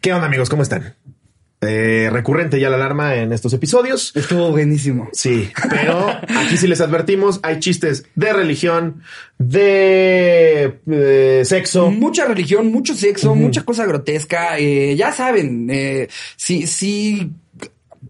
¿Qué 0.00 0.12
onda 0.12 0.28
amigos? 0.28 0.48
¿Cómo 0.48 0.62
están? 0.62 0.94
Eh, 1.60 2.08
recurrente 2.12 2.60
ya 2.60 2.70
la 2.70 2.76
alarma 2.76 3.16
en 3.16 3.32
estos 3.32 3.52
episodios. 3.52 4.14
Estuvo 4.14 4.52
buenísimo. 4.52 5.08
Sí, 5.12 5.50
pero 5.68 6.08
aquí 6.08 6.56
sí 6.56 6.68
les 6.68 6.80
advertimos, 6.80 7.40
hay 7.42 7.58
chistes 7.58 8.06
de 8.14 8.32
religión, 8.32 9.02
de 9.38 10.78
eh, 10.88 11.42
sexo. 11.44 11.90
Mucha 11.90 12.26
religión, 12.26 12.68
mucho 12.68 12.94
sexo, 12.94 13.34
mucha 13.34 13.64
cosa 13.64 13.86
grotesca. 13.86 14.56
Eh, 14.60 14.94
ya 14.94 15.10
saben, 15.10 15.68
eh, 15.68 16.08
si, 16.36 16.68
si 16.68 17.32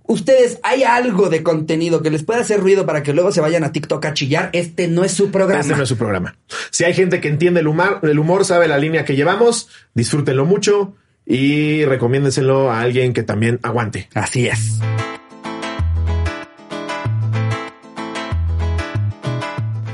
ustedes 0.04 0.60
hay 0.62 0.82
algo 0.82 1.30
de 1.30 1.42
contenido 1.42 2.02
que 2.02 2.10
les 2.10 2.22
pueda 2.22 2.40
hacer 2.40 2.60
ruido 2.60 2.84
para 2.84 3.02
que 3.02 3.14
luego 3.14 3.32
se 3.32 3.40
vayan 3.40 3.64
a 3.64 3.72
TikTok 3.72 4.04
a 4.04 4.12
chillar, 4.12 4.50
este 4.52 4.88
no 4.88 5.04
es 5.04 5.12
su 5.12 5.30
programa. 5.30 5.62
Este 5.62 5.74
no 5.74 5.84
es 5.84 5.88
su 5.88 5.96
programa. 5.96 6.36
Si 6.70 6.84
hay 6.84 6.92
gente 6.92 7.22
que 7.22 7.28
entiende 7.28 7.60
el 7.60 7.66
humor, 7.66 8.00
el 8.02 8.18
humor 8.18 8.44
sabe 8.44 8.68
la 8.68 8.76
línea 8.76 9.06
que 9.06 9.16
llevamos, 9.16 9.70
disfrútenlo 9.94 10.44
mucho 10.44 10.94
y 11.28 11.84
recomiéndenselo 11.84 12.70
a 12.72 12.80
alguien 12.80 13.12
que 13.12 13.22
también 13.22 13.60
aguante. 13.62 14.08
Así 14.14 14.48
es. 14.48 14.80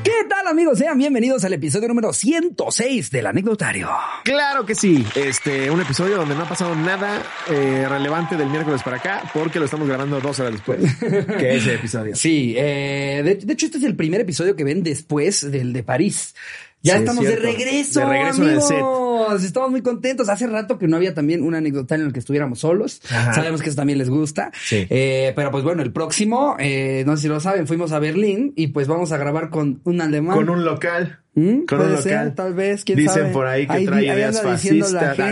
¿Qué 0.05 0.12
tal 0.28 0.47
amigos? 0.47 0.78
Sean 0.78 0.97
bienvenidos 0.97 1.45
al 1.45 1.55
episodio 1.55 1.89
número 1.89 2.12
106 2.12 3.11
del 3.11 3.27
anecdotario. 3.27 3.91
Claro 4.23 4.65
que 4.65 4.77
sí. 4.77 5.05
Este, 5.16 5.73
un 5.73 5.80
episodio 5.80 6.16
donde 6.16 6.37
no 6.37 6.45
ha 6.45 6.48
pasado 6.48 6.77
nada 6.77 7.20
eh, 7.51 7.84
relevante 7.89 8.37
del 8.37 8.48
miércoles 8.48 8.84
para 8.84 8.98
acá, 8.98 9.28
porque 9.34 9.59
lo 9.59 9.64
estamos 9.64 9.89
grabando 9.89 10.20
dos 10.20 10.39
horas 10.39 10.53
después 10.53 10.80
que 11.01 11.56
ese 11.56 11.75
episodio. 11.75 12.14
Sí, 12.14 12.55
eh, 12.56 13.23
de, 13.25 13.34
de 13.34 13.53
hecho 13.53 13.66
este 13.66 13.78
es 13.78 13.84
el 13.84 13.97
primer 13.97 14.20
episodio 14.20 14.55
que 14.55 14.62
ven 14.62 14.84
después 14.84 15.51
del 15.51 15.73
de 15.73 15.83
París. 15.83 16.37
Ya 16.84 16.93
Sí, 16.95 16.98
estamos 17.01 17.24
de 17.24 17.37
regreso, 17.37 18.01
De 18.01 18.06
regreso 18.06 18.43
en 18.43 18.48
el 18.51 18.61
set. 18.61 18.77
amigos. 18.77 19.42
Estamos 19.42 19.70
muy 19.70 19.80
contentos. 19.80 20.29
Hace 20.29 20.47
rato 20.47 20.79
que 20.79 20.87
no 20.87 20.97
había 20.97 21.15
también 21.15 21.42
un 21.42 21.55
anecdotario 21.55 22.02
en 22.05 22.09
el 22.09 22.12
que 22.12 22.19
estuviéramos 22.20 22.59
solos. 22.61 23.01
Ajá. 23.11 23.33
Sabemos 23.33 23.62
que 23.62 23.70
eso 23.70 23.77
también 23.77 23.98
les 23.98 24.11
gusta. 24.11 24.52
Sí. 24.62 24.87
Eh, 24.91 25.33
pero 25.34 25.51
pues 25.51 25.65
bueno, 25.65 25.83
el 25.83 25.92
próximo, 25.92 26.56
eh, 26.59 27.03
no 27.06 27.17
sé 27.17 27.22
si 27.22 27.28
lo 27.28 27.41
saben, 27.41 27.67
fuimos 27.67 27.92
a 27.92 27.98
Berlín 28.00 28.53
y 28.55 28.67
pues 28.69 28.86
vamos 28.86 29.12
a 29.12 29.17
grabar 29.17 29.48
con 29.48 29.81
un 29.84 30.00
alemán. 30.03 30.36
Con 30.36 30.50
un 30.50 30.64
local. 30.64 31.23
¿Mm? 31.37 31.65
Con 31.67 31.79
Puede 31.79 31.97
ser, 32.03 32.13
local. 32.13 32.35
tal 32.37 32.55
vez, 32.55 32.85
quién 32.85 32.97
Dicen 32.99 33.15
sabe. 33.23 33.33
por 33.33 33.47
ahí 33.47 33.67
que 33.67 33.73
Ahí 33.73 33.87
trae 33.87 34.09
ahí 34.09 34.17
ideas 34.17 34.41
fascistas. 34.41 35.19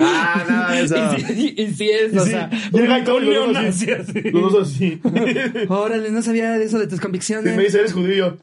ah, 0.00 0.68
de 0.72 0.82
eso. 0.82 0.96
Y 1.18 1.20
sí, 1.22 1.54
y 1.56 1.66
sí 1.72 1.90
es, 1.90 2.16
o 2.16 2.24
Sí, 2.24 2.30
sea, 2.30 2.50
llega 2.72 3.00
dos 3.02 3.22
neonazi 3.22 3.90
así. 3.92 4.10
así. 4.18 4.30
Los 4.30 4.52
dos 4.52 4.68
así. 4.74 5.00
Órale, 5.68 6.10
no 6.10 6.22
sabía 6.22 6.52
de 6.52 6.64
eso 6.64 6.78
de 6.78 6.86
tus 6.86 6.98
Y 6.98 7.02
convicciones. 7.02 7.56
me 7.56 7.62
dice, 7.64 7.78
eres 7.80 7.92
judío. 7.92 8.38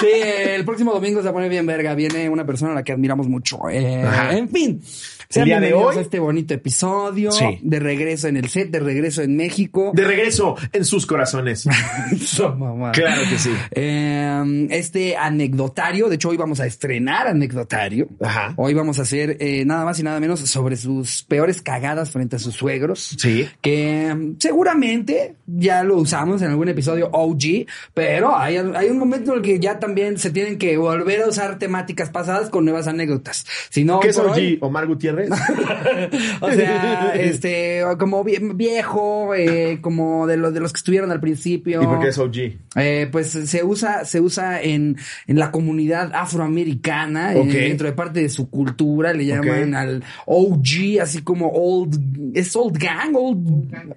Sí, 0.00 0.06
el 0.50 0.64
próximo 0.64 0.92
domingo 0.92 1.22
se 1.22 1.28
poner 1.32 1.48
bien 1.48 1.66
verga. 1.66 1.94
Viene 1.94 2.28
una 2.28 2.44
persona 2.44 2.72
a 2.72 2.74
la 2.76 2.84
que 2.84 2.92
admiramos 2.92 3.26
mucho. 3.28 3.58
Eh, 3.70 4.04
en 4.32 4.48
fin. 4.50 4.82
Sean 5.28 5.46
día 5.46 5.60
de 5.60 5.72
hoy- 5.74 5.96
a 5.96 6.00
este 6.00 6.18
bonito 6.18 6.54
episodio. 6.54 7.32
Sí. 7.32 7.58
De 7.62 7.80
regreso 7.80 8.28
en 8.28 8.36
el 8.36 8.48
set, 8.48 8.70
de 8.70 8.80
regreso 8.80 9.22
en 9.22 9.36
México. 9.36 9.92
De 9.94 10.04
regreso 10.04 10.56
en 10.72 10.84
sus 10.84 11.06
corazones. 11.06 11.66
Mamada. 12.56 12.92
Claro 12.92 13.22
que 13.28 13.38
sí. 13.38 13.50
Eh, 13.72 14.66
este 14.70 15.16
anecdotario, 15.16 16.08
de 16.08 16.16
hecho 16.16 16.28
hoy 16.28 16.36
vamos 16.36 16.60
a 16.60 16.66
estrenar 16.66 17.26
anecdotario. 17.28 18.08
Ajá. 18.20 18.54
Hoy 18.56 18.74
vamos 18.74 18.98
a 18.98 19.02
hacer 19.02 19.36
eh, 19.40 19.64
nada 19.64 19.84
más 19.84 19.98
y 19.98 20.02
nada 20.02 20.20
menos 20.20 20.40
sobre 20.40 20.76
sus 20.76 21.22
peores 21.24 21.62
cagadas 21.62 22.10
frente 22.10 22.36
a 22.36 22.38
sus 22.38 22.54
suegros. 22.54 23.16
Sí. 23.18 23.48
Que 23.60 24.14
mm, 24.14 24.36
seguramente 24.38 25.34
ya 25.46 25.82
lo 25.82 25.96
usamos 25.96 26.42
en 26.42 26.50
algún 26.50 26.68
episodio 26.68 27.08
OG, 27.12 27.66
pero 27.94 28.36
hay, 28.36 28.56
hay 28.56 28.88
un 28.90 28.98
momento 28.98 29.32
en 29.32 29.38
el 29.38 29.42
que 29.42 29.58
ya 29.60 29.78
también 29.78 30.18
se 30.18 30.30
tienen 30.30 30.58
que 30.58 30.76
volver 30.76 31.22
a 31.22 31.28
usar 31.28 31.58
temáticas 31.58 32.10
pasadas 32.10 32.50
con 32.50 32.64
nuevas 32.64 32.86
anécdotas. 32.86 33.46
Si 33.70 33.84
no, 33.84 34.00
¿Qué 34.00 34.08
es 34.08 34.18
OG? 34.18 34.30
hoy- 34.32 34.58
¿Omar 34.60 34.86
Gutiérrez? 34.86 35.15
o 36.40 36.50
sea, 36.52 37.12
este, 37.14 37.82
como 37.98 38.24
vie- 38.24 38.54
viejo, 38.56 39.34
eh, 39.34 39.78
como 39.80 40.26
de 40.26 40.36
los 40.36 40.52
de 40.54 40.60
los 40.60 40.72
que 40.72 40.78
estuvieron 40.78 41.10
al 41.10 41.20
principio. 41.20 41.82
¿Y 41.82 41.86
por 41.86 42.00
qué 42.00 42.08
es 42.08 42.18
OG? 42.18 42.36
Eh, 42.76 43.08
pues 43.10 43.28
se 43.30 43.64
usa, 43.64 44.04
se 44.04 44.20
usa 44.20 44.60
en, 44.62 44.96
en 45.26 45.38
la 45.38 45.50
comunidad 45.50 46.12
afroamericana, 46.14 47.34
eh, 47.34 47.38
Ok. 47.40 47.46
dentro 47.48 47.86
de 47.86 47.92
parte 47.92 48.20
de 48.20 48.28
su 48.28 48.50
cultura, 48.50 49.12
le 49.12 49.26
llaman 49.26 49.74
al 49.74 50.04
OG, 50.26 51.00
así 51.00 51.22
como 51.22 51.48
old, 51.50 52.36
es 52.36 52.54
old 52.56 52.76
gang, 52.78 53.14
old, 53.14 53.46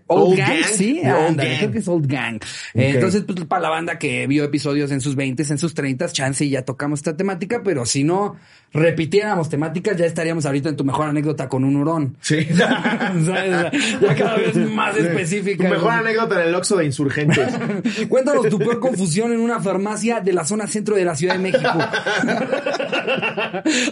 old, 0.07 0.29
Old 0.29 0.37
gang, 0.37 0.47
gang, 0.49 0.63
sí, 0.65 0.99
gang. 1.03 1.35
creo 1.35 1.71
que 1.71 1.77
es 1.79 1.87
old 1.87 2.07
gang. 2.07 2.35
Eh, 2.73 2.91
entonces, 2.95 3.23
pues 3.23 3.43
para 3.45 3.61
la 3.63 3.69
banda 3.69 3.97
que 3.99 4.25
vio 4.27 4.43
episodios 4.43 4.91
en 4.91 5.01
sus 5.01 5.15
20 5.15 5.43
en 5.49 5.57
sus 5.57 5.73
30 5.73 6.07
chance 6.09 6.43
y 6.45 6.49
ya 6.51 6.63
tocamos 6.63 6.99
esta 6.99 7.15
temática, 7.17 7.61
pero 7.63 7.85
si 7.85 8.03
no 8.03 8.35
repitiéramos 8.71 9.49
temáticas, 9.49 9.97
ya 9.97 10.05
estaríamos 10.05 10.45
ahorita 10.45 10.69
en 10.69 10.75
tu 10.75 10.85
mejor 10.85 11.08
anécdota 11.09 11.47
con 11.49 11.63
un 11.63 11.75
hurón. 11.75 12.15
Sí. 12.21 12.45
¿Sabes? 12.55 13.71
Ya 14.01 14.15
cada 14.15 14.37
vez 14.37 14.55
más 14.55 14.95
específica. 14.97 15.63
Tu 15.65 15.69
mejor 15.69 15.91
anécdota 15.91 16.41
en 16.41 16.47
el 16.49 16.55
Oxxo 16.55 16.77
de 16.77 16.85
Insurgentes. 16.85 17.49
Cuéntanos 18.09 18.47
tu 18.49 18.57
peor 18.59 18.79
confusión 18.79 19.31
en 19.31 19.39
una 19.39 19.59
farmacia 19.59 20.19
de 20.21 20.33
la 20.33 20.45
zona 20.45 20.67
centro 20.67 20.95
de 20.95 21.05
la 21.05 21.15
Ciudad 21.15 21.33
de 21.35 21.39
México. 21.39 21.69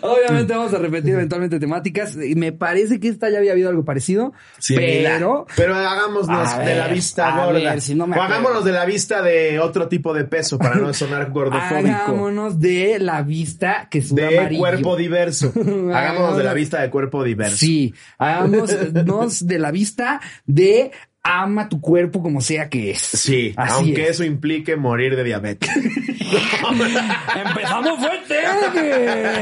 Obviamente 0.02 0.54
vamos 0.54 0.74
a 0.74 0.78
repetir 0.78 1.14
eventualmente 1.14 1.60
temáticas. 1.60 2.16
Me 2.16 2.52
parece 2.52 3.00
que 3.00 3.08
esta 3.10 3.30
ya 3.30 3.38
había 3.40 3.52
habido 3.54 3.70
algo 3.70 3.86
parecido. 3.86 4.34
pero 4.68 5.46
Pero 5.56 5.76
hagámonos 5.76 6.28
de 6.66 6.76
la 6.76 6.88
vista 6.88 7.32
gorda. 7.36 7.54
ver, 7.60 7.82
si 7.82 7.96
no 7.96 8.08
me 8.08 8.18
o 8.18 8.22
hagámonos 8.22 8.64
de 8.66 8.72
la 8.72 8.86
vista 8.86 9.22
de 9.22 9.60
otro 9.60 9.88
tipo 9.88 10.14
de 10.14 10.24
peso 10.26 10.58
para 10.58 10.76
no 10.76 10.94
sonar 10.94 11.32
gordofóbico. 11.32 11.96
hagámonos 11.96 12.60
de 12.60 13.00
la 13.00 13.22
vista 13.22 13.88
que 13.90 14.02
suda 14.02 14.28
De 14.28 14.40
amarillo. 14.40 14.60
cuerpo 14.62 14.96
diverso. 14.96 15.52
Hagámonos 15.94 16.38
de 16.38 16.44
la 16.44 16.54
vista 16.54 16.82
de 16.82 16.90
cuerpo 16.90 17.07
diverso. 17.24 17.58
Sí, 17.58 17.94
hagámonos 18.18 19.46
de 19.48 19.60
la 19.60 19.72
vista 19.72 20.22
de 20.46 20.92
ama 21.24 21.68
tu 21.68 21.82
cuerpo 21.82 22.22
como 22.22 22.40
sea 22.42 22.70
que 22.70 22.92
es. 22.92 23.00
Sí, 23.00 23.54
Así 23.58 23.74
aunque 23.74 24.04
es. 24.04 24.10
eso 24.12 24.24
implique 24.24 24.76
morir 24.78 25.16
de 25.16 25.24
diabetes. 25.24 25.70
Empezamos 27.36 28.00
fuerte. 28.00 28.36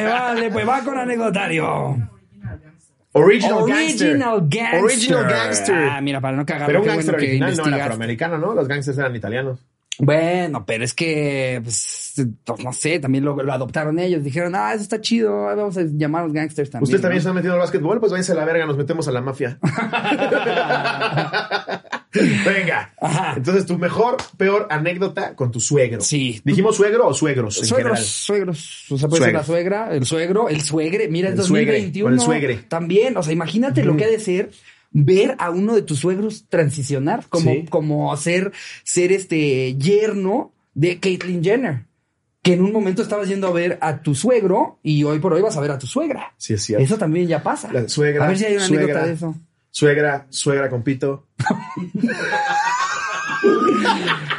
Vale, 0.07 0.49
pues 0.51 0.67
va 0.67 0.83
con 0.83 0.97
anecdotario. 0.97 1.97
Original, 3.17 3.61
Original 3.61 4.41
gangster. 4.49 4.83
Original 4.83 5.23
gangster. 5.29 5.87
Ah, 5.89 6.01
mira, 6.01 6.19
para 6.19 6.35
no 6.35 6.45
cagar. 6.45 6.67
Pero 6.67 6.81
un 6.81 6.85
gangster 6.87 7.15
bueno 7.15 7.25
original, 7.27 7.39
no 7.39 7.45
era 7.45 7.53
investigaste. 7.55 7.81
afroamericano, 7.83 8.37
¿no? 8.37 8.53
Los 8.53 8.67
gangsters 8.67 8.97
eran 8.97 9.15
italianos. 9.15 9.59
Bueno, 9.99 10.65
pero 10.65 10.83
es 10.83 10.93
que, 10.93 11.61
pues, 11.63 12.13
pues, 12.45 12.59
no 12.63 12.73
sé, 12.73 12.99
también 12.99 13.23
lo, 13.23 13.35
lo 13.41 13.53
adoptaron 13.53 13.97
ellos. 13.99 14.23
Dijeron, 14.23 14.53
ah, 14.55 14.73
eso 14.73 14.83
está 14.83 14.99
chido, 14.99 15.47
ah, 15.47 15.55
vamos 15.55 15.77
a 15.77 15.83
llamar 15.83 16.23
a 16.23 16.25
los 16.25 16.33
gangsters 16.33 16.69
también. 16.69 16.83
Ustedes 16.83 17.01
también 17.01 17.19
¿no? 17.19 17.23
se 17.23 17.29
han 17.29 17.35
metido 17.35 17.53
al 17.53 17.59
básquetbol, 17.59 17.99
pues 17.99 18.11
váyanse 18.11 18.33
a 18.33 18.35
la 18.35 18.45
verga, 18.45 18.65
nos 18.65 18.77
metemos 18.77 19.07
a 19.07 19.11
la 19.11 19.21
mafia. 19.21 19.57
Venga. 22.45 22.93
Ajá. 23.01 23.33
Entonces, 23.37 23.65
tu 23.65 23.77
mejor, 23.77 24.17
peor 24.37 24.67
anécdota 24.69 25.35
con 25.35 25.51
tu 25.51 25.59
suegro. 25.59 26.01
Sí. 26.01 26.41
¿Dijimos 26.45 26.75
suegro 26.77 27.07
o 27.07 27.13
suegros 27.13 27.57
en 27.57 27.65
Suegros, 27.65 27.97
general? 27.97 28.05
suegros. 28.05 28.85
O 28.91 28.97
sea, 28.97 29.09
puede 29.09 29.23
ser 29.25 29.33
la 29.33 29.43
suegra, 29.43 29.93
el 29.93 30.05
suegro, 30.05 30.47
el 30.49 30.61
suegre. 30.61 31.07
Mira, 31.09 31.29
El 31.29 31.41
suegre, 31.41 31.73
2021. 31.73 32.09
o 32.09 32.13
el 32.13 32.19
suegre. 32.19 32.55
También, 32.69 33.17
o 33.17 33.23
sea, 33.23 33.33
imagínate 33.33 33.83
lo 33.83 33.97
que 33.97 34.05
ha 34.05 34.09
de 34.09 34.19
ser 34.19 34.51
ver 34.97 35.35
a 35.39 35.49
uno 35.49 35.75
de 35.75 35.81
tus 35.81 35.99
suegros 35.99 36.45
transicionar 36.47 37.25
como, 37.27 37.51
Sí. 37.51 37.65
como 37.69 38.15
ser, 38.15 38.53
ser 38.85 39.11
este 39.11 39.75
yerno 39.75 40.53
de 40.73 41.01
Caitlyn 41.01 41.43
Jenner. 41.43 41.83
Que 42.41 42.53
en 42.53 42.61
un 42.61 42.71
momento 42.71 43.01
estabas 43.01 43.27
yendo 43.27 43.47
a 43.47 43.51
ver 43.51 43.77
a 43.81 44.01
tu 44.01 44.15
suegro 44.15 44.79
y 44.83 45.03
hoy 45.03 45.19
por 45.19 45.33
hoy 45.33 45.41
vas 45.41 45.57
a 45.57 45.61
ver 45.61 45.71
a 45.71 45.77
tu 45.79 45.85
suegra. 45.87 46.33
Sí, 46.37 46.53
es 46.53 46.63
cierto. 46.63 46.81
Eso 46.85 46.97
también 46.97 47.27
ya 47.27 47.43
pasa. 47.43 47.73
La 47.73 47.89
suegra, 47.89 48.23
A 48.23 48.27
ver 48.29 48.37
si 48.37 48.45
hay 48.45 48.55
una 48.55 48.67
suegra. 48.67 48.83
anécdota 48.85 49.07
de 49.07 49.13
eso. 49.13 49.35
Suegra, 49.71 50.27
suegra 50.29 50.69
con 50.69 50.81
pito. 50.83 51.25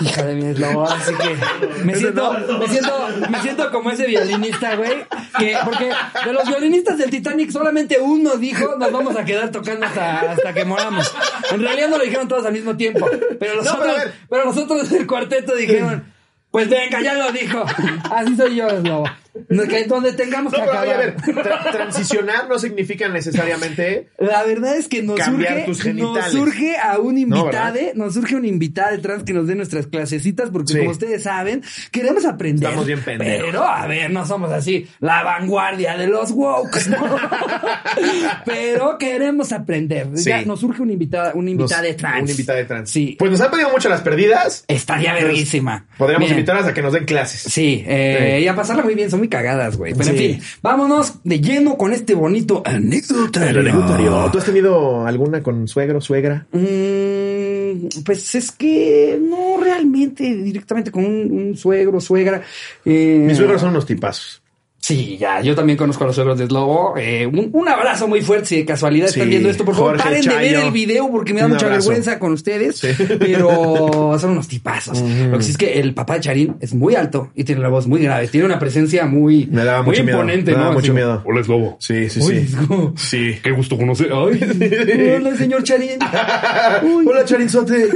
Hija 0.00 0.22
de 0.24 0.34
mi 0.34 0.46
eslobo, 0.46 0.84
así 0.88 1.12
que 1.14 1.84
me 1.84 1.94
siento, 1.94 2.32
me 2.58 2.68
siento, 2.68 3.08
me 3.28 3.42
siento 3.42 3.70
como 3.72 3.90
ese 3.90 4.06
violinista, 4.06 4.76
güey, 4.76 5.04
que, 5.38 5.56
porque 5.64 5.90
de 6.24 6.32
los 6.32 6.46
violinistas 6.46 6.98
del 6.98 7.10
Titanic 7.10 7.50
solamente 7.50 7.98
uno 8.00 8.36
dijo, 8.36 8.76
nos 8.76 8.92
vamos 8.92 9.16
a 9.16 9.24
quedar 9.24 9.50
tocando 9.50 9.86
hasta, 9.86 10.32
hasta 10.32 10.54
que 10.54 10.64
moramos. 10.64 11.12
En 11.50 11.60
realidad 11.60 11.88
no 11.88 11.98
lo 11.98 12.04
dijeron 12.04 12.28
todos 12.28 12.46
al 12.46 12.52
mismo 12.52 12.76
tiempo, 12.76 13.08
pero 13.40 13.56
los 13.56 13.64
No, 13.64 13.78
pero 13.78 13.92
otros, 13.92 14.04
ver. 14.04 14.14
pero 14.30 14.44
los 14.44 14.56
otros 14.56 14.90
del 14.90 15.06
cuarteto 15.06 15.54
dijeron, 15.56 16.12
pues 16.50 16.68
venga, 16.68 17.00
ya 17.00 17.14
lo 17.14 17.32
dijo. 17.32 17.64
Así 18.10 18.36
soy 18.36 18.56
yo, 18.56 18.68
eslobo. 18.68 19.04
No, 19.50 19.62
que 19.64 19.84
donde 19.84 20.12
tengamos 20.14 20.52
No, 20.52 20.58
que 20.58 20.64
pero 20.64 20.80
oye, 20.80 20.90
a 20.90 20.94
acabar. 20.94 21.16
ver, 21.26 21.34
tra- 21.44 21.70
transicionar 21.72 22.48
no 22.48 22.58
significa 22.58 23.08
necesariamente 23.08 24.08
La 24.18 24.42
verdad 24.44 24.76
es 24.76 24.88
que 24.88 25.02
nos 25.02 25.20
surge, 25.20 25.62
tus 25.64 25.84
nos 25.94 26.24
surge 26.32 26.76
a 26.76 26.98
un 26.98 27.14
No, 27.14 27.20
invitade, 27.20 27.92
nos 27.94 28.14
surge 28.14 28.34
un 28.36 28.44
invitado 28.44 28.98
trans 29.00 29.22
que 29.22 29.32
nos 29.32 29.46
dé 29.46 29.54
nuestras 29.54 29.86
clasecitas, 29.86 30.50
porque 30.50 30.72
Sí. 30.72 30.78
como 30.80 30.90
ustedes 30.90 31.22
saben, 31.22 31.62
queremos 31.92 32.24
aprender. 32.24 32.64
Estamos 32.64 32.86
bien 32.86 33.00
pendejos. 33.00 33.46
Pero, 33.46 33.64
a 33.64 33.86
ver, 33.86 34.10
no 34.10 34.26
somos 34.26 34.50
así 34.50 34.88
la 35.00 35.22
vanguardia 35.22 35.96
de 35.96 36.08
los 36.08 36.32
woke, 36.32 36.86
¿no? 36.88 36.96
pero 38.44 38.98
queremos 38.98 39.52
aprender. 39.52 40.08
Sí. 40.14 40.30
Ya 40.30 40.42
nos 40.44 40.60
surge 40.60 40.82
un 40.82 40.90
invitado, 40.90 41.32
un 41.34 41.48
invitado 41.48 41.84
nos- 41.86 41.96
trans. 41.96 42.22
Un 42.24 42.30
invitado 42.30 42.58
de 42.58 42.64
trans. 42.64 42.90
Sí. 42.90 43.16
Pues 43.18 43.30
nos 43.30 43.40
han 43.40 43.50
pedido 43.50 43.70
mucho 43.70 43.88
las 43.88 44.00
perdidas. 44.00 44.64
Estaría 44.68 45.12
verguísima. 45.14 45.86
Podríamos 45.96 46.30
invitarlas 46.30 46.66
a 46.66 46.74
que 46.74 46.82
nos 46.82 46.92
den 46.92 47.04
clases. 47.04 47.40
Sí, 47.52 47.84
eh, 47.86 48.36
Sí. 48.38 48.44
y 48.44 48.48
a 48.48 48.54
pasarla 48.54 48.82
muy 48.82 48.94
bien, 48.94 49.10
son 49.18 49.20
muy 49.20 49.28
cagadas, 49.28 49.76
güey. 49.76 49.92
Pero 49.92 50.04
Sí. 50.04 50.10
en 50.10 50.16
fin, 50.16 50.42
vámonos 50.62 51.14
de 51.24 51.40
lleno 51.40 51.76
con 51.76 51.92
este 51.92 52.14
bonito 52.14 52.62
anecdotario. 52.64 53.60
El 53.60 53.68
anecdotario. 53.68 54.28
¿Tú 54.32 54.38
has 54.38 54.44
tenido 54.44 55.06
alguna 55.06 55.42
con 55.42 55.66
suegro, 55.68 56.00
suegra? 56.00 56.46
Mm, 56.52 57.88
pues 58.04 58.34
es 58.34 58.50
que 58.52 59.18
no 59.20 59.62
realmente 59.62 60.24
directamente 60.34 60.90
con 60.90 61.04
un, 61.04 61.30
un 61.30 61.56
suegro, 61.56 62.00
suegra. 62.00 62.42
Eh, 62.84 63.22
Mis 63.26 63.36
suegros 63.36 63.60
son 63.60 63.70
unos 63.70 63.86
tipazos. 63.86 64.42
Sí, 64.88 65.18
ya, 65.20 65.42
yo 65.42 65.54
también 65.54 65.76
conozco 65.76 66.04
a 66.04 66.06
los 66.06 66.16
suegros 66.16 66.38
de 66.38 66.46
Slobo. 66.46 66.94
Eh, 66.96 67.26
un, 67.26 67.50
un 67.52 67.68
abrazo 67.68 68.08
muy 68.08 68.22
fuerte 68.22 68.46
si 68.46 68.56
de 68.56 68.64
casualidad 68.64 69.08
Sí, 69.08 69.14
están 69.20 69.28
viendo 69.28 69.50
esto. 69.50 69.64
Por 69.64 69.74
favor, 69.74 69.90
Jorge, 70.00 70.04
paren 70.04 70.22
de 70.22 70.34
ver 70.36 70.64
el 70.64 70.70
video 70.70 71.10
porque 71.10 71.34
me 71.34 71.40
da 71.40 71.46
Un 71.46 71.52
mucha 71.52 71.66
abrazo. 71.66 71.88
vergüenza 71.90 72.18
con 72.18 72.32
ustedes. 72.32 72.76
Sí. 72.78 72.88
Pero 73.18 74.16
son 74.18 74.30
unos 74.30 74.48
tipazos. 74.48 74.98
Lo 75.00 75.36
que 75.36 75.44
sí 75.44 75.50
es 75.50 75.58
que 75.58 75.78
el 75.78 75.92
papá 75.92 76.14
de 76.14 76.20
Charín 76.20 76.56
es 76.60 76.72
muy 76.74 76.94
alto 76.94 77.30
y 77.34 77.44
tiene 77.44 77.60
la 77.60 77.68
voz 77.68 77.86
muy 77.86 78.00
grave. 78.02 78.28
Tiene 78.28 78.46
una 78.46 78.58
presencia 78.58 79.04
muy, 79.04 79.46
Me 79.52 79.62
daba 79.64 79.82
muy 79.82 79.90
mucho 79.92 80.04
miedo. 80.04 80.18
imponente, 80.18 80.52
Me 80.52 80.56
daba 80.56 80.68
¿no? 80.68 80.72
mucho 80.74 80.86
Así 80.86 80.92
miedo. 80.92 81.22
Hola, 81.26 81.40
es 81.42 81.48
Lobo. 81.48 81.76
Sí, 81.80 82.08
sí, 82.08 82.20
Uy, 82.22 82.46
sí. 82.46 82.56
Sí. 82.96 83.38
Qué 83.42 83.50
gusto 83.50 83.76
conocer. 83.76 84.08
Ay, 84.10 85.14
Hola, 85.18 85.36
señor 85.36 85.62
Charín. 85.64 85.98
Uy. 86.82 87.04
Hola, 87.06 87.24
Charinzote. 87.26 87.88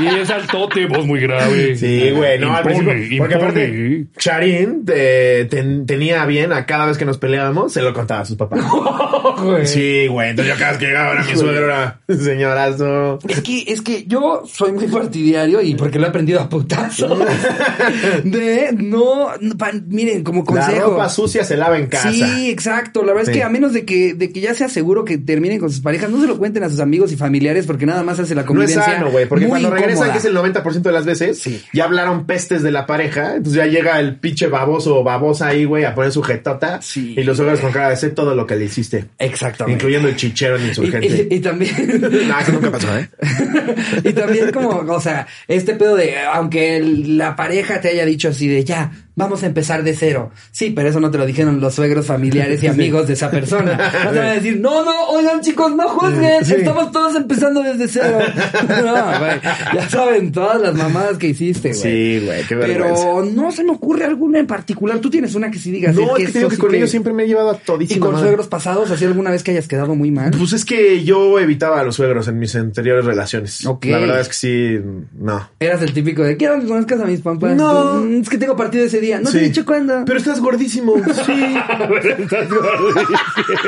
y 0.00 0.06
es 0.20 0.30
altote, 0.30 0.86
voz 0.86 1.06
muy 1.06 1.20
grave. 1.20 1.76
Sí, 1.76 2.10
güey, 2.10 2.38
no, 2.38 2.54
al 2.54 2.64
Impone, 2.66 2.90
principio. 2.92 3.18
Porque 3.18 3.34
aparte, 3.34 4.04
Charín 4.18 4.57
eh, 4.92 5.46
ten- 5.50 5.86
tenía 5.86 6.24
bien 6.26 6.52
a 6.52 6.66
cada 6.66 6.86
vez 6.86 6.98
que 6.98 7.04
nos 7.04 7.18
peleábamos, 7.18 7.72
se 7.72 7.82
lo 7.82 7.92
contaba 7.94 8.20
a 8.20 8.24
sus 8.24 8.36
papás. 8.36 8.60
Güey. 9.42 9.66
Sí, 9.66 10.06
güey. 10.08 10.30
Entonces 10.30 10.54
yo 10.54 10.58
cada 10.58 10.72
vez 10.72 10.80
que 10.80 10.86
llegaba 10.86 11.12
era 11.12 11.22
mi 11.24 11.36
suegro, 11.36 11.64
era 11.66 12.00
señorazo. 12.08 13.18
Es 13.28 13.40
que, 13.42 13.64
es 13.68 13.82
que 13.82 14.04
yo 14.06 14.42
soy 14.52 14.72
muy 14.72 14.86
partidario 14.88 15.60
y 15.60 15.74
porque 15.74 15.98
lo 15.98 16.06
he 16.06 16.08
aprendido 16.08 16.40
a 16.40 16.48
putazo 16.48 17.08
de 18.24 18.70
no, 18.76 19.28
pa- 19.56 19.72
miren, 19.86 20.24
como 20.24 20.40
La 20.40 20.44
consejo. 20.46 20.90
ropa 20.90 21.08
sucia 21.08 21.44
se 21.44 21.56
lava 21.56 21.78
en 21.78 21.86
casa. 21.86 22.10
Sí, 22.10 22.50
exacto. 22.50 23.02
La 23.02 23.12
verdad 23.12 23.26
Sí. 23.26 23.30
es 23.32 23.36
que 23.38 23.42
a 23.42 23.48
menos 23.48 23.72
de 23.72 23.84
que, 23.84 24.14
de 24.14 24.32
que 24.32 24.40
ya 24.40 24.54
sea 24.54 24.68
seguro 24.68 25.04
que 25.04 25.18
terminen 25.18 25.58
con 25.60 25.70
sus 25.70 25.80
parejas, 25.80 26.10
no 26.10 26.20
se 26.20 26.26
lo 26.26 26.38
cuenten 26.38 26.62
a 26.64 26.70
sus 26.70 26.80
amigos 26.80 27.12
y 27.12 27.16
familiares 27.16 27.66
porque 27.66 27.86
nada 27.86 28.02
más 28.02 28.18
hace 28.18 28.34
la 28.34 28.42
No 28.42 28.44
es 28.44 28.46
convivencia. 28.48 28.82
sano, 28.84 29.10
güey, 29.10 29.26
porque 29.26 29.46
cuando 29.46 29.70
regresan, 29.70 30.12
que 30.12 30.18
es 30.18 30.24
el 30.24 30.34
90% 30.34 30.82
de 30.82 30.92
las 30.92 31.04
veces, 31.06 31.38
Sí. 31.40 31.62
ya 31.72 31.84
hablaron 31.84 32.26
pestes 32.26 32.62
de 32.62 32.70
la 32.72 32.86
pareja, 32.86 33.36
entonces 33.36 33.54
ya 33.62 33.66
llega 33.66 33.98
el 34.00 34.16
pinche 34.16 34.47
baboso 34.48 34.98
o 34.98 35.04
babosa 35.04 35.48
ahí, 35.48 35.64
güey, 35.64 35.84
a 35.84 35.94
poner 35.94 36.12
su 36.12 36.22
jetota 36.22 36.80
Sí. 36.82 37.14
y 37.16 37.22
los 37.22 37.36
suegros 37.36 37.60
con 37.60 37.72
cara 37.72 37.90
de 37.90 37.96
sé 37.96 38.10
todo 38.10 38.34
lo 38.34 38.46
que 38.46 38.56
le 38.56 38.64
hiciste, 38.66 39.06
Exactamente. 39.18 39.74
incluyendo 39.78 40.08
el 40.08 40.16
chichero 40.16 40.56
en 40.56 40.64
Y, 40.64 40.68
insurgente. 40.68 41.26
y- 41.30 41.34
y 41.36 41.40
también. 41.40 42.00
No, 42.00 42.08
eso 42.40 42.52
nunca 42.52 42.70
pasó, 42.70 42.96
¿eh? 42.96 43.08
y 44.04 44.12
también 44.12 44.50
como, 44.52 44.70
o 44.70 45.00
sea, 45.00 45.26
este 45.46 45.74
pedo 45.74 45.96
de, 45.96 46.18
aunque 46.18 46.76
el- 46.76 47.16
la 47.18 47.36
pareja 47.36 47.80
te 47.80 47.88
haya 47.88 48.04
dicho 48.04 48.28
así 48.28 48.48
de 48.48 48.64
ya, 48.64 48.90
vamos 49.18 49.42
a 49.42 49.46
empezar 49.46 49.82
de 49.82 49.94
cero. 49.94 50.30
Sí, 50.50 50.70
pero 50.70 50.88
eso 50.88 51.00
no 51.00 51.10
te 51.10 51.18
lo 51.18 51.26
dijeron 51.26 51.60
los 51.60 51.74
suegros 51.74 52.06
familiares 52.06 52.62
y 52.62 52.66
amigos 52.68 53.06
de 53.06 53.12
esa 53.14 53.30
persona. 53.30 53.76
No 54.04 54.10
te 54.12 54.18
van 54.18 54.28
a 54.28 54.32
decir, 54.32 54.58
no, 54.60 54.84
no, 54.84 55.08
oigan 55.08 55.40
chicos, 55.40 55.74
no 55.74 55.88
juzguen, 55.88 56.44
Sí. 56.44 56.54
estamos 56.54 56.90
todos 56.92 57.14
empezando 57.16 57.62
desde 57.62 57.88
cero. 57.88 58.18
no, 58.68 59.18
güey, 59.18 59.40
ya 59.74 59.88
saben 59.90 60.32
todas 60.32 60.60
las 60.60 60.74
mamadas 60.74 61.18
que 61.18 61.28
hiciste, 61.28 61.70
güey. 61.70 61.80
Sí, 61.80 62.22
güey, 62.24 62.44
qué 62.44 62.54
vergüenza. 62.54 62.94
Pero 62.94 63.24
no 63.24 63.52
se 63.52 63.64
me 63.64 63.72
ocurre 63.72 64.04
alguna 64.04 64.38
en 64.38 64.46
particular. 64.46 64.98
Tú 65.00 65.10
tienes 65.10 65.34
una 65.34 65.50
que 65.50 65.58
sí 65.58 65.70
digas. 65.70 65.94
No, 65.94 66.16
es 66.16 66.26
que 66.32 66.40
que 66.40 66.50
sí 66.50 66.56
con 66.56 66.74
ellos 66.74 66.90
siempre 66.90 67.12
me 67.12 67.24
he 67.24 67.26
llevado 67.26 67.50
a 67.50 67.54
Y 67.54 67.58
todísimo. 67.64 68.06
con 68.06 68.14
madre. 68.14 68.28
suegros 68.28 68.46
pasados, 68.48 68.90
así 68.90 69.04
alguna 69.04 69.30
vez 69.30 69.42
que 69.42 69.50
hayas 69.50 69.66
quedado 69.68 69.94
muy 69.94 70.10
mal. 70.10 70.30
Pues 70.38 70.52
es 70.52 70.64
que 70.64 71.02
yo 71.04 71.38
evitaba 71.38 71.80
a 71.80 71.82
los 71.84 71.96
suegros 71.96 72.28
en 72.28 72.38
mis 72.38 72.54
anteriores 72.54 73.04
relaciones. 73.04 73.66
Ok. 73.66 73.86
La 73.86 73.98
verdad 73.98 74.20
es 74.20 74.28
que 74.28 74.34
sí, 74.34 74.78
no. 75.18 75.48
Eras 75.58 75.82
el 75.82 75.92
típico 75.92 76.22
de 76.22 76.36
quiero 76.36 76.60
que 76.60 76.66
conozcas 76.66 77.00
a 77.00 77.04
mis 77.04 77.20
papás. 77.20 77.56
No. 77.56 77.94
Mm, 78.00 78.20
Es 78.22 78.28
que 78.28 78.38
tengo 78.38 78.56
partido 78.56 78.84
ese 78.84 79.00
día. 79.00 79.07
No 79.16 79.30
Sí. 79.30 79.38
te 79.38 79.44
he 79.44 79.48
dicho 79.48 79.64
cuándo. 79.64 80.04
Pero 80.04 80.18
estás 80.18 80.40
gordísimo. 80.40 80.94
Sí. 81.26 81.54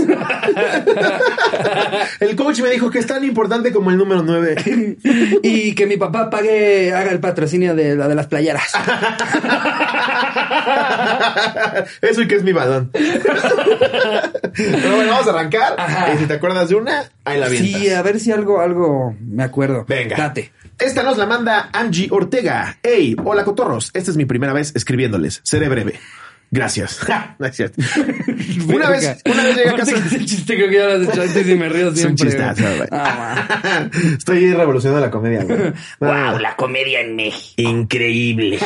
El 2.20 2.36
coach 2.36 2.62
me 2.62 2.70
dijo 2.70 2.90
que 2.90 3.00
es 3.00 3.08
tan 3.08 3.24
importante 3.24 3.72
como 3.72 3.92
el 3.92 3.98
número 3.98 4.24
9. 4.24 4.98
y 5.44 5.74
que 5.74 5.86
mi 5.86 5.98
papá 5.98 6.30
pague, 6.30 6.94
haga 6.94 7.12
el 7.12 7.20
patrocinio 7.20 7.76
de 7.76 7.96
la 7.96 8.08
de 8.08 8.16
las 8.16 8.28
playeras. 8.28 8.72
Eso 12.02 12.22
y 12.22 12.28
que 12.28 12.36
es 12.36 12.44
mi 12.44 12.54
balón. 12.54 12.92
Pero 12.92 14.96
bueno, 14.96 15.12
vamos 15.12 15.28
a 15.28 15.32
arrancar. 15.32 15.76
Ajá. 15.78 16.14
Y 16.14 16.18
si 16.18 16.26
te 16.26 16.34
acuerdas 16.34 16.70
de 16.70 16.76
una, 16.76 17.10
ahí 17.24 17.40
la 17.40 17.48
vienes. 17.48 17.72
sí, 17.72 17.90
a 17.90 18.02
ver 18.02 18.20
si 18.20 18.32
algo, 18.32 18.62
algo 18.62 19.16
me 19.22 19.44
acuerdo. 19.44 19.86
Venga. 19.88 20.18
Date. 20.18 20.52
Esta 20.78 21.04
nos 21.04 21.18
la 21.18 21.26
manda 21.26 21.70
Angie 21.72 22.10
Ortega. 22.12 22.78
Hey, 22.84 23.16
hola 23.24 23.46
cotorros. 23.46 23.92
Esta 23.94 24.12
es 24.12 24.18
mi 24.18 24.26
primera 24.26 24.52
vez 24.52 24.74
escribiéndoles. 24.76 25.40
Seré 25.44 25.70
breve. 25.70 26.00
Gracias. 26.52 27.00
No 27.40 27.48
es 27.48 27.56
cierto. 27.56 27.82
una 28.74 28.90
vez, 28.90 29.18
una 29.26 29.44
vez 29.44 29.56
llegué 29.58 29.70
a 29.70 29.76
casa. 29.76 29.98
Ese 29.98 30.24
chiste 30.26 30.56
creo 30.56 30.70
que 30.70 30.76
ya 30.76 30.86
lo 30.86 30.94
has 30.94 31.10
hecho 31.10 31.22
antes 31.22 31.50
y 31.50 31.56
me 31.56 31.68
río 31.70 31.88
Es 31.88 31.92
un 31.92 31.96
siempre. 31.98 32.30
chistazo, 32.30 32.64
güey. 32.78 32.88
Ah, 32.92 33.48
Estoy 34.18 34.54
revolucionando 34.54 35.06
la 35.06 35.12
comedia, 35.12 35.44
güey. 35.44 35.74
wow, 36.00 36.40
la 36.40 36.56
comedia 36.56 37.02
en 37.02 37.16
México. 37.16 37.70
Increíble. 37.70 38.58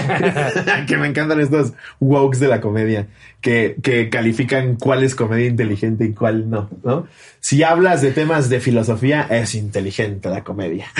que 0.87 0.97
me 0.97 1.07
encantan 1.07 1.39
estos 1.39 1.73
wokes 1.99 2.39
de 2.39 2.47
la 2.47 2.61
comedia 2.61 3.07
que, 3.41 3.75
que 3.81 4.09
califican 4.09 4.75
cuál 4.75 5.03
es 5.03 5.15
comedia 5.15 5.47
inteligente 5.47 6.05
y 6.05 6.13
cuál 6.13 6.49
no, 6.49 6.69
¿no? 6.83 7.07
Si 7.41 7.63
hablas 7.63 8.01
de 8.01 8.11
temas 8.11 8.49
de 8.49 8.59
filosofía, 8.59 9.25
es 9.29 9.55
inteligente 9.55 10.29
la 10.29 10.43
comedia. 10.43 10.87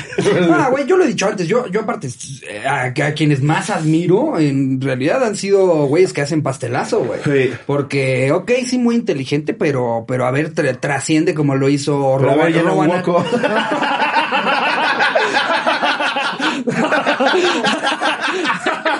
Ah, 0.51 0.69
güey, 0.71 0.85
yo 0.85 0.95
lo 0.97 1.03
he 1.03 1.07
dicho 1.07 1.27
antes. 1.27 1.47
Yo, 1.47 1.67
yo 1.67 1.81
aparte, 1.81 2.07
eh, 2.47 2.65
a, 2.67 2.83
a 2.85 3.13
quienes 3.13 3.41
más 3.41 3.69
admiro, 3.69 4.37
en 4.39 4.79
realidad 4.81 5.23
han 5.23 5.35
sido 5.35 5.85
güeyes 5.87 6.13
que 6.13 6.21
hacen 6.21 6.41
pastelazo, 6.43 7.03
güey. 7.03 7.19
Sí. 7.23 7.53
Porque, 7.65 8.31
ok, 8.31 8.51
sí, 8.67 8.77
muy 8.77 8.95
inteligente, 8.95 9.53
pero, 9.53 10.05
pero 10.07 10.25
a 10.25 10.31
ver, 10.31 10.53
tra- 10.53 10.77
trasciende 10.79 11.33
como 11.33 11.55
lo 11.55 11.67
hizo 11.69 12.17
Pero 12.19 12.31
a 12.31 12.35
ver, 12.35 12.63
Rowan- 12.63 12.89
hueco. 12.89 13.23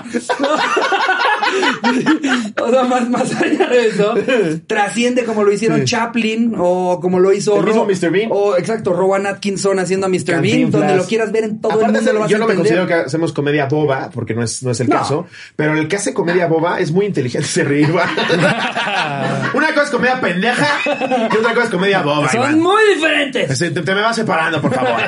O 2.62 2.70
sea, 2.72 2.84
más, 2.84 3.10
más 3.10 3.34
allá 3.42 3.68
de 3.68 3.88
eso, 3.88 4.14
trasciende 4.68 5.24
como 5.24 5.44
lo 5.44 5.52
hicieron 5.52 5.80
Sí. 5.80 5.86
Chaplin 5.86 6.54
o 6.58 7.00
como 7.00 7.20
lo 7.20 7.32
hizo 7.34 7.58
El 7.60 7.66
mismo 7.66 7.86
Mr. 7.86 8.12
Bean. 8.12 8.30
O 8.32 8.56
exacto, 8.58 8.94
Rowan 8.94 9.26
Atkinson 9.26 9.80
haciendo 9.80 10.08
a 10.08 10.10
Mr. 10.10 10.42
Bean, 10.42 10.72
donde 10.72 10.96
lo 10.96 11.06
quieras 11.06 11.32
ver 11.32 11.46
en 11.46 11.62
todo 11.62 11.72
Aparte 11.74 11.88
el 11.88 11.94
mundo 11.94 12.08
de- 12.08 12.14
lo 12.14 12.20
vas 12.20 12.30
yo 12.30 12.36
a 12.38 12.40
no 12.40 12.48
me 12.48 12.56
considero 12.56 12.88
que 12.88 12.94
hacemos 12.94 13.34
comedia 13.34 13.66
boba, 13.66 14.10
porque 14.14 14.34
no 14.36 14.44
es, 14.44 14.62
no 14.64 14.72
es 14.72 14.80
el 14.82 14.90
No. 14.90 14.98
caso, 14.98 15.28
pero 15.56 15.74
el 15.78 15.88
que 15.88 15.96
hace 15.96 16.14
comedia 16.14 16.48
boba 16.48 16.80
es 16.80 16.92
muy 16.92 17.06
inteligente, 17.06 17.48
se 17.48 17.64
ríe. 17.64 17.88
Una 19.54 19.68
cosa 19.70 19.84
es 19.84 19.90
comedia 19.90 20.20
pendeja 20.22 20.68
y 20.86 21.38
otra 21.38 21.54
cosa 21.54 21.64
es 21.66 21.70
comedia 21.70 22.02
boba. 22.02 22.30
Son 22.30 22.42
Iván. 22.42 22.60
muy 22.60 22.82
diferentes. 22.96 23.58
Te, 23.60 23.72
te 23.72 23.96
me 23.96 24.02
vas 24.02 24.16
separando, 24.16 24.62
por 24.62 24.74
favor. 24.74 25.00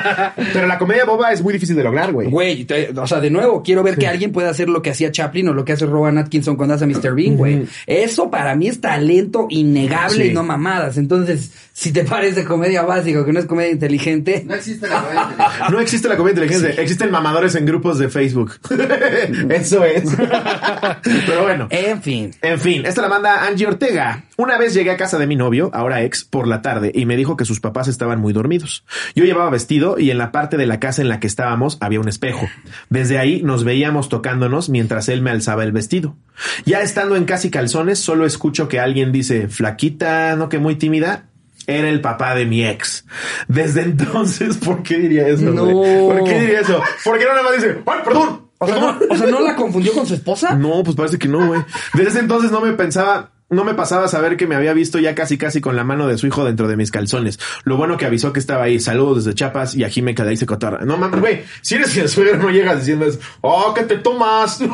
Pero 0.52 0.66
la 0.66 0.78
comedia 0.78 1.04
boba 1.04 1.32
es 1.32 1.42
muy 1.42 1.52
difícil 1.52 1.76
de 1.76 1.84
lograr, 1.84 2.12
güey. 2.12 2.28
Güey, 2.30 2.66
o 2.96 3.06
sea, 3.06 3.20
de 3.20 3.30
nuevo, 3.30 3.62
quiero 3.62 3.82
ver 3.82 3.96
que 3.96 4.06
alguien 4.06 4.32
pueda 4.32 4.50
hacer 4.50 4.68
lo 4.68 4.82
que 4.82 4.90
hacía 4.90 5.10
Chaplin 5.12 5.48
o 5.48 5.52
lo 5.52 5.64
que 5.64 5.72
hace 5.72 5.86
Rowan 5.86 6.18
Atkinson 6.18 6.41
cuando 6.56 6.74
hace 6.74 6.86
Mr. 6.86 7.14
Bean, 7.14 7.36
güey. 7.36 7.66
Eso 7.86 8.30
para 8.30 8.54
mí 8.54 8.68
es 8.68 8.80
talento 8.80 9.46
innegable 9.50 10.24
Sí. 10.24 10.30
y 10.30 10.34
no 10.34 10.42
mamadas. 10.42 10.98
Entonces, 10.98 11.52
si 11.72 11.92
te 11.92 12.04
parece 12.04 12.44
comedia 12.44 12.82
básica 12.82 13.24
que 13.24 13.32
no 13.32 13.38
es 13.40 13.46
comedia 13.46 13.70
inteligente, 13.72 14.44
No 14.46 14.54
existe 14.54 14.88
la 14.88 15.00
comedia 15.02 15.22
inteligente. 15.22 15.70
No 15.72 15.80
existe 15.80 16.08
la 16.08 16.16
comedia 16.16 16.42
inteligente, 16.44 16.82
existen 16.82 17.10
mamadores 17.10 17.54
en 17.54 17.64
grupos 17.66 17.98
de 17.98 18.08
Facebook. 18.08 18.52
Eso 19.50 19.84
es. 19.84 20.04
Pero 21.02 21.42
bueno. 21.42 21.66
en 21.70 22.02
fin. 22.02 22.30
En 22.42 22.58
fin, 22.58 22.84
esta 22.86 23.02
la 23.02 23.08
manda 23.08 23.46
Angie 23.46 23.66
Ortega. 23.66 24.24
Una 24.36 24.58
vez 24.58 24.74
llegué 24.74 24.90
a 24.90 24.96
casa 24.96 25.18
de 25.18 25.26
mi 25.26 25.36
novio, 25.36 25.70
ahora 25.72 26.02
ex, 26.02 26.24
por 26.24 26.46
la 26.48 26.62
tarde 26.62 26.90
y 26.94 27.06
me 27.06 27.16
dijo 27.16 27.36
que 27.36 27.44
sus 27.44 27.60
papás 27.60 27.88
estaban 27.88 28.20
muy 28.20 28.32
dormidos. 28.32 28.84
Yo 29.14 29.24
llevaba 29.24 29.50
vestido 29.50 29.98
y 29.98 30.10
en 30.10 30.18
la 30.18 30.32
parte 30.32 30.56
de 30.56 30.66
la 30.66 30.80
casa 30.80 31.02
en 31.02 31.08
la 31.08 31.20
que 31.20 31.26
estábamos 31.26 31.78
había 31.80 32.00
un 32.00 32.08
espejo. 32.08 32.48
Desde 32.90 33.18
ahí 33.18 33.42
nos 33.42 33.64
veíamos 33.64 34.08
tocándonos 34.08 34.68
mientras 34.68 35.08
él 35.08 35.22
me 35.22 35.30
alzaba 35.30 35.64
el 35.64 35.72
vestido. 35.72 36.16
Ya 36.64 36.80
estando 36.80 37.16
en 37.16 37.24
casi 37.24 37.50
calzones, 37.50 37.98
solo 37.98 38.26
escucho 38.26 38.68
que 38.68 38.80
alguien 38.80 39.12
dice, 39.12 39.48
flaquita, 39.48 40.36
no 40.36 40.48
que 40.48 40.58
muy 40.58 40.76
tímida. 40.76 41.26
Era 41.66 41.88
el 41.88 42.00
papá 42.00 42.34
de 42.34 42.44
mi 42.44 42.64
ex. 42.64 43.04
Desde 43.48 43.82
entonces, 43.82 44.56
¿por 44.56 44.82
qué 44.82 44.98
diría 44.98 45.28
eso? 45.28 45.44
No. 45.44 45.64
¿Por 45.64 46.24
qué 46.24 46.40
diría 46.40 46.60
eso? 46.60 46.78
eso. 46.78 46.82
Porque 47.04 47.24
no 47.24 47.30
nada 47.30 47.42
más 47.42 47.56
dice, 47.56 47.78
ay, 47.86 48.00
perdón. 48.04 48.42
O 48.58 48.66
sea, 48.66 48.76
no, 48.76 48.98
o 49.10 49.16
sea, 49.16 49.26
¿no 49.26 49.40
la 49.40 49.56
confundió 49.56 49.92
con 49.92 50.06
su 50.06 50.14
esposa? 50.14 50.54
No, 50.54 50.84
pues 50.84 50.94
parece 50.94 51.18
que 51.18 51.26
no, 51.26 51.48
güey. 51.48 51.64
Desde 51.94 52.10
ese 52.10 52.20
entonces 52.20 52.52
no 52.52 52.60
me 52.60 52.72
pensaba, 52.74 53.31
no 53.52 53.64
me 53.64 53.74
pasaba 53.74 54.06
a 54.06 54.08
saber 54.08 54.36
que 54.36 54.46
me 54.46 54.56
había 54.56 54.72
visto 54.72 54.98
ya 54.98 55.14
casi 55.14 55.38
casi 55.38 55.60
con 55.60 55.76
la 55.76 55.84
mano 55.84 56.08
de 56.08 56.18
su 56.18 56.26
hijo 56.26 56.44
dentro 56.44 56.66
de 56.68 56.76
mis 56.76 56.90
calzones. 56.90 57.38
Lo 57.64 57.76
bueno 57.76 57.96
que 57.96 58.06
avisó 58.06 58.32
que 58.32 58.40
estaba 58.40 58.64
ahí. 58.64 58.80
Saludos 58.80 59.24
desde 59.24 59.34
Chiapas 59.36 59.74
y 59.74 59.84
aquí 59.84 60.02
me 60.02 60.14
quedé 60.14 60.32
y 60.32 60.36
se 60.36 60.46
cotorra. 60.46 60.84
No 60.84 60.96
mames, 60.96 61.20
güey. 61.20 61.44
Si 61.60 61.74
eres 61.74 61.96
el 61.96 62.08
suegro 62.08 62.38
no 62.38 62.50
llegas 62.50 62.78
diciendo 62.80 63.04
eso. 63.04 63.18
Oh, 63.42 63.74
que 63.74 63.82
te 63.84 63.98
tomas. 63.98 64.56
sí, 64.58 64.66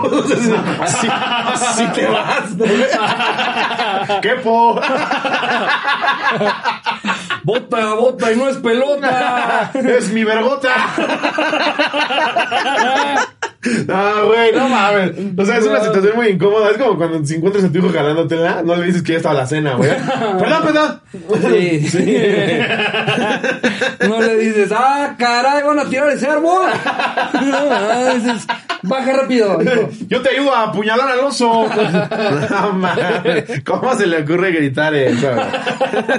sí 1.76 1.84
te 1.94 2.06
vas. 2.06 2.44
¿Qué 4.22 4.34
po? 4.42 4.80
Bota, 7.44 7.94
bota 7.94 8.32
y 8.32 8.36
no 8.36 8.48
es 8.48 8.56
pelota. 8.58 9.70
es 9.74 10.10
mi 10.12 10.22
vergota. 10.24 10.70
Ah, 13.88 14.22
güey, 14.24 14.52
no 14.52 14.68
mames. 14.68 15.12
O 15.36 15.44
sea, 15.44 15.58
es 15.58 15.64
una 15.66 15.80
situación 15.82 16.16
muy 16.16 16.28
incómoda. 16.28 16.70
Es 16.70 16.78
como 16.78 16.96
cuando 16.96 17.24
si 17.24 17.34
encuentras 17.34 17.64
a 17.64 17.72
tu 17.72 17.78
hijo 17.78 17.88
jalándotela, 17.92 18.62
no 18.62 18.76
le 18.76 18.86
dices 18.86 19.02
que 19.02 19.12
ya 19.12 19.18
estaba 19.18 19.34
la 19.34 19.46
cena, 19.46 19.74
güey. 19.74 19.90
Perdón, 20.38 20.62
perdón. 20.64 21.00
Sí. 21.88 22.58
No 24.06 24.20
le 24.20 24.36
dices, 24.36 24.70
ah, 24.74 25.16
caray, 25.18 25.62
van 25.62 25.78
a 25.78 25.84
tirar 25.86 26.08
ese 26.10 26.26
árbol. 26.26 26.70
No, 27.34 28.14
dices, 28.14 28.46
baja 28.82 29.12
rápido. 29.12 29.60
hijo. 29.62 29.88
Yo 30.08 30.22
te 30.22 30.30
ayudo 30.30 30.54
a 30.54 30.64
apuñalar 30.64 31.08
al 31.08 31.20
oso. 31.20 31.68
No 32.50 32.72
mames. 32.74 33.62
¿Cómo 33.64 33.94
se 33.96 34.06
le 34.06 34.22
ocurre 34.22 34.52
gritar 34.52 34.94
eso? 34.94 35.30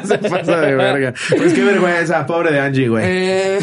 Se 0.06 0.18
pasa 0.18 0.60
de 0.62 0.76
verga. 0.76 1.14
Pues 1.38 1.54
qué 1.54 1.64
vergüenza, 1.64 2.26
pobre 2.26 2.52
de 2.52 2.60
Angie, 2.60 2.88
güey. 2.90 3.06
Eh, 3.08 3.60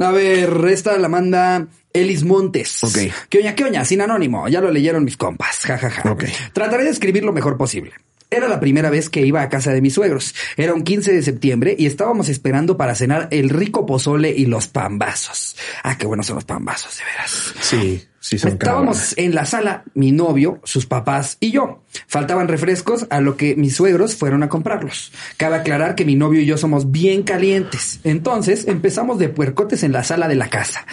a 0.00 0.10
ver, 0.10 0.50
esta 0.68 0.96
la 0.98 1.08
manda 1.08 1.66
Elis 1.92 2.24
Montes. 2.24 2.84
Ok. 2.84 2.98
¿Qué 3.28 3.38
oña, 3.38 3.54
qué 3.54 3.64
oña? 3.64 3.84
Sin 3.84 4.00
anónimo. 4.00 4.48
Ya 4.48 4.60
lo 4.60 4.70
leyeron 4.70 5.04
mis 5.04 5.16
compas. 5.16 5.58
Ja, 5.58 5.78
ja, 5.78 5.90
ja. 5.90 6.10
Ok. 6.10 6.24
Trataré 6.52 6.84
de 6.84 6.90
escribir 6.90 7.24
lo 7.24 7.32
mejor 7.32 7.56
posible. 7.56 7.92
Era 8.30 8.48
la 8.48 8.60
primera 8.60 8.88
vez 8.88 9.10
que 9.10 9.20
iba 9.26 9.42
a 9.42 9.48
casa 9.50 9.72
de 9.72 9.82
mis 9.82 9.92
suegros. 9.92 10.34
Era 10.56 10.72
un 10.72 10.84
15 10.84 11.12
de 11.12 11.22
septiembre 11.22 11.76
y 11.78 11.84
estábamos 11.84 12.30
esperando 12.30 12.78
para 12.78 12.94
cenar 12.94 13.28
el 13.30 13.50
rico 13.50 13.84
pozole 13.84 14.30
y 14.30 14.46
los 14.46 14.68
pambazos. 14.68 15.54
Ah, 15.82 15.98
qué 15.98 16.06
buenos 16.06 16.26
son 16.26 16.36
los 16.36 16.44
pambazos, 16.44 16.96
de 16.96 17.04
veras. 17.04 17.54
Sí, 17.60 18.02
sí 18.22 18.38
son 18.38 18.52
Estábamos 18.52 19.18
en 19.18 19.34
la 19.34 19.44
sala, 19.44 19.84
mi 19.94 20.12
novio, 20.12 20.60
sus 20.64 20.86
papás 20.86 21.36
y 21.40 21.50
yo. 21.50 21.82
Faltaban 22.06 22.48
refrescos, 22.48 23.06
a 23.10 23.20
lo 23.20 23.36
que 23.36 23.54
mis 23.56 23.76
suegros 23.76 24.16
fueron 24.16 24.42
a 24.42 24.48
comprarlos. 24.48 25.12
Cabe 25.36 25.56
aclarar 25.56 25.94
que 25.94 26.06
mi 26.06 26.14
novio 26.14 26.40
y 26.40 26.46
yo 26.46 26.56
somos 26.56 26.90
bien 26.90 27.24
calientes. 27.24 28.00
Entonces 28.04 28.66
empezamos 28.66 29.18
de 29.18 29.28
puercotes 29.28 29.82
en 29.82 29.92
la 29.92 30.04
sala 30.04 30.28
de 30.28 30.36
la 30.36 30.48
casa. 30.48 30.86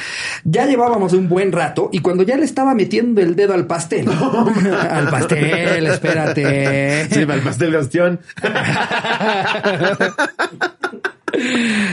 Ya 0.44 0.66
llevábamos 0.66 1.14
un 1.14 1.30
buen 1.30 1.52
rato 1.52 1.90
y 1.94 2.00
cuando 2.00 2.24
ya 2.24 2.36
le 2.36 2.46
estaba 2.46 2.74
metiendo 2.74 3.22
el 3.22 3.36
dedo 3.36 3.54
al 3.54 3.68
pastel. 3.68 4.10
al 4.90 5.10
pastel, 5.10 5.88
espérate. 5.88 7.08
Sí, 7.10 7.20
el 7.20 7.42
pastel 7.42 7.72
de 7.72 7.78
ostión. 7.78 8.20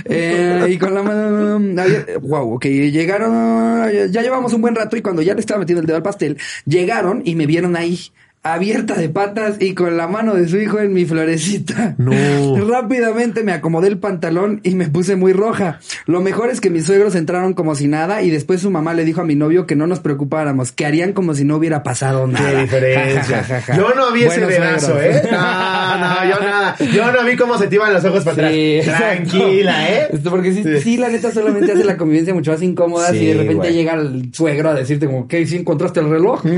Eh, 0.09 0.67
y 0.71 0.79
con 0.79 0.95
la 0.95 1.03
mano. 1.03 1.59
Wow, 2.21 2.55
ok. 2.55 2.65
Llegaron. 2.67 3.91
Ya 4.11 4.23
llevamos 4.23 4.53
un 4.53 4.61
buen 4.61 4.75
rato 4.75 4.97
y 4.97 5.03
cuando 5.03 5.23
ya 5.23 5.35
le 5.35 5.41
estaba 5.41 5.61
metiendo 5.61 5.81
el 5.81 5.87
dedo 5.87 5.97
al 5.97 6.03
pastel, 6.03 6.39
llegaron 6.65 7.23
y 7.25 7.35
me 7.35 7.47
vieron 7.47 7.77
ahí. 7.77 7.99
Abierta 8.53 8.95
de 8.95 9.09
patas 9.09 9.57
y 9.61 9.75
con 9.75 9.97
la 9.97 10.07
mano 10.09 10.35
de 10.35 10.47
su 10.49 10.57
hijo 10.59 10.79
en 10.79 10.93
mi 10.93 11.05
florecita. 11.05 11.95
No. 11.99 12.13
Rápidamente 12.69 13.43
me 13.43 13.53
acomodé 13.53 13.89
el 13.89 13.99
pantalón 13.99 14.61
y 14.63 14.75
me 14.75 14.89
puse 14.89 15.17
muy 15.17 15.33
roja. 15.33 15.81
Lo 16.07 16.21
mejor 16.21 16.51
es 16.51 16.61
que 16.61 16.71
mis 16.71 16.87
suegros 16.87 17.15
entraron 17.15 17.55
como 17.55 17.75
si 17.75 17.89
nada 17.89 18.23
y 18.23 18.31
después 18.31 18.61
su 18.61 18.71
mamá 18.71 18.95
le 18.95 19.05
dijo 19.05 19.21
a 19.21 19.25
mi 19.25 19.35
novio 19.35 19.67
que 19.67 19.77
no 19.77 19.87
nos 19.87 20.01
preocupáramos, 20.01 20.73
que 20.73 20.87
harían 20.87 21.13
como 21.13 21.35
si 21.35 21.45
no 21.45 21.57
hubiera 21.57 21.83
pasado 21.83 22.27
nada. 22.27 22.51
Qué 22.51 22.57
diferencia. 22.63 23.37
Ja, 23.39 23.43
ja, 23.43 23.61
ja, 23.61 23.61
ja. 23.63 23.77
Yo 23.77 23.95
no 23.95 24.13
vi 24.13 24.23
ese 24.25 24.41
suegros. 24.41 24.89
¿eh? 25.01 25.23
No, 25.31 25.99
no, 25.99 26.25
yo 26.31 26.41
nada. 26.41 26.77
Yo 26.95 27.13
no 27.13 27.25
vi 27.25 27.37
cómo 27.37 27.59
se 27.59 27.67
te 27.67 27.75
iban 27.77 27.93
los 27.93 28.05
ojos 28.05 28.25
para 28.25 28.49
Sí, 28.51 28.81
atrás. 28.81 28.99
Tranquila, 29.01 29.91
¿eh? 29.93 30.09
Esto 30.13 30.31
porque 30.31 30.53
sí, 30.53 30.63
Sí. 30.63 30.81
sí. 30.81 30.97
la 30.97 31.09
neta 31.09 31.31
solamente 31.33 31.73
hace 31.73 31.85
la 31.85 31.97
convivencia 31.97 32.33
mucho 32.35 32.53
más 32.53 32.63
incómoda 32.63 33.11
si 33.11 33.27
de 33.27 33.35
repente 33.35 33.55
güey. 33.55 33.73
llega 33.73 33.95
el 33.95 34.31
suegro 34.33 34.71
a 34.71 34.75
decirte 34.75 35.07
como, 35.07 35.27
¿qué? 35.29 35.45
¿Sí 35.47 35.57
encontraste 35.57 36.01
el 36.01 36.11
reloj? 36.11 36.43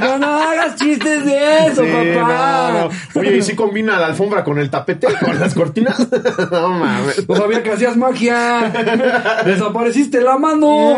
no, 0.00 0.18
no 0.18 0.42
hagas 0.42 0.76
chistes 0.76 1.24
de 1.24 1.66
eso, 1.66 1.84
Sí, 1.84 1.90
papá. 2.14 2.70
no, 2.72 2.88
no. 2.88 3.20
Oye, 3.20 3.36
¿y 3.36 3.42
si 3.42 3.54
combina 3.54 3.98
la 3.98 4.06
alfombra 4.06 4.42
con 4.44 4.58
el 4.58 4.70
tapete, 4.70 5.08
con 5.20 5.38
las 5.38 5.54
cortinas? 5.54 5.98
no 6.50 6.68
mames. 6.70 7.28
No 7.28 7.36
sabía 7.36 7.62
que 7.62 7.72
hacías 7.72 7.96
magia. 7.96 8.72
Desapareciste 9.44 10.20
la 10.20 10.38
mano. 10.38 10.96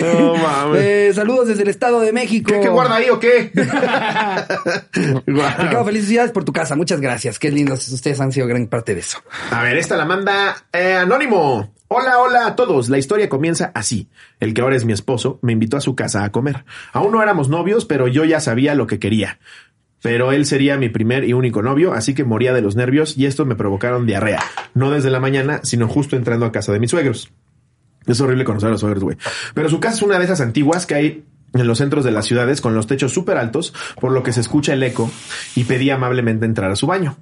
No 0.00 0.34
mames. 0.36 0.82
Eh, 0.82 1.12
saludos 1.14 1.48
desde 1.48 1.62
el 1.62 1.68
Estado 1.68 2.00
de 2.00 2.12
México. 2.12 2.52
¿Qué, 2.52 2.60
qué 2.60 2.68
guarda 2.68 2.96
ahí 2.96 3.10
o 3.10 3.18
qué? 3.18 3.50
Guau. 5.26 5.48
Ricardo, 5.58 5.84
felicidades 5.84 6.32
por 6.32 6.44
tu 6.44 6.52
casa. 6.52 6.76
Muchas 6.76 7.00
gracias. 7.00 7.38
Qué 7.38 7.50
lindos. 7.50 7.88
Ustedes 7.88 8.20
han 8.20 8.32
sido 8.32 8.46
gran 8.46 8.66
parte 8.66 8.94
de 8.94 9.00
eso. 9.00 9.18
A 9.50 9.62
ver, 9.62 9.76
esta 9.76 9.96
la 9.96 10.04
manda 10.04 10.56
eh, 10.72 10.94
Anónimo. 10.94 11.72
Hola, 11.88 12.18
hola 12.18 12.46
a 12.46 12.56
todos. 12.56 12.88
La 12.88 12.96
historia 12.96 13.28
comienza 13.28 13.70
así. 13.74 14.08
El 14.40 14.54
que 14.54 14.62
ahora 14.62 14.74
es 14.74 14.86
mi 14.86 14.94
esposo 14.94 15.38
me 15.42 15.52
invitó 15.52 15.76
a 15.76 15.82
su 15.82 15.94
casa 15.94 16.24
a 16.24 16.32
comer. 16.32 16.64
Aún 16.92 17.12
no 17.12 17.22
éramos 17.22 17.50
novios, 17.50 17.84
pero 17.84 18.08
yo 18.08 18.24
ya 18.24 18.40
sabía 18.40 18.74
lo 18.74 18.86
que 18.86 18.98
quería. 18.98 19.38
Pero 20.02 20.32
él 20.32 20.46
sería 20.46 20.78
mi 20.78 20.88
primer 20.88 21.24
y 21.24 21.34
único 21.34 21.62
novio, 21.62 21.92
así 21.92 22.14
que 22.14 22.24
moría 22.24 22.54
de 22.54 22.62
los 22.62 22.74
nervios 22.74 23.18
y 23.18 23.26
esto 23.26 23.44
me 23.44 23.54
provocaron 23.54 24.06
diarrea. 24.06 24.42
No 24.72 24.90
desde 24.90 25.10
la 25.10 25.20
mañana, 25.20 25.60
sino 25.62 25.86
justo 25.86 26.16
entrando 26.16 26.46
a 26.46 26.52
casa 26.52 26.72
de 26.72 26.80
mis 26.80 26.90
suegros. 26.90 27.30
Es 28.06 28.20
horrible 28.20 28.44
conocer 28.44 28.68
a 28.68 28.72
los 28.72 28.80
suegros, 28.80 29.04
güey. 29.04 29.16
Pero 29.52 29.68
su 29.68 29.78
casa 29.78 29.96
es 29.96 30.02
una 30.02 30.18
de 30.18 30.24
esas 30.24 30.40
antiguas 30.40 30.86
que 30.86 30.94
hay 30.94 31.24
en 31.52 31.66
los 31.66 31.78
centros 31.78 32.02
de 32.04 32.10
las 32.12 32.24
ciudades 32.24 32.62
con 32.62 32.74
los 32.74 32.86
techos 32.86 33.12
súper 33.12 33.36
altos, 33.36 33.74
por 34.00 34.10
lo 34.12 34.22
que 34.22 34.32
se 34.32 34.40
escucha 34.40 34.72
el 34.72 34.82
eco 34.82 35.10
y 35.54 35.64
pedí 35.64 35.90
amablemente 35.90 36.46
entrar 36.46 36.70
a 36.70 36.76
su 36.76 36.86
baño. 36.86 37.16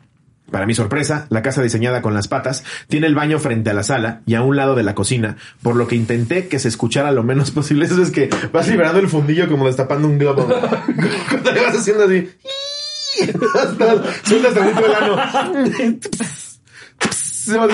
Para 0.52 0.66
mi 0.66 0.74
sorpresa, 0.74 1.26
la 1.30 1.42
casa 1.42 1.62
diseñada 1.62 2.02
con 2.02 2.14
las 2.14 2.28
patas 2.28 2.62
tiene 2.86 3.08
el 3.08 3.14
baño 3.14 3.40
frente 3.40 3.70
a 3.70 3.74
la 3.74 3.82
sala 3.82 4.20
y 4.26 4.34
a 4.34 4.42
un 4.42 4.56
lado 4.56 4.76
de 4.76 4.84
la 4.84 4.94
cocina, 4.94 5.36
por 5.62 5.74
lo 5.74 5.88
que 5.88 5.96
intenté 5.96 6.46
que 6.46 6.60
se 6.60 6.68
escuchara 6.68 7.10
lo 7.10 7.24
menos 7.24 7.50
posible. 7.52 7.86
Eso 7.86 8.00
es 8.00 8.10
que 8.12 8.30
vas 8.52 8.68
liberando 8.68 9.00
el 9.00 9.08
fundillo 9.08 9.48
como 9.48 9.66
destapando 9.66 10.06
un 10.06 10.18
globo. 10.18 10.46
Cuando 11.28 11.52
le 11.52 11.60
vas 11.62 11.76
haciendo 11.76 12.04
así. 12.04 12.30
Sueltas 14.24 14.54
tantito 14.54 14.86
el 14.86 14.94
ano. 14.94 15.16
Se 17.10 17.58
va 17.58 17.64
a 17.64 17.68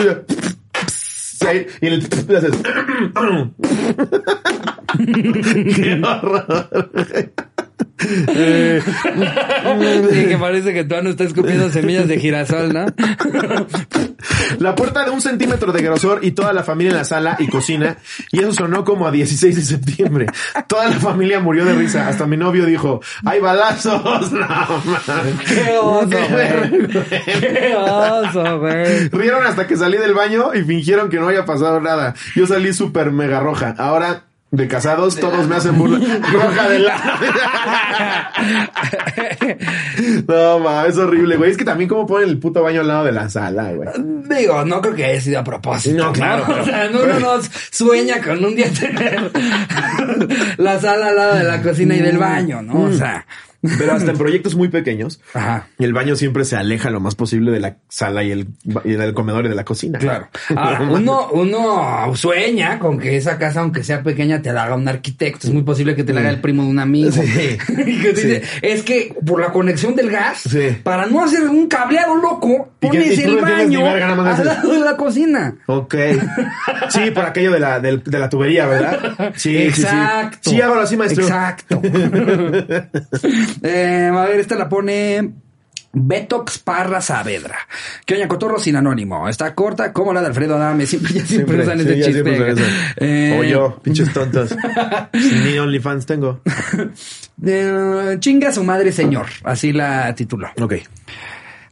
y 1.80 1.87
en 1.87 1.92
el 1.92 2.04
haces. 2.37 2.52
Qué 5.76 6.02
horror. 6.02 6.90
Eh, 8.00 8.80
Sí, 10.11 10.26
que 10.26 10.37
parece 10.38 10.73
que 10.73 10.85
tú 10.85 10.94
no 11.02 11.11
está 11.11 11.25
escupiendo 11.25 11.70
semillas 11.70 12.06
de 12.08 12.18
girasol, 12.18 12.73
¿no? 12.73 12.87
La 14.58 14.75
puerta 14.75 15.04
de 15.04 15.11
un 15.11 15.20
centímetro 15.20 15.73
de 15.73 15.82
grosor 15.82 16.20
y 16.23 16.32
toda 16.32 16.52
la 16.52 16.62
familia 16.62 16.90
en 16.92 16.97
la 16.99 17.04
sala 17.04 17.37
y 17.38 17.49
cocina. 17.49 17.99
Y 18.32 18.40
eso 18.40 18.52
sonó 18.52 18.85
como 18.85 19.06
a 19.06 19.11
16 19.11 19.54
de 19.56 19.62
septiembre. 19.62 20.26
Toda 20.66 20.88
la 20.88 20.97
familia 20.97 21.40
murió 21.40 21.64
de 21.64 21.75
risa. 21.75 22.08
Hasta 22.08 22.26
mi 22.26 22.37
novio 22.37 22.66
dijo, 22.66 23.00
¡hay 23.25 23.40
balazos! 23.40 24.32
No, 24.38 24.82
mames. 25.06 25.35
¡Qué 25.47 25.76
oso, 25.78 26.06
güey! 26.08 26.88
¡Qué 27.40 27.75
oso, 27.76 28.58
güey! 28.61 29.08
Rieron 29.08 29.44
hasta 29.47 29.66
que 29.66 29.76
salí 29.76 29.99
del 29.99 30.14
baño 30.14 30.54
y 30.54 30.62
fingieron 30.62 31.08
que 31.08 31.18
no 31.18 31.28
había 31.28 31.44
pasado 31.44 31.80
nada. 31.80 32.14
Yo 32.35 32.47
salí 32.47 32.73
súper 32.73 33.11
mega 33.12 33.40
roja. 33.40 33.75
Ahora, 33.78 34.27
de 34.50 34.66
casados, 34.68 35.16
todos 35.16 35.46
me 35.46 35.56
hacen 35.56 35.76
burla. 35.76 35.98
Roja 36.32 36.68
de 36.68 36.78
la... 36.78 38.32
No, 40.26 40.58
mames, 40.60 40.92
es 40.92 40.98
horrible, 40.98 41.36
güey. 41.36 41.50
Es 41.50 41.56
que 41.56 41.64
también 41.64 41.88
como 41.88 42.06
ponen 42.06 42.28
el 42.28 42.38
puto 42.38 42.62
baño 42.62 42.80
al 42.80 42.88
lado 42.88 43.04
de 43.04 43.12
la 43.12 43.28
sala, 43.28 43.72
güey. 43.72 43.88
Digo, 44.38 44.64
no 44.64 44.80
creo 44.80 44.94
que 44.94 45.04
haya 45.04 45.20
sido 45.20 45.40
a 45.40 45.44
propósito. 45.44 46.02
No, 46.04 46.12
claro, 46.12 46.44
pero- 46.46 46.62
O 46.62 46.64
sea, 46.64 46.88
uno 46.92 47.18
no 47.18 47.40
sueña 47.70 48.20
con 48.22 48.44
un 48.44 48.54
día 48.54 48.68
tener 48.70 49.30
la 50.58 50.80
sala 50.80 51.08
al 51.08 51.16
lado 51.16 51.34
de 51.36 51.44
la 51.44 51.62
cocina 51.62 51.94
y 51.96 52.00
del 52.00 52.18
baño, 52.18 52.62
¿no? 52.62 52.82
O 52.84 52.92
sea. 52.92 53.26
Pero 53.60 53.92
hasta 53.92 54.12
en 54.12 54.18
proyectos 54.18 54.54
muy 54.54 54.68
pequeños, 54.68 55.20
Ajá. 55.34 55.66
el 55.78 55.92
baño 55.92 56.14
siempre 56.14 56.44
se 56.44 56.54
aleja 56.56 56.90
lo 56.90 57.00
más 57.00 57.14
posible 57.16 57.50
de 57.50 57.58
la 57.58 57.76
sala 57.88 58.22
y 58.22 58.30
el, 58.30 58.46
y 58.84 58.92
del 58.92 59.14
comedor 59.14 59.46
y 59.46 59.48
de 59.48 59.54
la 59.56 59.64
cocina. 59.64 59.98
Claro. 59.98 60.28
Ahora, 60.56 60.82
uno, 60.82 61.28
uno 61.32 62.14
sueña 62.14 62.78
con 62.78 62.98
que 62.98 63.16
esa 63.16 63.36
casa, 63.36 63.60
aunque 63.60 63.82
sea 63.82 64.02
pequeña, 64.04 64.40
te 64.42 64.52
la 64.52 64.62
haga 64.64 64.76
un 64.76 64.86
arquitecto. 64.86 65.48
Es 65.48 65.52
muy 65.52 65.62
posible 65.64 65.96
que 65.96 66.04
te 66.04 66.12
la 66.12 66.20
haga 66.20 66.30
el 66.30 66.40
primo 66.40 66.62
de 66.62 66.68
un 66.68 66.78
amigo. 66.78 67.10
Sí. 67.10 67.58
Y 67.88 68.00
que 68.00 68.14
Sí. 68.16 68.40
es 68.62 68.82
que 68.82 69.14
por 69.26 69.40
la 69.40 69.52
conexión 69.52 69.94
del 69.96 70.10
gas, 70.10 70.42
Sí. 70.42 70.76
para 70.82 71.06
no 71.06 71.24
hacer 71.24 71.42
un 71.48 71.66
cableado 71.68 72.14
loco, 72.16 72.70
pones 72.80 73.18
y 73.18 73.22
el 73.22 73.36
no 73.36 73.42
baño 73.42 73.82
verga, 73.82 74.12
al 74.36 74.44
lado 74.46 74.72
de 74.72 74.78
la 74.80 74.96
cocina. 74.96 75.56
Ok. 75.66 75.94
Sí, 76.90 77.10
por 77.12 77.24
aquello 77.24 77.52
de 77.52 77.60
la, 77.60 77.80
del- 77.80 78.02
de 78.04 78.18
la 78.18 78.28
tubería, 78.28 78.66
¿verdad? 78.66 79.32
Sí, 79.36 79.56
Exacto. 79.56 80.38
sí, 80.42 80.50
sí. 80.50 80.56
Sí, 80.56 80.62
hágalo 80.62 80.80
así, 80.82 80.96
maestro. 80.96 81.24
Exacto. 81.24 81.82
Eh, 83.62 84.10
a 84.12 84.24
ver, 84.24 84.40
esta 84.40 84.54
la 84.56 84.68
pone 84.68 85.32
Betox 85.92 86.58
Parra 86.58 87.00
Saavedra. 87.00 87.56
Que 88.04 88.14
oña 88.14 88.28
cotorro 88.28 88.58
sin 88.58 88.76
anónimo. 88.76 89.28
Está 89.28 89.54
corta 89.54 89.92
como 89.92 90.12
la 90.12 90.20
de 90.20 90.26
Alfredo 90.28 90.56
Adame. 90.56 90.86
Siempre, 90.86 91.14
ya 91.14 91.24
siempre, 91.26 91.62
usan 91.62 91.78
sí, 91.80 91.86
chiste. 91.86 92.12
siempre 92.12 92.52
usan 92.52 92.58
eso. 92.58 92.70
Eh, 92.98 93.38
O 93.40 93.44
yo, 93.44 93.80
pinches 93.82 94.12
tontos. 94.12 94.54
Ni 95.44 95.58
OnlyFans 95.58 96.06
tengo. 96.06 96.40
eh, 97.44 98.16
chinga 98.20 98.52
su 98.52 98.64
madre, 98.64 98.92
señor. 98.92 99.26
Así 99.44 99.72
la 99.72 100.14
tituló. 100.14 100.48
Ok. 100.60 100.74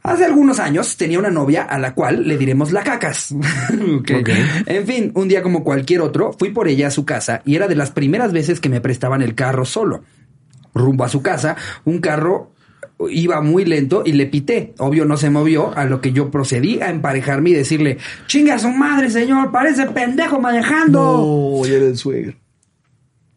Hace 0.03 0.23
algunos 0.23 0.59
años 0.59 0.95
tenía 0.95 1.19
una 1.19 1.29
novia 1.29 1.63
a 1.63 1.77
la 1.77 1.93
cual 1.93 2.25
le 2.27 2.37
diremos 2.37 2.71
la 2.71 2.81
cacas. 2.83 3.35
Ok. 3.97 4.11
Ok. 4.21 4.29
En 4.65 4.85
fin, 4.85 5.11
un 5.15 5.27
día 5.27 5.43
como 5.43 5.63
cualquier 5.63 6.01
otro, 6.01 6.33
fui 6.33 6.49
por 6.49 6.67
ella 6.67 6.87
a 6.87 6.91
su 6.91 7.03
casa 7.05 7.41
y 7.45 7.55
era 7.55 7.67
de 7.67 7.75
las 7.75 7.91
primeras 7.91 8.31
veces 8.31 8.59
que 8.59 8.69
me 8.69 8.79
prestaban 8.79 9.21
el 9.21 9.35
carro 9.35 9.65
solo. 9.65 10.03
Rumbo 10.77 11.03
a 11.03 11.09
su 11.09 11.21
casa, 11.21 11.55
un 11.85 11.99
carro 11.99 12.51
iba 13.09 13.41
muy 13.41 13.65
lento 13.65 14.01
y 14.05 14.13
le 14.13 14.25
pité. 14.25 14.73
Obvio 14.79 15.05
no 15.05 15.17
se 15.17 15.29
movió, 15.29 15.75
a 15.77 15.85
lo 15.85 16.01
que 16.01 16.13
yo 16.13 16.31
procedí 16.31 16.81
a 16.81 16.89
emparejarme 16.89 17.51
y 17.51 17.53
decirle, 17.53 17.97
chinga 18.27 18.55
a 18.55 18.59
su 18.59 18.69
madre, 18.69 19.09
señor, 19.09 19.51
parece 19.51 19.85
pendejo 19.87 20.39
manejando. 20.39 21.59
No, 21.61 21.67
ya 21.67 21.75
era 21.75 21.85
el 21.85 21.97
suegro. 21.97 22.33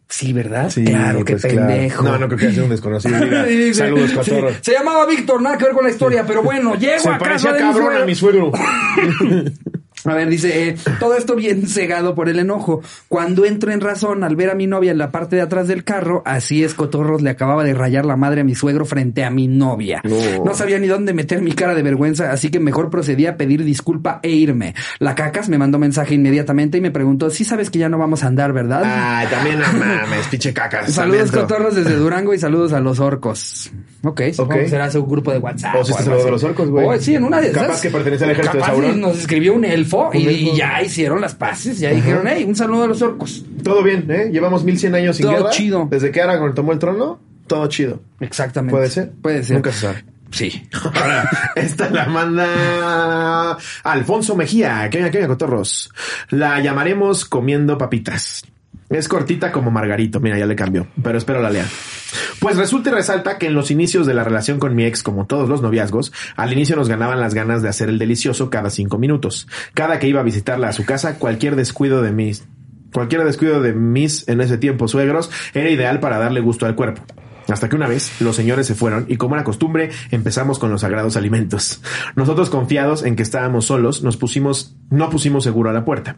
Sí, 0.08 0.32
¿verdad? 0.32 0.70
Sí, 0.70 0.82
claro, 0.84 1.24
qué 1.24 1.34
pues 1.34 1.42
claro. 1.44 1.68
pendejo. 1.68 2.02
No, 2.02 2.18
no 2.18 2.26
creo 2.26 2.38
que 2.38 2.52
sea 2.52 2.64
un 2.64 2.70
desconocido. 2.70 3.16
Sí, 3.46 3.74
Saludos, 3.74 4.10
sí. 4.24 4.32
Se 4.60 4.72
llamaba 4.72 5.06
Víctor, 5.06 5.40
nada 5.40 5.56
que 5.56 5.64
ver 5.66 5.74
con 5.74 5.84
la 5.84 5.90
historia, 5.90 6.24
pero 6.26 6.42
bueno, 6.42 6.74
llego 6.78 6.98
Se 6.98 7.08
a 7.10 7.18
casa 7.18 7.52
de 7.52 7.62
mi 7.62 7.70
cabrón 7.70 7.84
suegro. 7.86 8.02
a 8.02 8.06
mi 8.06 8.14
suegro. 8.14 8.52
A 10.04 10.14
ver, 10.14 10.28
dice, 10.28 10.68
eh, 10.68 10.76
todo 10.98 11.14
esto 11.16 11.34
bien 11.36 11.66
cegado 11.66 12.14
por 12.14 12.28
el 12.28 12.38
enojo. 12.38 12.80
Cuando 13.08 13.44
entro 13.44 13.70
en 13.72 13.80
razón 13.80 14.24
al 14.24 14.36
ver 14.36 14.50
a 14.50 14.54
mi 14.54 14.66
novia 14.66 14.92
en 14.92 14.98
la 14.98 15.10
parte 15.10 15.36
de 15.36 15.42
atrás 15.42 15.68
del 15.68 15.84
carro, 15.84 16.22
así 16.24 16.64
es, 16.64 16.74
Cotorros 16.74 17.22
le 17.22 17.30
acababa 17.30 17.64
de 17.64 17.74
rayar 17.74 18.04
la 18.06 18.16
madre 18.16 18.40
a 18.40 18.44
mi 18.44 18.54
suegro 18.54 18.84
frente 18.84 19.24
a 19.24 19.30
mi 19.30 19.48
novia. 19.48 20.00
No. 20.04 20.44
No 20.44 20.54
sabía 20.54 20.78
ni 20.78 20.86
dónde 20.86 21.12
meter 21.12 21.42
mi 21.42 21.52
cara 21.52 21.74
de 21.74 21.82
vergüenza, 21.82 22.30
así 22.32 22.50
que 22.50 22.60
mejor 22.60 22.90
procedí 22.90 23.26
a 23.26 23.36
pedir 23.36 23.64
disculpa 23.64 24.20
e 24.22 24.30
irme. 24.30 24.74
La 24.98 25.14
cacas 25.14 25.48
me 25.48 25.58
mandó 25.58 25.78
mensaje 25.78 26.14
inmediatamente 26.14 26.78
y 26.78 26.80
me 26.80 26.90
preguntó, 26.90 27.30
sí 27.30 27.44
sabes 27.44 27.70
que 27.70 27.78
ya 27.78 27.88
no 27.88 27.98
vamos 27.98 28.24
a 28.24 28.28
andar, 28.28 28.52
¿verdad? 28.52 28.82
Ay, 28.84 29.26
también 29.28 29.58
no 29.58 29.66
mames, 29.72 30.26
pinche 30.30 30.52
cacas. 30.54 30.92
Saludos 31.00 31.30
cotorros 31.30 31.74
desde 31.74 31.94
Durango 31.96 32.32
y 32.34 32.38
saludos 32.38 32.72
a 32.72 32.80
los 32.80 33.00
orcos. 33.00 33.70
Ok, 34.02 34.22
supongo 34.32 34.54
Ok. 34.54 34.60
que 34.60 34.68
será 34.68 34.90
su 34.90 35.04
grupo 35.04 35.30
de 35.32 35.38
WhatsApp. 35.38 35.74
O 35.78 35.84
si 35.84 35.92
o 35.92 35.96
algo 35.96 36.04
saludó 36.04 36.16
así. 36.18 36.24
de 36.24 36.30
los 36.30 36.44
orcos, 36.44 36.70
güey. 36.70 36.86
Oh, 36.86 36.98
sí, 36.98 37.14
en 37.14 37.24
una 37.24 37.40
de 37.40 37.48
esas. 37.48 37.62
Capaz 37.62 37.80
que 37.82 37.90
pertenece 37.90 38.24
al 38.24 38.30
ejército 38.30 38.58
de 38.58 38.64
Sauron. 38.64 39.00
Nos 39.00 39.18
escribió 39.18 39.52
un 39.54 39.64
elfo 39.64 39.89
y, 40.12 40.56
ya 40.56 40.82
hicieron 40.82 41.20
las 41.20 41.34
paces. 41.34 41.78
Ya 41.78 41.90
dijeron, 41.90 42.26
hey, 42.28 42.44
un 42.46 42.56
saludo 42.56 42.84
a 42.84 42.86
los 42.86 43.02
orcos. 43.02 43.44
Todo 43.62 43.82
bien, 43.82 44.06
¿eh? 44.10 44.30
Llevamos 44.32 44.64
1100 44.64 44.94
años 44.94 45.16
sin 45.16 45.26
Todo 45.26 45.36
guerra. 45.36 45.50
chido. 45.50 45.88
Desde 45.90 46.10
que 46.10 46.20
Aragorn 46.20 46.54
tomó 46.54 46.72
el 46.72 46.78
trono, 46.78 47.20
todo 47.46 47.66
chido. 47.68 48.00
Exactamente. 48.20 48.76
¿Puede 48.76 48.90
ser? 48.90 49.10
Puede 49.10 49.42
ser. 49.42 49.56
Nunca 49.56 49.72
se 49.72 49.80
sabe. 49.80 50.04
Sí. 50.30 50.68
Ahora, 50.94 51.28
esta 51.56 51.90
la 51.90 52.06
manda 52.06 53.56
Alfonso 53.82 54.36
Mejía. 54.36 54.88
¿Qué 54.90 54.98
oña, 54.98 55.10
qué 55.10 55.18
oña, 55.18 55.28
cotorros? 55.28 55.92
La 56.30 56.60
llamaremos 56.60 57.24
comiendo 57.24 57.76
papitas. 57.76 58.44
Es 58.90 59.08
cortita 59.08 59.52
como 59.52 59.70
Margarito. 59.70 60.18
Mira, 60.18 60.36
ya 60.36 60.46
le 60.46 60.56
cambió. 60.56 60.88
Pero 61.00 61.16
espero 61.16 61.40
la 61.40 61.50
lea. 61.50 61.64
Pues 62.40 62.56
resulta 62.56 62.90
y 62.90 62.92
resalta 62.92 63.38
que 63.38 63.46
en 63.46 63.54
los 63.54 63.70
inicios 63.70 64.04
de 64.04 64.14
la 64.14 64.24
relación 64.24 64.58
con 64.58 64.74
mi 64.74 64.84
ex, 64.84 65.04
como 65.04 65.26
todos 65.26 65.48
los 65.48 65.62
noviazgos, 65.62 66.12
al 66.34 66.52
inicio 66.52 66.74
nos 66.74 66.88
ganaban 66.88 67.20
las 67.20 67.32
ganas 67.32 67.62
de 67.62 67.68
hacer 67.68 67.88
el 67.88 68.00
delicioso 68.00 68.50
cada 68.50 68.68
cinco 68.68 68.98
minutos. 68.98 69.46
Cada 69.74 70.00
que 70.00 70.08
iba 70.08 70.20
a 70.20 70.24
visitarla 70.24 70.68
a 70.68 70.72
su 70.72 70.84
casa, 70.84 71.20
cualquier 71.20 71.54
descuido 71.54 72.02
de 72.02 72.10
mis, 72.10 72.48
cualquier 72.92 73.22
descuido 73.22 73.62
de 73.62 73.74
mis, 73.74 74.28
en 74.28 74.40
ese 74.40 74.58
tiempo, 74.58 74.88
suegros, 74.88 75.30
era 75.54 75.70
ideal 75.70 76.00
para 76.00 76.18
darle 76.18 76.40
gusto 76.40 76.66
al 76.66 76.74
cuerpo. 76.74 77.02
Hasta 77.48 77.68
que 77.68 77.76
una 77.76 77.86
vez 77.86 78.20
los 78.20 78.34
señores 78.34 78.66
se 78.66 78.74
fueron 78.74 79.06
y 79.08 79.16
como 79.16 79.34
era 79.34 79.44
costumbre 79.44 79.90
empezamos 80.10 80.58
con 80.58 80.70
los 80.70 80.80
sagrados 80.80 81.16
alimentos. 81.16 81.80
Nosotros 82.16 82.50
confiados 82.50 83.04
en 83.04 83.14
que 83.14 83.22
estábamos 83.22 83.66
solos 83.66 84.02
nos 84.02 84.16
pusimos, 84.16 84.76
no 84.90 85.10
pusimos 85.10 85.44
seguro 85.44 85.70
a 85.70 85.72
la 85.72 85.84
puerta. 85.84 86.16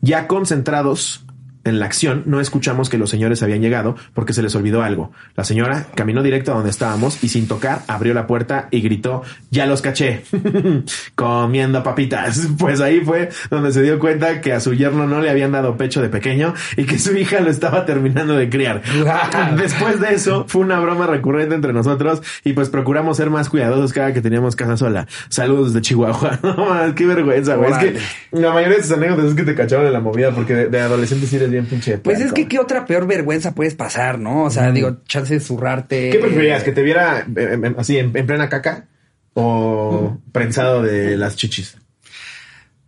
Ya 0.00 0.26
concentrados 0.26 1.26
en 1.66 1.78
la 1.78 1.86
acción 1.86 2.22
no 2.26 2.40
escuchamos 2.40 2.88
que 2.88 2.98
los 2.98 3.10
señores 3.10 3.42
habían 3.42 3.60
llegado 3.60 3.96
porque 4.14 4.32
se 4.32 4.42
les 4.42 4.54
olvidó 4.54 4.82
algo. 4.82 5.12
La 5.34 5.44
señora 5.44 5.86
caminó 5.94 6.22
directo 6.22 6.52
a 6.52 6.54
donde 6.54 6.70
estábamos 6.70 7.22
y 7.22 7.28
sin 7.28 7.48
tocar 7.48 7.82
abrió 7.88 8.14
la 8.14 8.26
puerta 8.26 8.68
y 8.70 8.80
gritó, 8.80 9.22
ya 9.50 9.66
los 9.66 9.82
caché, 9.82 10.22
comiendo 11.14 11.82
papitas. 11.82 12.48
Pues 12.58 12.80
ahí 12.80 13.00
fue 13.00 13.28
donde 13.50 13.70
se 13.72 13.82
dio 13.82 13.98
cuenta 13.98 14.40
que 14.40 14.52
a 14.52 14.60
su 14.60 14.72
yerno 14.72 15.06
no 15.06 15.20
le 15.20 15.30
habían 15.30 15.52
dado 15.52 15.76
pecho 15.76 16.00
de 16.00 16.08
pequeño 16.08 16.54
y 16.76 16.84
que 16.84 16.98
su 16.98 17.16
hija 17.16 17.40
lo 17.40 17.50
estaba 17.50 17.84
terminando 17.84 18.34
de 18.34 18.48
criar. 18.48 18.82
Después 19.56 20.00
de 20.00 20.14
eso 20.14 20.46
fue 20.48 20.62
una 20.62 20.80
broma 20.80 21.06
recurrente 21.06 21.54
entre 21.54 21.72
nosotros 21.72 22.22
y 22.44 22.54
pues 22.54 22.70
procuramos 22.70 23.18
ser 23.18 23.30
más 23.30 23.48
cuidadosos 23.48 23.92
cada 23.92 24.12
que 24.12 24.20
teníamos 24.20 24.56
casa 24.56 24.76
sola. 24.76 25.06
Saludos 25.28 25.74
de 25.74 25.80
Chihuahua. 25.82 26.40
No 26.42 26.94
qué 26.94 27.06
vergüenza, 27.06 27.56
güey. 27.56 27.72
Es 27.72 27.78
que 27.78 27.96
la 28.32 28.52
mayoría 28.52 28.76
de 28.76 28.82
tus 28.82 28.92
anécdotas 28.92 29.26
es 29.26 29.34
que 29.34 29.44
te 29.44 29.54
cacharon 29.54 29.86
en 29.86 29.92
la 29.92 30.00
movida 30.00 30.30
porque 30.30 30.54
de, 30.54 30.68
de 30.68 30.80
adolescente 30.80 31.26
sí 31.26 31.36
eres 31.36 31.50
bien 31.56 31.66
pinche. 31.66 31.98
Pues 31.98 32.20
es 32.20 32.32
que 32.32 32.48
qué 32.48 32.58
otra 32.58 32.86
peor 32.86 33.06
vergüenza 33.06 33.54
puedes 33.54 33.74
pasar, 33.74 34.18
¿no? 34.18 34.44
O 34.44 34.50
sea, 34.50 34.70
digo, 34.70 34.98
chance 35.06 35.34
de 35.34 35.40
zurrarte. 35.40 36.10
¿Qué 36.10 36.18
preferías? 36.18 36.62
¿Que 36.62 36.72
te 36.72 36.82
viera 36.82 37.26
eh, 37.36 37.74
así 37.78 37.98
en, 37.98 38.16
en 38.16 38.26
plena 38.26 38.48
caca 38.48 38.86
o 39.34 40.18
prensado 40.32 40.82
de 40.82 41.16
las 41.16 41.36
chichis? 41.36 41.76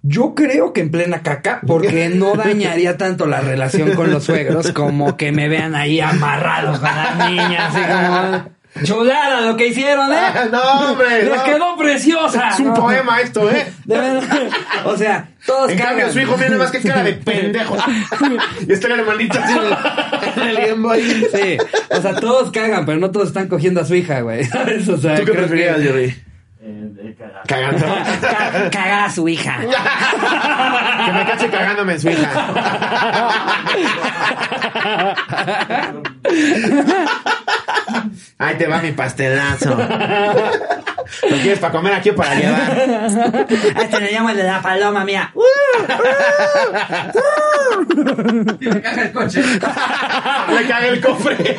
Yo 0.02 0.34
creo 0.34 0.72
que 0.72 0.80
en 0.80 0.90
plena 0.90 1.22
caca, 1.22 1.60
porque 1.66 2.08
no 2.14 2.34
dañaría 2.34 2.96
tanto 2.96 3.26
la 3.26 3.40
relación 3.40 3.94
con 3.94 4.10
los 4.10 4.24
suegros 4.24 4.72
como 4.72 5.16
que 5.16 5.32
me 5.32 5.48
vean 5.48 5.74
ahí 5.74 6.00
amarrados 6.00 6.78
con 6.78 6.88
las 6.88 7.30
niñas, 7.30 7.74
así 7.74 7.80
como... 7.80 8.57
Chulada 8.84 9.40
lo 9.42 9.56
que 9.56 9.68
hicieron, 9.68 10.12
¿eh? 10.12 10.16
no, 10.52 10.60
hombre. 10.90 11.24
Les 11.24 11.36
no. 11.36 11.44
quedó 11.44 11.76
preciosa. 11.76 12.48
Es 12.50 12.60
un 12.60 12.68
No. 12.68 12.74
poema 12.74 13.20
esto, 13.20 13.50
¿eh? 13.50 13.72
De 13.84 13.98
verdad. 13.98 14.48
O 14.84 14.96
sea, 14.96 15.28
todos 15.46 15.70
En 15.70 15.78
cambio, 15.78 16.12
su 16.12 16.20
hijo 16.20 16.36
viene 16.36 16.56
más 16.56 16.70
que 16.70 16.80
cara 16.80 17.02
de 17.02 17.12
pendejo. 17.14 17.76
y 18.68 18.72
está 18.72 18.86
el 18.88 19.00
hermanito 19.00 19.38
así 19.42 19.52
en 19.56 20.42
el, 20.48 20.56
el 20.58 20.66
Game. 20.76 20.98
Sí, 21.32 21.58
o 21.90 22.00
sea, 22.00 22.14
todos 22.14 22.50
cagan, 22.50 22.84
pero 22.86 22.98
no 22.98 23.10
todos 23.10 23.28
están 23.28 23.48
cogiendo 23.48 23.80
a 23.80 23.84
su 23.84 23.94
hija, 23.94 24.20
güey. 24.20 24.44
¿Sabes? 24.44 24.88
O 24.88 24.96
sea, 24.98 25.16
¿Tú 25.18 25.24
qué 25.26 25.32
preferías, 25.32 25.76
que- 25.76 25.82
Jerry? 25.82 26.22
Cagando. 27.46 27.86
Ca- 28.20 28.70
Caga 28.70 29.04
a 29.06 29.10
su 29.10 29.26
hija. 29.28 29.56
que 29.60 31.12
me 31.12 31.24
cache 31.24 31.48
cagándome 31.48 31.94
en 31.94 32.00
su 32.00 32.10
hija. 32.10 32.46
Ahí 38.38 38.56
te 38.56 38.66
va 38.68 38.80
mi 38.80 38.92
pastelazo. 38.92 39.70
¿Lo 41.30 41.36
quieres 41.38 41.58
para 41.58 41.72
comer 41.72 41.94
aquí 41.94 42.10
o 42.10 42.14
para 42.14 42.34
llevar? 42.34 42.70
A 42.70 43.06
este 43.82 44.00
le 44.00 44.12
llamo 44.12 44.30
el 44.30 44.36
de 44.36 44.44
la 44.44 44.62
paloma 44.62 45.04
mía. 45.04 45.32
Me 48.60 48.80
caga 48.80 49.02
el 49.02 49.12
coche. 49.12 49.42
Le 49.42 50.68
cagué 50.68 50.88
el 50.88 51.00
cofre. 51.00 51.56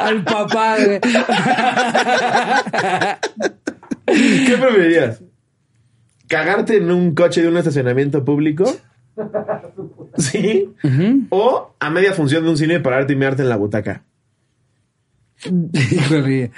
Al 0.00 0.24
papá, 0.24 0.76
güey. 0.76 1.00
¿Qué 4.06 4.56
preferirías? 4.58 5.22
¿Cagarte 6.26 6.76
en 6.78 6.90
un 6.90 7.14
coche 7.14 7.42
de 7.42 7.48
un 7.48 7.56
estacionamiento 7.56 8.24
público? 8.24 8.64
¿Sí? 10.16 10.74
O 11.30 11.74
a 11.78 11.90
media 11.90 12.14
función 12.14 12.44
de 12.44 12.50
un 12.50 12.56
cine 12.56 12.80
pararte 12.80 13.12
y 13.12 13.16
mearte 13.16 13.42
en 13.42 13.48
la 13.48 13.56
butaca. 13.56 14.02
Híjole. 15.72 16.50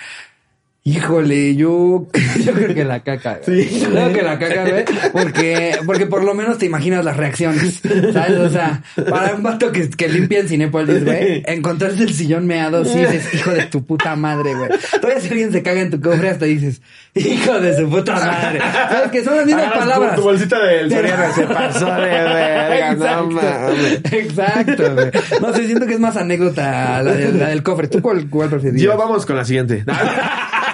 Híjole, 0.85 1.55
yo, 1.55 2.09
yo 2.45 2.53
creo 2.55 2.75
que 2.75 2.85
la 2.85 3.05
caca. 3.05 3.39
Sí. 3.47 3.85
Creo 3.89 4.13
que 4.13 4.21
la 4.23 4.37
caca, 4.37 4.69
güey. 4.69 4.85
Porque, 5.13 5.77
porque 5.87 6.07
por 6.07 6.25
lo 6.25 6.35
menos 6.35 6.59
te 6.59 6.67
imaginas 6.67 7.05
las 7.05 7.17
reacciones. 7.17 7.81
¿Sabes? 8.13 8.39
O 8.41 8.51
sea, 8.51 8.83
para 9.09 9.37
un 9.37 9.45
vato 9.45 9.71
que, 9.71 9.89
que 9.91 10.09
limpia 10.09 10.41
en 10.41 10.49
Cinépolis, 10.49 11.05
güey, 11.05 11.45
encontrarse 11.47 12.03
el 12.03 12.13
sillón 12.13 12.49
meado, 12.49 12.85
sí 12.85 12.99
dices, 12.99 13.33
hijo 13.33 13.53
de 13.53 13.63
tu 13.67 13.85
puta 13.87 14.17
madre, 14.17 14.55
güey. 14.57 14.71
Todavía 15.01 15.21
si 15.21 15.29
alguien 15.29 15.53
se 15.53 15.63
caga 15.63 15.83
en 15.83 15.91
tu 15.93 16.01
cofre, 16.01 16.31
hasta 16.31 16.47
dices, 16.47 16.83
hijo 17.15 17.61
de 17.61 17.77
su 17.77 17.89
puta 17.89 18.15
madre. 18.17 18.59
¿Sabes? 18.61 19.11
Que 19.13 19.23
son 19.23 19.37
las 19.37 19.47
mismas 19.47 19.73
palabras. 19.73 20.17
Tu, 20.17 20.23
bolsita 20.23 20.59
del 20.65 20.91
Soriana 20.91 21.33
se 21.33 21.43
pasó 21.45 21.87
de 21.87 22.01
verga, 22.01 22.95
no 22.97 23.05
Exacto. 23.05 23.29
mames. 23.31 24.01
Exacto, 24.13 24.95
güey. 24.95 25.11
No 25.41 25.55
sé, 25.55 25.67
siento 25.67 25.87
que 25.87 25.95
es 25.95 26.01
más 26.01 26.17
anécdota 26.17 27.01
la, 27.05 27.13
de- 27.15 27.33
la 27.35 27.49
del 27.51 27.63
cofre. 27.63 27.87
¿Tú 27.87 28.03
cuál, 28.03 28.29
cuál 28.29 28.49
preferirías? 28.51 28.83
Yo 28.83 28.97
vamos 28.99 29.25
con 29.25 29.37
la 29.37 29.45
siguiente. 29.45 29.85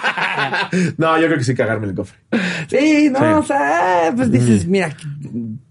No, 0.99 1.19
yo 1.19 1.27
creo 1.27 1.39
que 1.39 1.45
sí 1.45 1.55
cagarme 1.55 1.87
el 1.87 1.95
cofre. 1.95 2.19
Sí, 2.69 3.11
no, 3.11 3.19
Sí. 3.19 3.25
o 3.25 3.43
sea, 3.43 4.13
pues 4.15 4.31
dices, 4.31 4.67
mira, 4.67 4.95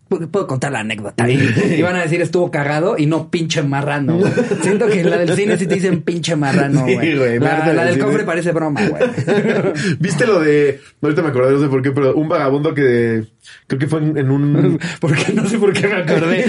puedo 0.08 0.48
contar 0.48 0.72
la 0.72 0.80
anécdota. 0.80 1.30
Y, 1.30 1.82
van 1.82 1.96
a 1.98 2.02
decir, 2.02 2.22
estuvo 2.22 2.50
cagado 2.52 2.98
y 2.98 3.06
no 3.06 3.30
pinche 3.30 3.64
marrano, 3.64 4.18
güey. 4.18 4.32
Siento 4.62 4.88
que 4.88 5.04
la 5.04 5.18
del 5.18 5.36
cine 5.36 5.58
sí 5.58 5.68
te 5.68 5.76
dicen 5.76 6.02
pinche 6.02 6.36
marrano, 6.36 6.86
Sí, 6.86 6.96
güey. 6.96 7.40
la, 7.40 7.66
del 7.66 7.96
del 7.96 8.00
cofre 8.00 8.24
parece 8.24 8.52
broma, 8.52 8.82
güey. 8.88 9.04
¿Viste 10.00 10.26
lo 10.26 10.40
de, 10.40 10.80
ahorita 11.02 11.22
me 11.22 11.30
acordé, 11.30 11.54
no 11.54 11.62
sé 11.62 11.68
por 11.68 11.82
qué, 11.82 11.92
pero 11.92 12.16
un 12.16 12.28
vagabundo 12.30 12.74
que 12.74 13.26
creo 13.68 13.80
que 13.80 13.88
fue 13.88 14.00
en, 14.00 14.18
en 14.18 14.32
un... 14.32 14.80
Porque 15.00 15.34
no 15.34 15.48
sé 15.48 15.58
por 15.58 15.74
qué 15.74 15.88
me 15.88 15.96
acordé. 15.96 16.46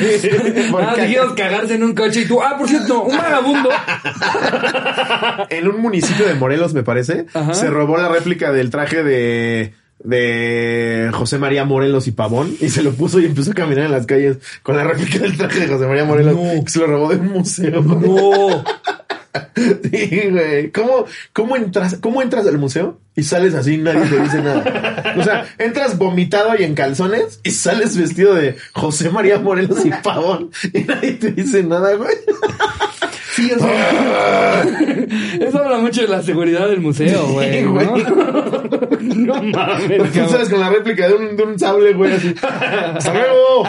¿Por 0.70 0.82
ah, 0.82 0.94
dijimos 0.96 1.32
cagarse 1.34 1.74
en 1.74 1.82
un 1.82 1.94
coche 1.94 2.22
y 2.22 2.26
tú, 2.26 2.40
ah, 2.42 2.56
por 2.58 2.68
cierto, 2.68 3.02
un 3.02 3.16
vagabundo. 3.16 3.70
en 5.50 5.68
un 5.68 5.80
municipio 5.80 6.26
de 6.26 6.34
Morelos, 6.34 6.74
me 6.74 6.82
parece, 6.82 7.26
Ajá. 7.34 7.54
se 7.54 7.68
robó 7.68 7.96
la 7.96 8.08
réplica 8.08 8.52
del 8.52 8.70
traje 8.70 9.02
de 9.02 9.74
de 10.04 11.10
José 11.12 11.38
María 11.38 11.64
Morelos 11.64 12.06
y 12.06 12.12
Pavón 12.12 12.54
y 12.60 12.68
se 12.68 12.82
lo 12.82 12.92
puso 12.92 13.18
y 13.20 13.24
empezó 13.26 13.50
a 13.50 13.54
caminar 13.54 13.86
en 13.86 13.92
las 13.92 14.06
calles 14.06 14.38
con 14.62 14.76
la 14.76 14.84
réplica 14.84 15.18
del 15.18 15.36
traje 15.36 15.60
de 15.60 15.68
José 15.68 15.86
María 15.86 16.04
Morelos 16.04 16.36
No. 16.36 16.64
que 16.64 16.70
se 16.70 16.78
lo 16.78 16.86
robó 16.86 17.08
de 17.10 17.16
un 17.16 17.28
museo. 17.32 17.82
No. 17.82 18.64
Sí, 19.90 20.22
güey. 20.30 20.70
¿Cómo, 20.70 21.04
cómo 21.32 21.56
entras, 21.56 21.98
cómo 22.00 22.22
entras 22.22 22.46
al 22.46 22.58
museo 22.58 23.00
y 23.14 23.22
sales 23.22 23.54
así 23.54 23.74
y 23.74 23.78
nadie 23.78 24.06
te 24.08 24.20
dice 24.20 24.42
nada? 24.42 25.14
O 25.18 25.24
sea, 25.24 25.46
entras 25.58 25.98
vomitado 25.98 26.50
y 26.58 26.64
en 26.64 26.74
calzones 26.74 27.40
y 27.42 27.50
sales 27.50 27.96
vestido 27.96 28.34
de 28.34 28.56
José 28.72 29.10
María 29.10 29.38
Morelos 29.38 29.84
y 29.84 29.90
Pavón 29.90 30.50
y 30.72 30.80
nadie 30.80 31.12
te 31.12 31.32
dice 31.32 31.62
nada, 31.62 31.94
güey. 31.94 32.14
Sí, 33.38 33.52
eso 35.40 35.58
habla 35.58 35.78
mucho 35.78 36.02
de 36.02 36.08
la 36.08 36.20
seguridad 36.22 36.68
del 36.68 36.80
museo, 36.80 37.24
güey. 37.28 37.60
Sí, 37.60 37.62
¿no? 37.62 37.72
güey. 37.72 37.86
no 39.00 39.42
mames, 39.42 40.12
Tú 40.12 40.28
sabes 40.28 40.48
con 40.48 40.58
la 40.58 40.70
réplica 40.70 41.06
de 41.06 41.14
un, 41.14 41.36
de 41.36 41.44
un 41.44 41.56
sable, 41.56 41.92
güey, 41.92 42.14
así. 42.14 42.34
¡Hasta 42.42 43.14
luego! 43.14 43.64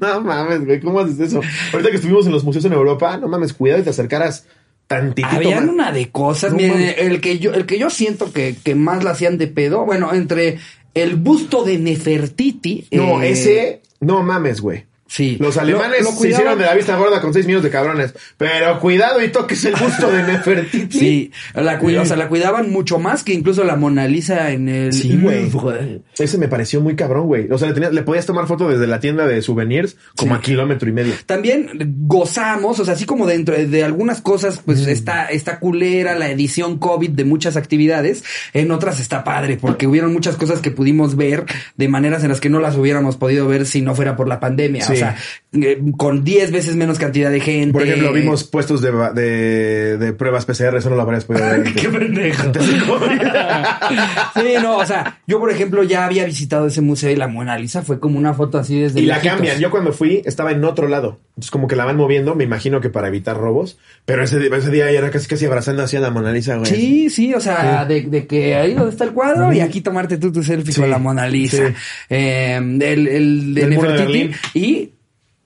no 0.00 0.20
mames, 0.22 0.64
güey, 0.64 0.80
¿cómo 0.80 1.00
haces 1.00 1.20
eso? 1.20 1.42
Ahorita 1.72 1.90
que 1.90 1.96
estuvimos 1.96 2.24
en 2.24 2.32
los 2.32 2.42
museos 2.42 2.64
en 2.64 2.72
Europa, 2.72 3.18
no 3.18 3.28
mames, 3.28 3.52
cuidado 3.52 3.82
y 3.82 3.84
te 3.84 3.90
acercaras 3.90 4.46
tantitito 4.86 5.34
Habían 5.34 5.68
una 5.68 5.92
de 5.92 6.10
cosas, 6.10 6.52
No 6.52 6.58
miren, 6.58 6.72
mames. 6.72 6.98
el 6.98 7.20
que 7.20 7.38
yo, 7.38 7.52
el 7.54 7.66
que 7.66 7.78
yo 7.78 7.90
siento 7.90 8.32
que, 8.32 8.54
que 8.62 8.74
más 8.74 9.04
la 9.04 9.10
hacían 9.12 9.38
de 9.38 9.46
pedo, 9.48 9.84
bueno, 9.84 10.12
entre 10.14 10.58
el 10.94 11.16
busto 11.16 11.64
de 11.64 11.78
Nefertiti. 11.78 12.86
No, 12.92 13.22
eh, 13.22 13.30
ese, 13.30 13.82
no 14.00 14.22
mames, 14.22 14.60
güey. 14.60 14.84
Sí. 15.14 15.36
Los 15.38 15.56
alemanes 15.58 16.02
Lo- 16.02 16.10
lo 16.10 16.16
se 16.16 16.28
hicieron 16.30 16.58
de 16.58 16.64
la 16.64 16.74
vista 16.74 16.96
gorda 16.96 17.20
con 17.20 17.32
seis 17.32 17.46
millones 17.46 17.62
de 17.62 17.70
cabrones. 17.70 18.14
Pero 18.36 18.80
cuidado 18.80 19.22
y 19.22 19.28
toques 19.28 19.64
el 19.64 19.76
busto 19.76 20.10
de 20.10 20.24
Nefertiti. 20.24 20.98
Sí, 20.98 21.30
la, 21.54 21.78
cuida- 21.78 22.02
o 22.02 22.04
sea, 22.04 22.16
la 22.16 22.28
cuidaban 22.28 22.70
mucho 22.72 22.98
más 22.98 23.22
que 23.22 23.32
incluso 23.32 23.62
la 23.62 23.76
Mona 23.76 24.08
Lisa 24.08 24.50
en 24.50 24.68
el 24.68 24.92
Sí, 24.92 25.16
güey. 25.22 25.48
Louvre. 25.50 26.00
Ese 26.18 26.36
me 26.36 26.48
pareció 26.48 26.80
muy 26.80 26.96
cabrón, 26.96 27.26
güey. 27.28 27.48
O 27.52 27.58
sea, 27.58 27.68
le, 27.68 27.74
tenías- 27.74 27.92
le 27.92 28.02
podías 28.02 28.26
tomar 28.26 28.48
foto 28.48 28.68
desde 28.68 28.88
la 28.88 28.98
tienda 28.98 29.24
de 29.26 29.40
souvenirs 29.40 29.96
como 30.16 30.34
Sí. 30.34 30.38
a 30.38 30.42
kilómetro 30.42 30.88
y 30.88 30.92
medio. 30.92 31.14
También 31.26 31.68
gozamos, 32.08 32.80
o 32.80 32.84
sea, 32.84 32.94
así 32.94 33.04
como 33.04 33.26
dentro 33.26 33.54
de 33.56 33.84
algunas 33.84 34.20
cosas, 34.20 34.60
pues 34.64 34.86
está, 34.86 35.26
está 35.26 35.58
culera 35.60 36.14
la 36.16 36.28
edición 36.30 36.78
COVID 36.78 37.10
de 37.10 37.24
muchas 37.24 37.56
actividades, 37.56 38.24
en 38.52 38.70
otras 38.70 38.98
está 38.98 39.22
padre, 39.24 39.58
porque 39.60 39.86
hubieron 39.86 40.12
muchas 40.12 40.36
cosas 40.36 40.60
que 40.60 40.70
pudimos 40.70 41.16
ver 41.16 41.44
de 41.76 41.88
maneras 41.88 42.22
en 42.24 42.30
las 42.30 42.40
que 42.40 42.50
no 42.50 42.58
las 42.60 42.76
hubiéramos 42.76 43.16
podido 43.16 43.46
ver 43.46 43.66
si 43.66 43.80
no 43.80 43.94
fuera 43.94 44.16
por 44.16 44.26
la 44.28 44.40
pandemia. 44.40 44.84
Sí. 44.84 44.92
O 44.92 44.96
sea, 44.96 45.03
yeah. 45.04 45.18
Eh, 45.62 45.80
con 45.96 46.24
10 46.24 46.50
veces 46.52 46.76
menos 46.76 46.98
cantidad 46.98 47.30
de 47.30 47.40
gente. 47.40 47.72
Por 47.72 47.82
ejemplo, 47.82 48.12
vimos 48.12 48.44
puestos 48.44 48.80
de, 48.82 48.90
de, 49.14 49.96
de 49.98 50.12
pruebas 50.12 50.44
PCR, 50.46 50.76
eso 50.76 50.90
no 50.90 50.96
lo 50.96 51.02
habrías 51.02 51.24
podido 51.24 51.46
ver. 51.46 51.74
Qué 51.74 51.88
pendejo. 51.88 52.52
sí, 54.34 54.54
no, 54.62 54.78
o 54.78 54.86
sea, 54.86 55.20
yo 55.26 55.38
por 55.40 55.50
ejemplo 55.50 55.82
ya 55.82 56.04
había 56.04 56.24
visitado 56.24 56.66
ese 56.66 56.80
museo 56.80 57.10
y 57.10 57.16
la 57.16 57.28
Mona 57.28 57.58
Lisa 57.58 57.82
fue 57.82 58.00
como 58.00 58.18
una 58.18 58.34
foto 58.34 58.58
así 58.58 58.78
desde 58.80 59.00
Y 59.00 59.06
la 59.06 59.14
lejitos. 59.16 59.34
cambian. 59.36 59.58
Yo 59.60 59.70
cuando 59.70 59.92
fui 59.92 60.22
estaba 60.24 60.52
en 60.52 60.64
otro 60.64 60.88
lado. 60.88 61.18
Entonces 61.30 61.50
como 61.50 61.66
que 61.66 61.74
la 61.76 61.84
van 61.84 61.96
moviendo, 61.96 62.34
me 62.34 62.44
imagino 62.44 62.80
que 62.80 62.90
para 62.90 63.08
evitar 63.08 63.36
robos. 63.36 63.78
Pero 64.04 64.22
ese, 64.22 64.44
ese 64.46 64.70
día 64.70 64.90
ya 64.92 64.98
era 64.98 65.10
casi 65.10 65.26
casi 65.26 65.46
abrazando 65.46 65.82
hacia 65.82 66.00
la 66.00 66.10
Mona 66.10 66.32
Lisa, 66.32 66.56
güey. 66.56 66.66
Sí, 66.70 67.10
sí, 67.10 67.34
o 67.34 67.40
sea, 67.40 67.84
De, 67.84 68.02
de 68.02 68.26
que 68.26 68.54
ahí 68.54 68.74
donde 68.74 68.90
está 68.90 69.04
el 69.04 69.12
cuadro 69.12 69.52
y 69.52 69.60
aquí 69.60 69.80
tomarte 69.80 70.18
tú 70.18 70.30
tu 70.32 70.42
selfie 70.42 70.72
Sí, 70.72 70.80
con 70.80 70.90
la 70.90 70.98
Mona 70.98 71.26
Lisa. 71.28 71.68
sí. 71.68 71.74
Eh, 72.10 72.56
el, 72.56 72.80
el 73.08 73.58
El 73.58 73.70
Nefertiti. 73.70 74.02
Berlín. 74.04 74.32
Y 74.54 74.90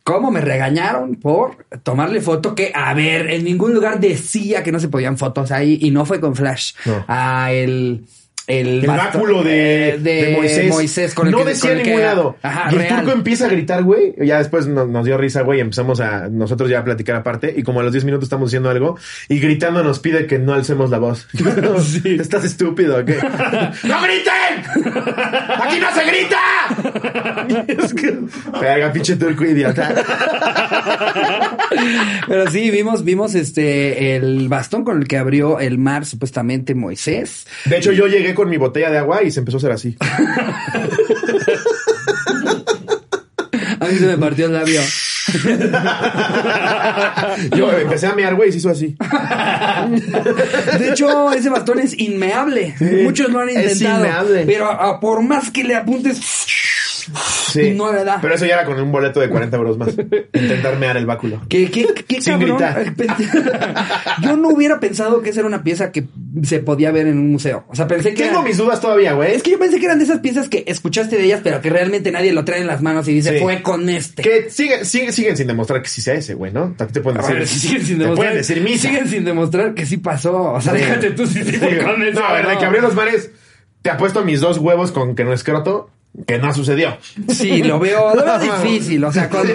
cómo 0.09 0.31
me 0.31 0.41
regañaron 0.41 1.17
por 1.17 1.67
tomarle 1.83 2.23
foto 2.23 2.55
que, 2.55 2.73
a 2.75 2.95
ver, 2.95 3.31
en 3.31 3.45
ningún 3.45 3.75
lugar 3.75 4.01
decía 4.01 4.63
que 4.63 4.73
no 4.73 4.81
se 4.81 4.89
podían 4.89 5.19
fotos 5.19 5.53
ahí 5.53 5.79
y 5.83 5.91
no 5.91 6.07
fue 6.07 6.19
con 6.19 6.35
flash. 6.35 6.73
No. 6.87 7.05
Ah, 7.07 7.53
el... 7.53 8.07
El, 8.49 8.81
El 8.81 8.87
báculo 8.87 9.43
de, 9.45 9.91
eh, 9.91 9.99
de 9.99 10.69
Moisés. 10.71 11.15
con 11.15 11.27
el 11.27 11.33
no 11.33 11.39
que- 11.39 11.51
decía 11.51 11.71
con 11.71 11.79
el 11.81 11.87
ningún 11.87 12.03
lado. 12.03 12.37
Ajá, 12.43 12.71
y 12.71 12.75
el 12.75 12.81
real. 12.81 12.97
turco 13.03 13.13
empieza 13.13 13.45
a 13.45 13.49
gritar, 13.51 13.83
güey. 13.83 14.15
Ya 14.25 14.39
después 14.39 14.67
nos, 14.67 14.89
nos 14.89 15.05
dio 15.05 15.19
risa, 15.19 15.43
güey. 15.43 15.59
y 15.59 15.61
Empezamos 15.61 16.01
a 16.01 16.29
nosotros 16.29 16.71
ya 16.71 16.79
a 16.81 16.85
platicar 16.85 17.15
aparte. 17.17 17.53
Y 17.57 17.63
como 17.63 17.81
a 17.81 17.83
los 17.83 17.93
10 17.93 18.05
minutos 18.07 18.25
estamos 18.25 18.49
diciendo 18.51 18.71
algo. 18.71 18.97
Y 19.29 19.39
gritando 19.39 19.85
nos 19.85 19.99
pide 20.01 20.27
que 20.27 20.39
no 20.39 20.55
alcemos 20.55 20.89
la 20.91 20.99
voz. 20.99 21.29
¿Estás 22.05 22.45
estúpido 22.45 23.05
qué? 23.05 23.17
¡No 23.85 23.97
griten! 24.03 24.95
¡Aquí 25.63 25.79
no 25.79 25.93
se 25.95 26.05
grita! 26.07 27.85
es 27.85 27.95
que... 27.95 28.19
Verga, 28.61 28.93
pinche 28.93 29.17
turco 29.17 29.45
idiota. 29.45 29.95
Pero 32.27 32.51
sí, 32.51 32.71
vimos, 32.71 33.05
vimos 33.05 33.35
este, 33.35 34.17
el 34.17 34.49
bastón 34.49 34.85
con 34.85 34.99
el 35.03 35.09
que 35.09 35.19
abrió 35.19 35.61
el 35.61 35.79
mar, 35.79 36.07
supuestamente 36.07 36.75
Moisés. 36.75 37.47
De 37.67 37.77
hecho, 37.79 37.93
yo 37.93 38.07
llegué 38.07 38.35
con 38.39 38.49
mi 38.49 38.57
botella 38.57 38.89
de 38.91 38.99
agua 38.99 39.23
y 39.25 39.31
se 39.33 39.41
empezó 39.41 39.57
a 39.57 39.59
hacer 39.59 39.73
así. 39.73 39.97
A 43.81 43.85
mí 43.87 43.97
se 43.99 44.07
me 44.07 44.19
partió 44.19 44.47
el 44.47 44.53
labio. 44.53 44.81
Yo 47.57 47.71
empecé 47.73 48.07
a 48.07 48.15
mear, 48.15 48.35
güey, 48.35 48.49
y 48.49 48.53
se 48.53 48.59
hizo 48.59 48.71
así. 48.71 48.97
De 50.79 50.91
hecho, 50.91 51.33
ese 51.33 51.49
bastón 51.51 51.79
es 51.81 51.99
inmeable. 51.99 52.75
Muchos 53.05 53.31
lo 53.31 53.41
han 53.41 53.51
es 53.51 53.73
intentado. 53.75 54.05
inmeable. 54.05 54.45
Pero 54.47 54.71
a- 54.71 54.99
por 55.01 55.23
más 55.23 55.51
que 55.51 55.65
le 55.65 55.75
apuntes, 55.77 56.19
Sí. 57.53 57.73
No 57.75 57.93
le 57.93 58.05
da. 58.05 58.19
Pero 58.21 58.35
eso 58.35 58.47
ya 58.47 58.55
era 58.55 58.65
con 58.65 58.79
un 58.81 58.91
boleto 58.93 59.21
de 59.21 59.29
40 59.29 59.57
euros 59.57 59.79
más. 59.79 59.89
Intentar 60.33 60.79
mear 60.79 60.97
el 60.97 61.07
báculo. 61.07 61.41
¿Qué, 61.49 61.71
qué, 61.71 61.87
qué 62.07 62.21
Sin 62.21 62.35
cabrón? 62.39 62.59
gritar. 62.59 62.95
Yo 64.23 64.37
no 64.37 64.49
hubiera 64.51 64.81
pensado 64.81 65.23
que 65.23 65.31
esa 65.31 65.41
era 65.41 65.47
una 65.49 65.63
pieza 65.63 65.93
que 65.93 66.05
se 66.43 66.59
podía 66.61 66.91
ver 66.91 67.07
en 67.07 67.19
un 67.19 67.31
museo. 67.33 67.65
O 67.69 67.75
sea, 67.75 67.87
pensé 67.87 68.15
que. 68.15 68.25
Tengo 68.25 68.43
mis 68.43 68.57
dudas 68.57 68.81
todavía, 68.81 69.13
güey. 69.15 69.35
Es 69.35 69.43
que 69.43 69.51
yo 69.53 69.59
pensé 69.59 69.79
que 69.79 69.87
eran 69.87 69.99
de 69.99 70.05
esas 70.05 70.21
piezas 70.21 70.49
que 70.49 70.65
escuchaste 70.67 71.17
de 71.17 71.25
ellas, 71.25 71.41
pero 71.43 71.61
que 71.61 71.71
realmente 71.71 72.11
nadie 72.13 72.33
lo 72.33 72.45
trae 72.45 72.61
en 72.61 72.67
las 72.67 72.83
manos 72.83 73.09
y 73.09 73.15
dice, 73.15 73.35
Sí. 73.39 73.43
fue 73.43 73.63
con 73.63 73.89
este. 73.89 74.23
Que 74.23 74.51
siguen, 74.51 74.85
siguen, 74.85 75.13
siguen 75.13 75.37
sin 75.37 75.47
demostrar 75.47 75.83
que 75.83 75.89
sí 75.89 76.01
sea 76.01 76.15
ese, 76.15 76.35
güey, 76.35 76.53
¿no? 76.53 76.75
Ti 76.77 76.85
te 76.93 77.01
pueden 77.01 77.19
A 77.21 77.23
decir. 77.23 77.37
ver, 77.39 77.47
siguen 77.49 77.81
sin 77.87 77.99
te 77.99 78.03
demostrar. 78.05 78.17
pueden 78.17 78.35
decir 78.37 78.61
misa. 78.63 78.89
Siguen 78.89 79.09
sin 79.09 79.25
demostrar 79.25 79.75
que 79.75 79.87
sí 79.87 79.97
pasó. 79.97 80.53
O 80.53 80.61
sea, 80.61 80.73
déjate 80.73 81.11
tú 81.13 81.27
si 81.27 81.43
sí 81.45 81.53
fue 81.53 81.79
con 81.79 82.03
eso. 82.03 82.21
No, 82.21 82.27
a 82.27 82.33
ver, 82.35 82.47
de 82.47 82.59
que 82.59 82.65
abrió 82.65 82.83
los 82.83 82.95
mares, 82.95 83.31
te 83.83 83.91
apuesto 83.91 84.25
mis 84.25 84.41
dos 84.41 84.59
huevos 84.59 84.93
con 84.93 85.15
que 85.15 85.25
no 85.25 85.33
escroto, 85.33 85.91
que 86.27 86.39
no 86.39 86.53
sucedió. 86.55 86.99
Sí, 87.29 87.63
lo 87.63 87.79
veo, 87.79 88.15
lo 88.15 88.25
veo 88.25 88.39
difícil. 88.65 89.05
O 89.05 89.13
sea, 89.13 89.29
con, 89.29 89.47
Sí, 89.47 89.53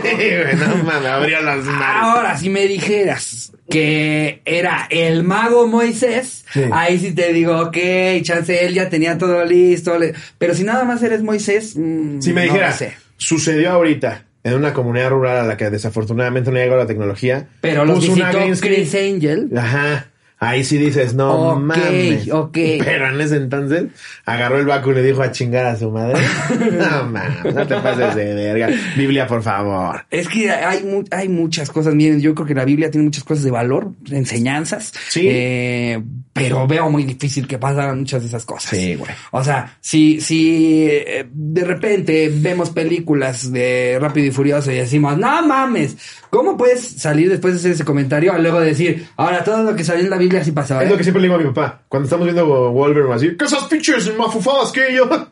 no 0.58 0.84
mames, 0.84 1.06
abrió 1.10 1.42
los 1.42 1.66
mares. 1.66 1.82
Ahora, 2.02 2.38
si 2.38 2.50
me 2.50 2.68
dijeras 2.68 3.52
que 3.70 4.42
era 4.46 4.88
el 4.90 5.24
mago 5.24 5.68
Moisés, 5.68 6.46
Sí. 6.54 6.62
ahí 6.72 7.00
sí 7.00 7.14
te 7.14 7.34
digo, 7.34 7.60
ok, 7.60 7.78
chance, 8.22 8.66
él 8.66 8.74
ya 8.74 8.90
tenía 8.90 9.18
todo 9.18 9.44
listo. 9.46 9.98
Pero 10.38 10.54
si 10.54 10.64
nada 10.64 10.84
más 10.86 11.02
eres 11.04 11.24
Moisés, 11.24 11.76
mm, 11.76 12.22
Si 12.22 12.34
me 12.34 12.46
no 12.46 12.54
dijera, 12.54 12.70
lo 12.72 12.76
sé. 12.76 12.94
sucedió 13.18 13.72
ahorita 13.72 14.26
en 14.44 14.54
una 14.56 14.74
comunidad 14.74 15.10
rural 15.10 15.38
a 15.38 15.44
la 15.44 15.58
que 15.58 15.70
desafortunadamente 15.70 16.52
no 16.52 16.58
llegó 16.58 16.76
la 16.76 16.86
tecnología. 16.86 17.48
Pero 17.62 17.86
los 17.86 18.08
una. 18.10 18.30
Chris 18.32 18.94
Angel. 18.96 19.50
Ajá. 19.58 20.08
Ahí 20.44 20.64
sí 20.64 20.78
dices, 20.78 21.14
no 21.14 21.56
mames. 21.60 22.30
ok. 22.32 22.58
Pero 22.84 23.10
en 23.10 23.22
ese 23.22 23.38
entonces 23.38 23.86
agarró 24.26 24.60
el 24.60 24.66
báculo 24.66 25.00
y 25.00 25.02
le 25.02 25.08
dijo 25.08 25.22
a 25.22 25.32
chingar 25.32 25.66
a 25.66 25.76
su 25.76 25.90
madre. 25.92 26.20
no 26.72 27.06
mames, 27.10 27.54
no 27.56 27.66
te 27.68 27.76
pases 27.78 28.16
de 28.16 28.34
verga. 28.34 28.70
Biblia, 28.98 29.26
por 29.28 29.42
favor. 29.44 30.06
Es 30.12 30.28
que 30.28 30.52
hay, 30.52 30.84
mu- 30.84 31.04
hay 31.12 31.30
muchas 31.30 31.70
cosas. 31.70 31.96
Miren, 31.96 32.20
yo 32.22 32.34
creo 32.36 32.48
que 32.48 32.56
la 32.56 32.66
Biblia 32.66 32.92
tiene 32.92 33.06
muchas 33.06 33.24
cosas 33.24 33.44
de 33.44 33.52
valor, 33.52 33.92
enseñanzas. 34.12 34.94
Sí. 35.10 35.28
Eh, 35.30 36.02
pero 36.34 36.66
veo 36.68 36.90
muy 36.90 37.04
difícil 37.04 37.48
que 37.48 37.60
pasaran 37.60 38.00
muchas 38.00 38.22
de 38.24 38.28
esas 38.28 38.44
cosas. 38.44 38.72
Sí, 38.72 38.96
güey. 38.96 39.12
O 39.32 39.44
sea, 39.44 39.78
si, 39.82 40.20
si 40.20 40.88
eh, 40.90 41.28
de 41.32 41.64
repente 41.64 42.32
vemos 42.34 42.72
películas 42.72 43.52
de 43.52 43.98
Rápido 44.02 44.28
y 44.28 44.32
Furioso 44.32 44.72
y 44.72 44.76
decimos, 44.76 45.16
no 45.18 45.46
mames, 45.46 45.96
¿cómo 46.34 46.58
puedes 46.58 46.84
salir 46.84 47.30
después 47.30 47.54
de 47.54 47.60
hacer 47.60 47.72
ese 47.74 47.86
comentario 47.86 48.34
a 48.34 48.40
luego 48.40 48.60
decir, 48.60 49.08
ahora 49.18 49.44
todo 49.44 49.62
lo 49.62 49.76
que 49.76 49.84
salió 49.84 50.04
en 50.04 50.10
la 50.10 50.18
Biblia 50.18 50.44
sí 50.44 50.52
pasó? 50.52 50.82
Es 50.82 50.88
¿eh?" 50.88 50.90
lo 50.90 50.98
que 50.98 51.04
siempre 51.04 51.22
le 51.22 51.28
digo 51.28 51.36
a 51.36 51.38
mi 51.38 51.46
papá. 51.46 51.84
Cuando 51.88 52.08
estamos 52.08 52.26
viendo 52.26 52.72
Wolverine, 52.72 53.08
va 53.08 53.16
a 53.16 53.20
decir, 53.20 53.38
¿qué 53.38 53.46
esas 53.46 53.66
pinches 53.66 54.18
mafufadas 54.18 54.72
que 54.72 54.96
yo? 54.96 55.08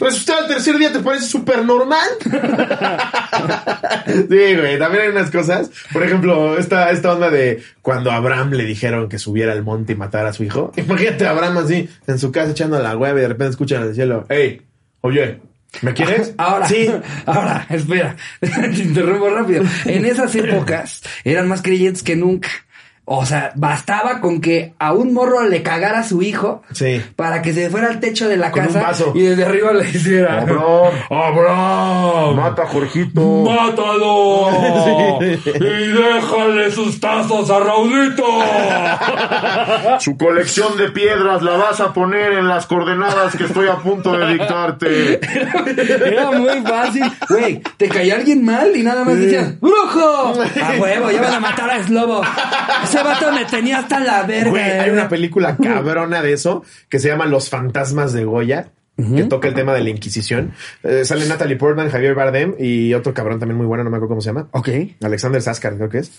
Resucitar 0.00 0.44
al 0.44 0.48
tercer 0.48 0.78
día 0.78 0.90
te 0.90 1.00
parece 1.00 1.26
súper 1.26 1.66
normal. 1.66 2.08
sí, 4.06 4.56
güey, 4.56 4.78
también 4.78 5.02
hay 5.04 5.08
unas 5.10 5.30
cosas. 5.30 5.70
Por 5.92 6.02
ejemplo, 6.02 6.58
esta, 6.58 6.90
esta 6.92 7.12
onda 7.12 7.28
de 7.30 7.62
cuando 7.82 8.10
a 8.10 8.16
Abraham 8.16 8.52
le 8.52 8.64
dijeron 8.64 9.10
que 9.10 9.18
subiera 9.18 9.52
al 9.52 9.62
monte 9.62 9.92
y 9.92 9.96
matara 9.96 10.30
a 10.30 10.32
su 10.32 10.44
hijo. 10.44 10.72
Imagínate 10.76 11.26
a 11.26 11.30
Abraham 11.30 11.58
así, 11.58 11.90
en 12.06 12.18
su 12.18 12.32
casa 12.32 12.52
echando 12.52 12.80
la 12.80 12.96
hueva 12.96 13.18
y 13.18 13.22
de 13.22 13.28
repente 13.28 13.50
escuchan 13.50 13.82
en 13.82 13.88
el 13.88 13.94
cielo, 13.94 14.24
hey, 14.30 14.62
oye, 15.02 15.42
¿Me 15.82 15.92
quieres? 15.94 16.34
Ahora, 16.38 16.66
Sí. 16.68 16.90
ahora, 17.26 17.66
espera, 17.70 18.16
te 18.40 18.82
interrumpo 18.82 19.28
rápido. 19.30 19.64
En 19.84 20.04
esas 20.06 20.34
épocas 20.34 21.02
eran 21.24 21.46
más 21.48 21.62
creyentes 21.62 22.02
que 22.02 22.16
nunca. 22.16 22.48
O 23.10 23.24
sea, 23.24 23.52
bastaba 23.54 24.20
con 24.20 24.40
que 24.42 24.74
a 24.78 24.92
un 24.92 25.14
morro 25.14 25.42
le 25.48 25.62
cagara 25.62 26.00
a 26.00 26.02
su 26.02 26.20
hijo 26.20 26.62
Sí. 26.72 27.02
para 27.16 27.40
que 27.40 27.54
se 27.54 27.70
fuera 27.70 27.88
al 27.88 28.00
techo 28.00 28.28
de 28.28 28.36
la 28.36 28.50
Con 28.50 28.66
casa 28.66 29.04
y 29.14 29.22
desde 29.22 29.44
arriba 29.46 29.72
le 29.72 29.88
hiciera. 29.88 30.42
Abraham, 30.42 30.92
Abraham, 31.10 32.36
Mata 32.36 32.62
a 32.64 32.66
Jorgito. 32.66 33.20
mátalo 33.44 35.18
y 35.22 35.86
déjale 35.88 36.70
sus 36.70 37.00
tazos 37.00 37.48
a 37.50 37.58
Raulito. 37.60 38.24
Su 40.00 40.16
colección 40.16 40.76
de 40.76 40.90
piedras 40.90 41.42
la 41.42 41.52
vas 41.56 41.80
a 41.80 41.92
poner 41.92 42.32
en 42.32 42.46
las 42.48 42.66
coordenadas 42.66 43.34
que 43.36 43.44
estoy 43.44 43.68
a 43.68 43.76
punto 43.76 44.12
de 44.18 44.34
dictarte. 44.34 45.20
Era 46.06 46.30
muy 46.32 46.60
fácil. 46.62 47.04
Güey, 47.28 47.62
te 47.76 47.88
caía 47.88 48.16
alguien 48.16 48.44
mal 48.44 48.74
y 48.76 48.82
nada 48.82 49.04
más 49.04 49.18
decían, 49.18 49.58
¡Brujo! 49.60 50.34
A 50.62 50.72
huevo, 50.78 51.10
ya 51.10 51.22
van 51.22 51.34
a 51.34 51.40
matar 51.40 51.70
a 51.70 51.82
Slobo. 51.82 52.20
Ese 53.00 53.08
vato 53.08 53.32
me 53.32 53.44
tenía 53.44 53.78
hasta 53.78 54.00
la 54.00 54.22
verga. 54.24 54.50
Güey, 54.50 54.62
hay 54.62 54.90
eh. 54.90 54.92
una 54.92 55.08
película 55.08 55.56
cabrona 55.56 56.22
de 56.22 56.32
eso 56.32 56.64
que 56.88 56.98
se 56.98 57.08
llama 57.08 57.26
Los 57.26 57.48
fantasmas 57.48 58.12
de 58.12 58.24
Goya. 58.24 58.72
Que 59.14 59.22
toca 59.22 59.46
el 59.46 59.54
tema 59.54 59.74
de 59.74 59.80
la 59.80 59.90
Inquisición. 59.90 60.54
Eh, 60.82 61.04
sale 61.04 61.24
Natalie 61.28 61.54
Portman, 61.54 61.88
Javier 61.88 62.16
Bardem 62.16 62.56
y 62.58 62.94
otro 62.94 63.14
cabrón 63.14 63.38
también 63.38 63.56
muy 63.56 63.64
bueno, 63.64 63.84
no 63.84 63.90
me 63.90 63.96
acuerdo 63.96 64.08
cómo 64.08 64.20
se 64.20 64.30
llama. 64.30 64.48
Ok. 64.50 64.70
Alexander 65.00 65.40
Saskar, 65.40 65.76
creo 65.76 65.88
que 65.88 65.98
es. 65.98 66.10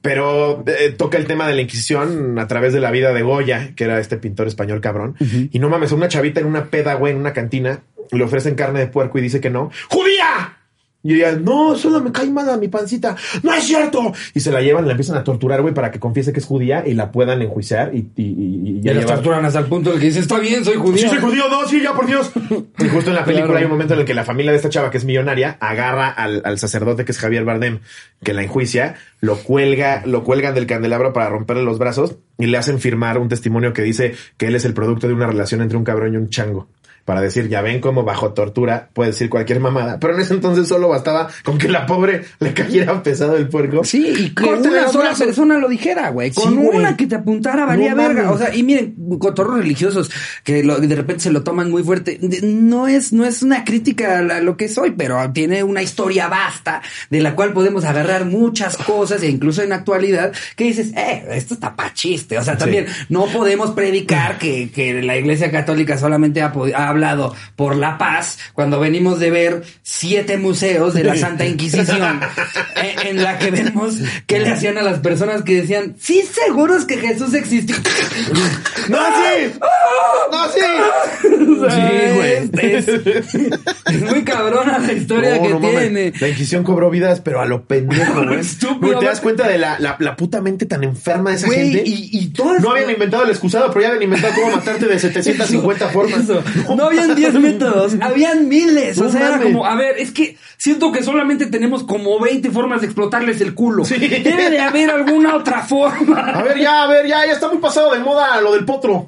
Pero 0.00 0.62
eh, 0.68 0.94
toca 0.96 1.18
el 1.18 1.26
tema 1.26 1.48
de 1.48 1.56
la 1.56 1.62
Inquisición 1.62 2.38
a 2.38 2.46
través 2.46 2.72
de 2.72 2.78
la 2.78 2.92
vida 2.92 3.12
de 3.12 3.22
Goya, 3.22 3.72
que 3.74 3.82
era 3.82 3.98
este 3.98 4.16
pintor 4.16 4.46
español 4.46 4.80
cabrón. 4.80 5.16
Y 5.18 5.58
no 5.58 5.68
mames, 5.68 5.90
una 5.90 6.06
chavita 6.06 6.38
en 6.38 6.46
una 6.46 6.66
peda, 6.66 6.94
güey, 6.94 7.12
en 7.12 7.18
una 7.18 7.32
cantina, 7.32 7.80
le 8.12 8.22
ofrecen 8.22 8.54
carne 8.54 8.78
de 8.78 8.86
puerco 8.86 9.18
y 9.18 9.22
dice 9.22 9.40
que 9.40 9.50
no. 9.50 9.72
¡Judía! 9.88 10.59
Y 11.02 11.14
ella, 11.14 11.32
no, 11.32 11.76
solo 11.76 12.00
me 12.02 12.12
cae 12.12 12.28
mal 12.30 12.48
a 12.50 12.58
mi 12.58 12.68
pancita. 12.68 13.16
¡No 13.42 13.54
es 13.54 13.64
cierto! 13.64 14.12
Y 14.34 14.40
se 14.40 14.50
la 14.52 14.60
llevan, 14.60 14.84
la 14.86 14.90
empiezan 14.92 15.16
a 15.16 15.24
torturar, 15.24 15.62
güey, 15.62 15.72
para 15.72 15.90
que 15.90 15.98
confiese 15.98 16.32
que 16.32 16.40
es 16.40 16.44
judía 16.46 16.84
y 16.86 16.92
la 16.92 17.10
puedan 17.10 17.40
enjuiciar 17.40 17.94
y, 17.94 18.10
y, 18.16 18.22
y- 18.22 18.78
y 18.78 18.80
Ya 18.82 18.92
llevar- 18.92 19.14
torturan 19.16 19.44
hasta 19.46 19.60
el 19.60 19.64
punto 19.66 19.92
de 19.92 19.98
que 19.98 20.06
dice, 20.06 20.18
está 20.20 20.38
bien, 20.38 20.62
soy 20.64 20.74
judío. 20.76 20.98
Sí, 21.02 21.08
soy 21.08 21.18
judío, 21.18 21.44
no, 21.48 21.66
sí, 21.66 21.80
ya 21.82 21.94
por 21.94 22.06
Dios. 22.06 22.30
Y 22.78 22.88
justo 22.88 23.08
en 23.10 23.16
la 23.16 23.24
película 23.24 23.46
Claro. 23.46 23.58
hay 23.58 23.64
un 23.64 23.70
momento 23.70 23.94
en 23.94 24.00
el 24.00 24.06
que 24.06 24.12
la 24.12 24.24
familia 24.24 24.50
de 24.52 24.56
esta 24.58 24.68
chava, 24.68 24.90
que 24.90 24.98
es 24.98 25.04
millonaria, 25.06 25.56
agarra 25.60 26.08
al, 26.08 26.42
al 26.44 26.58
sacerdote 26.58 27.06
que 27.06 27.12
es 27.12 27.18
Javier 27.18 27.44
Bardem, 27.44 27.78
que 28.22 28.34
la 28.34 28.42
enjuicia, 28.42 28.96
lo 29.20 29.36
cuelga, 29.38 30.02
lo 30.04 30.22
cuelgan 30.22 30.54
del 30.54 30.66
candelabro 30.66 31.14
para 31.14 31.30
romperle 31.30 31.62
los 31.62 31.78
brazos 31.78 32.16
y 32.38 32.44
le 32.46 32.58
hacen 32.58 32.78
firmar 32.78 33.16
un 33.16 33.28
testimonio 33.30 33.72
que 33.72 33.80
dice 33.82 34.14
que 34.36 34.48
él 34.48 34.54
es 34.54 34.66
el 34.66 34.74
producto 34.74 35.08
de 35.08 35.14
una 35.14 35.26
relación 35.26 35.62
entre 35.62 35.78
un 35.78 35.84
cabrón 35.84 36.12
y 36.12 36.16
un 36.18 36.28
chango. 36.28 36.68
Para 37.10 37.22
decir, 37.22 37.48
ya 37.48 37.60
ven 37.60 37.80
cómo 37.80 38.04
bajo 38.04 38.34
tortura 38.34 38.88
puede 38.92 39.10
decir 39.10 39.28
cualquier 39.28 39.58
mamada. 39.58 39.98
Pero 39.98 40.14
en 40.14 40.20
ese 40.20 40.32
entonces 40.34 40.68
solo 40.68 40.88
bastaba 40.88 41.26
con 41.42 41.58
que 41.58 41.68
la 41.68 41.84
pobre 41.84 42.22
le 42.38 42.54
cayera 42.54 43.02
pesado 43.02 43.36
el 43.36 43.48
puerco. 43.48 43.82
Sí, 43.82 44.14
y 44.16 44.30
que 44.32 44.44
una 44.44 44.86
sola 44.86 45.12
persona 45.18 45.58
lo 45.58 45.68
dijera, 45.68 46.10
güey. 46.10 46.30
Con 46.30 46.50
Sí, 46.50 46.54
güey. 46.54 46.78
una 46.78 46.96
que 46.96 47.08
te 47.08 47.16
apuntara 47.16 47.64
valía 47.64 47.96
No 47.96 47.96
verga. 47.96 48.30
O 48.30 48.38
sea, 48.38 48.54
y 48.54 48.62
miren, 48.62 48.94
cotorros 49.18 49.56
religiosos 49.58 50.08
que 50.44 50.62
lo- 50.62 50.78
de 50.78 50.94
repente 50.94 51.24
se 51.24 51.32
lo 51.32 51.42
toman 51.42 51.68
muy 51.68 51.82
fuerte. 51.82 52.20
No 52.44 52.86
es, 52.86 53.12
no 53.12 53.24
es 53.24 53.42
una 53.42 53.64
crítica 53.64 54.18
a 54.18 54.40
lo 54.40 54.56
que 54.56 54.68
soy, 54.68 54.92
pero 54.92 55.18
tiene 55.32 55.64
una 55.64 55.82
historia 55.82 56.28
vasta 56.28 56.80
de 57.10 57.18
la 57.18 57.34
cual 57.34 57.52
podemos 57.52 57.84
agarrar 57.84 58.24
muchas 58.24 58.76
cosas 58.76 59.20
e 59.24 59.28
incluso 59.28 59.64
en 59.64 59.72
actualidad 59.72 60.30
que 60.54 60.62
dices, 60.62 60.92
eh, 60.96 61.24
esto 61.32 61.54
está 61.54 61.74
pa' 61.74 61.92
chiste. 61.92 62.38
O 62.38 62.44
sea, 62.44 62.56
también 62.56 62.86
no 63.08 63.24
podemos 63.26 63.72
predicar 63.72 64.38
que, 64.38 64.70
que 64.70 65.02
la 65.02 65.16
iglesia 65.16 65.50
católica 65.50 65.98
solamente 65.98 66.40
ha, 66.42 66.52
pod- 66.52 66.72
ha 66.72 66.88
hablado 67.00 67.34
por 67.56 67.76
la 67.76 67.96
paz 67.98 68.38
cuando 68.52 68.78
venimos 68.80 69.18
de 69.18 69.30
ver 69.30 69.62
siete 69.82 70.36
museos 70.36 70.92
de 70.94 71.04
la 71.04 71.16
Santa 71.16 71.46
Inquisición 71.46 72.20
eh, 72.76 72.94
en 73.06 73.22
la 73.22 73.38
que 73.38 73.50
vemos 73.50 73.94
que 74.26 74.38
le 74.40 74.50
hacían 74.50 74.76
a 74.78 74.82
las 74.82 74.98
personas 75.00 75.42
que 75.42 75.62
decían, 75.62 75.96
sí, 75.98 76.22
seguros 76.22 76.84
que 76.84 76.98
Jesús 76.98 77.32
existió. 77.34 77.76
¡No, 78.88 78.98
sí! 79.16 79.52
¡No, 80.32 80.48
sí! 80.52 80.60
Sí, 81.60 82.14
güey. 82.14 82.50
Es, 82.74 82.88
es 82.88 84.00
muy 84.02 84.22
cabrona 84.24 84.78
la 84.78 84.92
historia 84.94 85.36
No, 85.36 85.42
que 85.42 85.48
no 85.50 85.60
mames. 85.60 85.80
tiene. 85.80 86.12
La 86.18 86.28
Inquisición 86.28 86.64
cobró 86.64 86.88
vidas, 86.88 87.20
pero 87.20 87.40
a 87.42 87.44
lo 87.44 87.64
pendejo, 87.64 88.24
güey. 88.24 88.40
Estúpido, 88.40 88.98
¿Te 88.98 89.04
das 89.06 89.20
cuenta 89.20 89.46
de 89.46 89.58
la, 89.58 89.78
la, 89.78 89.96
la 89.98 90.16
puta 90.16 90.40
mente 90.40 90.64
tan 90.64 90.84
enferma 90.84 91.30
de 91.30 91.36
esa 91.36 91.46
Güey, 91.46 91.72
gente? 91.72 91.82
y, 91.84 92.08
y 92.12 92.26
todas 92.28 92.62
No 92.62 92.70
habían 92.70 92.90
inventado 92.90 93.24
el 93.24 93.30
excusado, 93.30 93.68
pero 93.68 93.82
ya 93.82 93.88
habían 93.88 94.04
inventado 94.04 94.34
cómo 94.36 94.56
matarte 94.56 94.86
de 94.86 94.98
750 94.98 95.88
formas. 95.88 96.20
Eso. 96.20 96.42
No 96.74 96.84
habían 96.90 97.14
10 97.14 97.34
métodos, 97.34 97.96
habían 98.00 98.48
miles. 98.48 98.98
No 98.98 99.06
o 99.06 99.08
sea, 99.10 99.28
era 99.28 99.40
como, 99.40 99.64
a 99.64 99.76
ver, 99.76 99.98
es 99.98 100.10
que 100.10 100.36
siento 100.56 100.92
que 100.92 101.02
solamente 101.02 101.46
tenemos 101.46 101.84
como 101.84 102.18
20 102.20 102.50
formas 102.50 102.80
de 102.80 102.86
explotarles 102.88 103.40
el 103.40 103.54
culo. 103.54 103.84
Sí. 103.84 103.96
Debe 103.98 104.50
de 104.50 104.60
haber 104.60 104.90
alguna 104.90 105.36
otra 105.36 105.62
forma. 105.62 106.20
A 106.20 106.42
ver, 106.42 106.58
ya, 106.58 106.82
a 106.84 106.86
ver, 106.86 107.06
ya, 107.06 107.24
ya 107.26 107.32
está 107.32 107.48
muy 107.48 107.58
pasado 107.58 107.92
de 107.92 108.00
moda 108.00 108.40
lo 108.40 108.52
del 108.52 108.64
potro. 108.64 109.04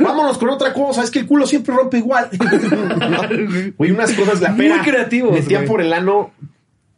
Vámonos 0.00 0.38
con 0.38 0.50
otra 0.50 0.72
cosa. 0.72 1.02
Es 1.02 1.10
que 1.10 1.20
el 1.20 1.26
culo 1.26 1.46
siempre 1.46 1.74
rompe 1.74 1.98
igual. 1.98 2.28
Güey, 3.76 3.90
unas 3.90 4.12
cosas, 4.12 4.40
la 4.40 4.50
Muy 4.50 4.68
pera. 4.68 4.82
creativos, 4.82 5.32
Metían 5.32 5.64
por 5.64 5.80
el 5.80 5.92
ano 5.92 6.30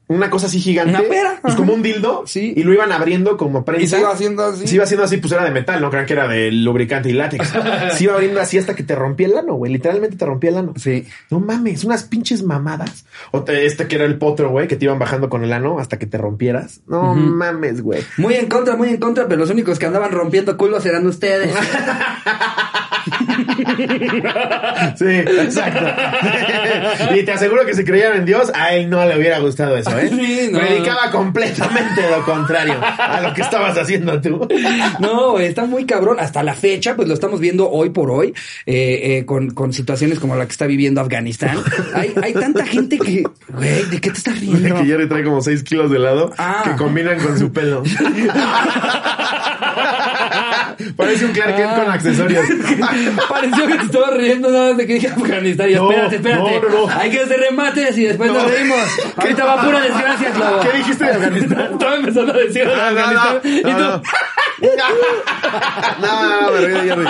una 0.08 0.30
cosa 0.30 0.46
así 0.46 0.58
gigante. 0.60 0.90
Una 0.90 1.02
pera, 1.02 1.38
Pues 1.42 1.54
como 1.54 1.72
un 1.74 1.82
dildo. 1.82 2.24
Sí. 2.26 2.52
Y 2.56 2.62
lo 2.64 2.72
iban 2.72 2.90
abriendo 2.92 3.36
como 3.36 3.64
prensa. 3.64 3.84
Y 3.84 3.88
se 3.88 4.00
iba 4.00 4.10
haciendo 4.10 4.44
así. 4.44 4.66
Se 4.66 4.74
iba 4.74 4.84
haciendo 4.84 5.04
así, 5.04 5.18
pues 5.18 5.32
era 5.32 5.44
de 5.44 5.50
metal, 5.50 5.80
no 5.80 5.90
crean 5.90 6.06
que 6.06 6.12
era 6.14 6.26
de 6.26 6.50
lubricante 6.50 7.10
y 7.10 7.12
látex. 7.12 7.52
Se 7.96 8.04
iba 8.04 8.14
abriendo 8.14 8.40
así 8.40 8.58
hasta 8.58 8.74
que 8.74 8.82
te 8.82 8.94
rompía 8.94 9.26
el 9.28 9.36
ano, 9.38 9.54
güey. 9.54 9.72
Literalmente 9.72 10.16
te 10.16 10.24
rompía 10.26 10.50
el 10.50 10.56
ano. 10.56 10.72
Sí. 10.76 11.06
No 11.30 11.40
mames, 11.40 11.84
unas 11.84 12.04
pinches 12.04 12.42
mamadas. 12.42 13.04
O 13.30 13.44
te- 13.44 13.66
este 13.66 13.86
que 13.86 13.96
era 13.96 14.04
el 14.04 14.18
potro, 14.18 14.50
güey, 14.50 14.66
que 14.66 14.76
te 14.76 14.86
iban 14.86 14.98
bajando 14.98 15.28
con 15.28 15.44
el 15.44 15.52
ano 15.52 15.78
hasta 15.78 15.98
que 15.98 16.06
te 16.06 16.18
rompieras. 16.18 16.80
No 16.86 17.14
mames, 17.14 17.82
güey. 17.82 18.02
Muy 18.16 18.34
en 18.34 18.48
contra, 18.48 18.76
muy 18.76 18.88
en 18.88 18.96
contra, 18.98 19.28
pero 19.28 19.40
los 19.40 19.50
únicos 19.50 19.78
que 19.78 19.86
andaban 19.86 20.10
rompiendo 20.12 20.56
culos 20.56 20.84
eran 20.86 21.06
ustedes. 21.06 21.52
Sí, 24.96 25.04
exacto. 25.06 25.86
y 27.14 27.22
te 27.24 27.32
aseguro 27.32 27.64
que 27.66 27.74
si 27.74 27.84
creían 27.84 28.16
en 28.16 28.24
Dios, 28.24 28.50
a 28.54 28.74
él 28.74 28.88
no 28.90 29.04
le 29.04 29.16
hubiera 29.18 29.38
gustado 29.38 29.76
eso, 29.76 29.96
¿eh? 29.98 30.08
Sí, 30.08 30.48
no. 30.52 30.58
Predicaba 30.60 31.10
completamente 31.10 32.02
lo 32.10 32.24
contrario 32.24 32.74
a 32.82 33.20
lo 33.20 33.34
que 33.34 33.42
estabas 33.42 33.76
haciendo 33.78 34.20
tú. 34.20 34.46
No, 35.00 35.32
güey, 35.32 35.46
está 35.46 35.64
muy 35.64 35.84
cabrón. 35.86 36.16
Hasta 36.20 36.42
la 36.42 36.54
fecha, 36.54 36.96
pues 36.96 37.08
lo 37.08 37.14
estamos 37.14 37.40
viendo 37.40 37.70
hoy 37.70 37.90
por 37.90 38.10
hoy, 38.10 38.34
eh, 38.66 39.18
eh, 39.18 39.24
con, 39.24 39.50
con 39.50 39.72
situaciones 39.72 40.18
como 40.18 40.34
la 40.36 40.46
que 40.46 40.52
está 40.52 40.66
viviendo 40.66 41.00
Afganistán. 41.00 41.58
Hay, 41.94 42.12
hay 42.22 42.32
tanta 42.32 42.66
gente 42.66 42.98
que, 42.98 43.24
güey, 43.48 43.82
¿de 43.84 44.00
qué 44.00 44.10
te 44.10 44.18
estás 44.18 44.40
riendo? 44.40 44.76
Que 44.76 44.84
Jerry 44.86 45.08
trae 45.08 45.22
como 45.24 45.40
6 45.40 45.62
kilos 45.62 45.90
de 45.90 45.96
helado 45.98 46.32
Ah. 46.38 46.62
que 46.64 46.76
combinan 46.76 47.18
con 47.20 47.38
su 47.38 47.52
pelo. 47.52 47.82
Parece 50.96 51.24
un 51.26 51.32
Clark 51.32 51.56
Kent 51.56 51.70
Ah. 51.72 51.76
con 51.82 51.90
accesorios. 51.92 52.44
Pareció 53.28 53.66
que 53.66 53.74
te 53.74 53.84
estaba 53.84 54.10
riendo 54.10 54.50
nada 54.50 54.68
más 54.68 54.76
de 54.76 54.86
que 54.86 54.94
dije 54.94 55.08
Afganistán. 55.08 55.70
Y 55.70 55.74
No, 55.74 55.90
espérate, 55.90 56.16
espérate. 56.16 56.60
no. 56.70 56.88
Hay 56.98 57.10
que 57.10 57.20
hacer 57.20 57.40
remates 57.40 57.98
y 57.98 58.04
después 58.04 58.30
nos 58.32 58.42
No. 58.42 58.48
reímos. 58.48 58.78
Ahorita 59.16 59.44
va 59.44 59.62
pura 59.64 59.80
desgracia, 59.80 60.30
Clavo. 60.30 60.60
¿Qué 60.60 60.76
dijiste 60.78 61.04
de 61.04 61.10
Afganistán? 61.12 61.68
Estaba 61.72 61.96
empezando 61.96 62.32
a 62.32 62.36
decir 62.36 62.66
de 62.66 62.74
Ah, 62.74 62.88
Afganistán. 62.88 63.40
no, 63.42 63.50
y 63.70 63.74
tú, 63.74 64.08
no, 66.00 66.52
me 66.52 66.60
río 66.66 66.82
Jerry. 66.82 67.06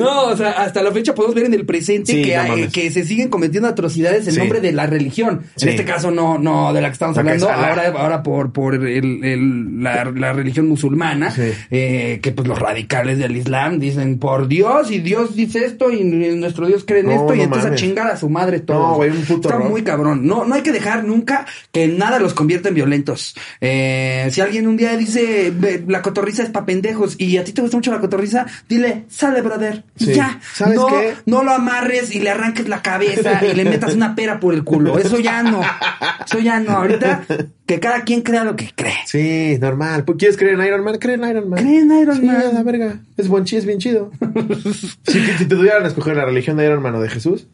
O 0.00 0.36
sea, 0.36 0.50
hasta 0.52 0.82
la 0.82 0.90
fecha 0.92 1.14
podemos 1.14 1.34
ver 1.34 1.46
en 1.46 1.54
el 1.54 1.66
presente 1.66 2.12
Sí, 2.12 2.22
que, 2.22 2.34
no 2.36 2.42
hay- 2.42 2.50
mames. 2.50 2.72
que 2.72 2.90
se 2.90 3.04
siguen 3.04 3.28
cometiendo 3.28 3.68
atrocidades 3.68 4.26
en 4.26 4.34
Sí. 4.34 4.38
nombre 4.38 4.60
de 4.60 4.72
la 4.72 4.86
religión. 4.86 5.42
Sí. 5.56 5.66
En 5.66 5.70
este 5.70 5.84
caso 5.84 6.10
no, 6.10 6.38
no 6.38 6.72
de 6.72 6.80
la 6.80 6.88
que 6.88 6.92
estamos 6.94 7.16
hablando, 7.18 7.48
ahora, 7.50 7.92
ahora 7.96 8.22
por, 8.22 8.52
por 8.52 8.74
el, 8.74 9.24
el- 9.24 9.82
la, 9.82 10.04
la 10.14 10.32
religión 10.32 10.68
musulmana, 10.68 11.30
Sí. 11.30 11.52
eh, 11.70 12.20
que 12.22 12.32
pues 12.32 12.48
los 12.48 12.58
radicales 12.58 13.18
del 13.18 13.36
Islam 13.36 13.78
dicen 13.78 14.18
por 14.18 14.48
Dios 14.48 14.90
y 14.90 15.00
Dios 15.00 15.34
dice 15.36 15.64
esto 15.64 15.90
y 15.90 16.02
nuestro 16.04 16.66
Dios 16.66 16.84
cree 16.86 17.00
en 17.00 17.06
No, 17.06 17.12
esto 17.12 17.34
y 17.34 17.40
entonces 17.42 17.64
mames. 17.70 17.80
a 17.82 17.84
chingar 17.84 18.06
a 18.08 18.16
su 18.16 18.28
madre 18.28 18.60
todo. 18.60 18.78
No, 18.78 18.94
güey, 18.96 19.10
un 19.10 19.22
puto 19.24 19.48
Está 19.48 19.56
horror. 19.56 19.70
muy 19.70 19.82
cabrón. 19.82 20.26
No, 20.26 20.44
no 20.44 20.54
hay 20.54 20.62
que 20.62 20.72
dejar 20.72 21.04
nunca 21.04 21.46
que 21.72 21.86
nada 21.88 22.18
los 22.18 22.34
convierta 22.34 22.68
en 22.68 22.74
violentos. 22.74 23.34
Eh, 23.60 24.28
si 24.30 24.40
alguien 24.40 24.66
un 24.66 24.76
día 24.76 24.96
dice 24.96 25.52
"Ve, 25.54 25.84
la 25.86 26.02
cotorriza 26.14 26.44
es 26.44 26.50
pa' 26.50 26.64
pendejos 26.64 27.16
y 27.18 27.36
a 27.38 27.44
ti 27.44 27.52
te 27.52 27.60
gusta 27.60 27.76
mucho 27.76 27.90
la 27.90 28.00
cotorriza, 28.00 28.46
dile, 28.68 29.04
sale, 29.08 29.42
brother. 29.42 29.84
Y 29.98 30.12
ya. 30.12 30.40
¿Sabes 30.54 30.76
no, 30.76 30.86
qué? 30.86 31.14
no 31.26 31.42
lo 31.42 31.50
amarres 31.50 32.14
y 32.14 32.20
le 32.20 32.30
arranques 32.30 32.68
la 32.68 32.82
cabeza 32.82 33.44
y 33.44 33.54
le 33.54 33.64
metas 33.64 33.94
una 33.94 34.14
pera 34.14 34.38
por 34.38 34.54
el 34.54 34.62
culo. 34.62 34.98
Eso 34.98 35.18
ya 35.18 35.42
no. 35.42 35.60
Eso 36.24 36.38
ya 36.38 36.60
no. 36.60 36.70
Ahorita 36.72 37.24
que 37.66 37.80
cada 37.80 38.04
quien 38.04 38.22
crea 38.22 38.44
lo 38.44 38.54
que 38.54 38.70
cree. 38.74 38.94
Sí, 39.06 39.58
normal. 39.60 40.04
¿Pues 40.04 40.18
¿Quieres 40.18 40.36
creer 40.36 40.54
en 40.54 40.66
Iron 40.66 40.84
Man? 40.84 40.98
Cree 40.98 41.16
en 41.16 41.24
Iron 41.24 41.48
Man. 41.48 41.60
Cree 41.60 41.80
en 41.80 41.92
Iron 41.98 42.16
Sí, 42.16 42.26
Man. 42.26 42.54
la 42.54 42.62
verga. 42.62 42.98
Es 43.16 43.26
buen 43.28 43.44
chi, 43.44 43.56
es 43.56 43.66
bien 43.66 43.78
chido. 43.78 44.12
si, 45.06 45.20
si 45.20 45.44
te 45.46 45.56
tuvieran 45.56 45.84
a 45.84 45.88
escoger 45.88 46.16
la 46.16 46.24
religión 46.24 46.56
de 46.56 46.66
Iron 46.66 46.82
Man 46.82 46.94
o 46.94 47.00
de 47.00 47.08
Jesús, 47.08 47.48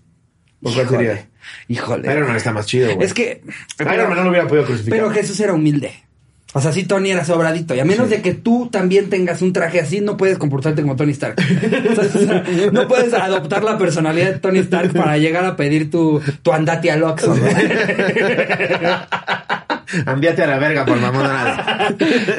¿por 0.63 0.75
cuál 0.75 0.89
sería? 0.89 1.29
Híjole. 1.69 2.13
Iron 2.13 2.27
Man 2.27 2.37
está 2.37 2.53
más 2.53 2.67
chido, 2.67 2.95
güey. 2.95 3.07
Es 3.07 3.15
que. 3.15 3.43
Iron 3.81 4.09
Man 4.09 4.17
no 4.19 4.25
lo 4.25 4.31
hubiera 4.31 4.47
podido 4.47 4.67
crucificar. 4.67 4.99
Pero 4.99 5.11
Jesús 5.11 5.41
era 5.41 5.55
humilde. 5.55 5.93
O 6.53 6.61
sea, 6.61 6.73
sí, 6.73 6.83
Tony 6.85 7.11
era 7.13 7.25
sobradito. 7.25 7.75
Y 7.75 7.81
a 7.81 7.85
menos 7.85 8.11
de 8.11 8.23
que 8.23 8.35
tú 8.35 8.69
también 8.73 9.09
tengas 9.09 9.41
un 9.41 9.53
traje 9.53 9.81
así, 9.81 10.01
no 10.01 10.17
puedes 10.17 10.37
comportarte 10.37 10.83
como 10.83 10.97
Tony 10.97 11.13
Stark. 11.13 11.37
O 12.01 12.19
sea, 12.19 12.43
no 12.73 12.89
puedes 12.89 13.13
adoptar 13.15 13.63
la 13.63 13.79
personalidad 13.79 14.33
de 14.33 14.39
Tony 14.39 14.59
Stark 14.61 14.93
para 14.93 15.17
llegar 15.19 15.45
a 15.45 15.55
pedir 15.57 15.91
tu, 15.91 16.21
tu 16.43 16.53
andate 16.53 16.91
al 16.91 17.03
Oxxo, 17.05 17.35
¿no? 17.37 17.43
Envíate 20.07 20.43
a 20.43 20.47
la 20.47 20.59
verga 20.59 20.85
por 20.85 20.99
mamón. 20.99 21.27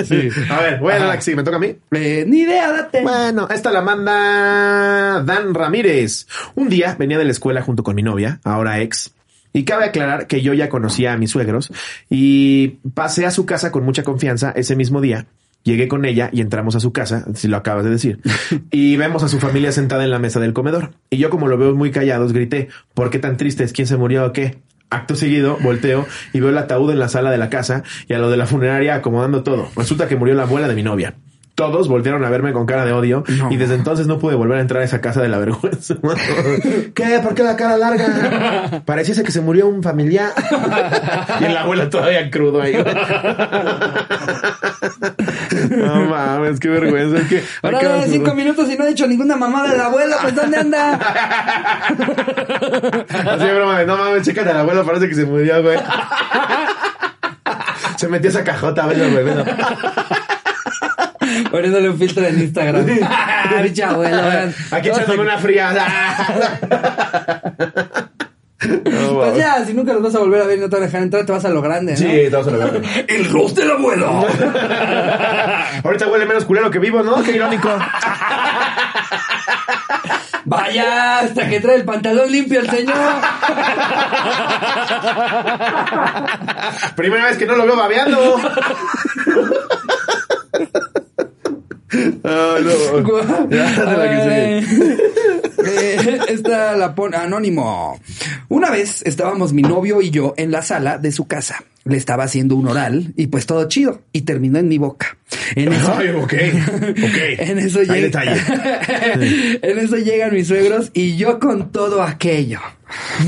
Sí. 0.06 0.30
A 0.50 0.62
ver, 0.62 0.80
voy 0.80 0.94
a 0.94 0.98
Ajá. 0.98 1.06
la 1.08 1.16
que 1.16 1.22
sí, 1.22 1.36
me 1.36 1.44
toca 1.44 1.58
a 1.58 1.60
mí. 1.60 1.76
Eh, 1.92 2.24
ni 2.28 2.40
idea, 2.42 2.72
date. 2.72 3.02
Bueno, 3.02 3.48
esta 3.50 3.72
la 3.72 3.82
manda 3.82 5.22
Dan 5.24 5.54
Ramírez. 5.54 6.28
Un 6.56 6.70
día 6.70 6.96
venía 6.98 7.18
de 7.18 7.26
la 7.26 7.32
escuela 7.32 7.62
junto 7.62 7.84
con 7.84 7.96
mi 7.96 8.04
novia, 8.04 8.40
ahora 8.44 8.80
ex. 8.82 9.12
Y 9.54 9.64
cabe 9.64 9.86
aclarar 9.86 10.28
que 10.28 10.42
yo 10.42 10.54
ya 10.54 10.70
conocía 10.70 11.14
a 11.14 11.18
mis 11.18 11.32
suegros 11.32 11.72
y 12.10 12.80
pasé 12.94 13.26
a 13.26 13.32
su 13.32 13.46
casa 13.46 13.72
con 13.72 13.84
mucha 13.84 14.04
confianza 14.04 14.52
ese 14.56 14.76
mismo 14.76 15.02
día. 15.02 15.28
Llegué 15.64 15.88
con 15.88 16.06
ella 16.06 16.30
y 16.34 16.42
entramos 16.42 16.76
a 16.76 16.80
su 16.80 16.92
casa, 16.92 17.26
si 17.36 17.48
lo 17.48 17.58
acabas 17.58 17.84
de 17.84 17.92
decir, 17.92 18.20
y 18.72 18.98
vemos 18.98 19.24
a 19.24 19.28
su 19.28 19.40
familia 19.40 19.72
sentada 19.72 20.04
en 20.04 20.10
la 20.10 20.20
mesa 20.20 20.40
del 20.40 20.54
comedor. 20.54 20.92
Y 21.10 21.18
yo 21.18 21.30
como 21.30 21.48
lo 21.48 21.58
veo 21.58 21.76
muy 21.76 21.92
callados, 21.92 22.34
grité, 22.34 22.70
¿por 22.96 23.10
qué 23.12 23.20
tan 23.20 23.38
tristes? 23.38 23.74
¿Quién 23.74 23.88
se 23.88 23.98
murió 23.98 24.26
o 24.26 24.34
qué? 24.34 24.58
Acto 24.90 25.16
seguido, 25.16 25.58
volteo 25.62 26.06
y 26.34 26.40
veo 26.40 26.50
el 26.50 26.58
ataúd 26.58 26.92
en 26.92 27.00
la 27.00 27.08
sala 27.10 27.32
de 27.32 27.38
la 27.38 27.50
casa 27.50 27.84
y 28.08 28.14
a 28.14 28.20
lo 28.20 28.30
de 28.30 28.38
la 28.38 28.48
funeraria 28.48 28.96
acomodando 28.96 29.44
todo. 29.44 29.70
Resulta 29.76 30.08
que 30.08 30.16
murió 30.16 30.34
la 30.36 30.44
abuela 30.44 30.68
de 30.68 30.76
mi 30.76 30.84
novia. 30.84 31.16
Todos 31.56 31.88
volvieron 31.90 32.24
a 32.26 32.30
verme 32.30 32.54
con 32.54 32.66
cara 32.66 32.86
de 32.86 32.94
odio 32.94 33.24
No. 33.28 33.52
y 33.52 33.58
desde 33.58 33.76
entonces 33.76 34.08
no 34.08 34.18
pude 34.20 34.36
volver 34.36 34.58
a 34.58 34.62
entrar 34.62 34.82
a 34.82 34.86
esa 34.86 35.02
casa 35.02 35.22
de 35.22 35.28
la 35.30 35.38
vergüenza. 35.40 35.96
¿Qué? 36.96 37.20
¿Por 37.22 37.36
qué 37.36 37.44
la 37.44 37.56
cara 37.56 37.78
larga? 37.78 38.82
Pareciese 38.86 39.24
que 39.24 39.32
se 39.32 39.42
murió 39.42 39.68
un 39.68 39.84
familiar. 39.84 40.32
y 41.40 41.44
la 41.46 41.62
abuela 41.62 41.90
todavía 41.90 42.30
crudo 42.32 42.62
ahí. 42.62 42.76
no 45.70 46.06
mames, 46.06 46.60
qué 46.60 46.70
vergüenza. 46.70 47.18
Es 47.20 47.28
que 47.28 47.44
Ahora 47.62 47.96
de 47.98 48.08
cinco 48.08 48.34
minutos 48.34 48.70
y 48.70 48.78
no 48.78 48.86
he 48.86 48.90
dicho 48.90 49.08
ninguna 49.08 49.36
mamada 49.36 49.72
de 49.72 49.78
la 49.78 49.86
abuela, 49.88 50.18
pues 50.22 50.36
¿dónde 50.36 50.58
anda? 50.58 50.94
Así 53.10 53.46
de 53.46 53.54
broma 53.54 53.80
de, 53.80 53.86
no 53.86 53.98
mames, 53.98 54.24
chécate 54.24 54.50
a 54.50 54.54
la 54.54 54.60
abuela, 54.62 54.84
parece 54.84 55.08
que 55.10 55.16
se 55.16 55.26
murió, 55.26 55.62
güey. 55.62 55.78
Se 57.98 58.08
metió 58.08 58.30
esa 58.30 58.44
cajota, 58.44 58.88
velo, 58.88 59.10
güey, 59.12 59.24
velo. 59.24 59.46
Poniéndole 61.50 61.90
un 61.90 61.98
filtro 61.98 62.26
en 62.26 62.40
Instagram. 62.40 62.86
Pinche 62.86 63.84
abuela, 63.84 64.22
vean. 64.22 64.56
Aquí 64.72 64.90
echándome 64.90 65.22
una 65.22 65.38
fría. 65.38 65.74
No, 68.64 69.16
Pues 69.16 69.38
ya, 69.38 69.66
si 69.66 69.74
nunca 69.74 69.92
los 69.94 70.04
vas 70.04 70.14
a 70.14 70.20
volver 70.20 70.40
a 70.40 70.46
ver 70.46 70.60
y 70.60 70.62
no 70.62 70.70
te 70.70 70.76
van 70.76 70.84
a 70.84 70.86
dejar 70.86 71.02
entrar, 71.02 71.26
te 71.26 71.32
vas 71.32 71.44
a 71.46 71.50
lo 71.50 71.64
grande, 71.64 71.94
¿no? 71.94 71.98
Sí, 71.98 72.06
te 72.06 72.30
vas 72.30 72.48
a 72.48 72.52
lograr. 72.52 72.80
El 73.08 73.32
roast 73.32 73.58
del 73.58 73.72
abuelo. 73.72 74.08
Ahorita 75.84 76.08
huele 76.08 76.28
menos 76.28 76.46
culero 76.46 76.70
que 76.70 76.78
vivo, 76.78 77.02
¿no? 77.02 77.24
Qué 77.24 77.32
irónico. 77.32 77.70
Vaya, 80.46 81.20
hasta 81.20 81.50
que 81.50 81.60
trae 81.60 81.78
el 81.78 81.86
pantalón 81.86 82.32
limpio 82.32 82.60
el 82.60 82.70
señor. 82.70 82.96
Primera 86.96 87.26
vez 87.26 87.38
que 87.38 87.48
no 87.48 87.56
lo 87.56 87.66
veo 87.66 87.76
babeando. 87.76 88.40
No. 92.24 92.58
Ya, 93.50 94.64
sigue. 94.66 94.98
Eh, 95.64 96.20
esta 96.30 96.76
la 96.76 96.96
pone 96.96 97.18
anónimo. 97.18 98.00
Una 98.50 98.70
vez 98.72 99.02
estábamos 99.06 99.54
mi 99.54 99.62
novio 99.62 100.02
y 100.02 100.10
yo 100.10 100.34
en 100.38 100.52
la 100.52 100.62
sala 100.62 100.98
de 100.98 101.12
su 101.12 101.28
casa. 101.28 101.64
Le 101.84 101.98
estaba 101.98 102.24
haciendo 102.26 102.56
un 102.56 102.68
oral 102.68 103.12
y 103.18 103.28
pues 103.28 103.46
todo 103.48 103.68
chido 103.68 104.02
y 104.12 104.22
terminó 104.22 104.60
en 104.60 104.68
mi 104.68 104.78
boca. 104.78 105.18
En 105.56 105.74
eso, 105.74 105.94
Ay, 105.98 106.08
en 107.40 107.58
eso 107.60 107.80
Hay 107.80 107.86
llega- 107.88 108.02
detalle. 108.02 108.40
en 109.64 109.80
eso 109.80 109.96
llegan 109.98 110.34
mis 110.34 110.48
suegros 110.48 110.92
y 110.94 111.18
yo 111.18 111.40
con 111.40 111.72
todo 111.72 112.04
aquello. 112.04 112.60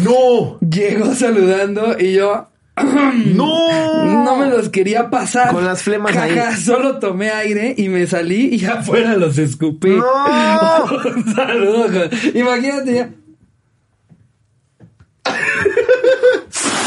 ¡No! 0.04 0.60
Llegó 0.60 1.13
saludando 1.15 1.95
y 1.99 2.13
yo 2.13 2.49
¡No! 3.36 4.05
no 4.23 4.36
me 4.36 4.47
los 4.47 4.69
quería 4.69 5.09
pasar. 5.09 5.51
Con 5.53 5.65
las 5.65 5.83
flemas 5.83 6.13
Jaja, 6.13 6.49
ahí. 6.49 6.57
Solo 6.57 6.99
tomé 6.99 7.29
aire 7.29 7.75
y 7.77 7.89
me 7.89 8.07
salí 8.07 8.55
y 8.55 8.65
afuera 8.65 9.15
los 9.15 9.38
escupí. 9.38 9.89
¡No! 9.89 10.86
Un 11.15 11.36
saludo. 11.36 12.09
Imagínate 12.33 12.93
ya. 12.93 13.09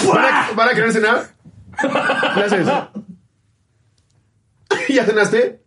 ¿Van 0.08 0.24
a, 0.24 0.50
van 0.54 0.68
a 0.68 0.74
querer 0.74 0.92
cenar? 0.92 1.28
¿Qué 1.80 2.40
haces? 2.40 2.66
¿Ya 4.88 5.04
cenaste? 5.04 5.60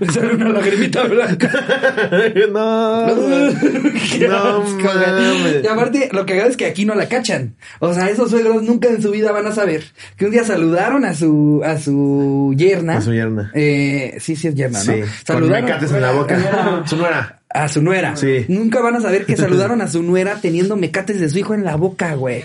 Le 0.00 0.10
sale 0.12 0.34
una 0.34 0.48
lagrimita 0.50 1.04
blanca. 1.04 1.50
No. 2.52 3.06
Qué 4.18 4.28
No 4.28 4.36
asco, 4.36 4.76
güey. 4.76 4.96
mames. 4.96 5.64
Y 5.64 5.66
aparte, 5.66 6.08
lo 6.12 6.26
que 6.26 6.40
hago 6.40 6.50
es 6.50 6.56
que 6.56 6.66
aquí 6.66 6.84
no 6.84 6.94
la 6.94 7.08
cachan. 7.08 7.56
O 7.80 7.92
sea, 7.94 8.08
esos 8.10 8.30
suegros 8.30 8.62
nunca 8.62 8.88
en 8.88 9.00
su 9.02 9.10
vida 9.10 9.32
van 9.32 9.46
a 9.46 9.52
saber 9.52 9.84
que 10.16 10.26
un 10.26 10.30
día 10.30 10.44
saludaron 10.44 11.04
a 11.04 11.14
su, 11.14 11.62
a 11.64 11.78
su 11.78 12.54
yerna. 12.56 12.98
A 12.98 13.00
su 13.00 13.12
yerna. 13.12 13.50
Eh, 13.54 14.16
sí, 14.20 14.36
sí 14.36 14.48
es 14.48 14.54
yerna, 14.54 14.80
Sí, 14.80 14.92
¿no? 15.28 15.34
con 15.34 15.48
mecates 15.48 15.92
en 15.92 16.00
la 16.00 16.12
boca. 16.12 16.84
Su 16.86 16.96
nuera. 16.96 17.40
A 17.50 17.68
su 17.68 17.82
nuera. 17.82 18.16
Sí. 18.16 18.44
Nunca 18.48 18.80
van 18.80 18.96
a 18.96 19.00
saber 19.00 19.26
que 19.26 19.36
saludaron 19.36 19.80
a 19.80 19.88
su 19.88 20.02
nuera 20.02 20.38
teniendo 20.40 20.76
mecates 20.76 21.20
de 21.20 21.28
su 21.28 21.38
hijo 21.38 21.54
en 21.54 21.64
la 21.64 21.76
boca, 21.76 22.14
güey. 22.14 22.44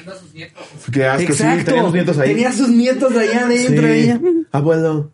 Qué 0.91 1.05
asco, 1.05 1.33
sí. 1.33 1.43
Exacto. 1.43 1.65
Tenía 1.71 1.83
sus 1.83 1.93
nietos 1.93 2.17
ahí. 2.19 2.29
Tenía 2.29 2.51
sus 2.51 2.69
nietos 2.69 3.15
allá 3.17 3.45
adentro. 3.45 3.87
Sí. 3.87 3.93
ella. 3.93 4.19
Abuelo. 4.51 5.11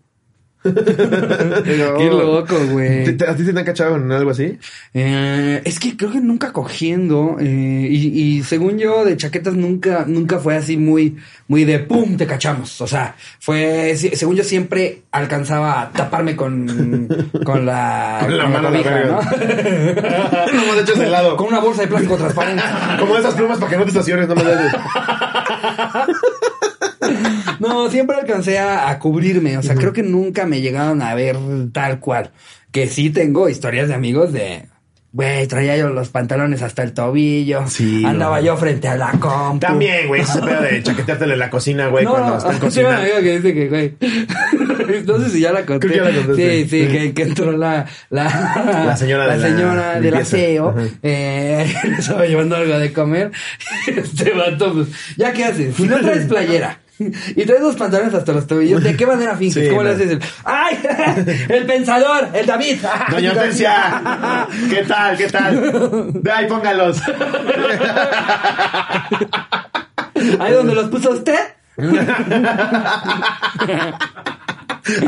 Qué 1.63 2.07
loco, 2.09 2.55
güey. 2.71 3.03
¿Te- 3.05 3.13
te- 3.13 3.27
¿A 3.29 3.35
ti 3.35 3.43
te 3.43 3.57
han 3.57 3.65
cachado 3.65 3.95
en 3.97 4.11
algo 4.11 4.31
así? 4.31 4.57
Eh, 4.93 5.61
es 5.63 5.79
que 5.79 5.95
creo 5.95 6.11
que 6.11 6.19
nunca 6.19 6.51
cogiendo 6.51 7.37
eh, 7.39 7.87
y, 7.89 8.37
y 8.37 8.43
según 8.43 8.77
yo 8.77 9.05
de 9.05 9.15
chaquetas 9.17 9.53
nunca 9.55 10.05
nunca 10.07 10.39
fue 10.39 10.55
así 10.55 10.77
muy 10.77 11.15
muy 11.47 11.63
de 11.65 11.79
pum 11.79 12.17
te 12.17 12.25
cachamos 12.25 12.81
o 12.81 12.87
sea 12.87 13.15
fue 13.39 13.95
según 13.95 14.35
yo 14.35 14.43
siempre 14.43 15.03
alcanzaba 15.11 15.81
a 15.81 15.91
taparme 15.91 16.35
con 16.35 17.07
con 17.45 17.65
la 17.65 18.19
Con 18.25 18.37
la 18.37 18.43
con 18.43 18.53
mano 18.53 18.69
la 18.71 18.77
cobija. 18.77 19.03
¿no? 19.05 19.19
Como 20.61 20.75
de 20.75 20.81
hecho 20.81 20.93
de 20.95 21.07
lado. 21.09 21.35
con 21.37 21.47
una 21.47 21.59
bolsa 21.59 21.81
de 21.83 21.87
plástico 21.87 22.17
transparente 22.17 22.63
Como 22.99 23.15
esas 23.17 23.33
plumas 23.35 23.57
para 23.59 23.71
que 23.71 23.77
no 23.77 23.83
te 23.83 23.89
estaciones, 23.89 24.27
no 24.27 24.35
me. 24.35 24.41
no 27.59 27.89
siempre 27.89 28.15
alcancé 28.17 28.59
a, 28.59 28.89
a 28.89 28.99
cubrirme 28.99 29.57
o 29.57 29.63
sea 29.63 29.75
creo 29.75 29.93
que 29.93 30.03
nunca 30.03 30.45
me 30.45 30.61
llegaron 30.61 31.01
a 31.01 31.13
ver 31.15 31.37
tal 31.71 31.99
cual 31.99 32.31
que 32.71 32.87
sí 32.87 33.09
tengo 33.09 33.47
historias 33.49 33.87
de 33.87 33.93
amigos 33.93 34.33
de 34.33 34.65
Güey, 35.15 35.47
traía 35.47 35.77
yo 35.77 35.87
los 35.91 36.09
pantalones 36.09 36.61
hasta 36.61 36.83
el 36.83 36.91
tobillo. 36.91 37.65
Sí, 37.69 38.03
Andaba 38.03 38.41
no. 38.41 38.47
yo 38.47 38.57
frente 38.57 38.89
a 38.89 38.97
la 38.97 39.11
compu. 39.11 39.59
También, 39.59 40.09
güey, 40.09 40.19
ese 40.23 40.41
pedo 40.41 40.61
de 40.61 40.83
chaqueteártele 40.83 41.31
en 41.31 41.39
la 41.39 41.49
cocina, 41.49 41.87
güey, 41.87 42.03
cuando 42.05 42.37
están 42.37 42.59
cocinando. 42.59 42.99
amiga 42.99 43.21
que 43.21 43.39
dice 43.39 43.53
que, 43.53 43.69
güey. 43.69 43.95
no 45.05 45.19
sé 45.23 45.29
si 45.29 45.39
ya 45.39 45.53
la 45.53 45.65
conté. 45.65 45.95
Ya 45.95 46.03
la. 46.03 46.11
Sí, 46.35 46.67
sí, 46.69 46.87
que, 46.89 47.13
que 47.13 47.21
entró 47.23 47.53
la, 47.53 47.85
la, 48.09 48.83
La 48.87 48.97
señora 48.97 49.25
la 49.27 49.37
de 49.37 49.39
la 49.39 49.47
señora 49.47 49.93
del 49.93 50.03
limpieza. 50.03 50.35
aseo. 50.35 50.69
Ajá. 50.71 50.81
Eh, 51.01 51.73
le 51.85 51.95
estaba 51.95 52.25
llevando 52.25 52.57
algo 52.57 52.77
de 52.77 52.91
comer. 52.91 53.31
Este 53.87 54.31
vato, 54.31 54.73
pues, 54.73 54.87
¿ya 55.15 55.31
qué 55.31 55.45
haces? 55.45 55.75
Si 55.77 55.83
no 55.83 55.97
traes 55.97 56.25
playera. 56.25 56.79
Y 57.35 57.45
traes 57.45 57.61
los 57.61 57.75
pantalones 57.75 58.13
hasta 58.13 58.33
los 58.33 58.47
tobillos. 58.47 58.83
¿De 58.83 58.95
qué 58.95 59.05
manera 59.05 59.35
finges? 59.35 59.63
Sí, 59.63 59.69
¿Cómo 59.69 59.83
le 59.83 59.89
no. 59.89 59.95
haces 59.95 60.11
el? 60.11 60.19
¡Ay! 60.43 60.79
¡El 61.49 61.65
pensador! 61.65 62.29
¡El 62.33 62.45
David! 62.45 62.77
Doña 63.11 63.31
Hortensia, 63.31 64.47
¿qué 64.69 64.83
tal? 64.83 65.17
¿Qué 65.17 65.27
tal? 65.27 66.13
De 66.21 66.31
ahí 66.31 66.47
póngalos. 66.47 67.01
¿Ahí 70.39 70.53
donde 70.53 70.75
los 70.75 70.89
puso 70.89 71.11
usted? 71.11 71.37
¿A 71.77 71.81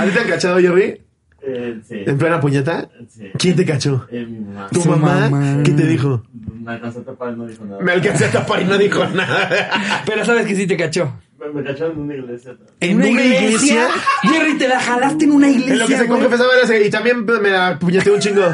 ti 0.05 0.11
te 0.13 0.19
han 0.19 0.27
cachado, 0.27 0.59
Jerry? 0.59 1.01
Eh, 1.41 1.79
sí. 1.87 2.03
¿En 2.05 2.17
plena 2.17 2.41
puñeta? 2.41 2.89
Sí. 3.07 3.31
¿Quién 3.37 3.55
te 3.55 3.65
cachó? 3.65 4.05
Eh, 4.11 4.25
mi 4.25 4.39
mamá. 4.39 4.67
¿Tu 4.71 4.83
mamá? 4.83 5.29
mamá. 5.29 5.63
¿Qué 5.63 5.71
te 5.71 5.85
dijo? 5.85 6.23
Me 6.67 6.73
alcanzó 6.73 6.99
a 6.99 7.03
tapar, 7.03 7.37
no 7.37 7.47
dijo 7.47 7.63
nada. 7.63 7.81
Me 7.81 7.93
alcancé 7.93 8.25
a 8.25 8.31
tapar 8.31 8.61
y 8.61 8.65
no 8.65 8.77
dijo 8.77 9.05
nada. 9.05 9.71
Pero 10.05 10.25
sabes 10.25 10.45
que 10.45 10.53
sí 10.53 10.67
te 10.67 10.75
cachó. 10.75 11.13
Me, 11.39 11.47
me 11.47 11.63
cacharon 11.63 11.93
en 11.93 11.99
una 12.01 12.15
iglesia. 12.15 12.57
¿En 12.81 12.97
una 12.97 13.07
iglesia? 13.07 13.87
Jerry, 14.23 14.57
te 14.57 14.67
la 14.67 14.77
jalaste 14.77 15.23
en 15.23 15.31
una 15.31 15.47
iglesia. 15.47 15.73
En 15.73 15.79
lo 15.79 15.87
que 15.87 15.95
se 15.95 16.07
confesaba 16.07 16.53
era 16.55 16.63
ese, 16.63 16.85
y 16.85 16.89
también 16.89 17.23
me 17.23 17.55
apuñeteó 17.55 18.15
un 18.15 18.19
chingo. 18.19 18.43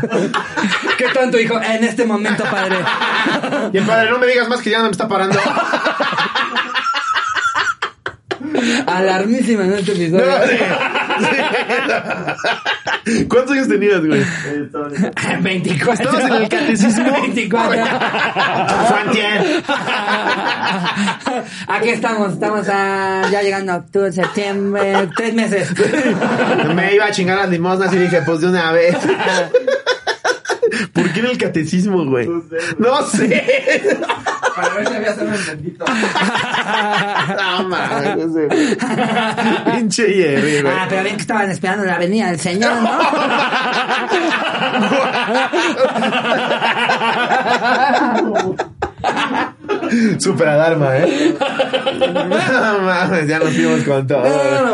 ¿Qué 0.99 1.05
tanto 1.11 1.37
dijo? 1.37 1.59
En 1.59 1.83
este 1.83 2.05
momento, 2.05 2.43
padre. 2.43 2.75
Y 3.73 3.77
el 3.79 3.83
padre, 3.83 4.11
no 4.11 4.19
me 4.19 4.27
digas 4.27 4.47
más 4.47 4.61
que 4.61 4.69
ya 4.69 4.77
no 4.77 4.85
me 4.85 4.91
está 4.91 5.07
parando. 5.07 5.39
Alarmísima 8.85 9.65
en 9.65 9.73
este 9.73 9.91
episodio. 9.93 10.25
No, 10.27 10.45
sí. 10.45 10.57
Sí. 11.19 11.37
¿Cuántos 13.27 13.51
años 13.51 13.67
tenías, 13.67 13.99
güey? 14.05 14.21
Eh, 14.21 14.63
estaba 14.65 14.87
en- 15.35 15.43
24. 15.43 16.03
¿Estabas 16.09 16.25
en 16.31 16.43
el 16.43 16.49
catecismo? 16.49 17.11
24. 17.21 17.83
Fue 18.87 18.99
antier. 18.99 19.63
Aquí 21.67 21.89
estamos, 21.89 22.33
estamos 22.33 22.67
a- 22.69 23.23
ya 23.31 23.41
llegando 23.41 23.73
a 23.73 23.75
octubre, 23.77 24.11
septiembre, 24.11 25.09
tres 25.15 25.33
meses. 25.33 25.69
Me 26.75 26.95
iba 26.95 27.05
a 27.05 27.11
chingar 27.11 27.37
las 27.37 27.49
limosnas 27.49 27.93
y 27.93 27.97
dije, 27.97 28.21
pues 28.25 28.39
de 28.41 28.47
una 28.47 28.71
vez. 28.71 28.95
¿Por 30.91 31.11
qué 31.11 31.19
en 31.19 31.25
el 31.27 31.37
catecismo, 31.37 32.05
güey? 32.05 32.27
No 32.27 32.41
sé. 32.41 32.57
No 32.77 33.03
sé. 33.07 33.99
Para 34.55 34.73
ver 34.75 34.87
si 34.87 34.93
había 34.93 35.15
solo 35.15 35.31
un 35.31 35.45
bendito. 35.47 35.85
No 37.37 37.69
mames, 37.69 38.17
no 38.17 38.33
sé. 38.33 38.47
Pinche 39.71 40.13
Jerry, 40.13 40.61
güey. 40.61 40.73
Ah, 40.73 40.85
pero 40.89 41.03
bien 41.03 41.15
que 41.15 41.21
estaban 41.21 41.49
esperando 41.49 41.85
la 41.85 41.97
venida 41.97 42.27
del 42.27 42.39
Señor, 42.39 42.73
¿no? 42.81 42.99
Super 50.19 50.47
alarma, 50.47 50.97
¿eh? 50.97 51.35
No 51.99 52.79
mames, 52.79 53.27
ya 53.27 53.39
nos 53.39 53.49
fuimos 53.49 53.83
con 53.83 54.07
todo. 54.07 54.23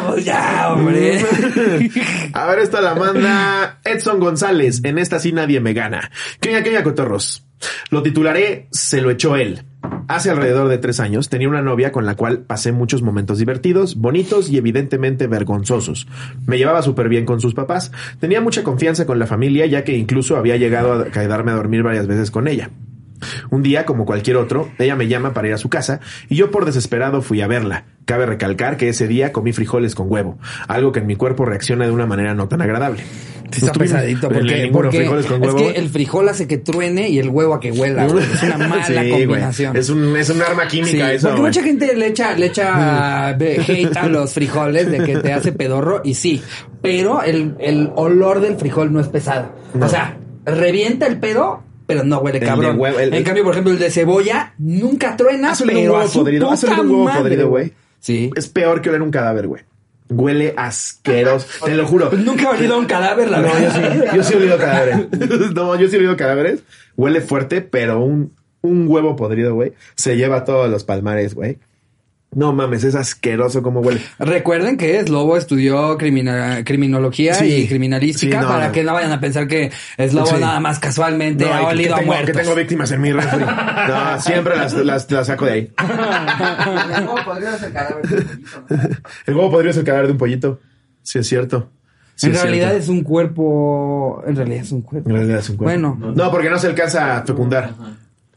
Pues 0.07 0.25
ya, 0.25 0.71
hombre. 0.71 1.19
A 2.34 2.45
ver, 2.47 2.59
esta 2.59 2.82
la 2.82 2.95
manda 2.95 3.80
Edson 3.84 4.19
González. 4.19 4.82
En 4.84 4.97
esta 4.97 5.19
sí 5.19 5.32
nadie 5.32 5.59
me 5.59 5.73
gana. 5.73 6.11
Queña, 6.39 6.63
queña, 6.63 6.84
cotorros. 6.84 7.45
Lo 7.89 8.01
titularé 8.03 8.67
Se 8.71 9.01
lo 9.01 9.11
echó 9.11 9.36
él. 9.36 9.65
Hace 10.07 10.32
alrededor 10.32 10.69
de 10.69 10.77
tres 10.77 10.99
años 10.99 11.30
tenía 11.30 11.49
una 11.49 11.61
novia 11.61 11.91
con 11.91 12.05
la 12.05 12.15
cual 12.15 12.39
pasé 12.39 12.71
muchos 12.71 13.01
momentos 13.01 13.38
divertidos, 13.38 13.95
bonitos 13.95 14.49
y 14.49 14.57
evidentemente 14.57 15.27
vergonzosos. 15.27 16.07
Me 16.47 16.57
llevaba 16.57 16.82
súper 16.82 17.09
bien 17.09 17.25
con 17.25 17.39
sus 17.41 17.53
papás. 17.53 17.91
Tenía 18.19 18.41
mucha 18.41 18.63
confianza 18.63 19.05
con 19.05 19.19
la 19.19 19.27
familia 19.27 19.65
ya 19.67 19.84
que 19.84 19.95
incluso 19.95 20.38
había 20.38 20.57
llegado 20.57 20.93
a 20.93 21.05
quedarme 21.05 21.51
a 21.51 21.55
dormir 21.55 21.84
varias 21.84 22.07
veces 22.07 22.32
con 22.32 22.47
ella. 22.47 22.71
Un 23.49 23.63
día, 23.63 23.86
como 23.86 24.05
cualquier 24.05 24.38
otro, 24.38 24.70
ella 24.78 24.95
me 24.95 25.07
llama 25.07 25.34
para 25.34 25.47
ir 25.47 25.53
a 25.53 25.57
su 25.57 25.70
casa 25.70 25.99
y 26.30 26.36
yo 26.36 26.51
por 26.51 26.65
desesperado 26.65 27.22
fui 27.22 27.41
a 27.41 27.47
verla. 27.47 27.86
Cabe 28.05 28.26
recalcar 28.26 28.78
que 28.78 28.89
ese 28.89 29.07
día 29.07 29.32
comí 29.32 29.53
frijoles 29.53 29.93
con 29.93 30.11
huevo, 30.11 30.39
algo 30.67 30.91
que 30.91 30.99
en 30.99 31.05
mi 31.07 31.15
cuerpo 31.15 31.45
reacciona 31.45 31.86
de 31.86 31.91
una 31.91 32.07
manera 32.07 32.34
no 32.34 32.47
tan 32.47 32.61
agradable. 32.61 33.03
Sí 33.51 33.65
está 33.65 33.74
pesadito 33.74 34.30
porque, 34.72 34.72
es 34.72 35.26
que 35.55 35.72
el 35.76 35.89
frijol 35.89 36.30
hace 36.30 36.47
que 36.47 36.57
truene 36.57 37.09
y 37.09 37.17
el 37.20 37.30
huevo 37.30 37.53
a 37.55 37.59
que 37.59 37.72
huela. 37.72 38.05
güey. 38.07 38.24
Es 38.24 38.43
una 38.43 38.57
mala 38.67 38.84
Sí, 38.86 38.93
güey. 38.93 39.26
combinación. 39.26 39.76
Es 39.78 39.89
un, 39.89 40.15
es 40.17 40.30
un 40.30 40.41
arma 40.41 40.63
Sí, 40.70 40.82
química 40.82 41.11
eso. 41.13 41.28
porque 41.30 41.41
güey. 41.41 41.49
mucha 41.51 41.63
gente 41.63 41.95
le 41.95 42.07
echa, 42.07 42.34
le 42.36 42.47
echa 42.47 43.30
hate 43.30 43.97
a 43.97 44.07
los 44.07 44.34
frijoles 44.34 44.89
de 44.91 45.03
que 45.03 45.17
te 45.17 45.34
hace 45.34 45.51
pedorro 45.51 46.01
y 46.03 46.13
sí, 46.15 46.41
pero 46.82 47.22
el, 47.24 47.55
el 47.59 47.91
olor 47.95 48.39
del 48.41 48.55
frijol 48.55 48.91
no 48.93 48.99
es 48.99 49.07
pesado. 49.07 49.51
No. 49.74 49.86
O 49.86 49.89
sea, 49.89 50.17
revienta 50.45 51.05
el 51.07 51.20
pedo, 51.20 51.63
pero 51.90 52.04
no 52.04 52.20
huele 52.20 52.40
cabrón. 52.40 52.80
huevo, 52.80 53.00
el- 53.00 53.14
en 53.16 53.24
cambio, 53.24 53.44
por 53.44 53.54
ejemplo, 53.54 53.74
el 53.74 53.80
de 53.80 53.90
cebolla 53.90 54.54
nunca 54.60 55.18
truena, 55.18 55.52
Hazle 55.52 55.74
un 55.74 55.80
pero 55.80 55.92
huevo 55.94 56.06
a 56.06 56.08
su 56.08 56.20
podrido, 56.20 56.50
puta 56.52 56.82
un 56.82 56.90
huevo 56.92 57.04
madre, 57.06 57.22
podrido, 57.22 57.50
güey. 57.50 57.74
Sí. 58.00 58.30
Es 58.36 58.48
peor 58.48 58.80
que 58.82 58.90
oler 58.90 59.02
un 59.02 59.10
cadáver, 59.12 59.48
güey. 59.48 59.64
Huele 60.08 60.54
asqueroso. 60.56 61.48
Te 61.66 61.76
lo 61.76 61.86
juro. 61.88 62.10
Pues 62.12 62.24
nunca 62.24 62.44
he 62.44 62.48
olido 62.58 62.78
un 62.78 62.86
cadáver, 62.86 63.30
la 63.30 63.40
No, 63.42 63.52
verdad. 63.54 63.84
yo 63.94 64.12
sí, 64.12 64.18
yo 64.18 64.24
sí 64.24 64.34
he 64.34 64.38
olido 64.38 64.58
cadáveres. 64.58 65.08
No, 65.56 65.76
yo 65.80 65.88
sí 65.88 65.96
he 65.96 66.00
olido 66.00 66.16
cadáveres. 66.16 66.62
Huele 66.96 67.22
fuerte, 67.22 67.62
pero 67.62 68.00
un, 68.02 68.32
un 68.62 68.86
huevo 68.88 69.16
podrido, 69.16 69.56
güey, 69.56 69.74
se 69.96 70.16
lleva 70.16 70.46
todos 70.46 70.70
los 70.70 70.84
palmares, 70.84 71.34
güey. 71.34 71.58
No 72.32 72.53
mames, 72.53 72.84
es 72.84 72.93
asqueroso 72.93 73.63
como 73.63 73.80
huele. 73.80 74.01
Recuerden 74.19 74.77
que 74.77 75.01
Slobo 75.03 75.36
estudió 75.36 75.97
crimina- 75.97 76.63
criminología 76.63 77.34
Sí. 77.34 77.45
y 77.63 77.67
criminalística 77.67 78.38
Sí, 78.39 78.43
no, 78.45 78.47
para 78.51 78.67
no. 78.67 78.71
que 78.71 78.84
no 78.84 78.93
vayan 78.93 79.11
a 79.11 79.19
pensar 79.19 79.47
que 79.47 79.71
Slobo 79.97 80.27
Sí. 80.27 80.36
nada 80.39 80.59
más 80.59 80.77
casualmente 80.77 81.45
No, 81.45 81.53
ha 81.53 81.59
que- 81.59 81.65
olido 81.65 81.88
que, 81.88 81.93
a 81.93 81.97
tengo, 82.03 82.13
muertos. 82.13 82.36
que 82.38 82.43
tengo 82.43 82.55
víctimas 82.55 82.91
en 82.91 83.01
mi 83.01 83.11
refri. 83.11 83.39
No, 83.43 84.19
siempre 84.21 84.55
las, 84.57 84.73
las, 84.73 85.09
las 85.11 85.25
saco 85.27 85.45
de 85.45 85.51
ahí. 85.51 85.71
El 89.25 89.36
huevo 89.36 89.49
podría 89.51 89.73
ser 89.73 89.80
el 89.80 89.86
cadáver 89.86 90.07
de 90.07 90.11
un 90.13 90.17
pollito. 90.17 90.59
Sí, 91.01 91.19
es 91.19 91.27
cierto. 91.27 91.71
Sí, 92.15 92.27
en 92.27 92.34
es 92.36 92.41
realidad 92.43 92.67
cierto. 92.69 92.84
es 92.84 92.89
un 92.89 93.01
cuerpo. 93.03 94.23
En 94.27 94.36
realidad 94.36 94.63
es 94.63 94.71
un 94.71 94.82
cuerpo. 94.82 95.09
En 95.09 95.15
realidad 95.15 95.39
es 95.39 95.49
un 95.49 95.57
cuerpo. 95.57 95.71
Bueno, 95.71 96.13
No, 96.15 96.30
porque 96.32 96.49
no 96.49 96.59
se 96.59 96.67
alcanza 96.67 97.17
a 97.17 97.23
fecundar. 97.23 97.73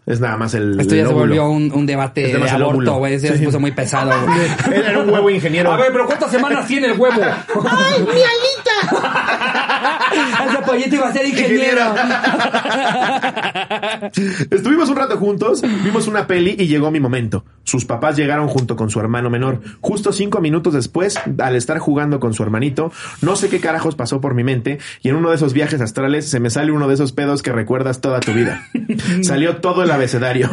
Es 0.05 0.19
nada 0.19 0.37
más 0.37 0.53
el. 0.55 0.81
esto 0.81 0.97
ya 0.97 1.03
el 1.03 1.09
se 1.09 1.15
volvió 1.15 1.49
un, 1.49 1.71
un 1.73 1.87
debate 1.87 2.27
de 2.27 2.51
aborto, 2.51 2.97
güey. 2.97 3.21
Sí. 3.21 3.29
se 3.29 3.39
puso 3.39 3.61
muy 3.61 3.71
pesado, 3.71 4.11
güey. 4.27 4.81
Era 4.81 4.99
un 4.99 5.09
huevo 5.09 5.31
ingeniero. 5.31 5.73
A 5.73 5.77
ver, 5.77 5.93
pero 5.93 6.07
¿cuántas 6.07 6.31
semanas 6.31 6.67
tiene 6.67 6.89
el 6.89 6.99
huevo? 6.99 7.21
¡Ay, 7.23 8.01
mi 8.01 8.23
alita! 8.23 9.99
Ese 10.49 10.59
pollito 10.67 10.97
iba 10.97 11.09
a 11.09 11.13
ser 11.13 11.27
ingeniero. 11.27 11.83
Estuvimos 14.51 14.89
un 14.89 14.97
rato 14.97 15.19
juntos, 15.19 15.63
vimos 15.85 16.07
una 16.07 16.27
peli 16.27 16.57
y 16.59 16.67
llegó 16.67 16.91
mi 16.91 17.01
momento. 17.01 17.45
Sus 17.65 17.85
papás 17.85 18.17
llegaron 18.17 18.49
junto 18.49 18.77
con 18.77 18.91
su 18.91 19.01
hermano 19.01 19.31
menor. 19.31 19.61
Justo 19.81 20.13
cinco 20.13 20.41
minutos 20.41 20.75
después, 20.75 21.19
al 21.39 21.57
estar 21.57 21.79
jugando 21.79 22.21
con 22.21 22.35
su 22.35 22.43
hermanito, 22.43 22.93
no 23.21 23.37
sé 23.37 23.49
qué 23.49 23.61
carajos 23.61 23.95
pasó 23.95 24.21
por 24.21 24.35
mi 24.35 24.45
mente 24.45 24.79
y 25.03 25.09
en 25.09 25.17
uno 25.17 25.31
de 25.31 25.37
esos 25.37 25.53
viajes 25.53 25.81
astrales 25.81 26.29
se 26.29 26.41
me 26.41 26.51
sale 26.51 26.73
uno 26.73 26.89
de 26.89 26.95
esos 26.95 27.13
pedos 27.13 27.43
que 27.43 27.53
recuerdas 27.53 28.01
toda 28.01 28.21
tu 28.21 28.33
vida. 28.33 28.69
Salió 29.23 29.57
todo 29.57 29.83
el 29.83 29.91
abecedario. 29.91 30.51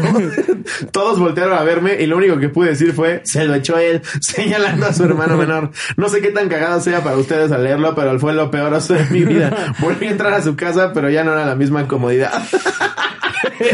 Todos 0.91 1.19
voltearon 1.19 1.57
a 1.57 1.63
verme 1.63 2.01
y 2.01 2.05
lo 2.05 2.17
único 2.17 2.37
que 2.37 2.49
pude 2.49 2.69
decir 2.69 2.93
fue, 2.93 3.21
se 3.23 3.45
lo 3.45 3.55
echó 3.55 3.77
él, 3.77 4.01
señalando 4.21 4.85
a 4.85 4.93
su 4.93 5.03
hermano 5.03 5.37
menor. 5.37 5.71
No 5.97 6.09
sé 6.09 6.21
qué 6.21 6.31
tan 6.31 6.49
cagado 6.49 6.79
sea 6.81 7.03
para 7.03 7.17
ustedes 7.17 7.51
al 7.51 7.63
leerlo, 7.63 7.95
pero 7.95 8.17
fue 8.19 8.33
lo 8.33 8.51
peoroso 8.51 8.93
de 8.93 9.05
mi 9.05 9.23
vida. 9.23 9.48
Volví 9.79 10.07
a 10.07 10.11
entrar 10.11 10.33
a 10.33 10.41
su 10.41 10.55
casa, 10.55 10.91
pero 10.93 11.09
ya 11.09 11.23
no 11.23 11.33
era 11.33 11.45
la 11.45 11.55
misma 11.55 11.87
comodidad. 11.87 12.31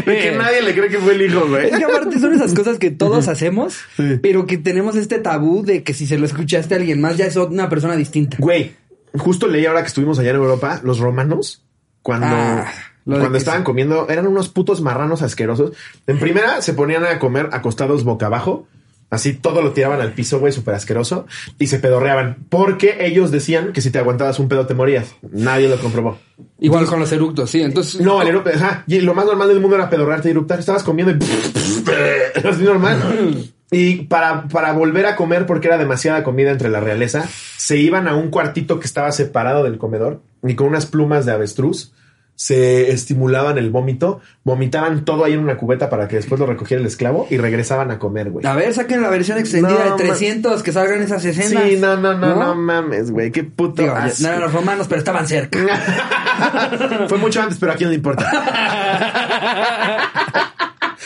De 0.05 0.19
que 0.19 0.31
nadie 0.37 0.61
le 0.61 0.73
cree 0.73 0.89
que 0.89 0.97
fue 0.99 1.13
el 1.15 1.21
hijo, 1.23 1.47
güey. 1.47 1.67
Es 1.69 1.77
que 1.77 1.83
aparte 1.85 2.19
son 2.19 2.33
esas 2.33 2.53
cosas 2.53 2.77
que 2.77 2.91
todos 2.91 3.27
hacemos, 3.27 3.77
Sí. 3.95 4.19
pero 4.21 4.45
que 4.45 4.57
tenemos 4.57 4.95
este 4.95 5.19
tabú 5.19 5.63
de 5.63 5.83
que 5.83 5.93
si 5.93 6.05
se 6.07 6.17
lo 6.17 6.25
escuchaste 6.25 6.73
a 6.75 6.77
alguien 6.77 7.01
más 7.01 7.17
ya 7.17 7.25
es 7.25 7.35
una 7.35 7.69
persona 7.69 7.95
distinta. 7.95 8.37
Güey, 8.39 8.73
justo 9.17 9.47
leí 9.47 9.65
ahora 9.65 9.81
que 9.81 9.87
estuvimos 9.87 10.19
allá 10.19 10.31
en 10.31 10.35
Europa, 10.37 10.81
los 10.83 10.99
romanos, 10.99 11.63
cuando, 12.01 12.27
Ah, 12.29 12.65
lo 13.05 13.19
cuando 13.19 13.37
estaban 13.37 13.61
sí. 13.61 13.65
comiendo, 13.65 14.07
eran 14.09 14.27
unos 14.27 14.49
putos 14.49 14.81
marranos 14.81 15.21
asquerosos. 15.21 15.71
En 16.07 16.19
primera, 16.19 16.61
se 16.61 16.73
ponían 16.73 17.05
a 17.05 17.19
comer 17.19 17.49
acostados 17.51 18.03
boca 18.03 18.27
abajo. 18.27 18.67
Así 19.15 19.33
todo 19.33 19.61
lo 19.61 19.71
tiraban 19.71 20.01
al 20.01 20.11
piso, 20.11 20.39
güey, 20.39 20.51
súper 20.51 20.75
asqueroso. 20.75 21.25
Y 21.57 21.67
se 21.67 21.79
pedorreaban. 21.79 22.37
Porque 22.49 22.97
ellos 23.05 23.31
decían 23.31 23.71
que 23.73 23.81
si 23.81 23.91
te 23.91 23.99
aguantabas 23.99 24.39
un 24.39 24.49
pedo 24.49 24.65
te 24.65 24.73
morías. 24.73 25.15
Nadie 25.31 25.69
lo 25.69 25.79
comprobó. 25.79 26.19
Igual 26.59 26.85
con 26.85 26.99
los 26.99 27.11
eructos, 27.11 27.49
sí. 27.49 27.61
Entonces, 27.61 28.01
No, 28.01 28.21
el 28.21 28.27
eructo, 28.27 28.49
ajá. 28.53 28.83
Y 28.87 28.99
lo 28.99 29.13
más 29.13 29.25
normal 29.25 29.47
del 29.47 29.61
mundo 29.61 29.77
era 29.77 29.89
pedorrearte 29.89 30.27
y 30.27 30.31
eruptar. 30.31 30.59
Estabas 30.59 30.83
comiendo 30.83 31.13
y... 31.13 32.45
Así 32.47 32.63
normal. 32.63 33.51
Y 33.71 34.03
para, 34.03 34.47
para 34.47 34.73
volver 34.73 35.05
a 35.05 35.15
comer, 35.15 35.45
porque 35.45 35.67
era 35.67 35.77
demasiada 35.77 36.23
comida 36.23 36.51
entre 36.51 36.69
la 36.69 36.81
realeza, 36.81 37.27
se 37.57 37.77
iban 37.77 38.07
a 38.07 38.15
un 38.15 38.29
cuartito 38.29 38.79
que 38.79 38.85
estaba 38.85 39.11
separado 39.11 39.63
del 39.63 39.77
comedor 39.77 40.21
y 40.43 40.55
con 40.55 40.67
unas 40.67 40.85
plumas 40.85 41.25
de 41.25 41.31
avestruz 41.31 41.93
se 42.35 42.91
estimulaban 42.91 43.57
el 43.57 43.69
vómito, 43.69 44.19
vomitaban 44.43 45.05
todo 45.05 45.23
ahí 45.23 45.33
en 45.33 45.39
una 45.39 45.55
cubeta 45.57 45.89
para 45.89 46.07
que 46.09 46.17
después 46.17 46.37
lo 46.39 46.45
recogiera 46.45 46.81
el 46.81 46.87
esclavo 46.87 47.27
y 47.29 47.37
regresaban 47.37 47.91
a 47.91 47.99
comer, 47.99 48.29
güey. 48.29 48.45
a 48.45 48.53
ver, 48.53 48.73
saquen 48.73 49.01
la 49.01 49.09
versión 49.09 49.37
extendida 49.37 49.69
No, 49.71 49.83
de 49.83 49.89
ma- 49.91 49.95
300 49.95 50.61
que 50.61 50.71
salgan 50.73 51.01
esas 51.01 51.23
escenas. 51.23 51.63
Sí, 51.63 51.77
no, 51.77 51.95
no, 51.95 52.13
no, 52.13 52.35
no, 52.35 52.55
mames, 52.55 53.11
güey. 53.11 53.31
Qué 53.31 53.43
puto 53.45 53.81
Digo, 53.83 53.95
asco. 53.95 54.23
no 54.23 54.27
eran 54.29 54.41
los 54.41 54.51
romanos, 54.53 54.87
pero 54.89 54.99
estaban 54.99 55.25
cerca. 55.27 55.59
Fue 57.09 57.17
mucho 57.17 57.41
antes, 57.41 57.57
pero 57.57 57.71
aquí 57.71 57.85
no 57.85 57.93
importa. 57.93 58.29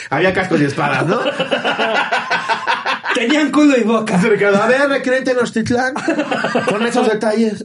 Había 0.09 0.33
cascos 0.33 0.59
y 0.61 0.65
espadas, 0.65 1.05
¿no? 1.05 1.19
Tenían 3.13 3.51
culo 3.51 3.77
y 3.77 3.83
boca. 3.83 4.15
A 4.19 4.67
ver, 4.67 4.89
recréate 4.89 5.31
en 5.31 5.39
Ostitlán. 5.39 5.93
Con 6.69 6.85
esos 6.85 7.07
detalles. 7.11 7.63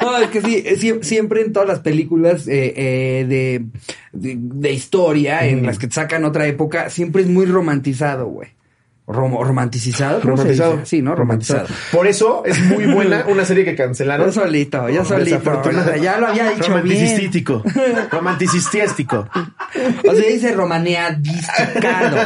No, 0.00 0.18
es 0.18 0.30
que 0.30 0.42
sí, 0.42 0.94
siempre 1.02 1.42
en 1.42 1.52
todas 1.52 1.68
las 1.68 1.80
películas 1.80 2.46
eh, 2.48 2.72
eh, 2.76 3.24
de, 3.26 3.64
de, 4.12 4.36
de 4.38 4.72
historia 4.72 5.46
en 5.46 5.66
las 5.66 5.78
que 5.78 5.86
te 5.86 5.94
sacan 5.94 6.24
otra 6.24 6.46
época, 6.46 6.90
siempre 6.90 7.22
es 7.22 7.28
muy 7.28 7.46
romantizado, 7.46 8.26
güey. 8.26 8.48
Rom- 9.06 9.38
romanticizado. 9.44 10.20
¿cómo 10.22 10.36
se 10.38 10.42
Romantizado. 10.44 10.80
Sí, 10.86 11.02
¿no? 11.02 11.14
Romantizado. 11.14 11.66
Por 11.92 12.06
eso 12.06 12.42
es 12.46 12.58
muy 12.64 12.86
buena 12.86 13.24
una 13.28 13.44
serie 13.44 13.62
que 13.64 13.74
cancelaron. 13.74 14.26
Yo 14.26 14.32
solito, 14.32 14.88
yo 14.88 15.04
solito. 15.04 15.40
Ya 16.00 16.18
lo 16.18 16.28
había 16.28 16.50
dicho 16.50 16.72
bien. 16.80 16.84
Romanticistístico. 16.84 17.62
Romanticistístico. 18.10 19.28
O 20.08 20.14
sea, 20.14 20.28
dice 20.28 20.52
romaneadisticado. 20.52 22.16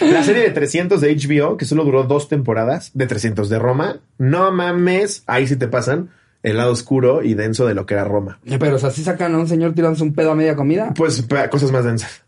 La 0.00 0.22
serie 0.22 0.42
de 0.42 0.50
300 0.50 1.00
de 1.00 1.14
HBO, 1.16 1.56
que 1.56 1.64
solo 1.64 1.84
duró 1.84 2.04
dos 2.04 2.28
temporadas, 2.28 2.90
de 2.94 3.06
300 3.06 3.48
de 3.48 3.58
Roma. 3.58 4.00
No 4.18 4.50
mames. 4.52 5.22
Ahí 5.26 5.46
sí 5.46 5.56
te 5.56 5.68
pasan 5.68 6.10
el 6.42 6.56
lado 6.56 6.72
oscuro 6.72 7.22
y 7.22 7.34
denso 7.34 7.66
de 7.66 7.74
lo 7.74 7.86
que 7.86 7.94
era 7.94 8.04
Roma. 8.04 8.38
Pero, 8.58 8.76
o 8.76 8.78
sea, 8.78 8.90
si 8.90 9.02
sacan 9.02 9.34
a 9.34 9.38
un 9.38 9.48
señor 9.48 9.74
tirándose 9.74 10.02
un 10.02 10.14
pedo 10.14 10.32
a 10.32 10.34
media 10.34 10.56
comida. 10.56 10.92
Pues 10.94 11.24
cosas 11.50 11.70
más 11.72 11.84
densas. 11.84 12.22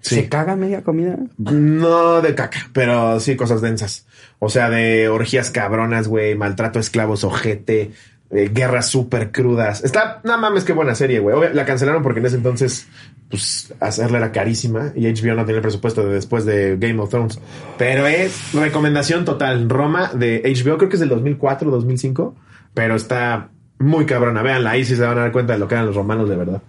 Sí. 0.00 0.14
¿Se 0.16 0.28
caga 0.28 0.56
media 0.56 0.82
comida? 0.82 1.16
No 1.36 2.22
de 2.22 2.34
caca, 2.34 2.70
pero 2.72 3.20
sí 3.20 3.36
cosas 3.36 3.60
densas. 3.60 4.06
O 4.38 4.48
sea, 4.48 4.70
de 4.70 5.08
orgías 5.08 5.50
cabronas, 5.50 6.08
güey, 6.08 6.34
maltrato 6.34 6.78
a 6.78 6.80
esclavos, 6.80 7.24
ojete, 7.24 7.92
eh, 8.30 8.48
guerras 8.52 8.88
súper 8.88 9.32
crudas. 9.32 9.82
Está, 9.82 10.20
no 10.22 10.38
mames, 10.38 10.62
qué 10.64 10.72
buena 10.72 10.94
serie, 10.94 11.18
güey. 11.18 11.52
La 11.52 11.64
cancelaron 11.64 12.02
porque 12.02 12.20
en 12.20 12.26
ese 12.26 12.36
entonces, 12.36 12.86
pues, 13.28 13.74
hacerla 13.80 14.18
era 14.18 14.32
carísima 14.32 14.92
y 14.94 15.06
HBO 15.06 15.34
no 15.34 15.44
tenía 15.44 15.56
el 15.56 15.62
presupuesto 15.62 16.06
de 16.06 16.14
después 16.14 16.44
de 16.44 16.76
Game 16.78 17.00
of 17.00 17.10
Thrones. 17.10 17.40
Pero 17.76 18.06
es 18.06 18.54
recomendación 18.54 19.24
total. 19.24 19.68
Roma 19.68 20.12
de 20.14 20.42
HBO, 20.44 20.78
creo 20.78 20.88
que 20.88 20.96
es 20.96 21.00
del 21.00 21.08
2004, 21.08 21.70
2005, 21.70 22.36
pero 22.72 22.94
está 22.94 23.48
muy 23.78 24.06
cabrona. 24.06 24.42
Véanla, 24.42 24.70
ahí 24.70 24.84
sí 24.84 24.94
se 24.94 25.02
van 25.02 25.18
a 25.18 25.22
dar 25.22 25.32
cuenta 25.32 25.54
de 25.54 25.58
lo 25.58 25.66
que 25.66 25.74
eran 25.74 25.86
los 25.86 25.96
romanos 25.96 26.28
de 26.28 26.36
verdad. 26.36 26.62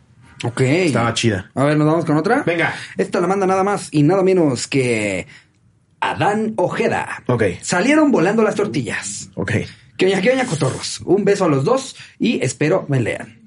Ok. 0.44 0.62
Estaba 0.62 1.14
chida. 1.14 1.52
A 1.56 1.64
ver, 1.66 1.78
nos 1.78 1.88
vamos 1.88 2.06
con 2.06 2.18
otra. 2.18 2.44
Venga. 2.44 2.74
Esta 2.98 3.20
la 3.20 3.28
manda 3.28 3.46
nada 3.46 3.64
más 3.64 3.90
y 3.92 4.04
nada 4.04 4.24
menos 4.24 4.68
que 4.68 5.28
Adán 6.00 6.54
Ojeda. 6.58 7.24
Ok. 7.28 7.44
Salieron 7.62 8.12
volando 8.12 8.44
las 8.44 8.56
tortillas. 8.56 9.30
Ok. 9.36 9.52
Que 9.98 10.08
oña, 10.08 10.22
que 10.22 10.32
oña, 10.32 10.46
cotorros. 10.46 11.02
Un 11.06 11.24
beso 11.24 11.46
a 11.46 11.48
los 11.48 11.64
dos 11.64 11.96
y 12.18 12.44
espero 12.44 12.86
me 12.90 13.00
lean. 13.00 13.41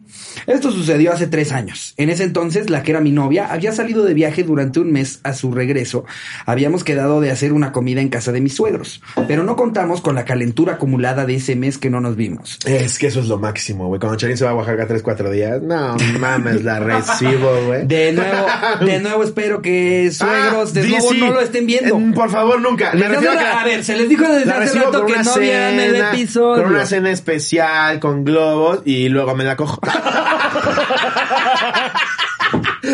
Esto 0.46 0.70
sucedió 0.70 1.12
hace 1.12 1.26
tres 1.26 1.52
años. 1.52 1.94
En 1.96 2.10
ese 2.10 2.24
entonces, 2.24 2.70
la 2.70 2.82
que 2.82 2.90
era 2.92 3.00
mi 3.00 3.12
novia 3.12 3.48
había 3.52 3.72
salido 3.72 4.04
de 4.04 4.14
viaje 4.14 4.42
durante 4.42 4.80
un 4.80 4.92
mes 4.92 5.20
a 5.22 5.32
su 5.34 5.52
regreso. 5.52 6.04
Habíamos 6.46 6.84
quedado 6.84 7.20
de 7.20 7.30
hacer 7.30 7.52
una 7.52 7.72
comida 7.72 8.00
en 8.00 8.08
casa 8.08 8.32
de 8.32 8.40
mis 8.40 8.54
suegros, 8.54 9.02
pero 9.28 9.44
no 9.44 9.56
contamos 9.56 10.00
con 10.00 10.14
la 10.14 10.24
calentura 10.24 10.74
acumulada 10.74 11.26
de 11.26 11.36
ese 11.36 11.56
mes 11.56 11.78
que 11.78 11.90
no 11.90 12.00
nos 12.00 12.16
vimos. 12.16 12.58
Es 12.66 12.98
que 12.98 13.06
eso 13.08 13.20
es 13.20 13.26
lo 13.28 13.38
máximo, 13.38 13.86
güey. 13.88 14.00
Cuando 14.00 14.16
Charín 14.18 14.36
se 14.36 14.44
va 14.44 14.50
a 14.50 14.54
Oaxaca 14.54 14.86
3, 14.86 15.02
4 15.02 15.30
días, 15.30 15.62
no 15.62 15.96
mames, 16.18 16.62
la 16.64 16.80
recibo, 16.80 17.50
güey. 17.66 17.86
De 17.86 18.12
nuevo, 18.12 18.46
de 18.84 19.00
nuevo 19.00 19.22
espero 19.24 19.62
que 19.62 20.10
suegros 20.12 20.70
Ah, 20.70 20.72
de 20.74 20.82
di- 20.82 20.90
nuevo 20.90 21.10
sí. 21.10 21.18
no 21.20 21.30
lo 21.30 21.40
estén 21.40 21.66
viendo. 21.66 21.96
Eh, 21.98 22.12
Por 22.14 22.30
favor, 22.30 22.60
nunca. 22.60 22.92
Me 22.94 23.08
refiero 23.08 23.32
a, 23.32 23.36
digo, 23.36 23.44
que 23.44 23.58
a 23.58 23.64
ver, 23.64 23.84
se 23.84 23.96
les 23.96 24.08
dijo 24.08 24.24
desde 24.28 24.50
hace 24.50 24.78
rato 24.78 25.06
que 25.06 25.16
no 25.22 25.34
vean 25.36 25.78
el 25.80 25.92
cena, 25.92 26.12
episodio. 26.12 26.62
Con 26.64 26.72
una 26.74 26.86
cena 26.86 27.10
especial, 27.10 28.00
con 28.00 28.24
globos, 28.24 28.80
y 28.84 29.08
luego 29.08 29.34
me 29.34 29.44
la 29.44 29.56
cojo. 29.56 29.80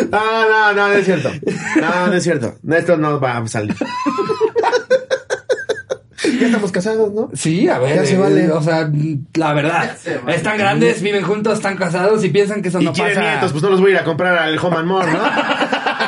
No, 0.09 0.49
no, 0.49 0.73
no, 0.73 0.87
no 0.87 0.93
es 0.93 1.05
cierto. 1.05 1.29
No, 1.79 2.07
no 2.07 2.13
es 2.13 2.23
cierto. 2.23 2.55
Esto 2.71 2.97
no 2.97 3.19
va 3.19 3.37
a 3.37 3.47
salir. 3.47 3.75
Ya 6.39 6.47
estamos 6.47 6.71
casados, 6.71 7.13
¿no? 7.13 7.29
Sí, 7.33 7.67
a 7.67 7.77
ver, 7.79 7.95
Ya 7.97 8.05
se 8.05 8.15
eh, 8.15 8.17
vale. 8.17 8.51
o 8.51 8.61
sea, 8.61 8.89
la 9.35 9.53
verdad, 9.53 9.95
se 10.01 10.17
vale. 10.17 10.37
están 10.37 10.57
grandes, 10.57 11.01
viven 11.01 11.23
juntos, 11.23 11.53
están 11.55 11.77
casados 11.77 12.23
y 12.23 12.29
piensan 12.29 12.61
que 12.61 12.69
eso 12.69 12.81
Y 12.81 12.85
no 12.85 12.93
quieren 12.93 13.15
pasa. 13.15 13.29
nietos, 13.31 13.51
pues 13.51 13.63
no 13.63 13.69
los 13.69 13.81
voy 13.81 13.91
a 13.91 13.93
ir 13.95 13.99
a 13.99 14.03
comprar 14.03 14.37
al 14.37 14.57
Home 14.59 14.77
and 14.77 14.87
More, 14.87 15.11
¿no? 15.11 15.19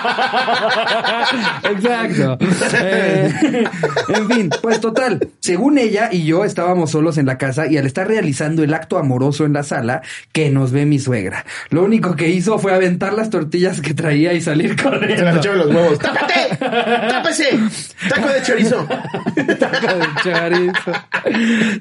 Exacto. 1.63 2.37
Eh, 2.75 3.63
en 4.09 4.29
fin, 4.29 4.49
pues 4.61 4.79
total, 4.79 5.27
según 5.39 5.77
ella 5.77 6.09
y 6.11 6.25
yo 6.25 6.43
estábamos 6.43 6.91
solos 6.91 7.17
en 7.17 7.25
la 7.25 7.37
casa 7.37 7.67
y 7.67 7.77
al 7.77 7.85
estar 7.85 8.07
realizando 8.07 8.63
el 8.63 8.73
acto 8.73 8.97
amoroso 8.97 9.45
en 9.45 9.53
la 9.53 9.63
sala, 9.63 10.01
que 10.31 10.49
nos 10.49 10.71
ve 10.71 10.85
mi 10.85 10.99
suegra. 10.99 11.45
Lo 11.69 11.83
único 11.83 12.15
que 12.15 12.29
hizo 12.29 12.59
fue 12.59 12.73
aventar 12.73 13.13
las 13.13 13.29
tortillas 13.29 13.81
que 13.81 13.93
traía 13.93 14.33
y 14.33 14.41
salir 14.41 14.75
Se 14.77 14.83
las 14.83 14.93
corriendo. 14.93 15.51
en 15.51 15.57
los 15.57 15.67
huevos. 15.67 15.99
¡Tápate! 15.99 16.57
¡Tápese! 16.59 17.59
¡Taco 18.09 18.27
de 18.29 18.41
chorizo! 18.43 18.87
Taco 19.59 19.87
de 19.87 20.05
chorizo. 20.23 20.91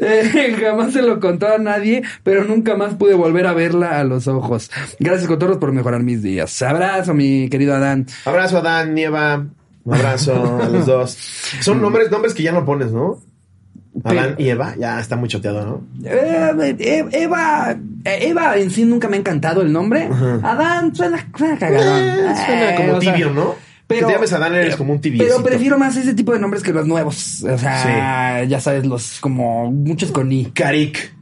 Eh, 0.01 0.57
jamás 0.61 0.93
se 0.93 1.03
lo 1.03 1.20
contó 1.20 1.49
a 1.53 1.59
nadie, 1.59 2.03
pero 2.23 2.45
nunca 2.45 2.77
más 2.77 2.95
pude 2.95 3.14
volver 3.14 3.47
a 3.47 3.53
verla 3.53 3.99
a 4.01 4.05
los 4.05 4.29
ojos. 4.29 4.70
Gracias, 4.99 5.29
Cotorros, 5.29 5.59
por 5.59 5.73
mejorar 5.73 6.03
mis 6.03 6.23
días. 6.23 6.61
Abrazo, 6.62 7.14
mi 7.14 7.49
querido 7.49 7.75
Adán. 7.75 8.07
Abrazo 8.24 8.58
a 8.58 8.62
Dan, 8.62 8.94
Nieva. 8.94 9.44
Un 9.84 9.94
abrazo 9.94 10.60
a 10.62 10.68
los 10.68 10.86
dos. 10.86 11.16
Son 11.60 11.80
nombres, 11.80 12.10
nombres 12.10 12.34
que 12.34 12.42
ya 12.42 12.52
no 12.52 12.64
pones, 12.64 12.92
¿no? 12.92 13.20
Adán 14.04 14.36
y 14.38 14.48
Eva, 14.48 14.74
ya 14.78 14.98
está 15.00 15.16
muy 15.16 15.28
choteado, 15.28 15.66
¿no? 15.66 16.08
Eh, 16.08 16.76
eh, 16.78 17.04
Eva, 17.12 17.76
eh, 18.04 18.18
Eva 18.22 18.56
en 18.56 18.70
sí 18.70 18.84
nunca 18.86 19.06
me 19.08 19.16
ha 19.16 19.20
encantado 19.20 19.60
el 19.60 19.70
nombre. 19.72 20.08
Adán 20.42 20.94
suena, 20.94 21.28
suena 21.36 21.58
cagadón. 21.58 21.98
Eh, 22.00 22.34
suena 22.46 22.70
Eh, 22.70 22.74
como 22.76 23.00
sea, 23.00 23.12
tibio, 23.12 23.30
¿no? 23.32 23.54
que 23.88 24.02
te 24.02 24.10
llames 24.10 24.32
Adán 24.32 24.54
eres 24.54 24.76
como 24.76 24.94
un 24.94 25.00
tibio. 25.02 25.22
Pero 25.22 25.42
prefiero 25.42 25.78
más 25.78 25.94
ese 25.96 26.14
tipo 26.14 26.32
de 26.32 26.38
nombres 26.38 26.62
que 26.62 26.72
los 26.72 26.86
nuevos. 26.86 27.44
O 27.44 27.58
sea, 27.58 28.40
Sí. 28.42 28.48
ya 28.48 28.60
sabes, 28.60 28.86
los 28.86 29.20
como 29.20 29.70
muchos 29.70 30.10
con 30.10 30.32
I. 30.32 30.46
Karik. 30.46 31.12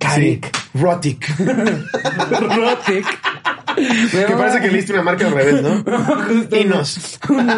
Karik. 0.00 0.46
Sí. 0.46 0.80
Rotic. 0.80 1.28
Rotic. 1.38 3.06
Que 4.26 4.34
parece 4.36 4.60
que 4.60 4.70
leíste 4.70 4.92
una 4.92 5.02
marca 5.02 5.26
al 5.26 5.32
revés, 5.34 5.62
¿no? 5.62 5.82
Justo. 6.28 6.56
Inos. 6.56 7.18
Un, 7.28 7.50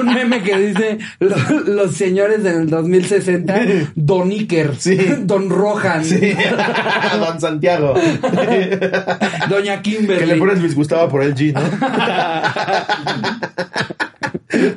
un 0.00 0.14
meme 0.14 0.42
que 0.42 0.56
dice 0.58 0.98
lo- 1.20 1.60
los 1.66 1.94
señores 1.94 2.42
del 2.42 2.68
2060, 2.68 3.60
Don 3.94 4.30
Iker, 4.30 4.76
Sí. 4.78 4.96
Don 5.20 5.48
Rohan, 5.50 6.04
Sí. 6.04 6.34
Don 7.20 7.40
Santiago. 7.40 7.94
Doña 9.48 9.82
Kimberly. 9.82 10.18
que 10.20 10.26
le 10.26 10.36
pones 10.36 10.58
Luis 10.60 10.74
Gustavo 10.74 11.08
por 11.08 11.22
el 11.22 11.34
G, 11.34 11.52
¿no? 11.52 11.60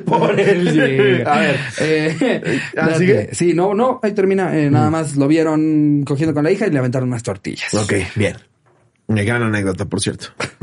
por 0.04 0.38
él, 0.40 0.70
sí. 0.72 1.22
A 1.28 1.38
ver. 1.38 1.56
Eh, 1.80 2.60
¿Ah, 2.76 2.90
sigue? 2.96 3.28
Sí, 3.32 3.52
no, 3.54 3.74
no, 3.74 4.00
ahí 4.02 4.12
termina. 4.12 4.56
Eh, 4.56 4.70
nada 4.70 4.90
más 4.90 5.16
lo 5.16 5.28
vieron 5.28 6.02
cogiendo 6.06 6.34
con 6.34 6.44
la 6.44 6.50
hija 6.50 6.66
y 6.66 6.70
le 6.70 6.78
aventaron 6.78 7.08
unas 7.08 7.22
tortillas. 7.22 7.72
Ok, 7.74 7.92
bien. 8.14 8.36
Gran 9.08 9.42
anécdota, 9.42 9.84
por 9.84 10.00
cierto. 10.00 10.28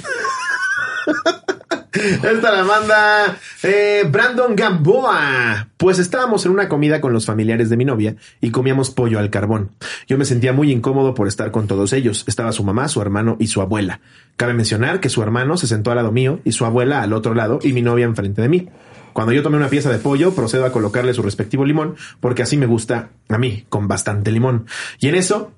Esta 1.93 2.51
la 2.51 2.63
manda 2.63 3.37
eh, 3.61 4.03
Brandon 4.09 4.55
Gamboa. 4.55 5.67
Pues 5.77 5.99
estábamos 5.99 6.45
en 6.45 6.51
una 6.51 6.67
comida 6.67 6.99
con 6.99 7.13
los 7.13 7.25
familiares 7.25 7.69
de 7.69 7.77
mi 7.77 7.85
novia 7.85 8.15
y 8.41 8.49
comíamos 8.49 8.89
pollo 8.89 9.19
al 9.19 9.29
carbón. 9.29 9.71
Yo 10.07 10.17
me 10.17 10.25
sentía 10.25 10.53
muy 10.53 10.71
incómodo 10.71 11.13
por 11.13 11.27
estar 11.27 11.51
con 11.51 11.67
todos 11.67 11.93
ellos. 11.93 12.23
Estaba 12.27 12.51
su 12.51 12.63
mamá, 12.63 12.87
su 12.87 12.99
hermano 13.01 13.37
y 13.39 13.47
su 13.47 13.61
abuela. 13.61 14.01
Cabe 14.37 14.53
mencionar 14.53 14.99
que 14.99 15.09
su 15.09 15.21
hermano 15.21 15.55
se 15.55 15.67
sentó 15.67 15.91
al 15.91 15.97
lado 15.97 16.11
mío 16.11 16.39
y 16.43 16.53
su 16.53 16.65
abuela 16.65 17.03
al 17.03 17.13
otro 17.13 17.35
lado 17.35 17.59
y 17.61 17.73
mi 17.73 17.83
novia 17.83 18.05
enfrente 18.05 18.41
de 18.41 18.49
mí. 18.49 18.69
Cuando 19.13 19.31
yo 19.31 19.43
tomé 19.43 19.57
una 19.57 19.69
pieza 19.69 19.91
de 19.91 19.99
pollo, 19.99 20.33
procedo 20.33 20.65
a 20.65 20.71
colocarle 20.71 21.13
su 21.13 21.21
respectivo 21.21 21.63
limón, 21.63 21.95
porque 22.19 22.41
así 22.41 22.57
me 22.57 22.65
gusta 22.65 23.09
a 23.29 23.37
mí, 23.37 23.65
con 23.69 23.87
bastante 23.87 24.31
limón. 24.31 24.65
Y 24.99 25.07
en 25.07 25.15
eso, 25.15 25.51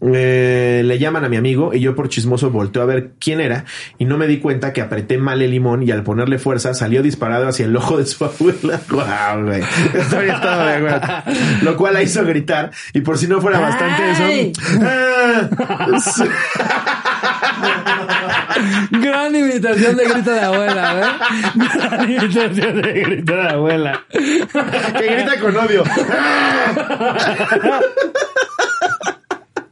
eh, 0.00 0.82
le 0.84 0.98
llaman 0.98 1.24
a 1.24 1.28
mi 1.28 1.36
amigo 1.36 1.74
y 1.74 1.80
yo 1.80 1.94
por 1.94 2.08
chismoso 2.08 2.50
volteo 2.50 2.82
a 2.82 2.86
ver 2.86 3.10
quién 3.18 3.40
era 3.40 3.64
y 3.98 4.04
no 4.04 4.16
me 4.16 4.26
di 4.26 4.38
cuenta 4.38 4.72
que 4.72 4.80
apreté 4.80 5.18
mal 5.18 5.42
el 5.42 5.50
limón 5.50 5.82
y 5.82 5.90
al 5.90 6.02
ponerle 6.04 6.38
fuerza 6.38 6.72
salió 6.74 7.02
disparado 7.02 7.48
hacia 7.48 7.66
el 7.66 7.74
ojo 7.76 7.96
de 7.98 8.06
su 8.06 8.24
abuela. 8.24 8.80
Guau, 8.88 9.44
güey. 9.44 9.62
Estoy 9.94 10.28
estado 10.28 10.66
de 10.66 10.72
acuerdo. 10.74 11.00
Lo 11.62 11.76
cual 11.76 11.94
la 11.94 12.02
hizo 12.02 12.24
gritar 12.24 12.70
y 12.92 13.00
por 13.00 13.18
si 13.18 13.26
no 13.26 13.40
fuera 13.40 13.58
bastante 13.60 14.02
¡Ay! 14.02 14.52
eso. 14.52 14.82
¡ah! 14.82 15.48
Gran 18.90 19.34
imitación 19.34 19.96
de 19.96 20.04
grito 20.04 20.30
de 20.32 20.40
abuela, 20.40 21.00
¿eh? 21.00 21.04
Gran 21.54 22.10
imitación 22.10 22.82
de 22.82 22.92
grito 22.92 23.36
de 23.36 23.48
abuela. 23.48 24.04
que 24.10 25.06
grita 25.14 25.40
con 25.40 25.56
odio. 25.56 25.84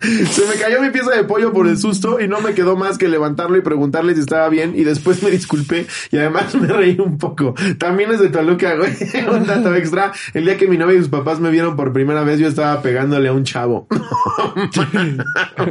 Se 0.00 0.46
me 0.46 0.54
cayó 0.60 0.82
mi 0.82 0.90
pieza 0.90 1.10
de 1.10 1.24
pollo 1.24 1.52
por 1.52 1.66
el 1.66 1.78
susto 1.78 2.20
y 2.20 2.28
no 2.28 2.40
me 2.40 2.54
quedó 2.54 2.76
más 2.76 2.98
que 2.98 3.08
levantarlo 3.08 3.56
y 3.56 3.62
preguntarle 3.62 4.14
si 4.14 4.20
estaba 4.20 4.48
bien 4.48 4.74
y 4.76 4.84
después 4.84 5.22
me 5.22 5.30
disculpé 5.30 5.86
y 6.10 6.18
además 6.18 6.54
me 6.54 6.68
reí 6.68 6.98
un 6.98 7.18
poco. 7.18 7.54
También 7.78 8.10
es 8.12 8.20
de 8.20 8.28
Toluca, 8.28 8.74
güey. 8.76 8.92
Un 9.36 9.46
dato 9.46 9.74
extra. 9.74 10.12
El 10.34 10.44
día 10.44 10.56
que 10.56 10.68
mi 10.68 10.76
novia 10.76 10.96
y 10.96 10.98
sus 10.98 11.08
papás 11.08 11.40
me 11.40 11.50
vieron 11.50 11.76
por 11.76 11.92
primera 11.92 12.22
vez 12.24 12.38
yo 12.38 12.48
estaba 12.48 12.82
pegándole 12.82 13.28
a 13.28 13.32
un 13.32 13.44
chavo. 13.44 13.86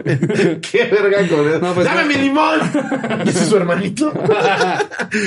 Qué 0.05 0.89
verga 0.91 1.28
con 1.28 1.47
eso. 1.47 1.59
No, 1.61 1.73
pues, 1.73 1.86
¡Dame 1.86 2.01
no. 2.03 2.07
mi 2.07 2.15
limón! 2.15 2.59
¿Y 3.26 3.30
ese 3.30 3.43
es 3.43 3.49
su 3.49 3.57
hermanito? 3.57 4.11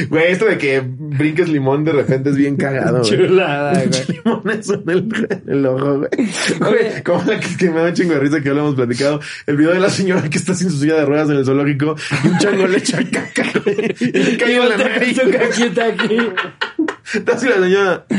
Güey, 0.09 0.33
esto 0.33 0.45
de 0.47 0.59
que 0.59 0.83
brinques 0.85 1.49
limón 1.49 1.85
de 1.85 1.93
repente 1.93 2.31
es 2.31 2.37
bien 2.37 2.57
cagado, 2.57 2.99
güey. 3.01 3.11
Chulada, 3.11 3.73
güey. 3.85 4.05
limones 4.09 4.69
en 4.71 4.83
el, 4.91 5.09
en 5.31 5.43
el 5.47 5.67
ojo, 5.67 5.99
güey. 5.99 6.11
Güey, 6.59 7.03
como 7.03 7.23
la 7.25 7.41
que, 7.41 7.57
que 7.57 7.71
me 7.71 7.81
da 7.81 7.89
un 7.89 7.95
chingo 7.95 8.15
de 8.15 8.21
risa 8.21 8.41
que 8.41 8.49
ya 8.49 8.55
lo 8.55 8.65
platicado. 8.99 9.21
El 9.47 9.57
video 9.57 9.73
de 9.75 9.81
la 9.81 9.91
señora 9.91 10.29
que 10.29 10.39
está 10.39 10.55
sin 10.55 10.71
su 10.71 10.79
silla 10.81 10.95
de 10.97 11.05
ruedas 11.05 11.29
en 11.31 11.37
el 11.37 11.45
zoológico 11.45 11.97
y 12.25 12.29
un 12.29 12.39
chango 12.39 12.67
le 12.67 12.79
echa 12.79 12.99
caca, 13.13 13.45
güey. 13.65 13.95
Y 14.01 14.37
cae 14.37 14.57
en 14.57 14.69
la 14.69 14.77
nariz. 14.77 15.19
caquita 15.33 15.87
aquí. 15.87 16.19
Está 17.15 17.33
así 17.35 17.47
la 17.49 17.57
señora. 17.61 18.05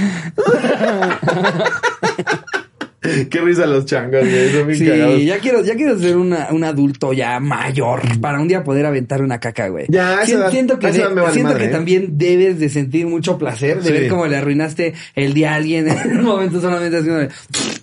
Qué 3.01 3.39
risa 3.39 3.65
los 3.65 3.85
changos, 3.85 4.19
güey. 4.19 4.51
Son 4.51 4.67
bien 4.67 4.85
cagados. 4.87 5.15
Sí, 5.19 5.25
ya 5.25 5.37
quiero, 5.39 5.63
ya 5.63 5.73
quiero 5.75 5.97
ser 5.97 6.17
una, 6.17 6.49
un 6.51 6.63
adulto 6.65 7.13
ya 7.13 7.39
mayor 7.39 8.01
para 8.19 8.39
un 8.41 8.47
día 8.49 8.61
poder 8.63 8.85
aventar 8.85 9.21
una 9.21 9.39
caca, 9.39 9.69
güey. 9.69 9.85
Ya, 9.87 10.19
a 10.19 10.23
esa 10.23 10.25
Sien- 10.25 10.37
edad- 10.39 10.51
siento 10.51 10.79
que, 10.79 10.91
de- 10.91 11.07
vale 11.07 11.31
siento 11.31 11.51
madre, 11.53 11.63
que 11.63 11.69
¿eh? 11.69 11.73
también 11.73 12.17
debes 12.17 12.59
de 12.59 12.67
sentir 12.69 13.07
mucho 13.07 13.37
placer 13.37 13.77
de 13.81 13.83
Sí. 13.87 13.91
ver 13.93 14.09
cómo 14.09 14.27
le 14.27 14.35
arruinaste 14.35 14.93
el 15.15 15.33
día 15.33 15.53
a 15.53 15.55
alguien 15.55 15.87
en 15.87 16.19
un 16.19 16.25
momento 16.25 16.59
solamente 16.59 16.97
haciendo 16.97 17.21
de... 17.21 17.29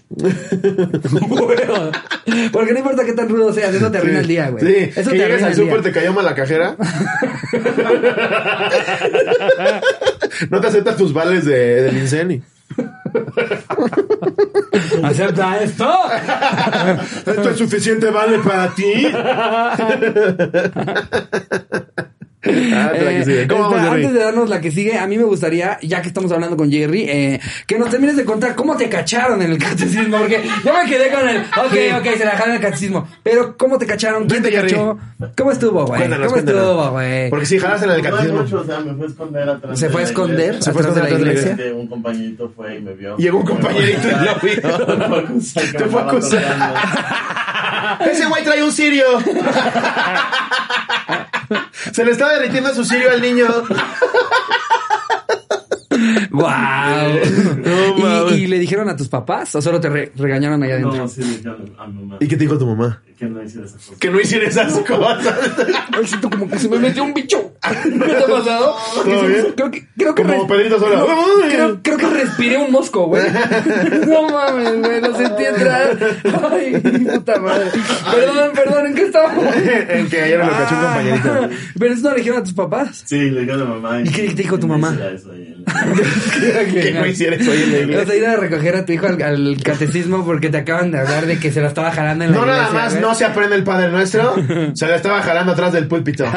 Bueno, 0.09 1.91
Porque 2.53 2.73
no 2.73 2.79
importa 2.79 3.05
qué 3.05 3.13
tan 3.13 3.29
rudo 3.29 3.53
seas, 3.53 3.75
eso 3.75 3.91
te 3.91 3.99
arruina 3.99 4.21
el 4.21 4.27
día, 4.27 4.49
güey. 4.51 4.65
Sí, 4.65 4.75
eso 4.97 5.11
que 5.11 5.19
te 5.19 5.25
llegas 5.25 5.43
al 5.43 5.55
súper, 5.55 5.83
te 5.83 5.93
cayó 5.93 6.13
mal 6.13 6.25
la 6.25 6.35
cajera. 6.35 6.77
no 10.51 10.61
te 10.61 10.67
aceptas 10.67 10.97
tus 10.97 11.13
vales 11.13 11.45
de, 11.45 11.83
del 11.83 11.99
incendio. 11.99 12.43
¿Acepta 15.03 15.59
esto? 15.63 15.93
¿Esto 17.27 17.51
es 17.51 17.57
suficiente 17.57 18.11
vale 18.11 18.39
para 18.41 18.75
ti? 18.75 19.07
Ah, 22.77 22.91
que 22.93 23.19
Eh, 23.21 23.25
sigue. 23.25 23.47
¿Cómo 23.49 23.63
vamos, 23.63 23.77
espera, 23.77 23.91
Jerry? 23.93 24.05
antes 24.05 24.19
de 24.19 24.25
darnos 24.25 24.49
la 24.49 24.61
que 24.61 24.71
sigue, 24.71 24.99
a 24.99 25.07
mí 25.07 25.17
me 25.19 25.25
gustaría, 25.25 25.79
ya 25.83 26.03
que 26.03 26.09
estamos 26.09 26.31
hablando 26.33 26.57
con 26.57 26.71
Jerry, 26.71 27.07
eh, 27.09 27.41
que 27.67 27.79
nos 27.79 27.91
termines 27.91 28.17
de 28.17 28.25
contar 28.25 28.55
cómo 28.55 28.77
te 28.77 28.89
cacharon 28.89 29.41
en 29.43 29.53
el 29.53 29.59
catecismo, 29.59 30.19
porque 30.19 30.43
yo 30.65 30.73
me 30.73 30.89
quedé 30.91 31.11
con 31.11 31.29
el, 31.29 31.39
ok, 31.39 31.73
Sí. 31.73 31.79
ok, 31.99 32.17
se 32.17 32.25
la 32.25 32.31
dejaron 32.33 32.51
en 32.51 32.57
el 32.57 32.61
catecismo, 32.63 33.09
pero 33.23 33.57
¿cómo 33.57 33.79
te 33.79 33.87
cacharon? 33.87 34.27
¿Quién 34.29 34.43
te 34.43 34.51
Jerry. 34.51 34.71
cachó? 34.71 34.99
¿Cómo 35.37 35.51
estuvo, 35.53 35.87
güey? 35.87 36.03
¿Cómo 36.03 36.17
cuéntanos. 36.29 36.39
estuvo, 36.39 36.91
güey? 36.91 37.31
Porque 37.31 37.47
si 37.47 37.59
jalas 37.59 37.83
en 37.83 37.91
el 37.91 38.03
catecismo. 38.03 38.43
mucho, 38.43 38.61
o 38.61 38.65
sea, 38.65 38.81
me 38.81 38.95
fue 38.95 39.07
a 39.07 39.09
esconder 39.09 39.49
atrás. 39.49 39.79
¿Se 39.79 39.89
fue 39.89 40.01
a 40.01 40.05
esconder. 40.05 40.63
Se 40.63 40.73
fue 40.73 40.83
a 40.83 40.85
atrás 40.87 40.95
de 40.95 41.01
la 41.03 41.09
esconder 41.09 41.31
atrás 41.33 41.45
de 41.45 41.55
la 41.57 41.63
iglesia? 41.63 41.75
Un 41.81 41.87
compañerito 41.89 42.53
fue 42.55 42.77
y 42.77 42.81
me 42.81 42.93
vio. 42.95 43.17
Llegó 43.17 43.39
un 43.39 43.47
compañerito 43.47 44.09
y 44.09 44.25
lo 44.25 44.35
vio. 44.43 44.61
Te 45.79 45.85
fue 45.91 46.01
a 46.01 46.05
acusar. 46.05 46.75
Ese 48.11 48.27
güey 48.27 48.43
trae 48.45 48.63
un 48.63 48.73
sirio. 48.73 49.05
Se 51.93 52.05
le 52.05 52.13
está 52.13 52.33
derritiendo 52.33 52.75
su 52.75 52.85
sirio 52.85 53.11
al 53.11 53.21
niño. 53.21 53.47
¡Wow! 56.37 56.47
mames. 57.99 58.33
¿Y, 58.39 58.45
y 58.45 58.47
le 58.47 58.59
dijeron 58.59 58.89
a 58.89 58.97
tus 58.97 59.09
papás 59.09 59.55
o 59.55 59.63
solo 59.63 59.81
te 59.81 59.89
re- 59.89 60.13
regañaron 60.17 60.63
allá 60.63 60.75
adentro? 60.75 60.97
No, 60.97 61.09
sí, 61.09 61.21
me 61.23 61.27
dijeron 61.37 61.75
a 61.79 61.87
mi 61.87 61.95
mamá 62.03 62.17
¿Y 62.21 62.29
qué 62.29 62.37
te 62.37 62.45
dijo 62.45 62.59
tu 62.59 62.67
mamá? 62.67 63.03
que 63.19 63.25
no 63.27 63.43
hiciera 63.43 63.65
esas 63.67 63.81
cosas. 63.83 63.99
Que 63.99 64.11
no 64.11 64.21
hiciera 64.21 64.47
esas 64.47 64.73
cosas. 64.81 65.27
Ay, 65.97 66.07
siento 66.07 66.29
como 66.29 66.51
que 66.51 66.59
se 66.59 66.69
me 66.69 66.79
metió 66.79 67.03
un 67.03 67.15
bicho. 67.15 67.55
¿Qué 67.83 67.91
te 67.99 68.17
ha 68.19 68.27
pasado? 68.27 68.77
Creo 69.05 69.71
que, 69.71 69.89
creo 69.97 70.15
que 70.15 70.23
Como 70.23 70.47
Pedrito 70.47 70.79
Sola. 70.79 71.03
Creo, 71.51 71.81
creo, 71.83 71.97
que 71.97 72.07
respiré 72.09 72.59
un 72.59 72.71
mosco, 72.71 73.07
güey. 73.07 73.23
No 74.07 74.29
mames, 74.29 74.79
güey, 74.81 75.01
lo 75.01 75.17
sentí 75.17 75.45
entrar. 75.45 75.97
Ay, 76.53 76.79
puta 76.79 77.41
madre. 77.41 77.71
Perdón, 78.11 78.51
perdón, 78.55 78.87
¿en 78.89 78.95
qué 78.95 79.03
estábamos? 79.05 79.45
en 79.57 80.09
que 80.11 80.21
ayer 80.21 80.39
me 80.39 80.45
lo 80.45 80.51
cachó 80.53 80.75
un 80.75 80.81
Ah, 80.85 80.95
compañerito. 80.95 81.57
Pero 81.79 81.95
eso 81.95 82.03
no 82.03 82.11
le 82.11 82.17
dijeron 82.17 82.39
a 82.41 82.45
tus 82.45 82.53
papás. 82.53 83.03
Sí, 83.07 83.31
le 83.31 83.41
dijeron 83.41 83.63
a 83.63 83.65
mamá. 83.77 84.01
¿Y 84.03 84.11
qué 84.11 84.29
te 84.29 84.35
dijo 84.43 84.59
tu 84.59 84.67
no 84.69 84.77
mamá? 84.77 84.95
eso 85.15 85.31
Que 86.73 86.93
no 86.93 87.07
hiciera 87.07 87.37
eso 87.37 87.51
ahí 87.51 87.63
en 87.63 87.71
la 87.73 87.77
Vas 87.79 88.07
iglesia. 88.07 88.13
a 88.13 88.17
ir 88.17 88.27
a 88.27 88.37
recoger 88.37 88.77
a 88.77 88.85
tu 88.87 88.93
hijo 88.93 89.07
al, 89.07 89.23
al 89.23 89.57
catecismo 89.63 90.25
porque 90.25 90.49
te 90.51 90.59
acaban 90.59 90.91
de 90.91 90.99
hablar 90.99 91.27
de 91.27 91.39
que 91.39 91.53
se 91.53 91.61
la 91.61 91.69
estaba 91.69 91.91
jalando 91.93 92.25
en 92.25 92.33
la 92.33 92.37
No 92.39 92.43
iglesia. 92.45 92.63
nada 92.65 92.75
más 92.75 92.93
güey. 92.93 93.03
no 93.03 93.15
se 93.15 93.25
aprende 93.25 93.57
el 93.57 93.65
Padre 93.65 93.89
Nuestro, 93.91 94.35
se 94.75 94.87
la 94.87 94.97
estaba 94.97 95.23
jalando 95.23 95.53
atrás 95.53 95.73
del 95.73 95.87
púlpito. 95.89 96.25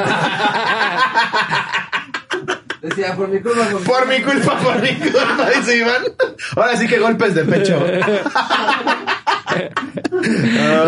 Decía, 2.81 3.13
por 3.13 3.27
mi 3.27 3.41
culpa, 3.41 3.65
por 3.65 3.79
mi 3.81 3.85
Por 3.85 4.07
mi 4.07 4.21
culpa, 4.21 4.57
por 4.59 4.81
mi 4.81 4.95
culpa, 4.95 5.49
dice 5.57 5.77
Iván. 5.79 6.01
Ahora 6.55 6.77
sí 6.77 6.87
que 6.87 6.97
golpes 6.97 7.35
de 7.35 7.43
pecho. 7.43 7.77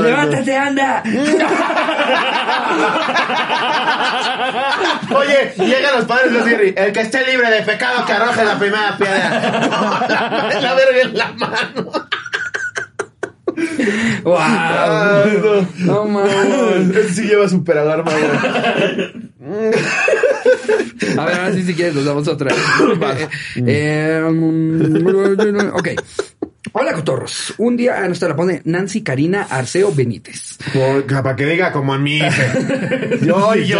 ¡Levántate, 0.01 0.55
anda! 0.55 1.03
Oye, 5.15 5.53
llegan 5.57 5.95
los 5.97 6.05
padres 6.05 6.33
de 6.33 6.41
Jerry. 6.49 6.73
El 6.75 6.91
que 6.91 7.01
esté 7.01 7.25
libre 7.25 7.49
de 7.49 7.61
pecado 7.63 8.05
que 8.05 8.13
arroje 8.13 8.45
la 8.45 8.57
primera 8.57 8.97
piedra. 8.97 9.41
la, 10.09 10.59
la 10.61 10.73
verga 10.75 11.01
en 11.01 11.17
la 11.17 11.31
mano. 11.33 11.91
¡Wow! 14.23 14.37
No. 15.85 16.05
No 16.05 16.05
mames. 16.05 16.95
Él 16.95 17.09
sí 17.13 17.23
lleva 17.23 17.47
super 17.49 17.77
alarma. 17.77 18.11
A 21.17 21.25
ver, 21.25 21.35
ahora 21.35 21.53
sí, 21.53 21.63
si 21.63 21.73
quieres, 21.73 21.95
nos 21.95 22.05
damos 22.05 22.27
otra. 22.27 22.53
Eh, 22.53 23.27
eh, 23.65 24.21
mm, 24.29 25.71
ok. 25.73 25.89
Hola, 26.73 26.93
cotorros. 26.93 27.53
Un 27.57 27.75
día, 27.75 27.99
no, 28.07 28.13
esta 28.13 28.29
la 28.29 28.35
pone 28.35 28.61
Nancy 28.63 29.01
Karina 29.03 29.43
Arceo 29.49 29.93
Benítez. 29.93 30.57
Por- 30.73 31.05
Para 31.05 31.35
que 31.35 31.45
diga 31.45 31.71
como 31.73 31.97
mi 31.97 32.17
IFE. 32.19 33.19
Yo 33.25 33.53
y 33.55 33.65
yo. 33.65 33.79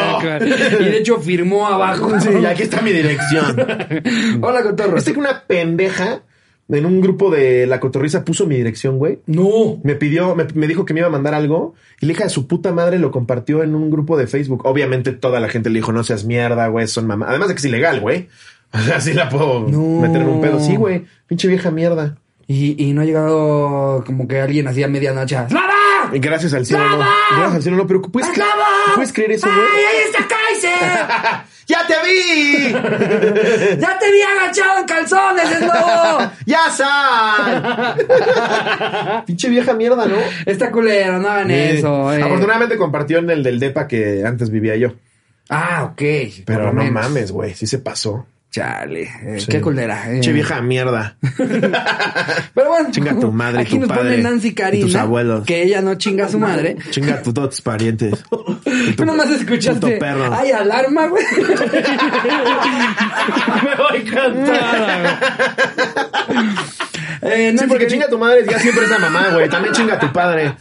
Y 0.79 0.83
de 0.83 0.97
hecho 0.97 1.19
firmó 1.19 1.67
abajo. 1.67 2.19
Sí, 2.19 2.29
y 2.41 2.45
aquí 2.45 2.63
está 2.63 2.81
mi 2.81 2.91
dirección. 2.91 3.55
Hola, 4.41 4.61
cotorros. 4.63 4.95
¿Viste 4.95 5.13
que 5.13 5.19
una 5.19 5.43
pendeja 5.47 6.23
en 6.67 6.85
un 6.85 6.99
grupo 7.01 7.29
de 7.31 7.65
la 7.65 7.79
cotorriza 7.79 8.25
puso 8.25 8.45
mi 8.45 8.55
dirección, 8.57 8.97
güey? 8.97 9.19
No. 9.25 9.79
Me 9.83 9.95
pidió, 9.95 10.35
me, 10.35 10.45
me 10.53 10.67
dijo 10.67 10.85
que 10.85 10.93
me 10.93 10.99
iba 10.99 11.07
a 11.07 11.11
mandar 11.11 11.33
algo 11.33 11.75
y 12.01 12.05
la 12.07 12.11
hija 12.11 12.23
de 12.25 12.29
su 12.29 12.45
puta 12.45 12.73
madre 12.73 12.99
lo 12.99 13.11
compartió 13.11 13.63
en 13.63 13.73
un 13.73 13.89
grupo 13.89 14.17
de 14.17 14.27
Facebook. 14.27 14.65
Obviamente 14.65 15.13
toda 15.13 15.39
la 15.39 15.47
gente 15.47 15.69
le 15.69 15.79
dijo, 15.79 15.93
no 15.93 16.03
seas 16.03 16.25
mierda, 16.25 16.67
güey, 16.67 16.87
son 16.89 17.07
mamá. 17.07 17.27
Además 17.29 17.47
de 17.47 17.55
que 17.55 17.59
es 17.59 17.65
ilegal, 17.65 18.01
güey. 18.01 18.27
O 18.73 18.79
sea, 18.79 19.01
sí 19.01 19.11
la 19.11 19.27
puedo 19.27 19.67
No. 19.67 19.99
meter 19.99 20.21
en 20.21 20.29
un 20.29 20.39
pedo. 20.39 20.57
Sí, 20.61 20.77
güey. 20.77 21.03
Pinche 21.27 21.49
vieja 21.49 21.71
mierda. 21.71 22.15
Y, 22.53 22.75
y 22.77 22.91
no 22.93 23.01
ha 23.01 23.05
llegado 23.05 24.03
como 24.05 24.27
que 24.27 24.41
alguien 24.41 24.67
hacía 24.67 24.87
medianoche. 24.87 25.37
¡Slava! 25.47 26.09
Y 26.11 26.19
gracias 26.19 26.53
al 26.53 26.65
cielo, 26.65 26.83
no. 26.89 26.97
¡Bravo! 26.97 27.13
Gracias 27.31 27.55
al 27.55 27.61
cielo, 27.61 27.77
no. 27.77 27.87
Pero 27.87 28.01
¿puedes, 28.01 28.29
cre-. 28.31 28.43
¿puedes 28.95 29.13
creer 29.13 29.31
eso, 29.33 29.47
güey? 29.47 29.59
¡Ay, 29.59 29.83
ahí 29.85 30.01
está 30.09 30.27
Kaiser! 30.27 31.45
¡Ya 31.67 31.87
te 31.87 31.93
vi! 32.05 32.71
¡Ya 33.79 33.97
te 33.99 34.11
vi 34.11 34.21
agachado 34.21 34.79
en 34.79 34.85
calzones, 34.85 35.47
Slobo! 35.59 36.31
¡Ya 36.45 36.69
sal! 36.71 37.95
Pinche 39.25 39.47
vieja 39.49 39.73
mierda, 39.73 40.05
¿no? 40.05 40.17
Está 40.45 40.71
culero, 40.71 41.19
no 41.19 41.29
hagan 41.29 41.51
eso. 41.51 42.13
eh. 42.13 42.21
Afortunadamente 42.21 42.75
compartió 42.77 43.19
en 43.19 43.29
el 43.29 43.43
del 43.43 43.59
DEPA 43.59 43.87
que 43.87 44.23
antes 44.25 44.49
vivía 44.49 44.75
yo. 44.75 44.93
Ah, 45.49 45.83
ok. 45.91 46.01
Pero 46.45 46.65
no 46.73 46.83
menos. 46.83 46.91
mames, 46.91 47.31
güey. 47.31 47.53
Sí 47.53 47.67
se 47.67 47.79
pasó. 47.79 48.25
Chale, 48.51 49.03
eh, 49.03 49.39
Sí. 49.39 49.47
qué 49.49 49.61
culera. 49.61 50.09
eh. 50.09 50.11
Pinche 50.15 50.33
vieja 50.33 50.61
mierda. 50.61 51.15
Pero 52.53 52.67
bueno, 52.69 52.89
Chinga 52.91 53.17
tu 53.17 53.31
madre 53.31 53.59
y 53.59 53.61
aquí 53.61 53.75
tu 53.75 53.79
nos 53.79 53.87
padre 53.87 54.09
pone 54.11 54.17
Nancy 54.23 54.49
y 54.49 54.53
Karina, 54.53 54.85
tus 54.87 54.95
abuelos. 54.95 55.45
que 55.45 55.63
ella 55.63 55.81
no 55.81 55.95
chinga 55.95 56.25
a 56.25 56.29
su 56.29 56.37
madre. 56.37 56.75
Chinga 56.89 57.13
a 57.15 57.21
tus 57.21 57.33
todos 57.33 57.61
parientes. 57.61 58.13
Tú 58.97 59.05
nomás 59.05 59.29
escuchaste, 59.29 59.91
perro. 59.97 60.33
ay, 60.33 60.51
alarma, 60.51 61.07
güey. 61.07 61.23
Me 63.63 63.75
voy 63.77 64.03
cantada, 64.03 64.99
güey. 65.01 66.45
Eh, 67.23 67.55
Sí, 67.57 67.65
porque 67.67 67.85
Karina- 67.85 67.87
chinga 67.87 68.05
a 68.07 68.09
tu 68.09 68.17
madre 68.17 68.43
ya 68.49 68.59
siempre 68.59 68.83
es 68.83 68.89
la 68.89 68.97
mamá, 68.99 69.29
güey. 69.31 69.47
También 69.49 69.73
chinga 69.73 69.93
a 69.93 69.99
tu 69.99 70.11
padre. 70.11 70.55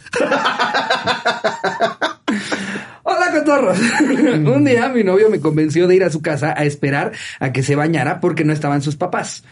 Hola, 3.31 3.39
cotorros. 3.39 3.79
Un 4.55 4.63
día 4.65 4.89
mi 4.89 5.03
novio 5.03 5.29
me 5.29 5.39
convenció 5.39 5.87
de 5.87 5.95
ir 5.95 6.03
a 6.03 6.09
su 6.09 6.21
casa 6.21 6.53
a 6.57 6.63
esperar 6.65 7.11
a 7.39 7.51
que 7.51 7.63
se 7.63 7.75
bañara 7.75 8.19
porque 8.19 8.43
no 8.43 8.53
estaban 8.53 8.81
sus 8.81 8.95
papás. 8.95 9.43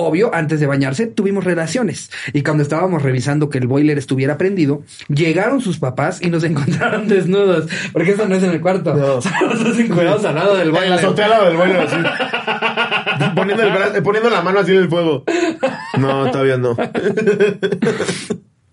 Obvio, 0.00 0.32
antes 0.32 0.60
de 0.60 0.66
bañarse 0.68 1.08
tuvimos 1.08 1.42
relaciones 1.42 2.10
y 2.32 2.44
cuando 2.44 2.62
estábamos 2.62 3.02
revisando 3.02 3.48
que 3.50 3.58
el 3.58 3.66
boiler 3.66 3.98
estuviera 3.98 4.38
prendido, 4.38 4.82
llegaron 5.08 5.60
sus 5.60 5.80
papás 5.80 6.22
y 6.22 6.30
nos 6.30 6.44
encontraron 6.44 7.08
desnudos, 7.08 7.68
porque 7.92 8.12
eso 8.12 8.28
no 8.28 8.36
es 8.36 8.42
en 8.44 8.50
el 8.50 8.60
cuarto, 8.60 8.94
No. 8.94 9.18
encuerados 9.78 10.24
al 10.24 10.36
lado 10.36 10.54
del 10.56 10.68
En 10.68 10.74
la 10.74 10.78
boiler. 10.80 10.98
azotea 10.98 11.24
al 11.24 11.30
lado 11.32 11.44
del 11.46 11.56
vuelo, 11.56 11.80
así. 11.80 11.96
poniendo, 13.34 13.62
el 13.64 13.72
brazo- 13.72 14.02
poniendo 14.04 14.30
la 14.30 14.42
mano 14.42 14.60
así 14.60 14.70
en 14.70 14.78
el 14.78 14.88
fuego. 14.88 15.24
No, 15.98 16.30
todavía 16.30 16.58
no. 16.58 16.76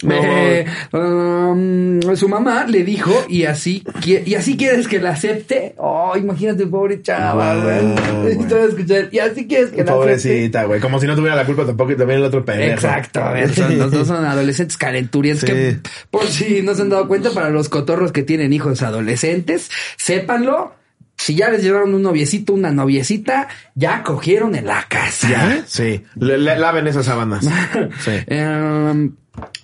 No, 0.04 0.14
Eh, 0.24 0.66
um, 0.92 2.02
su 2.16 2.28
mamá 2.28 2.66
le 2.68 2.84
dijo 2.84 3.14
y 3.30 3.44
así 3.46 3.84
y 4.04 4.36
así 4.36 4.58
quieres 4.58 4.88
que 4.88 5.00
la 5.00 5.12
acepte. 5.12 5.74
Oh, 5.78 6.14
imagínate, 6.18 6.68
pobre 6.68 7.02
chava, 7.02 7.54
No, 7.56 7.64
güey. 7.64 8.32
escuchar. 8.70 9.10
Y 9.12 9.20
así 9.20 9.48
quieres 9.48 9.70
que 9.70 9.78
la 9.78 9.84
acepte. 9.84 9.94
Pobrecita, 9.94 10.64
güey. 10.66 10.80
Como 10.82 11.00
si 11.00 11.08
no 11.08 11.16
tuviera 11.16 11.36
la 11.36 11.46
culpa 11.46 11.66
tampoco 11.66 11.94
y 11.94 11.96
también 11.98 12.20
el 12.20 12.26
otro 12.26 12.44
pendejo. 12.44 12.74
Exacto, 12.74 13.22
son- 13.56 13.78
los 13.78 13.92
dos 13.92 14.08
son 14.08 14.26
adolescentes 14.26 14.78
calenturias 14.78 15.40
Sí. 15.40 15.46
que, 15.46 15.78
por 16.12 16.28
si 16.28 16.62
no 16.62 16.76
se 16.76 16.82
han 16.82 16.90
dado 16.90 17.08
cuenta, 17.08 17.32
para 17.32 17.50
los 17.50 17.70
cotorros 17.70 18.12
que 18.12 18.24
tienen 18.24 18.52
hijos 18.54 18.82
adolescentes, 18.82 19.70
sépanlo. 19.98 20.74
Si 21.18 21.34
ya 21.36 21.48
les 21.50 21.64
llevaron 21.64 21.94
un 21.94 22.02
noviecito, 22.02 22.52
una 22.54 22.72
noviecita, 22.72 23.48
ya 23.74 24.04
cogieron 24.04 24.54
en 24.54 24.66
la 24.66 24.84
casa. 24.90 25.30
Ya, 25.30 25.64
sí. 25.66 26.04
Le- 26.20 26.38
le- 26.38 26.60
laven 26.60 26.88
esas 26.88 27.06
sábanas. 27.06 27.46
Sí. 28.04 28.12
Em, 28.28 29.14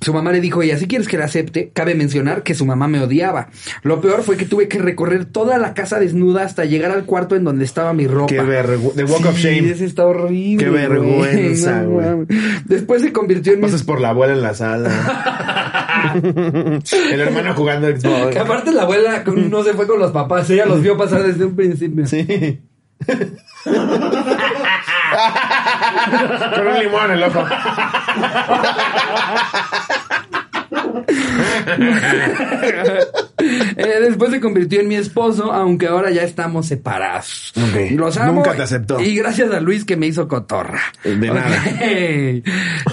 su 0.02 0.14
mamá 0.14 0.32
le 0.32 0.42
dijo, 0.42 0.64
y 0.64 0.72
así 0.72 0.88
quieres 0.88 1.08
que 1.08 1.18
la 1.18 1.26
acepte, 1.26 1.72
cabe 1.74 1.94
mencionar 1.94 2.42
que 2.42 2.56
su 2.56 2.66
mamá 2.66 2.88
me 2.88 3.00
odiaba. 3.00 3.50
Lo 3.84 4.02
peor 4.02 4.24
fue 4.24 4.36
que 4.36 4.46
tuve 4.46 4.68
que 4.68 4.80
recorrer 4.80 5.26
toda 5.26 5.60
la 5.60 5.74
casa 5.74 6.00
desnuda 6.00 6.44
hasta 6.44 6.66
llegar 6.66 6.92
al 6.92 7.06
cuarto 7.06 7.36
en 7.36 7.44
donde 7.44 7.66
estaba 7.66 7.94
mi 7.94 8.08
ropa. 8.08 8.28
Qué 8.28 8.42
vergüenza. 8.42 8.96
The 8.96 9.04
Walk 9.04 9.26
of 9.28 9.38
Shame. 9.38 9.70
ese 9.70 9.86
está 9.86 10.06
horrible. 10.06 10.66
Qué 10.66 10.72
vergüenza, 10.72 11.84
güey. 11.84 12.26
Después 12.66 13.04
se 13.04 13.14
convirtió 13.14 13.54
en 13.54 13.60
mi 13.60 13.66
Pasas 13.66 13.84
por 13.84 14.02
la 14.02 14.10
abuela 14.10 14.34
en 14.34 14.42
la 14.42 14.56
sala. 14.56 14.90
el 17.12 17.22
hermano 17.22 17.54
jugando 17.54 17.88
Xbox. 17.88 18.32
Que 18.32 18.40
aparte 18.40 18.72
la 18.72 18.84
abuela 18.84 19.24
no 19.26 19.64
se 19.64 19.74
fue 19.74 19.86
con 19.86 20.00
los 20.00 20.12
papás, 20.12 20.50
ella 20.50 20.66
los 20.66 20.82
vio 20.82 20.98
pasar 20.98 21.24
desde 21.24 21.46
un 21.46 21.56
principio. 21.56 22.08
Sí. 22.08 22.60
Con 26.56 26.68
un 26.68 26.80
limón 26.80 27.06
en 27.06 27.12
el 27.12 27.24
ojo. 27.24 27.46
Eh, 33.44 33.98
después 34.02 34.32
se 34.32 34.40
convirtió 34.40 34.82
en 34.82 34.88
mi 34.88 34.96
esposo, 34.96 35.52
aunque 35.52 35.88
ahora 35.88 36.12
ya 36.12 36.22
estamos 36.24 36.68
separados. 36.68 37.52
Los 37.92 38.18
amo. 38.18 38.34
Nunca 38.34 38.56
te 38.56 38.62
aceptó. 38.62 39.02
Y 39.02 39.16
gracias 39.16 39.52
a 39.52 39.60
Luis 39.60 39.84
que 39.84 39.98
me 39.98 40.06
hizo 40.06 40.28
cotorra. 40.28 40.82
De 41.04 41.16
nada. 41.16 41.50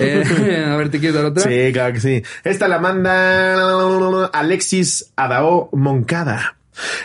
Eh, 0.01 0.65
a 0.67 0.77
ver, 0.77 0.91
¿te 0.91 0.99
quieres 0.99 1.15
dar 1.15 1.25
otra? 1.27 1.43
Sí, 1.43 1.73
claro 1.73 1.93
que 1.93 2.01
sí. 2.01 2.23
Esta 2.45 2.69
la 2.69 2.79
manda 2.79 4.27
Alexis 4.27 5.13
Adao 5.17 5.71
Moncada. 5.73 6.58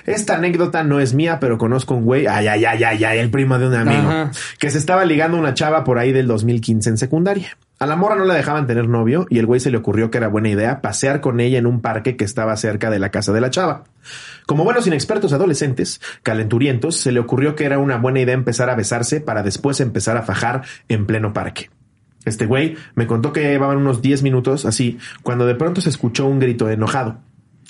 Esta 0.06 0.36
anécdota 0.36 0.84
no 0.84 1.00
es 1.00 1.14
mía, 1.14 1.40
pero 1.40 1.58
conozco 1.58 1.96
un 1.96 2.04
güey, 2.04 2.28
ay, 2.28 2.48
ay, 2.48 2.66
ay, 2.66 2.84
ay, 2.84 3.04
ay, 3.04 3.20
el 3.20 3.30
primo 3.30 3.58
de 3.60 3.68
un 3.68 3.76
amigo, 3.76 4.10
Ajá. 4.10 4.32
que 4.60 4.70
se 4.70 4.78
estaba 4.78 5.06
ligando 5.06 5.38
a 5.38 5.40
una 5.40 5.54
chava 5.54 5.84
por 5.84 6.00
ahí 6.00 6.12
del 6.12 6.28
2015 6.28 6.90
en 6.92 6.98
secundaria. 6.98 7.58
A 7.80 7.86
la 7.86 7.96
morra 7.98 8.16
no 8.16 8.24
la 8.24 8.36
dejaban 8.36 8.66
tener 8.66 8.88
novio 8.88 9.26
y 9.30 9.40
el 9.40 9.46
güey 9.46 9.60
se 9.60 9.70
le 9.70 9.78
ocurrió 9.78 10.10
que 10.10 10.18
era 10.18 10.30
buena 10.30 10.48
idea 10.48 10.80
pasear 10.80 11.20
con 11.20 11.42
ella 11.42 11.58
en 11.58 11.66
un 11.66 11.82
parque 11.82 12.16
que 12.16 12.24
estaba 12.24 12.56
cerca 12.56 12.90
de 12.90 13.00
la 13.00 13.10
casa 13.10 13.34
de 13.34 13.42
la 13.42 13.50
chava. 13.50 13.84
Como 14.46 14.64
buenos 14.64 14.88
inexpertos 14.88 15.34
adolescentes, 15.34 16.00
calenturientos, 16.22 16.96
se 16.98 17.12
le 17.12 17.20
ocurrió 17.20 17.56
que 17.56 17.66
era 17.66 17.80
una 17.80 17.98
buena 17.98 18.22
idea 18.22 18.36
empezar 18.36 18.70
a 18.70 18.76
besarse 18.76 19.20
para 19.20 19.44
después 19.44 19.82
empezar 19.82 20.16
a 20.16 20.22
fajar 20.22 20.62
en 20.88 21.06
pleno 21.06 21.34
parque. 21.34 21.72
Este 22.26 22.46
güey 22.46 22.78
me 22.96 23.06
contó 23.06 23.34
que 23.34 23.42
ya 23.44 23.50
llevaban 23.50 23.78
unos 23.78 24.02
10 24.02 24.24
minutos 24.24 24.66
así, 24.66 24.98
cuando 25.22 25.46
de 25.46 25.56
pronto 25.56 25.82
se 25.82 25.90
escuchó 25.90 26.26
un 26.26 26.40
grito 26.40 26.70
enojado. 26.70 27.18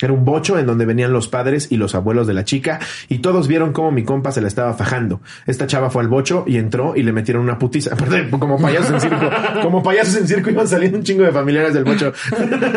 Era 0.04 0.12
un 0.12 0.24
bocho 0.24 0.58
en 0.58 0.66
donde 0.66 0.86
venían 0.86 1.12
los 1.12 1.28
padres 1.28 1.68
y 1.70 1.76
los 1.76 1.94
abuelos 1.94 2.26
de 2.26 2.34
la 2.34 2.44
chica 2.44 2.80
y 3.08 3.18
todos 3.18 3.48
vieron 3.48 3.72
cómo 3.72 3.90
mi 3.90 4.04
compa 4.04 4.32
se 4.32 4.40
la 4.40 4.48
estaba 4.48 4.74
fajando. 4.74 5.20
Esta 5.46 5.66
chava 5.66 5.90
fue 5.90 6.02
al 6.02 6.08
bocho 6.08 6.44
y 6.46 6.58
entró 6.58 6.94
y 6.96 7.02
le 7.02 7.12
metieron 7.12 7.42
una 7.42 7.58
putiza. 7.58 7.96
Como 8.30 8.60
payasos 8.60 8.90
en 8.92 9.00
circo. 9.00 9.30
Como 9.62 9.82
payasos 9.82 10.16
en 10.16 10.28
circo 10.28 10.50
iban 10.50 10.68
saliendo 10.68 10.98
un 10.98 11.04
chingo 11.04 11.24
de 11.24 11.32
familiares 11.32 11.74
del 11.74 11.84
bocho. 11.84 12.12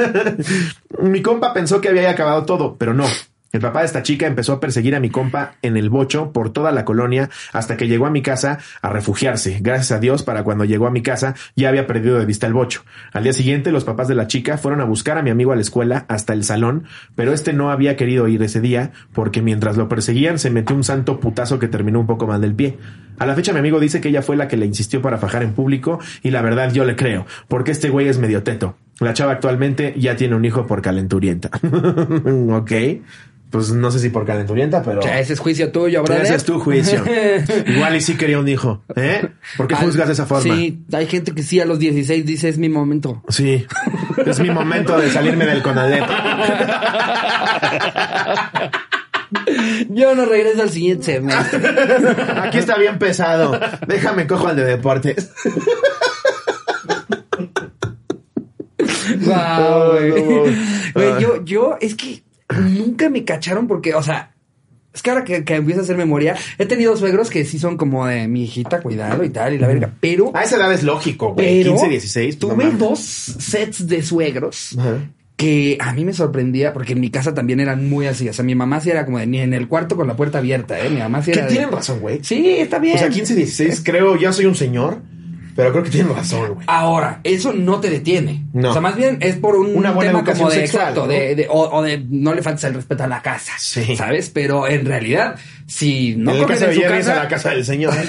mi 1.01 1.21
compa 1.21 1.53
pensó 1.53 1.82
que 1.82 1.89
había 1.89 2.09
acabado 2.09 2.45
todo, 2.45 2.78
pero 2.78 2.93
no. 2.93 3.05
El 3.53 3.61
papá 3.61 3.79
de 3.79 3.85
esta 3.85 4.03
chica 4.03 4.27
empezó 4.27 4.53
a 4.53 4.59
perseguir 4.59 4.95
a 4.95 4.99
mi 4.99 5.09
compa 5.09 5.53
en 5.61 5.77
el 5.77 5.89
bocho 5.89 6.33
por 6.33 6.51
toda 6.51 6.71
la 6.71 6.83
colonia 6.83 7.29
hasta 7.53 7.77
que 7.77 7.87
llegó 7.87 8.05
a 8.05 8.09
mi 8.09 8.21
casa 8.21 8.59
a 8.81 8.89
refugiarse. 8.89 9.59
Gracias 9.61 9.91
a 9.93 9.99
Dios, 9.99 10.23
para 10.23 10.43
cuando 10.43 10.65
llegó 10.65 10.85
a 10.85 10.91
mi 10.91 11.01
casa 11.01 11.35
ya 11.55 11.69
había 11.69 11.87
perdido 11.87 12.19
de 12.19 12.25
vista 12.25 12.45
el 12.45 12.53
bocho. 12.53 12.83
Al 13.13 13.23
día 13.23 13.33
siguiente, 13.33 13.71
los 13.71 13.85
papás 13.85 14.07
de 14.07 14.15
la 14.15 14.27
chica 14.27 14.57
fueron 14.57 14.81
a 14.81 14.85
buscar 14.85 15.17
a 15.17 15.21
mi 15.21 15.29
amigo 15.29 15.53
a 15.53 15.55
la 15.55 15.61
escuela 15.61 16.05
hasta 16.09 16.33
el 16.33 16.43
salón, 16.43 16.85
pero 17.15 17.33
este 17.33 17.53
no 17.53 17.71
había 17.71 17.95
querido 17.95 18.27
ir 18.27 18.43
ese 18.43 18.59
día 18.59 18.91
porque 19.13 19.41
mientras 19.41 19.77
lo 19.77 19.87
perseguían 19.87 20.39
se 20.39 20.49
metió 20.49 20.75
un 20.75 20.83
santo 20.83 21.19
putazo 21.19 21.57
que 21.57 21.67
terminó 21.67 21.99
un 21.99 22.07
poco 22.07 22.27
mal 22.27 22.41
del 22.41 22.53
pie. 22.53 22.77
A 23.17 23.25
la 23.25 23.33
fecha 23.33 23.53
mi 23.53 23.59
amigo 23.59 23.79
dice 23.79 24.01
que 24.01 24.09
ella 24.09 24.21
fue 24.21 24.35
la 24.35 24.47
que 24.47 24.57
le 24.57 24.65
insistió 24.65 25.01
para 25.01 25.17
fajar 25.17 25.41
en 25.43 25.53
público 25.53 25.99
y 26.21 26.31
la 26.31 26.41
verdad 26.41 26.71
yo 26.71 26.85
le 26.85 26.95
creo, 26.95 27.25
porque 27.47 27.71
este 27.71 27.89
güey 27.89 28.07
es 28.07 28.19
medio 28.19 28.43
teto. 28.43 28.75
La 28.99 29.13
chava 29.13 29.33
actualmente 29.33 29.93
ya 29.97 30.15
tiene 30.15 30.35
un 30.35 30.43
hijo 30.45 30.65
por 30.65 30.81
calenturienta. 30.81 31.49
ok. 32.51 32.71
Pues 33.49 33.71
no 33.71 33.91
sé 33.91 33.99
si 33.99 34.09
por 34.09 34.25
calenturienta, 34.25 34.83
pero... 34.83 35.01
Sea, 35.01 35.19
ese 35.19 35.33
es 35.33 35.39
juicio 35.39 35.71
tuyo, 35.71 36.03
brother. 36.03 36.23
Ese 36.23 36.35
es 36.35 36.43
tu 36.43 36.59
juicio. 36.59 37.01
Igual 37.65 37.95
y 37.95 38.01
sí 38.01 38.17
quería 38.17 38.39
un 38.39 38.47
hijo. 38.47 38.83
¿Eh? 38.95 39.25
¿Por 39.55 39.67
qué 39.67 39.75
juzgas 39.75 40.07
de 40.07 40.13
esa 40.13 40.25
forma? 40.25 40.53
Sí, 40.53 40.83
hay 40.91 41.07
gente 41.07 41.33
que 41.33 41.43
sí 41.43 41.59
a 41.61 41.65
los 41.65 41.79
16 41.79 42.25
dice 42.25 42.49
es 42.49 42.57
mi 42.57 42.67
momento. 42.67 43.23
Sí. 43.29 43.65
Es 44.25 44.39
mi 44.41 44.49
momento 44.49 44.97
de 44.97 45.09
salirme 45.09 45.45
del 45.45 45.61
Conalep. 45.61 46.03
Yo 49.89 50.15
no 50.15 50.25
regreso 50.25 50.63
al 50.63 50.69
siguiente 50.69 51.05
semestre. 51.05 51.61
Aquí 52.41 52.57
está 52.57 52.77
bien 52.77 52.99
pesado. 52.99 53.59
Déjame 53.87 54.27
cojo 54.27 54.47
al 54.47 54.55
de 54.57 54.65
deportes. 54.65 55.31
Guau, 59.23 59.91
güey. 59.93 60.09
No, 60.09 60.41
Güey, 60.95 61.11
ah. 61.11 61.19
yo, 61.19 61.43
yo, 61.45 61.77
es 61.81 61.95
que 61.95 62.23
nunca 62.59 63.09
me 63.09 63.23
cacharon 63.23 63.67
porque, 63.67 63.93
o 63.93 64.01
sea, 64.03 64.33
es 64.93 65.01
que 65.03 65.09
ahora 65.11 65.23
que, 65.23 65.43
que 65.43 65.55
empiezo 65.55 65.81
a 65.81 65.83
hacer 65.83 65.97
memoria, 65.97 66.35
he 66.57 66.65
tenido 66.65 66.95
suegros 66.97 67.29
que 67.29 67.45
sí 67.45 67.59
son 67.59 67.77
como 67.77 68.07
de 68.07 68.27
mi 68.27 68.43
hijita, 68.45 68.81
cuidado 68.81 69.23
y 69.23 69.29
tal, 69.29 69.53
y 69.53 69.59
la 69.59 69.67
verga. 69.67 69.93
Pero, 69.99 70.31
A 70.35 70.43
esa 70.43 70.55
edad 70.57 70.73
es 70.73 70.83
lógico, 70.83 71.33
güey. 71.33 71.61
pero 71.63 71.71
15, 71.73 71.89
16. 71.89 72.35
pues, 72.37 72.49
no 72.57 72.63
tuve 72.63 72.71
dos 72.77 72.99
sets 72.99 73.87
de 73.87 74.01
suegros 74.01 74.75
que 75.35 75.77
a 75.79 75.93
mí 75.93 76.03
me 76.03 76.13
sorprendía 76.13 76.73
porque 76.73 76.93
en 76.93 76.99
mi 76.99 77.11
casa 77.11 77.35
también 77.35 77.59
eran 77.59 77.87
muy 77.87 78.07
así. 78.07 78.27
O 78.27 78.33
sea, 78.33 78.43
mi 78.43 78.55
mamá 78.55 78.81
sí 78.81 78.89
era 78.89 79.05
como 79.05 79.19
de 79.19 79.27
ni 79.27 79.37
en 79.39 79.53
el 79.53 79.67
cuarto 79.67 79.95
con 79.95 80.07
la 80.07 80.15
puerta 80.15 80.39
abierta, 80.39 80.79
¿eh? 80.83 80.89
Mi 80.89 80.97
mamá 80.97 81.21
sí 81.21 81.31
Que 81.31 81.37
era. 81.39 81.47
de- 81.47 81.53
tienen 81.53 81.71
razón, 81.71 81.99
güey. 81.99 82.23
Sí, 82.23 82.55
está 82.57 82.79
bien. 82.79 82.95
O 82.95 82.99
sea, 82.99 83.09
15, 83.09 83.35
16, 83.35 83.81
creo, 83.85 84.15
ya 84.15 84.33
soy 84.33 84.45
un 84.47 84.55
señor, 84.55 84.99
pero 85.57 85.71
creo 85.73 85.83
que 85.83 85.89
tienen 85.89 86.15
razón, 86.15 86.53
güey. 86.53 86.65
Ahora, 86.67 87.19
eso 87.25 87.51
no 87.51 87.81
te 87.81 87.89
detiene. 87.89 88.45
No. 88.53 88.69
O 88.69 88.71
sea, 88.71 88.79
más 88.81 88.95
bien 88.95 89.17
es 89.19 89.35
por 89.35 89.55
un 89.57 89.75
Una 89.75 89.91
buena 89.91 90.11
tema 90.11 90.23
como 90.33 90.49
de 90.49 90.55
sexual, 90.61 90.81
exacto, 90.83 91.01
¿no? 91.01 91.07
de, 91.07 91.35
de- 91.35 91.47
o, 91.49 91.69
o 91.75 91.81
de 91.81 92.05
no 92.09 92.33
le 92.33 92.41
faltes 92.43 92.63
el 92.63 92.75
respeto 92.75 93.03
a 93.03 93.07
la 93.07 93.21
casa. 93.21 93.51
Sí. 93.57 93.95
¿Sabes? 93.97 94.29
Pero 94.29 94.67
en 94.67 94.85
realidad, 94.85 95.35
si 95.68 96.15
no 96.15 96.34
en 96.34 96.43
cogen 96.43 96.63
en 96.70 96.74
su 96.76 96.82
es 96.82 96.86
a 96.88 96.89
casa. 96.89 97.15
la 97.15 97.28
casa 97.28 97.49
del 97.49 97.65
señor. 97.65 97.93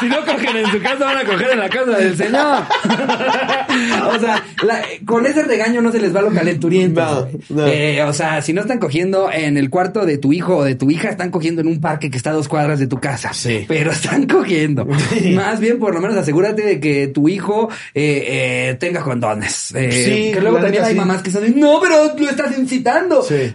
si 0.00 0.06
no 0.08 0.24
cogen 0.24 0.56
en 0.56 0.66
su 0.72 0.80
casa, 0.80 1.04
van 1.04 1.16
a 1.18 1.24
coger 1.24 1.50
en 1.52 1.58
la 1.58 1.68
casa 1.68 1.90
del 1.98 2.16
señor. 2.16 2.62
o 4.16 4.18
sea, 4.20 4.44
la- 4.62 4.82
con 5.04 5.26
ese 5.26 5.42
regaño 5.42 5.80
no 5.82 5.92
se 5.92 6.00
les 6.00 6.14
va 6.14 6.22
lo 6.22 6.30
calenturiento. 6.32 7.28
No. 7.50 7.66
Eh, 7.66 8.02
o 8.02 8.12
sea, 8.12 8.40
si 8.42 8.52
no 8.52 8.62
están 8.62 8.78
cogiendo 8.78 9.30
en 9.32 9.56
el 9.56 9.70
cuarto 9.70 10.06
de 10.06 10.18
tu 10.18 10.32
hijo 10.32 10.56
o 10.58 10.64
de 10.64 10.74
tu 10.74 10.90
hija, 10.90 11.08
están 11.10 11.30
cogiendo 11.30 11.60
en 11.60 11.68
un 11.68 11.80
parque 11.80 12.10
que 12.10 12.16
está 12.16 12.30
a 12.30 12.34
dos 12.34 12.48
cuadras 12.48 12.78
de 12.78 12.86
tu 12.86 12.98
casa. 12.98 13.32
Sí. 13.32 13.64
Pero 13.68 13.90
están 13.92 14.26
cogiendo. 14.26 14.86
Más 15.34 15.60
bien, 15.60 15.78
por 15.78 15.94
lo 15.94 16.00
menos, 16.00 16.16
asegúrate 16.16 16.62
de 16.62 16.80
que 16.80 17.08
tu 17.08 17.28
hijo 17.28 17.68
eh, 17.94 18.70
eh, 18.70 18.76
tenga 18.80 19.02
condones. 19.02 19.74
Eh, 19.74 19.88
Sí, 20.08 20.32
que 20.32 20.40
luego 20.40 20.58
también 20.58 20.84
hay 20.84 20.92
sí. 20.92 20.96
mamás 20.98 21.22
que 21.22 21.30
son 21.30 21.42
de, 21.42 21.50
no, 21.50 21.80
pero 21.80 22.14
lo 22.16 22.30
estás 22.30 22.56
incitando. 22.58 23.22
Sí. 23.22 23.52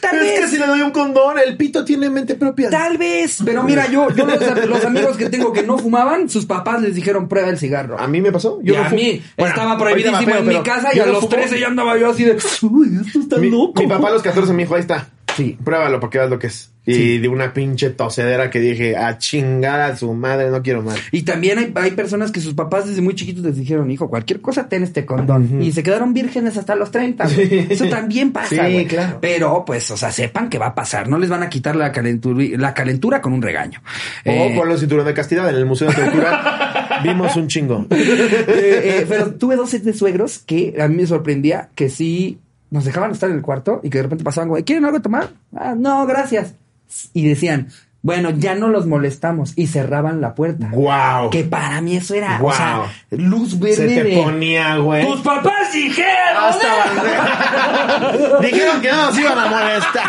Tal 0.00 0.16
es 0.16 0.22
vez. 0.22 0.40
que 0.40 0.48
si 0.48 0.58
le 0.58 0.66
doy 0.66 0.80
un 0.80 0.90
condón, 0.90 1.36
el 1.44 1.56
pito 1.56 1.84
tiene 1.84 2.10
mente 2.10 2.34
propia. 2.34 2.70
Tal 2.72 2.98
vez, 2.98 3.38
pero 3.44 3.62
mira, 3.62 3.88
yo, 3.90 4.08
yo 4.10 4.26
los, 4.26 4.66
los 4.68 4.84
amigos 4.84 5.16
que 5.16 5.28
tengo 5.28 5.52
que 5.52 5.62
no 5.62 5.78
fumaban, 5.78 6.28
sus 6.28 6.46
papás 6.46 6.80
les 6.82 6.94
dijeron 6.94 7.28
prueba 7.28 7.48
el 7.50 7.58
cigarro. 7.58 7.98
A 8.00 8.08
mí 8.08 8.20
me 8.20 8.32
pasó. 8.32 8.58
y 8.64 8.74
a 8.74 8.82
no 8.84 8.88
fu- 8.88 8.94
mí 8.96 9.22
Bueno, 9.36 9.54
estaba 9.54 9.78
prohibidísimo 9.78 10.34
en 10.36 10.46
mi 10.48 10.62
casa 10.62 10.88
y 10.92 10.96
yo 10.96 11.02
a 11.04 11.06
los 11.06 11.16
fumo. 11.20 11.28
13 11.30 11.60
ya 11.60 11.66
andaba 11.68 11.96
yo 11.98 12.10
así 12.10 12.24
de, 12.24 12.36
uy, 12.62 12.98
esto 13.06 13.20
está 13.20 13.36
Mi, 13.36 13.50
loco. 13.50 13.80
mi 13.80 13.86
papá 13.86 14.08
a 14.08 14.12
los 14.12 14.22
14 14.22 14.52
me 14.54 14.62
dijo, 14.62 14.74
ahí 14.74 14.80
está. 14.80 15.08
Sí. 15.36 15.56
Pruébalo 15.64 16.00
para 16.00 16.10
que 16.10 16.18
veas 16.18 16.30
lo 16.30 16.38
que 16.38 16.46
es. 16.48 16.68
Y 16.84 16.94
Sí. 16.94 17.18
de 17.18 17.28
una 17.28 17.52
pinche 17.54 17.90
tosedera 17.90 18.50
que 18.50 18.58
dije, 18.58 18.96
a 18.96 19.16
chingar 19.16 19.80
a 19.80 19.96
su 19.96 20.12
madre, 20.14 20.50
no 20.50 20.62
quiero 20.62 20.82
más. 20.82 20.96
Y 21.12 21.22
también 21.22 21.58
hay, 21.58 21.72
hay 21.76 21.92
personas 21.92 22.32
que 22.32 22.40
sus 22.40 22.54
papás 22.54 22.88
desde 22.88 23.00
muy 23.02 23.14
chiquitos 23.14 23.44
les 23.44 23.56
dijeron, 23.56 23.88
hijo, 23.92 24.10
cualquier 24.10 24.40
cosa 24.40 24.68
ten 24.68 24.82
este 24.82 25.06
condón. 25.06 25.62
Y 25.62 25.70
se 25.70 25.84
quedaron 25.84 26.12
vírgenes 26.12 26.56
hasta 26.56 26.74
los 26.74 26.90
30. 26.90 27.24
güey. 27.28 27.48
Sí. 27.48 27.66
Eso 27.70 27.86
también 27.88 28.32
pasa, 28.32 28.66
Sí, 28.68 28.84
claro. 28.86 29.18
Pero, 29.20 29.64
pues, 29.64 29.88
o 29.92 29.96
sea, 29.96 30.10
sepan 30.10 30.48
que 30.48 30.58
va 30.58 30.66
a 30.66 30.74
pasar. 30.74 31.08
No 31.08 31.18
les 31.18 31.30
van 31.30 31.44
a 31.44 31.48
quitar 31.48 31.76
la 31.76 31.92
calentura, 31.92 32.44
la 32.58 32.74
calentura 32.74 33.22
con 33.22 33.32
un 33.32 33.42
regaño. 33.42 33.80
Eh, 34.24 34.50
O 34.52 34.56
por 34.58 34.66
los 34.66 34.80
cinturón 34.80 35.06
de 35.06 35.14
castidad 35.14 35.48
en 35.50 35.54
el 35.54 35.66
Museo 35.66 35.88
de 35.88 35.94
Tortura. 35.94 37.00
vimos 37.04 37.36
un 37.36 37.46
chingo. 37.46 37.86
Eh, 37.90 38.46
eh, 38.48 39.06
pero 39.08 39.34
tuve 39.34 39.54
dos 39.54 39.70
de 39.70 39.92
suegros 39.94 40.40
que 40.40 40.74
a 40.80 40.88
mí 40.88 40.96
me 40.96 41.06
sorprendía 41.06 41.68
que 41.76 41.88
sí 41.88 42.38
nos 42.72 42.86
dejaban 42.86 43.10
estar 43.10 43.28
en 43.28 43.36
el 43.36 43.42
cuarto 43.42 43.80
y 43.82 43.90
que 43.90 43.98
de 43.98 44.04
repente 44.04 44.24
pasaban 44.24 44.62
¿quieren 44.62 44.86
algo 44.86 45.00
tomar? 45.02 45.28
Ah, 45.54 45.74
no, 45.76 46.06
gracias. 46.06 46.54
Y 47.12 47.28
decían, 47.28 47.68
bueno, 48.02 48.30
ya 48.30 48.54
no 48.56 48.68
los 48.68 48.86
molestamos 48.86 49.52
y 49.56 49.68
cerraban 49.68 50.20
la 50.20 50.34
puerta. 50.34 50.68
Wow. 50.72 51.30
Que 51.30 51.44
para 51.44 51.80
mí 51.80 51.96
eso 51.96 52.14
era, 52.14 52.36
o 52.38 52.42
Guau. 52.42 52.56
sea, 52.56 52.82
luz 53.10 53.52
Se 53.52 53.58
verde 53.58 53.94
te 53.94 54.02
de... 54.02 54.16
ponía, 54.22 54.76
güey. 54.78 55.06
¡Tus 55.06 55.20
papás 55.20 55.72
dijeron! 55.72 56.08
Hasta 56.36 56.66
Dijeron 58.40 58.80
que 58.80 58.90
no 58.90 59.06
nos 59.06 59.18
iban 59.18 59.38
a 59.38 59.46
molestar. 59.46 60.06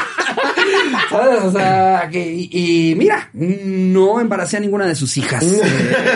¿Sabes? 1.10 1.44
O 1.44 1.52
sea, 1.52 2.10
que, 2.12 2.20
y, 2.34 2.50
y 2.92 2.96
mira, 2.96 3.30
no 3.34 4.20
embaracé 4.20 4.58
a 4.58 4.60
ninguna 4.60 4.86
de 4.88 4.96
sus 4.96 5.16
hijas. 5.18 5.44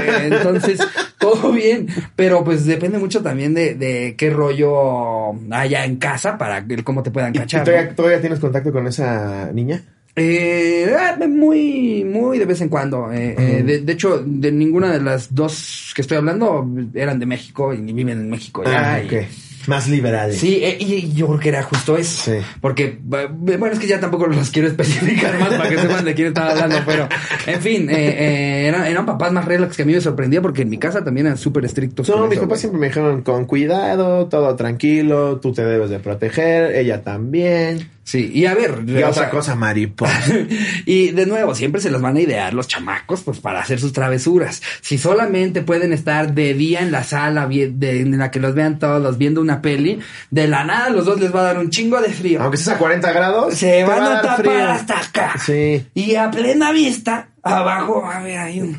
Eh, 0.07 0.29
entonces, 0.31 0.79
todo 1.17 1.51
bien. 1.51 1.87
Pero 2.15 2.43
pues 2.43 2.65
depende 2.65 2.97
mucho 2.97 3.21
también 3.21 3.53
de, 3.53 3.75
de 3.75 4.15
qué 4.17 4.29
rollo 4.29 5.33
haya 5.51 5.85
en 5.85 5.97
casa 5.97 6.37
para 6.37 6.65
cómo 6.83 7.03
te 7.03 7.11
puedan 7.11 7.35
¿Y 7.35 7.39
cachar. 7.39 7.61
¿no? 7.61 7.65
todavía, 7.65 7.95
todavía 7.95 8.21
tienes 8.21 8.39
contacto 8.39 8.71
con 8.71 8.87
esa 8.87 9.51
niña? 9.53 9.81
Eh, 10.17 10.93
ah, 10.97 11.15
muy, 11.27 12.03
muy 12.03 12.39
de 12.39 12.45
vez 12.45 12.59
en 12.61 12.69
cuando. 12.69 13.11
Eh, 13.11 13.35
eh, 13.37 13.63
de, 13.63 13.79
de 13.81 13.93
hecho, 13.93 14.21
de 14.25 14.51
ninguna 14.51 14.91
de 14.91 14.99
las 14.99 15.33
dos 15.33 15.93
que 15.95 16.01
estoy 16.01 16.17
hablando 16.17 16.67
eran 16.93 17.19
de 17.19 17.25
México 17.25 17.73
y 17.73 17.81
viven 17.93 18.09
en 18.19 18.29
México 18.29 18.63
ya. 18.63 18.95
Ah, 18.95 19.01
y-. 19.01 19.27
Más 19.67 19.89
liberales. 19.89 20.37
Sí, 20.37 20.61
eh, 20.63 20.77
y 20.79 21.13
yo 21.13 21.27
creo 21.27 21.39
que 21.39 21.49
era 21.49 21.61
justo 21.61 21.97
eso. 21.97 22.31
Sí. 22.31 22.37
Porque, 22.61 22.97
bueno, 23.01 23.67
es 23.67 23.79
que 23.79 23.87
ya 23.87 23.99
tampoco 23.99 24.25
los 24.27 24.49
quiero 24.49 24.69
especificar 24.69 25.37
más 25.39 25.49
para 25.49 25.69
que 25.69 25.77
sepan 25.77 26.05
de 26.05 26.15
quién 26.15 26.29
estaba 26.29 26.51
hablando, 26.51 26.77
pero, 26.85 27.09
en 27.45 27.61
fin, 27.61 27.89
eh, 27.89 27.95
eh, 27.95 28.67
eran, 28.67 28.85
eran 28.85 29.05
papás 29.05 29.33
más 29.33 29.43
relax 29.43 29.75
que 29.75 29.83
a 29.83 29.85
mí 29.85 29.93
me 29.93 29.99
sorprendía 29.99 30.41
porque 30.41 30.61
en 30.61 30.69
mi 30.69 30.77
casa 30.77 31.03
también 31.03 31.27
eran 31.27 31.37
súper 31.37 31.65
estrictos. 31.65 32.07
No, 32.07 32.27
mis 32.27 32.39
papás 32.39 32.61
siempre 32.61 32.79
me 32.79 32.87
dijeron 32.87 33.23
con 33.23 33.45
cuidado, 33.45 34.27
todo 34.27 34.55
tranquilo, 34.55 35.39
tú 35.41 35.51
te 35.51 35.65
debes 35.65 35.89
de 35.89 35.99
proteger, 35.99 36.73
ella 36.73 37.03
también. 37.03 37.89
Sí, 38.07 38.31
y 38.33 38.45
a 38.45 38.55
ver. 38.55 38.83
Y 38.87 38.95
otra 38.99 39.11
sea, 39.13 39.29
cosa, 39.29 39.55
mariposa. 39.55 40.17
y 40.85 41.11
de 41.11 41.25
nuevo, 41.25 41.53
siempre 41.53 41.81
se 41.81 41.91
las 41.91 42.01
van 42.01 42.15
a 42.15 42.21
idear 42.21 42.53
los 42.53 42.65
chamacos, 42.65 43.19
pues 43.19 43.39
para 43.41 43.59
hacer 43.59 43.81
sus 43.81 43.91
travesuras. 43.91 44.61
Si 44.79 44.97
solamente 44.97 45.61
pueden 45.61 45.91
estar 45.91 46.33
de 46.33 46.53
día 46.53 46.79
en 46.79 46.93
la 46.93 47.03
sala, 47.03 47.47
de- 47.47 47.99
en 47.99 48.17
la 48.17 48.31
que 48.31 48.39
los 48.39 48.55
vean 48.55 48.79
todos, 48.79 49.17
viendo 49.17 49.41
una 49.41 49.61
peli, 49.61 49.99
de 50.31 50.47
la 50.47 50.63
nada 50.63 50.89
los 50.89 51.03
dos 51.03 51.19
les 51.19 51.35
va 51.35 51.41
a 51.41 51.43
dar 51.43 51.59
un 51.59 51.69
chingo 51.69 51.99
de 51.99 52.07
frío. 52.13 52.41
Aunque 52.41 52.55
estés 52.55 52.73
a 52.73 52.77
40 52.77 53.11
grados, 53.11 53.53
Se 53.55 53.83
van 53.83 53.99
va 53.99 54.19
a, 54.19 54.21
tapar 54.21 54.37
frío. 54.37 54.69
hasta 54.71 54.99
acá. 55.01 55.33
Sí. 55.45 55.85
Y 55.93 56.15
a 56.15 56.31
plena 56.31 56.71
vista, 56.71 57.27
abajo, 57.43 58.05
a 58.09 58.21
ver, 58.21 58.37
hay 58.37 58.61
un... 58.61 58.77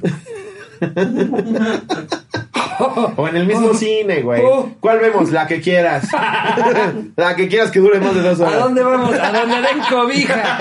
O 3.16 3.28
en 3.28 3.36
el 3.36 3.46
mismo 3.46 3.68
Oh. 3.68 3.74
cine, 3.74 4.22
güey. 4.22 4.42
Oh. 4.44 4.70
¿Cuál 4.80 4.98
vemos? 5.00 5.30
La 5.30 5.46
que 5.46 5.60
quieras. 5.60 6.08
la 7.16 7.34
que 7.36 7.48
quieras 7.48 7.70
que 7.70 7.80
dure 7.80 7.98
más 8.00 8.14
de 8.14 8.22
dos 8.22 8.40
¿A 8.40 8.44
horas. 8.44 8.58
dónde 8.60 8.82
vamos? 8.82 9.14
A 9.18 9.32
donde 9.32 9.56
den 9.60 9.80
cobija. 9.90 10.58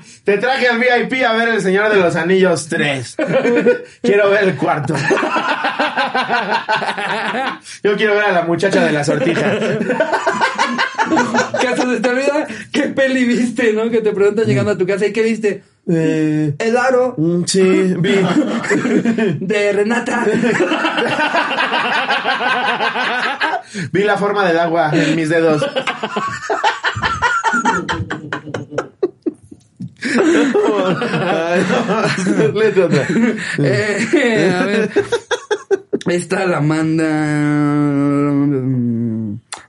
Te 0.24 0.38
traje 0.38 0.68
al 0.68 0.78
VIP 0.78 1.22
a 1.26 1.32
ver 1.34 1.48
El 1.48 1.60
Señor 1.60 1.90
de 1.92 1.96
los 2.00 2.16
Anillos 2.16 2.66
3. 2.68 3.16
quiero 4.02 4.30
ver 4.30 4.44
el 4.44 4.56
cuarto. 4.56 4.94
Yo 7.82 7.96
quiero 7.96 8.14
ver 8.14 8.24
a 8.24 8.32
la 8.32 8.42
muchacha 8.42 8.84
de 8.84 8.92
la 8.92 9.04
sortija. 9.04 9.42
Que 11.60 11.68
hasta 11.68 11.82
se 11.90 12.00
te 12.00 12.08
olvida 12.08 12.46
qué 12.72 12.82
peli 12.84 13.24
viste, 13.24 13.72
¿no? 13.74 13.90
Que 13.90 14.00
te 14.00 14.12
preguntan 14.12 14.46
llegando 14.46 14.70
a 14.72 14.78
tu 14.78 14.86
casa, 14.86 15.06
¿y 15.06 15.12
qué 15.12 15.22
viste? 15.22 15.62
Eh, 15.86 16.54
El 16.58 16.76
aro 16.78 17.14
mm, 17.16 17.44
sí, 17.44 17.94
vi. 17.98 18.14
de 19.40 19.72
Renata. 19.72 20.24
Vi 23.92 24.02
la 24.04 24.16
forma 24.16 24.46
del 24.46 24.58
agua 24.58 24.90
en 24.92 25.16
mis 25.16 25.28
dedos. 25.28 25.64
Eh, 33.58 34.52
a 34.54 34.64
ver. 34.64 34.90
Esta 36.06 36.46
la 36.46 36.60
manda. 36.60 37.04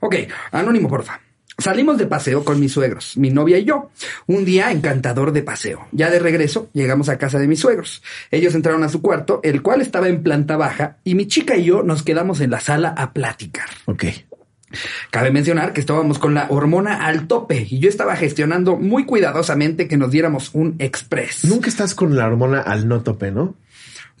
Ok, 0.00 0.14
anónimo, 0.52 0.88
porfa. 0.88 1.20
Salimos 1.58 1.96
de 1.96 2.06
paseo 2.06 2.44
con 2.44 2.60
mis 2.60 2.72
suegros, 2.72 3.16
mi 3.16 3.30
novia 3.30 3.58
y 3.58 3.64
yo. 3.64 3.90
Un 4.26 4.44
día 4.44 4.70
encantador 4.70 5.32
de 5.32 5.42
paseo. 5.42 5.86
Ya 5.90 6.10
de 6.10 6.18
regreso, 6.18 6.68
llegamos 6.74 7.08
a 7.08 7.16
casa 7.16 7.38
de 7.38 7.48
mis 7.48 7.60
suegros. 7.60 8.02
Ellos 8.30 8.54
entraron 8.54 8.84
a 8.84 8.90
su 8.90 9.00
cuarto, 9.00 9.40
el 9.42 9.62
cual 9.62 9.80
estaba 9.80 10.08
en 10.08 10.22
planta 10.22 10.58
baja, 10.58 10.98
y 11.02 11.14
mi 11.14 11.26
chica 11.26 11.56
y 11.56 11.64
yo 11.64 11.82
nos 11.82 12.02
quedamos 12.02 12.40
en 12.40 12.50
la 12.50 12.60
sala 12.60 12.90
a 12.90 13.12
platicar. 13.14 13.68
Ok. 13.86 14.04
Cabe 15.10 15.30
mencionar 15.30 15.72
que 15.72 15.80
estábamos 15.80 16.18
con 16.18 16.34
la 16.34 16.46
hormona 16.50 17.06
al 17.06 17.26
tope 17.26 17.66
y 17.70 17.78
yo 17.78 17.88
estaba 17.88 18.16
gestionando 18.16 18.76
muy 18.76 19.06
cuidadosamente 19.06 19.88
que 19.88 19.96
nos 19.96 20.10
diéramos 20.10 20.50
un 20.54 20.76
express. 20.78 21.44
Nunca 21.44 21.68
estás 21.68 21.94
con 21.94 22.16
la 22.16 22.26
hormona 22.26 22.60
al 22.60 22.88
no 22.88 23.02
tope, 23.02 23.30
¿no? 23.30 23.54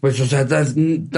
Pues, 0.00 0.20
o 0.20 0.26
sea, 0.26 0.46
tan, 0.46 0.66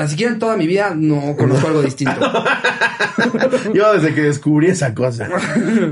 siquiera 0.09 0.33
en 0.33 0.39
toda 0.39 0.57
mi 0.57 0.67
vida 0.67 0.95
no 0.95 1.37
conozco 1.37 1.67
algo 1.67 1.83
distinto. 1.83 2.21
Yo 3.75 3.93
desde 3.93 4.15
que 4.15 4.23
descubrí 4.23 4.69
esa 4.69 4.95
cosa, 4.95 5.29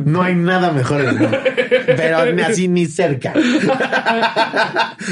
no 0.05 0.23
hay 0.23 0.37
nada 0.37 0.71
mejor 0.71 1.01
en 1.01 1.09
el 1.09 1.19
mundo. 1.19 1.39
Pero 1.87 2.33
ni 2.33 2.43
así 2.43 2.69
ni 2.69 2.87
cerca. 2.87 3.35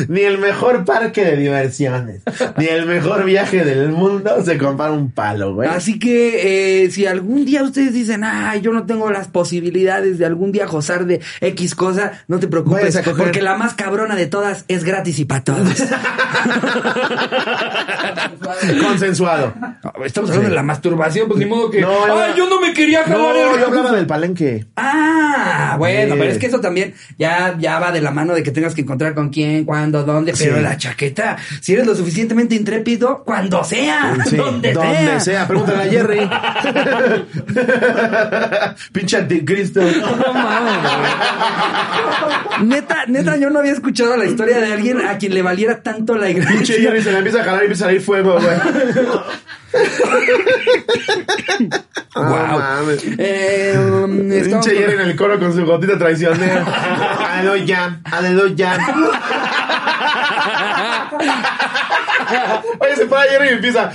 Ni 0.09 0.21
el 0.21 0.39
mejor 0.39 0.85
parque 0.85 1.25
de 1.25 1.37
diversiones, 1.37 2.23
ni 2.57 2.67
el 2.67 2.87
mejor 2.87 3.25
viaje 3.25 3.65
del 3.65 3.91
mundo 3.91 4.45
se 4.45 4.57
compara 4.57 4.93
un 4.93 5.11
palo, 5.11 5.55
güey. 5.55 5.69
Así 5.69 5.99
que 5.99 6.85
eh, 6.85 6.91
si 6.91 7.07
algún 7.07 7.45
día 7.45 7.65
ustedes 7.65 7.93
dicen, 7.93 8.23
ay, 8.25 8.61
yo 8.61 8.73
no 8.73 8.87
tengo 8.87 9.11
las 9.11 9.27
posibilidades 9.29 10.19
de 10.19 10.27
algún 10.27 10.53
día 10.53 10.67
gozar 10.67 11.07
de 11.07 11.21
X 11.41 11.75
cosa, 11.75 12.13
no 12.29 12.39
te 12.39 12.47
preocupes, 12.47 13.01
porque 13.17 13.43
la 13.43 13.57
más 13.57 13.75
cabrona 13.75 14.15
de 14.15 14.27
todas 14.27 14.65
es 14.69 14.85
gratis 14.85 15.19
y 15.19 15.25
para 15.25 15.43
todos. 15.45 15.69
Consensuado. 18.81 19.55
Estamos 20.05 20.31
hablando 20.31 20.51
de 20.51 20.55
la 20.57 20.63
masturbación, 20.63 21.29
pues 21.29 21.39
ni 21.39 21.47
modo 21.47 21.71
que, 21.71 21.81
No, 21.81 21.91
ay, 22.19 22.33
yo 22.37 22.49
no 22.49 22.61
me 22.61 22.73
quería 22.73 23.03
No, 23.07 23.27
jalar 23.29 23.37
el 23.55 23.61
yo 23.61 23.67
hablaba 23.67 23.93
del 23.93 24.07
palenque. 24.07 24.67
Ah, 24.77 25.77
bueno, 25.79 26.15
Sí. 26.15 26.21
pero 26.21 26.33
es 26.33 26.39
que 26.39 26.47
eso 26.47 26.61
también 26.61 26.95
ya, 27.19 27.57
ya 27.59 27.79
va 27.79 27.93
de 27.93 28.01
la 28.01 28.11
mano 28.11 28.35
de 28.35 28.43
que 28.43 28.51
tengas 28.51 28.75
que 28.75 28.81
encontrar 28.83 29.15
con 29.15 29.31
quién, 29.31 29.65
cuándo, 29.65 30.03
dónde, 30.05 30.33
pero 30.39 30.57
Sí. 30.57 30.63
la 30.63 30.77
chaqueta, 30.77 31.37
si 31.61 31.73
eres 31.75 31.87
lo 31.87 31.95
suficientemente 31.95 32.55
intrépido, 32.55 33.23
cuando 33.25 33.63
sea, 33.65 34.17
Sí, 34.27 34.37
donde, 34.37 34.73
donde 34.73 34.97
sea. 34.97 35.21
sea. 35.21 35.49
Pregúntale 35.49 35.83
a 35.83 35.87
Jerry. 35.91 36.21
Pinche 38.93 39.17
anticristo. 39.19 39.81
No 39.83 40.33
mames. 40.35 40.75
Neta, 42.63 43.05
neta, 43.09 43.37
yo 43.37 43.51
no 43.51 43.59
había 43.61 43.73
escuchado 43.73 44.17
la 44.17 44.25
historia 44.25 44.59
de 44.61 44.73
alguien 44.73 45.01
a 45.07 45.19
quien 45.19 45.35
le 45.35 45.43
valiera 45.43 45.83
tanto 45.83 46.15
la 46.17 46.27
Pinche 46.27 46.43
iglesia. 46.53 46.77
Jerry 46.81 47.03
se 47.03 47.13
le 47.13 47.19
empieza 47.19 47.41
a 47.41 47.45
jalar 47.45 47.54
y 47.61 47.65
empieza 47.65 47.85
a 47.85 47.89
salir 47.89 48.01
fuego, 48.01 48.39
güey. 48.41 48.57
Wow. 52.15 52.25
Mames. 52.25 53.03
Eh, 53.19 53.77
um, 53.77 54.31
estamos 54.31 54.67
Pinche 54.67 54.93
en 54.93 55.01
el 55.01 55.17
coro 55.17 55.39
con 55.41 55.53
su 55.53 55.67
gotita 55.67 55.99
traicionera. 55.99 56.65
Aleluya, 57.39 57.99
aleluya. 58.05 58.79
Oye, 62.79 62.97
se 62.97 63.07
para 63.07 63.31
Jerry 63.31 63.49
y 63.49 63.53
empieza. 63.55 63.91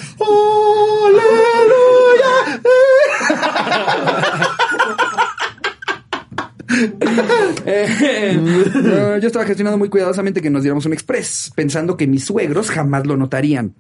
Eh, 7.66 8.40
no, 8.74 9.18
yo 9.18 9.28
estaba 9.28 9.46
gestionando 9.46 9.78
muy 9.78 9.90
cuidadosamente 9.90 10.42
que 10.42 10.50
nos 10.50 10.64
diéramos 10.64 10.86
un 10.86 10.94
express, 10.94 11.52
pensando 11.56 11.98
que 11.98 12.08
mis 12.08 12.24
suegros 12.24 12.70
jamás 12.72 13.06
lo 13.06 13.18
notarían. 13.18 13.76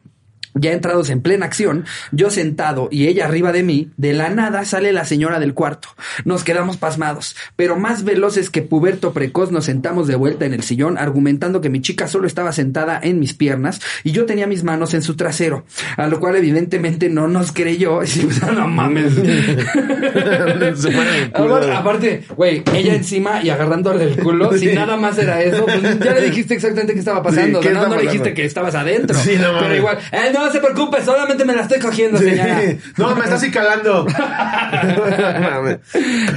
Ya 0.54 0.72
entrados 0.72 1.10
en 1.10 1.22
plena 1.22 1.46
acción, 1.46 1.86
yo 2.12 2.30
sentado 2.30 2.88
y 2.92 3.08
ella 3.08 3.26
arriba 3.26 3.52
de 3.52 3.64
mí, 3.64 3.90
de 3.98 4.14
la 4.14 4.30
nada 4.30 4.66
sale 4.66 4.94
la 4.94 5.06
señora 5.06 5.40
del 5.40 5.54
cuarto. 5.54 5.90
Nos 6.26 6.44
quedamos 6.44 6.78
pasmados, 6.78 7.36
pero 7.56 7.78
más 7.78 8.04
veloces 8.04 8.50
que 8.50 8.62
puberto 8.62 9.14
precoz 9.14 9.52
nos 9.52 9.66
sentamos 9.66 10.08
de 10.08 10.16
vuelta 10.16 10.46
en 10.46 10.54
el 10.54 10.64
sillón, 10.64 10.98
argumentando 10.98 11.62
que 11.62 11.70
mi 11.70 11.82
chica 11.82 12.08
solo 12.08 12.28
estaba 12.28 12.52
sentada 12.52 13.00
en 13.02 13.20
mis 13.20 13.34
piernas 13.34 13.82
y 14.04 14.12
yo 14.12 14.26
tenía 14.26 14.48
mis 14.48 14.64
manos 14.64 14.94
en 14.94 15.02
su 15.02 15.16
trasero, 15.16 15.66
a 15.98 16.08
lo 16.08 16.20
cual 16.20 16.36
evidentemente 16.36 17.10
no 17.10 17.28
nos 17.28 17.52
creyó. 17.52 18.00
Y 18.10 18.12
dijimos, 18.12 18.42
no 18.54 18.68
mames. 18.68 19.14
Aparte, 21.76 22.24
güey, 22.36 22.64
ella 22.74 22.96
encima 22.96 23.44
y 23.44 23.50
agarrándole 23.50 24.06
el 24.06 24.18
culo, 24.18 24.52
si 24.58 24.68
nada 24.74 24.98
más 24.98 25.18
era 25.18 25.42
eso, 25.42 25.66
pues 25.66 26.00
ya 26.00 26.14
le 26.14 26.22
dijiste 26.22 26.56
exactamente 26.56 26.94
qué 26.94 27.00
estaba 27.00 27.22
pasando. 27.22 27.62
Sí, 27.62 27.68
¿qué 27.68 27.74
no, 27.74 27.88
no 27.88 27.96
le 27.96 28.04
dijiste 28.04 28.34
que 28.34 28.46
estabas 28.46 28.76
adentro. 28.76 29.18
Sí, 29.18 29.36
no 29.36 29.54
mames. 29.54 29.64
Pero 29.64 29.76
igual, 29.76 29.98
eh, 30.12 30.32
no 30.34 30.39
se 30.52 30.60
preocupe, 30.60 31.02
solamente 31.04 31.44
me 31.46 31.54
la 31.56 31.62
estoy 31.64 31.80
cogiendo, 31.80 32.18
Sí. 32.18 32.26
señora. 32.30 32.60
No, 32.98 33.16
me 33.16 33.24
está 33.24 33.36
así 33.36 33.52
calando. 33.52 34.06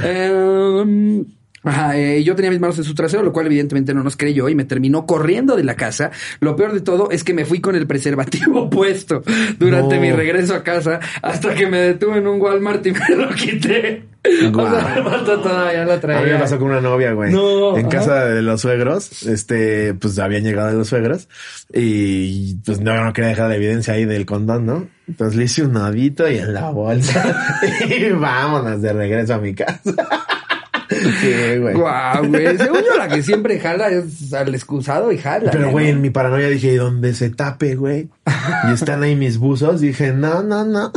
Eh, 0.03 1.23
Ajá, 1.63 1.97
eh, 1.97 2.23
yo 2.23 2.35
tenía 2.35 2.51
mis 2.51 2.59
manos 2.59 2.77
en 2.77 2.83
su 2.83 2.93
trasero, 2.93 3.23
lo 3.23 3.31
cual 3.31 3.45
evidentemente 3.45 3.93
no 3.93 4.03
nos 4.03 4.17
creyó 4.17 4.49
y 4.49 4.55
me 4.55 4.65
terminó 4.65 5.05
corriendo 5.05 5.55
de 5.55 5.63
la 5.63 5.75
casa. 5.75 6.11
Lo 6.41 6.55
peor 6.55 6.73
de 6.73 6.81
todo 6.81 7.09
es 7.11 7.23
que 7.23 7.33
me 7.33 7.45
fui 7.45 7.61
con 7.61 7.75
el 7.75 7.87
preservativo 7.87 8.69
puesto 8.69 9.23
durante 9.59 9.95
No. 9.95 10.01
mi 10.01 10.11
regreso 10.11 10.55
a 10.55 10.63
casa 10.63 10.99
hasta 11.21 11.53
que 11.53 11.67
me 11.67 11.77
detuve 11.79 12.17
en 12.17 12.27
un 12.27 12.41
Walmart 12.41 12.85
y 12.85 12.91
me 12.91 13.15
lo 13.15 13.29
quité. 13.29 14.03
Guau. 14.53 14.67
O 14.67 14.69
sea, 14.69 15.03
me 15.03 15.19
todavía 15.43 15.83
la 15.85 15.93
A 15.95 15.99
traía. 15.99 16.21
mí 16.25 16.31
me 16.31 16.39
pasó 16.39 16.57
con 16.57 16.69
una 16.69 16.79
novia, 16.79 17.11
güey. 17.11 17.31
No, 17.33 17.77
En 17.77 17.87
ajá. 17.87 17.97
casa 17.97 18.25
de 18.25 18.41
los 18.41 18.61
suegros, 18.61 19.23
este, 19.23 19.93
pues 19.95 20.17
habían 20.19 20.43
llegado 20.43 20.69
de 20.69 20.75
los 20.75 20.87
suegros 20.87 21.27
y 21.73 22.55
pues 22.65 22.79
no, 22.79 23.03
no 23.03 23.11
quería 23.13 23.29
dejar 23.31 23.49
la 23.49 23.55
evidencia 23.55 23.93
ahí 23.95 24.05
del 24.05 24.25
condón, 24.25 24.65
¿no? 24.65 24.87
Entonces 25.07 25.35
le 25.35 25.43
hice 25.45 25.63
un 25.63 25.73
nodito 25.73 26.29
y 26.29 26.37
en 26.37 26.53
la 26.53 26.69
bolsa 26.69 27.35
y 27.89 28.09
vámonos 28.11 28.81
de 28.81 28.93
regreso 28.93 29.33
a 29.33 29.37
mi 29.39 29.53
casa. 29.53 29.81
Güey. 31.59 31.73
Guau, 31.73 32.27
güey. 32.27 32.57
Según 32.57 32.79
yo, 32.79 32.97
la 32.97 33.07
que 33.07 33.23
siempre 33.23 33.59
jala 33.59 33.89
es 33.89 34.33
al 34.33 34.53
excusado 34.53 35.11
y 35.11 35.17
jala. 35.17 35.51
Pero, 35.51 35.71
güey, 35.71 35.89
en 35.89 36.01
mi 36.01 36.09
paranoia 36.09 36.49
dije, 36.49 36.73
¿y 36.73 36.75
dónde 36.75 37.13
se 37.13 37.29
tape, 37.29 37.75
güey? 37.75 38.09
Y 38.69 38.73
están 38.73 39.03
ahí 39.03 39.15
mis 39.15 39.37
buzos. 39.37 39.81
Dije, 39.81 40.13
no, 40.13 40.43
no, 40.43 40.65
no. 40.65 40.91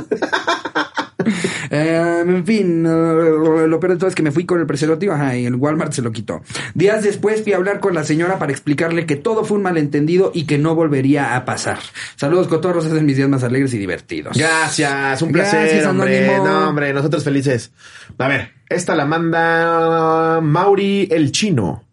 Eh, 1.70 2.22
en 2.26 2.46
fin, 2.46 2.82
lo 2.84 3.80
peor 3.80 3.92
de 3.92 3.98
todo 3.98 4.08
es 4.08 4.14
que 4.14 4.22
me 4.22 4.30
fui 4.30 4.44
con 4.44 4.60
el 4.60 4.66
preservativo 4.66 5.14
ajá, 5.14 5.36
y 5.36 5.46
el 5.46 5.56
Walmart 5.56 5.92
se 5.92 6.02
lo 6.02 6.12
quitó. 6.12 6.42
Días 6.74 7.02
después 7.02 7.42
fui 7.42 7.52
a 7.52 7.56
hablar 7.56 7.80
con 7.80 7.94
la 7.94 8.04
señora 8.04 8.38
para 8.38 8.52
explicarle 8.52 9.06
que 9.06 9.16
todo 9.16 9.44
fue 9.44 9.56
un 9.56 9.62
malentendido 9.62 10.30
y 10.34 10.44
que 10.44 10.58
no 10.58 10.74
volvería 10.74 11.36
a 11.36 11.44
pasar. 11.44 11.78
Saludos, 12.16 12.48
cotorros, 12.48 12.86
hacen 12.86 13.04
mis 13.04 13.16
días 13.16 13.28
más 13.28 13.42
alegres 13.42 13.74
y 13.74 13.78
divertidos. 13.78 14.36
Gracias, 14.36 15.22
un 15.22 15.32
placer, 15.32 15.62
Gracias, 15.62 15.86
hombre. 15.86 16.28
Anónimo. 16.28 16.46
No, 16.46 16.68
hombre, 16.68 16.92
nosotros 16.92 17.24
felices. 17.24 17.72
A 18.18 18.28
ver, 18.28 18.52
esta 18.68 18.94
la 18.94 19.06
manda 19.06 20.40
Mauri 20.40 21.08
el 21.10 21.32
chino. 21.32 21.84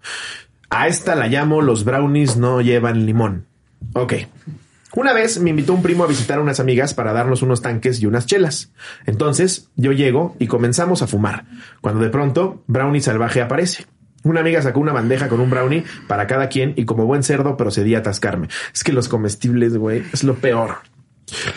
A 0.69 0.87
esta 0.87 1.15
la 1.15 1.27
llamo 1.27 1.61
Los 1.61 1.83
brownies 1.83 2.37
no 2.37 2.61
llevan 2.61 3.05
limón. 3.05 3.45
Ok. 3.93 4.13
Una 4.95 5.13
vez 5.13 5.39
me 5.39 5.49
invitó 5.49 5.73
un 5.73 5.81
primo 5.81 6.03
a 6.03 6.07
visitar 6.07 6.37
a 6.37 6.41
unas 6.41 6.59
amigas 6.59 6.93
para 6.93 7.13
darnos 7.13 7.41
unos 7.41 7.61
tanques 7.61 8.01
y 8.01 8.05
unas 8.05 8.25
chelas. 8.25 8.71
Entonces 9.05 9.69
yo 9.75 9.91
llego 9.91 10.35
y 10.39 10.47
comenzamos 10.47 11.01
a 11.01 11.07
fumar. 11.07 11.45
Cuando 11.81 12.03
de 12.03 12.09
pronto 12.09 12.63
Brownie 12.67 13.01
salvaje 13.01 13.41
aparece. 13.41 13.85
Una 14.23 14.39
amiga 14.39 14.61
sacó 14.61 14.79
una 14.79 14.93
bandeja 14.93 15.27
con 15.27 15.41
un 15.41 15.49
brownie 15.49 15.83
para 16.07 16.27
cada 16.27 16.47
quien 16.47 16.73
y 16.77 16.85
como 16.85 17.05
buen 17.05 17.23
cerdo 17.23 17.57
procedí 17.57 17.95
a 17.95 17.99
atascarme. 17.99 18.47
Es 18.73 18.83
que 18.83 18.93
los 18.93 19.09
comestibles, 19.09 19.75
güey, 19.77 20.03
es 20.13 20.23
lo 20.23 20.35
peor. 20.35 20.77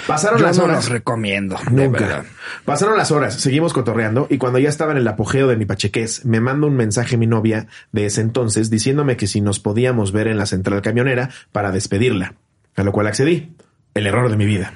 Pasaron 0.06 0.38
Yo 0.38 0.46
las 0.46 0.58
no 0.58 0.64
horas. 0.64 0.76
los 0.76 0.88
recomiendo. 0.88 1.56
Nunca. 1.70 2.24
Pasaron 2.64 2.96
las 2.96 3.10
horas, 3.10 3.34
seguimos 3.34 3.72
cotorreando 3.72 4.26
y 4.30 4.38
cuando 4.38 4.58
ya 4.58 4.68
estaba 4.68 4.92
en 4.92 4.98
el 4.98 5.08
apogeo 5.08 5.48
de 5.48 5.56
mi 5.56 5.66
pachequez, 5.66 6.24
me 6.24 6.40
manda 6.40 6.66
un 6.66 6.76
mensaje 6.76 7.16
mi 7.16 7.26
novia 7.26 7.66
de 7.92 8.06
ese 8.06 8.20
entonces 8.20 8.70
diciéndome 8.70 9.16
que 9.16 9.26
si 9.26 9.40
nos 9.40 9.58
podíamos 9.60 10.12
ver 10.12 10.28
en 10.28 10.38
la 10.38 10.46
central 10.46 10.82
camionera 10.82 11.30
para 11.52 11.72
despedirla, 11.72 12.34
a 12.76 12.82
lo 12.84 12.92
cual 12.92 13.06
accedí. 13.08 13.54
El 13.94 14.06
error 14.06 14.30
de 14.30 14.36
mi 14.36 14.46
vida. 14.46 14.74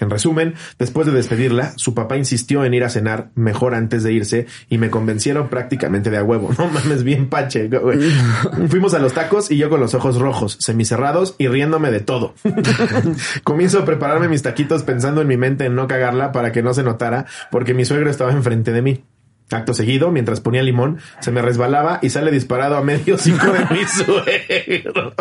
En 0.00 0.10
resumen, 0.10 0.54
después 0.78 1.06
de 1.06 1.12
despedirla, 1.12 1.72
su 1.76 1.94
papá 1.94 2.16
insistió 2.16 2.64
en 2.64 2.74
ir 2.74 2.84
a 2.84 2.90
cenar 2.90 3.30
mejor 3.34 3.74
antes 3.74 4.02
de 4.02 4.12
irse 4.12 4.46
y 4.68 4.78
me 4.78 4.90
convencieron 4.90 5.48
prácticamente 5.48 6.10
de 6.10 6.18
a 6.18 6.24
huevo. 6.24 6.50
No 6.60 6.68
mames, 6.68 7.04
bien 7.04 7.28
pache. 7.28 7.68
güey. 7.68 7.98
Fuimos 8.68 8.92
a 8.92 8.98
los 8.98 9.14
tacos 9.14 9.50
y 9.50 9.56
yo 9.56 9.70
con 9.70 9.80
los 9.80 9.94
ojos 9.94 10.18
rojos, 10.18 10.56
semicerrados 10.60 11.36
y 11.38 11.48
riéndome 11.48 11.90
de 11.90 12.00
todo. 12.00 12.34
Comienzo 13.44 13.78
a 13.78 13.84
prepararme 13.84 14.28
mis 14.28 14.42
taquitos 14.42 14.82
pensando 14.82 15.22
en 15.22 15.28
mi 15.28 15.36
mente 15.36 15.64
en 15.64 15.74
no 15.74 15.88
cagarla 15.88 16.32
para 16.32 16.52
que 16.52 16.62
no 16.62 16.74
se 16.74 16.82
notara 16.82 17.26
porque 17.50 17.72
mi 17.72 17.84
suegro 17.84 18.10
estaba 18.10 18.32
enfrente 18.32 18.72
de 18.72 18.82
mí. 18.82 19.04
Acto 19.52 19.74
seguido, 19.74 20.10
mientras 20.10 20.40
ponía 20.40 20.62
limón, 20.62 20.98
se 21.20 21.30
me 21.30 21.42
resbalaba 21.42 21.98
y 22.02 22.10
sale 22.10 22.30
disparado 22.30 22.76
a 22.76 22.82
medio 22.82 23.18
cinco 23.18 23.46
de 23.52 23.64
mi 23.74 23.84
suegro. 23.86 25.14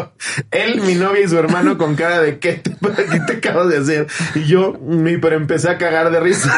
Él, 0.52 0.82
mi 0.82 0.96
novia 0.96 1.22
y 1.26 1.28
su 1.28 1.38
hermano 1.38 1.78
con 1.78 1.96
cara 1.96 2.22
de 2.22 2.40
¿qué 2.40 2.54
te, 2.54 2.72
qué 2.72 3.20
te 3.22 3.34
acabas 3.34 3.70
de 3.70 3.78
hacer? 3.78 4.08
Y 4.36 4.44
yo, 4.46 4.80
pero 5.22 5.36
empecé 5.36 5.70
a 5.70 5.78
cagar 5.78 6.12
de 6.12 6.20
risa. 6.20 6.54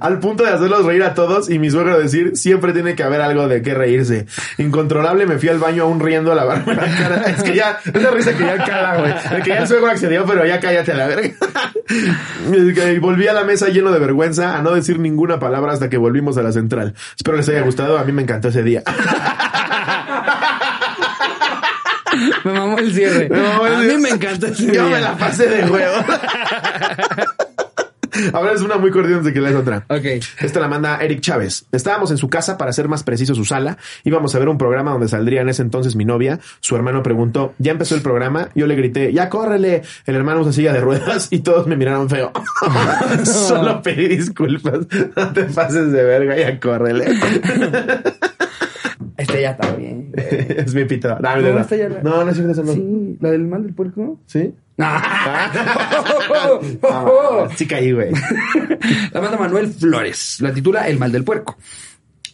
Al 0.00 0.18
punto 0.18 0.42
de 0.44 0.50
hacerlos 0.50 0.84
reír 0.84 1.02
a 1.04 1.14
todos 1.14 1.48
y 1.48 1.58
mi 1.58 1.70
suegro 1.70 1.98
decir, 1.98 2.36
siempre 2.36 2.72
tiene 2.72 2.94
que 2.94 3.02
haber 3.02 3.20
algo 3.20 3.46
de 3.46 3.62
qué 3.62 3.74
reírse. 3.74 4.26
Incontrolable 4.58 5.26
me 5.26 5.38
fui 5.38 5.48
al 5.48 5.58
baño 5.58 5.84
aún 5.84 6.00
riendo 6.00 6.32
a 6.32 6.34
lavarme 6.34 6.74
la 6.74 6.82
cara. 6.86 7.22
Es 7.30 7.42
que 7.42 7.54
ya, 7.54 7.78
esa 7.92 8.10
risa 8.10 8.32
que 8.36 8.44
ya 8.44 8.56
cala, 8.64 8.96
güey. 8.98 9.12
De 9.36 9.42
que 9.42 9.50
ya 9.50 9.58
el 9.58 9.68
suegro 9.68 9.88
accedió, 9.88 10.24
pero 10.26 10.44
ya 10.44 10.58
cállate 10.60 10.92
a 10.92 10.96
la 10.96 11.06
verga. 11.06 11.30
Es 12.52 12.74
que 12.74 12.98
volví 13.00 13.26
a 13.28 13.32
la 13.32 13.44
mesa 13.44 13.68
lleno 13.68 13.90
de 13.92 13.98
vergüenza 13.98 14.56
a 14.56 14.62
no 14.62 14.72
decir 14.72 14.98
ninguna 14.98 15.38
palabra 15.38 15.72
hasta 15.72 15.88
que 15.88 15.96
volvimos 15.98 16.36
a 16.36 16.42
la 16.42 16.52
central. 16.52 16.94
Espero 17.16 17.36
les 17.36 17.48
haya 17.48 17.62
gustado. 17.62 17.98
A 17.98 18.04
mí 18.04 18.12
me 18.12 18.22
encantó 18.22 18.48
ese 18.48 18.62
día. 18.62 18.82
Me 22.44 22.52
mamó 22.52 22.78
el 22.78 22.92
cierre. 22.94 23.28
Me 23.28 23.40
mamó 23.40 23.66
el 23.66 23.74
a 23.74 23.78
mí 23.78 23.96
me 23.98 24.10
encanta 24.10 24.48
ese 24.48 24.66
Yo 24.66 24.72
día. 24.72 24.84
me 24.84 25.00
la 25.00 25.16
pasé 25.16 25.46
de 25.48 25.64
huevo. 25.70 26.04
Ahora 28.32 28.52
es 28.52 28.60
una 28.60 28.76
muy 28.76 28.90
cordial 28.90 29.18
antes 29.18 29.26
de 29.26 29.32
que 29.32 29.40
lees 29.40 29.56
otra. 29.56 29.84
Ok. 29.88 30.24
Esta 30.40 30.60
la 30.60 30.68
manda 30.68 30.98
Eric 30.98 31.20
Chávez. 31.20 31.66
Estábamos 31.72 32.10
en 32.10 32.18
su 32.18 32.28
casa, 32.28 32.58
para 32.58 32.72
ser 32.72 32.88
más 32.88 33.02
preciso, 33.02 33.34
su 33.34 33.44
sala. 33.44 33.78
Íbamos 34.04 34.34
a 34.34 34.38
ver 34.38 34.48
un 34.48 34.58
programa 34.58 34.92
donde 34.92 35.08
saldría 35.08 35.42
en 35.42 35.48
ese 35.48 35.62
entonces 35.62 35.96
mi 35.96 36.04
novia. 36.04 36.40
Su 36.60 36.76
hermano 36.76 37.02
preguntó, 37.02 37.54
¿ya 37.58 37.72
empezó 37.72 37.94
el 37.94 38.02
programa? 38.02 38.48
Yo 38.54 38.66
le 38.66 38.74
grité, 38.76 39.12
ya 39.12 39.28
córrele. 39.28 39.82
El 40.06 40.14
hermano 40.16 40.40
usa 40.40 40.52
silla 40.52 40.72
de 40.72 40.80
ruedas 40.80 41.28
y 41.30 41.40
todos 41.40 41.66
me 41.66 41.76
miraron 41.76 42.08
feo. 42.08 42.32
Solo 43.24 43.82
pedí 43.82 44.08
disculpas. 44.08 44.86
No 45.16 45.32
te 45.32 45.44
pases 45.44 45.92
de 45.92 46.02
verga, 46.02 46.36
ya 46.36 46.58
córrele. 46.60 47.06
Este 49.16 49.42
ya 49.42 49.50
está 49.52 49.72
bien. 49.74 50.12
es 50.16 50.74
mi 50.74 50.84
pito. 50.84 51.08
No, 51.20 51.36
No, 51.36 51.40
ya 51.40 51.88
la- 51.88 52.02
no, 52.02 52.24
no 52.24 52.30
es 52.30 52.36
cierto, 52.36 52.62
no. 52.62 52.72
Sí, 52.72 53.16
la 53.20 53.30
del 53.30 53.46
mal 53.46 53.62
del 53.62 53.74
puerco. 53.74 54.20
¿Sí? 54.26 54.54
Ah. 54.78 55.50
Ah, 56.82 57.48
sí 57.56 57.66
caí, 57.66 57.92
güey. 57.92 58.10
La 59.12 59.20
manda 59.20 59.36
Manuel 59.38 59.68
Flores. 59.68 60.38
La 60.40 60.52
titula 60.52 60.88
El 60.88 60.98
mal 60.98 61.12
del 61.12 61.24
puerco. 61.24 61.56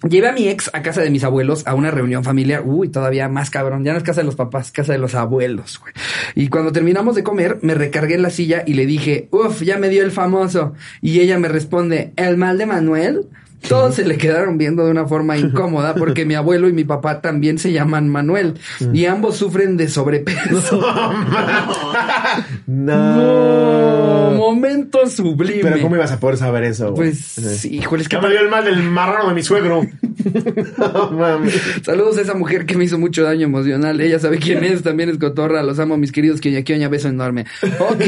Llevé 0.08 0.28
a 0.28 0.32
mi 0.32 0.46
ex 0.48 0.70
a 0.74 0.82
casa 0.82 1.00
de 1.00 1.10
mis 1.10 1.24
abuelos 1.24 1.66
a 1.66 1.74
una 1.74 1.90
reunión 1.90 2.22
familiar. 2.22 2.62
Uy, 2.64 2.90
todavía 2.90 3.28
más 3.28 3.50
cabrón. 3.50 3.82
Ya 3.82 3.92
no 3.92 3.98
es 3.98 4.04
casa 4.04 4.20
de 4.20 4.26
los 4.26 4.36
papás, 4.36 4.70
casa 4.70 4.92
de 4.92 4.98
los 4.98 5.14
abuelos, 5.14 5.80
güey. 5.80 5.92
Y 6.34 6.48
cuando 6.48 6.70
terminamos 6.70 7.14
de 7.16 7.24
comer, 7.24 7.58
me 7.62 7.74
recargué 7.74 8.14
en 8.14 8.22
la 8.22 8.30
silla 8.30 8.62
y 8.66 8.74
le 8.74 8.84
dije, 8.86 9.28
uff, 9.32 9.62
ya 9.62 9.78
me 9.78 9.88
dio 9.88 10.02
el 10.04 10.10
famoso. 10.12 10.74
Y 11.00 11.20
ella 11.20 11.38
me 11.38 11.48
responde, 11.48 12.12
¿el 12.16 12.36
mal 12.36 12.58
de 12.58 12.66
Manuel? 12.66 13.26
Todos 13.68 13.94
se 13.96 14.04
le 14.04 14.16
quedaron 14.16 14.58
viendo 14.58 14.84
de 14.84 14.90
una 14.90 15.06
forma 15.06 15.36
incómoda 15.36 15.94
porque 15.94 16.24
mi 16.24 16.34
abuelo 16.34 16.68
y 16.68 16.72
mi 16.72 16.84
papá 16.84 17.20
también 17.20 17.58
se 17.58 17.72
llaman 17.72 18.08
Manuel 18.08 18.54
y 18.92 19.06
ambos 19.06 19.36
sufren 19.36 19.76
de 19.76 19.88
sobrepeso. 19.88 20.80
no. 22.66 24.32
momento 24.36 25.06
sublime. 25.08 25.60
Pero 25.62 25.80
¿cómo 25.80 25.96
ibas 25.96 26.12
a 26.12 26.20
poder 26.20 26.36
saber 26.36 26.64
eso? 26.64 26.92
güey? 26.92 27.10
Pues, 27.10 27.18
sí, 27.58 27.76
híjole, 27.76 28.02
es 28.02 28.08
que 28.08 28.16
Ya 28.16 28.22
me 28.22 28.30
dio 28.30 28.40
el 28.40 28.48
mal 28.48 28.64
del 28.64 28.82
marrano 28.82 29.28
de 29.28 29.34
mi 29.34 29.42
suegro. 29.42 29.82
no 30.78 31.10
mames. 31.12 31.60
Saludos 31.82 32.18
a 32.18 32.22
esa 32.22 32.34
mujer 32.34 32.66
que 32.66 32.76
me 32.76 32.84
hizo 32.84 32.98
mucho 32.98 33.22
daño 33.22 33.44
emocional. 33.46 34.00
Ella 34.00 34.18
sabe 34.18 34.38
quién 34.38 34.64
es, 34.64 34.82
también 34.82 35.08
es 35.10 35.18
cotorra. 35.18 35.62
Los 35.62 35.78
amo, 35.78 35.96
mis 35.96 36.12
queridos 36.12 36.40
Kioña 36.40 36.62
Kioña, 36.62 36.88
beso 36.88 37.08
enorme. 37.08 37.46
Ok. 37.86 38.00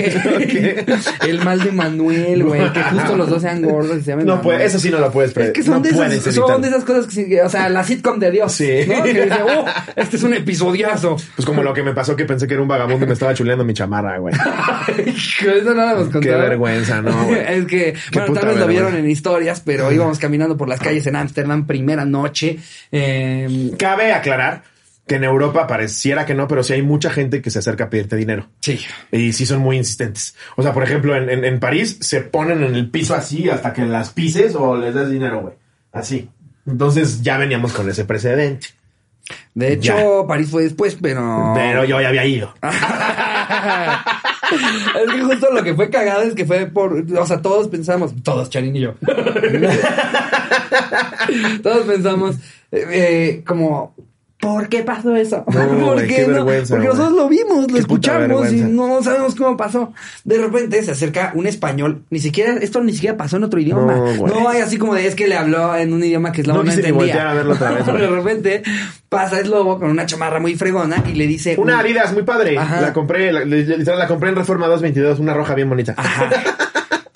El 1.28 1.44
mal 1.44 1.61
de 1.61 1.72
Manuel, 1.72 2.42
güey. 2.44 2.72
Que 2.72 2.82
justo 2.82 3.16
los 3.16 3.28
dos 3.28 3.42
sean 3.42 3.62
gordos 3.62 3.99
y 3.99 4.01
se 4.01 4.11
llamen 4.11 4.26
No 4.26 4.36
Manuel. 4.36 4.57
puede, 4.57 4.66
eso 4.66 4.78
sí 4.78 4.90
no 4.90 4.99
lo 4.99 5.11
puedes 5.12 5.32
Es 5.41 5.53
que 5.53 5.62
son, 5.62 5.74
no 5.74 5.80
de 5.80 5.91
esas, 5.91 6.34
son 6.34 6.62
de 6.62 6.68
esas 6.68 6.84
cosas 6.84 7.07
que, 7.07 7.43
o 7.43 7.49
sea, 7.49 7.68
la 7.68 7.84
sitcom 7.84 8.18
de 8.18 8.30
Dios. 8.30 8.53
Sí. 8.53 8.80
¿no? 8.86 9.03
Que 9.03 9.24
dice, 9.24 9.39
oh, 9.43 9.64
este 9.97 10.16
es 10.16 10.22
un 10.22 10.34
episodiazo. 10.34 11.16
Pues 11.36 11.47
como 11.47 11.62
lo 11.62 11.72
que 11.72 11.82
me 11.82 11.93
pasó 11.93 12.16
que 12.16 12.24
pensé 12.24 12.47
que 12.47 12.55
era 12.55 12.62
un 12.62 12.68
vagabundo 12.68 13.05
y 13.05 13.09
me 13.09 13.14
estaba 13.14 13.34
chuleando 13.34 13.64
mi 13.64 13.74
chamarra, 13.74 14.18
güey. 14.18 14.34
Eso 14.99 15.74
no 15.74 15.74
lo 15.74 15.91
hemos 15.91 16.09
contado. 16.11 16.20
Qué 16.20 16.30
vergüenza, 16.30 17.03
¿no, 17.03 17.24
güey? 17.26 17.41
es 17.49 17.64
que, 17.66 17.95
Qué 18.11 18.18
bueno, 18.20 18.34
tal 18.34 18.49
vez 18.49 18.59
lo 18.59 18.66
vieron 18.66 18.95
en 18.95 19.09
historias, 19.09 19.61
pero 19.64 19.91
íbamos 19.93 20.18
caminando 20.18 20.57
por 20.57 20.68
las 20.68 20.80
calles 20.80 21.07
en 21.07 21.16
Ámsterdam, 21.16 21.66
primera 21.66 22.05
noche. 22.05 22.59
Eh, 22.93 23.72
Cabe 23.78 24.12
aclarar 24.12 24.62
que 25.09 25.16
en 25.16 25.24
Europa 25.24 25.66
pareciera 25.66 26.24
que 26.24 26.34
no, 26.34 26.46
pero 26.46 26.62
sí 26.62 26.74
hay 26.74 26.82
mucha 26.82 27.11
gente 27.11 27.42
que 27.42 27.50
se 27.50 27.59
acerca 27.59 27.84
a 27.84 27.90
pedirte 27.90 28.14
dinero. 28.14 28.46
sí. 28.61 28.78
Y 29.11 29.32
sí 29.32 29.44
son 29.46 29.59
muy 29.61 29.76
insistentes. 29.76 30.36
O 30.56 30.62
sea, 30.62 30.72
por 30.72 30.84
ejemplo, 30.84 31.16
en, 31.16 31.28
en- 31.28 31.44
en 31.44 31.59
París 31.59 31.98
se 32.00 32.20
ponen 32.20 32.62
en 32.62 32.76
el 32.76 32.88
piso 32.90 33.16
así 33.16 33.50
hasta 33.50 33.72
que 33.72 33.84
las 33.86 34.11
pises 34.11 34.54
o 34.54 34.76
les 34.76 34.94
des 34.94 35.11
dinero, 35.11 35.40
güey. 35.40 35.54
Así. 35.90 36.28
Entonces 36.66 37.22
ya 37.22 37.38
veníamos 37.38 37.72
con 37.72 37.88
ese 37.90 38.04
precedente. 38.04 38.68
De 39.54 39.72
hecho, 39.74 40.24
París 40.28 40.48
fue 40.50 40.62
después, 40.62 40.96
pero. 41.02 41.52
Pero 41.54 41.84
yo 41.84 42.00
ya 42.00 42.09
había 42.09 42.24
ido. 42.24 42.54
es 42.62 42.72
que 45.12 45.20
justo 45.22 45.52
lo 45.52 45.62
que 45.62 45.74
fue 45.74 45.90
cagado 45.90 46.22
es 46.22 46.32
que 46.34 46.46
fue 46.46 46.64
por. 46.66 47.04
O 47.18 47.26
sea, 47.26 47.42
todos 47.42 47.68
pensamos. 47.68 48.14
Todos, 48.22 48.48
Charín 48.48 48.74
y 48.76 48.80
yo. 48.80 48.94
todos 51.62 51.84
pensamos. 51.86 52.36
eh, 52.72 52.86
eh, 52.90 53.42
como. 53.46 53.94
¿Por 54.53 54.68
qué 54.68 54.82
pasó 54.82 55.14
eso? 55.14 55.44
No, 55.46 55.78
¿Por 55.86 56.01
qué 56.03 56.07
qué 56.07 56.26
no? 56.26 56.34
vergüenza, 56.34 56.74
Porque 56.74 56.88
nosotros 56.88 57.12
lo 57.12 57.28
vimos, 57.28 57.70
lo 57.70 57.78
escuchamos 57.78 58.53
y 58.53 58.62
no 58.62 59.03
sabemos 59.03 59.34
cómo 59.34 59.57
pasó. 59.57 59.92
De 60.24 60.38
repente 60.38 60.82
se 60.82 60.92
acerca 60.92 61.32
un 61.34 61.46
español, 61.46 62.03
ni 62.11 62.18
siquiera, 62.18 62.55
esto 62.61 62.82
ni 62.82 62.92
siquiera 62.92 63.16
pasó 63.16 63.36
en 63.36 63.44
otro 63.44 63.61
idioma. 63.61 63.94
No, 63.94 64.26
No, 64.26 64.49
hay 64.49 64.61
así 64.61 64.78
como 64.78 64.94
de 64.94 65.07
es 65.07 65.14
que 65.14 65.28
le 65.28 65.36
habló 65.36 65.76
en 65.76 65.92
un 65.92 66.03
idioma 66.03 66.32
que 66.32 66.40
es 66.42 66.46
No 66.49 66.62
no, 66.62 66.70
entendía. 66.70 67.30
a 67.30 67.34
verlo 67.34 67.55
otra 67.55 67.72
vez, 67.72 67.86
de 67.86 68.07
repente 68.09 68.62
pasa 69.09 69.40
el 69.40 69.51
lobo 69.51 69.78
con 69.78 69.90
una 69.90 70.07
chamarra 70.07 70.40
muy 70.40 70.55
fregona 70.55 71.03
y 71.07 71.12
le 71.14 71.26
dice 71.26 71.57
Una 71.59 71.80
Adidas 71.80 72.12
muy 72.12 72.22
padre. 72.22 72.59
Ajá. 72.59 72.80
La 72.80 72.92
compré, 72.92 73.32
la, 73.32 73.44
literal, 73.44 73.99
la 73.99 74.07
compré 74.07 74.30
en 74.30 74.36
Reforma 74.36 74.66
222, 74.66 75.18
una 75.20 75.34
roja 75.34 75.55
bien 75.55 75.68
bonita. 75.68 75.94
Ajá. 75.96 76.30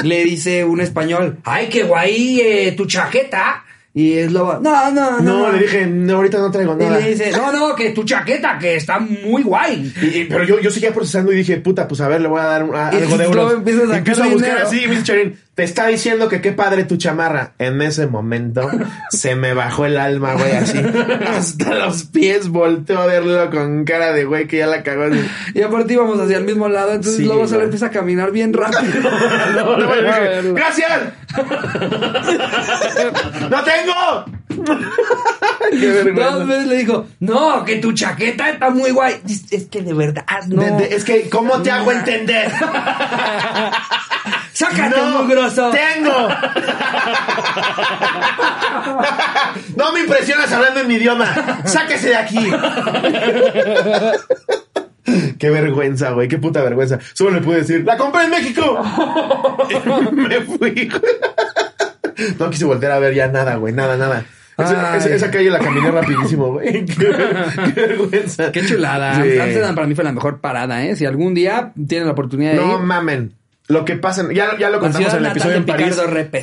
Le 0.03 0.25
dice 0.25 0.65
un 0.65 0.81
español, 0.81 1.39
ay, 1.45 1.69
qué 1.69 1.85
guay 1.85 2.41
eh, 2.41 2.73
tu 2.77 2.87
chaqueta. 2.87 3.65
Y 3.95 4.15
es 4.15 4.33
lobo, 4.33 4.55
no, 4.59 4.91
no, 4.91 5.21
no. 5.21 5.21
No, 5.21 5.53
le 5.53 5.59
dije, 5.65 5.87
no, 5.87 6.15
ahorita 6.17 6.39
no 6.39 6.51
traigo 6.51 6.73
Y 6.73 6.77
nada. 6.77 6.99
le 6.99 7.11
dice, 7.11 7.31
no, 7.33 7.53
no, 7.53 7.75
que 7.75 7.91
tu 7.91 8.05
chaqueta, 8.05 8.59
que 8.59 8.77
está 8.77 8.99
muy 8.99 9.43
guay. 9.43 9.93
Y- 10.01 10.07
y- 10.21 10.25
pero 10.25 10.45
yo, 10.45 10.59
yo 10.61 10.71
seguía 10.71 10.95
procesando 10.95 11.31
y 11.31 11.37
dije, 11.37 11.59
puta, 11.59 11.87
pues 11.87 12.01
a 12.01 12.09
ver, 12.09 12.23
le 12.23 12.29
voy 12.29 12.41
a 12.41 12.45
dar 12.45 12.65
un- 12.65 12.75
a- 12.75 12.91
Y 12.91 12.97
algo 12.97 13.17
de 13.19 13.25
euros. 13.25 13.53
empiezas 13.53 13.83
a 13.83 13.87
sacar 13.87 13.99
Empiezo 13.99 14.23
a 14.23 14.27
buscar 14.29 14.49
dinero. 14.51 14.67
así, 14.67 14.79
y 14.83 14.87
me 14.89 14.91
dice 14.95 15.05
Charín, 15.05 15.39
te 15.55 15.65
está 15.65 15.87
diciendo 15.89 16.29
que 16.31 16.41
qué 16.41 16.53
padre 16.53 16.85
tu 16.85 16.97
chamarra. 16.97 17.53
En 17.59 17.83
ese 17.83 18.07
momento 18.07 18.71
se 19.11 19.35
me 19.37 19.53
bajó 19.53 19.85
el 19.85 19.99
alma, 19.99 20.33
güey, 20.35 20.53
así. 20.53 20.79
Hasta 21.27 21.75
los 21.75 22.05
pies 22.05 22.49
volteó 22.49 23.01
a 23.01 23.07
verlo 23.07 23.51
con 23.51 23.85
cara 23.85 24.13
de 24.13 24.25
güey 24.25 24.47
que 24.47 24.59
ya 24.59 24.67
la 24.67 24.83
cagó. 24.83 25.05
Y 25.55 25.61
aparte 25.63 25.93
íbamos 25.93 26.19
hacia 26.21 26.39
el 26.39 26.45
mismo 26.45 26.69
lado, 26.69 26.93
entonces 26.93 27.17
Sí, 27.19 27.25
luego 27.25 27.45
solo 27.47 27.59
güey. 27.59 27.65
empieza 27.67 27.87
a 27.87 27.91
caminar 27.91 28.31
bien 28.33 28.53
rápido. 28.53 28.83
No, 29.57 29.77
no, 29.77 29.89
verlo. 29.89 30.55
¡Gracias! 30.55 30.91
¡No 33.51 33.63
tengo! 33.65 34.25
¡Qué 35.71 36.13
Dos 36.13 36.47
veces 36.47 36.67
le 36.67 36.77
dijo, 36.79 37.07
no, 37.21 37.65
que 37.65 37.77
tu 37.77 37.93
chaqueta 37.93 38.51
está 38.51 38.71
muy 38.71 38.91
guay. 38.91 39.21
Dice, 39.25 39.57
Es 39.57 39.65
que 39.67 39.83
de 39.83 39.93
verdad, 39.95 40.25
no. 40.49 40.63
De- 40.63 40.89
de- 40.89 40.95
es 40.97 41.05
que, 41.05 41.29
¿cómo 41.31 41.61
te 41.63 41.71
hago 41.71 41.93
entender? 41.93 42.51
Sácate, 44.53 44.97
¡No 44.97 45.23
mugroso. 45.23 45.71
tengo! 45.71 46.29
No 49.77 49.93
me 49.93 50.01
impresionas 50.01 50.51
hablando 50.53 50.81
en 50.81 50.89
mi 50.89 50.95
idioma. 50.95 51.27
¡Sáquese 51.65 52.09
de 52.11 52.17
aquí! 52.17 52.39
Qué 55.39 55.51
vergüenza, 55.51 56.11
güey. 56.13 56.29
Qué 56.29 56.39
puta 56.39 56.63
vergüenza. 56.63 56.99
Solo 57.13 57.31
le 57.33 57.41
pude 57.41 57.57
decir, 57.59 57.85
¡la 57.85 57.97
compré 57.97 58.25
en 58.25 58.31
México! 58.31 58.83
Me 60.13 60.41
fui. 60.43 60.89
No 62.39 62.51
quise 62.51 62.65
volver 62.65 62.91
a 62.93 62.99
ver 62.99 63.15
ya 63.15 63.27
nada, 63.29 63.57
güey. 63.57 63.73
Nada, 63.75 63.97
nada. 63.97 64.25
Esa, 64.59 64.93
Ay. 64.93 64.99
esa- 64.99 65.09
esa 65.15 65.31
calle 65.31 65.51
la 65.51 65.59
caminé 65.59 65.91
rapidísimo, 65.91 66.53
güey. 66.53 66.85
Qué, 66.85 66.95
qué 66.95 67.81
vergüenza. 67.81 68.53
Qué 68.53 68.65
chulada. 68.65 69.15
Sí. 69.23 69.39
Amsterdam 69.39 69.75
para 69.75 69.87
mí 69.87 69.95
fue 69.95 70.05
la 70.05 70.13
mejor 70.13 70.41
parada, 70.41 70.85
¿eh? 70.85 70.95
Si 70.95 71.05
algún 71.07 71.35
día 71.35 71.73
tienen 71.89 72.07
la 72.07 72.13
oportunidad 72.13 72.53
de 72.53 72.59
No 72.59 72.75
ir. 72.75 72.79
mamen. 72.81 73.35
Lo 73.69 73.85
que 73.85 73.95
pasa, 73.97 74.23
en- 74.23 74.31
ya, 74.35 74.59
ya 74.59 74.71
lo 74.71 74.81
contamos 74.81 75.13
en 75.15 75.19
el 75.21 75.27
episodio 75.27 75.53
de 75.53 75.59
en 75.59 75.65
París, 75.67 75.97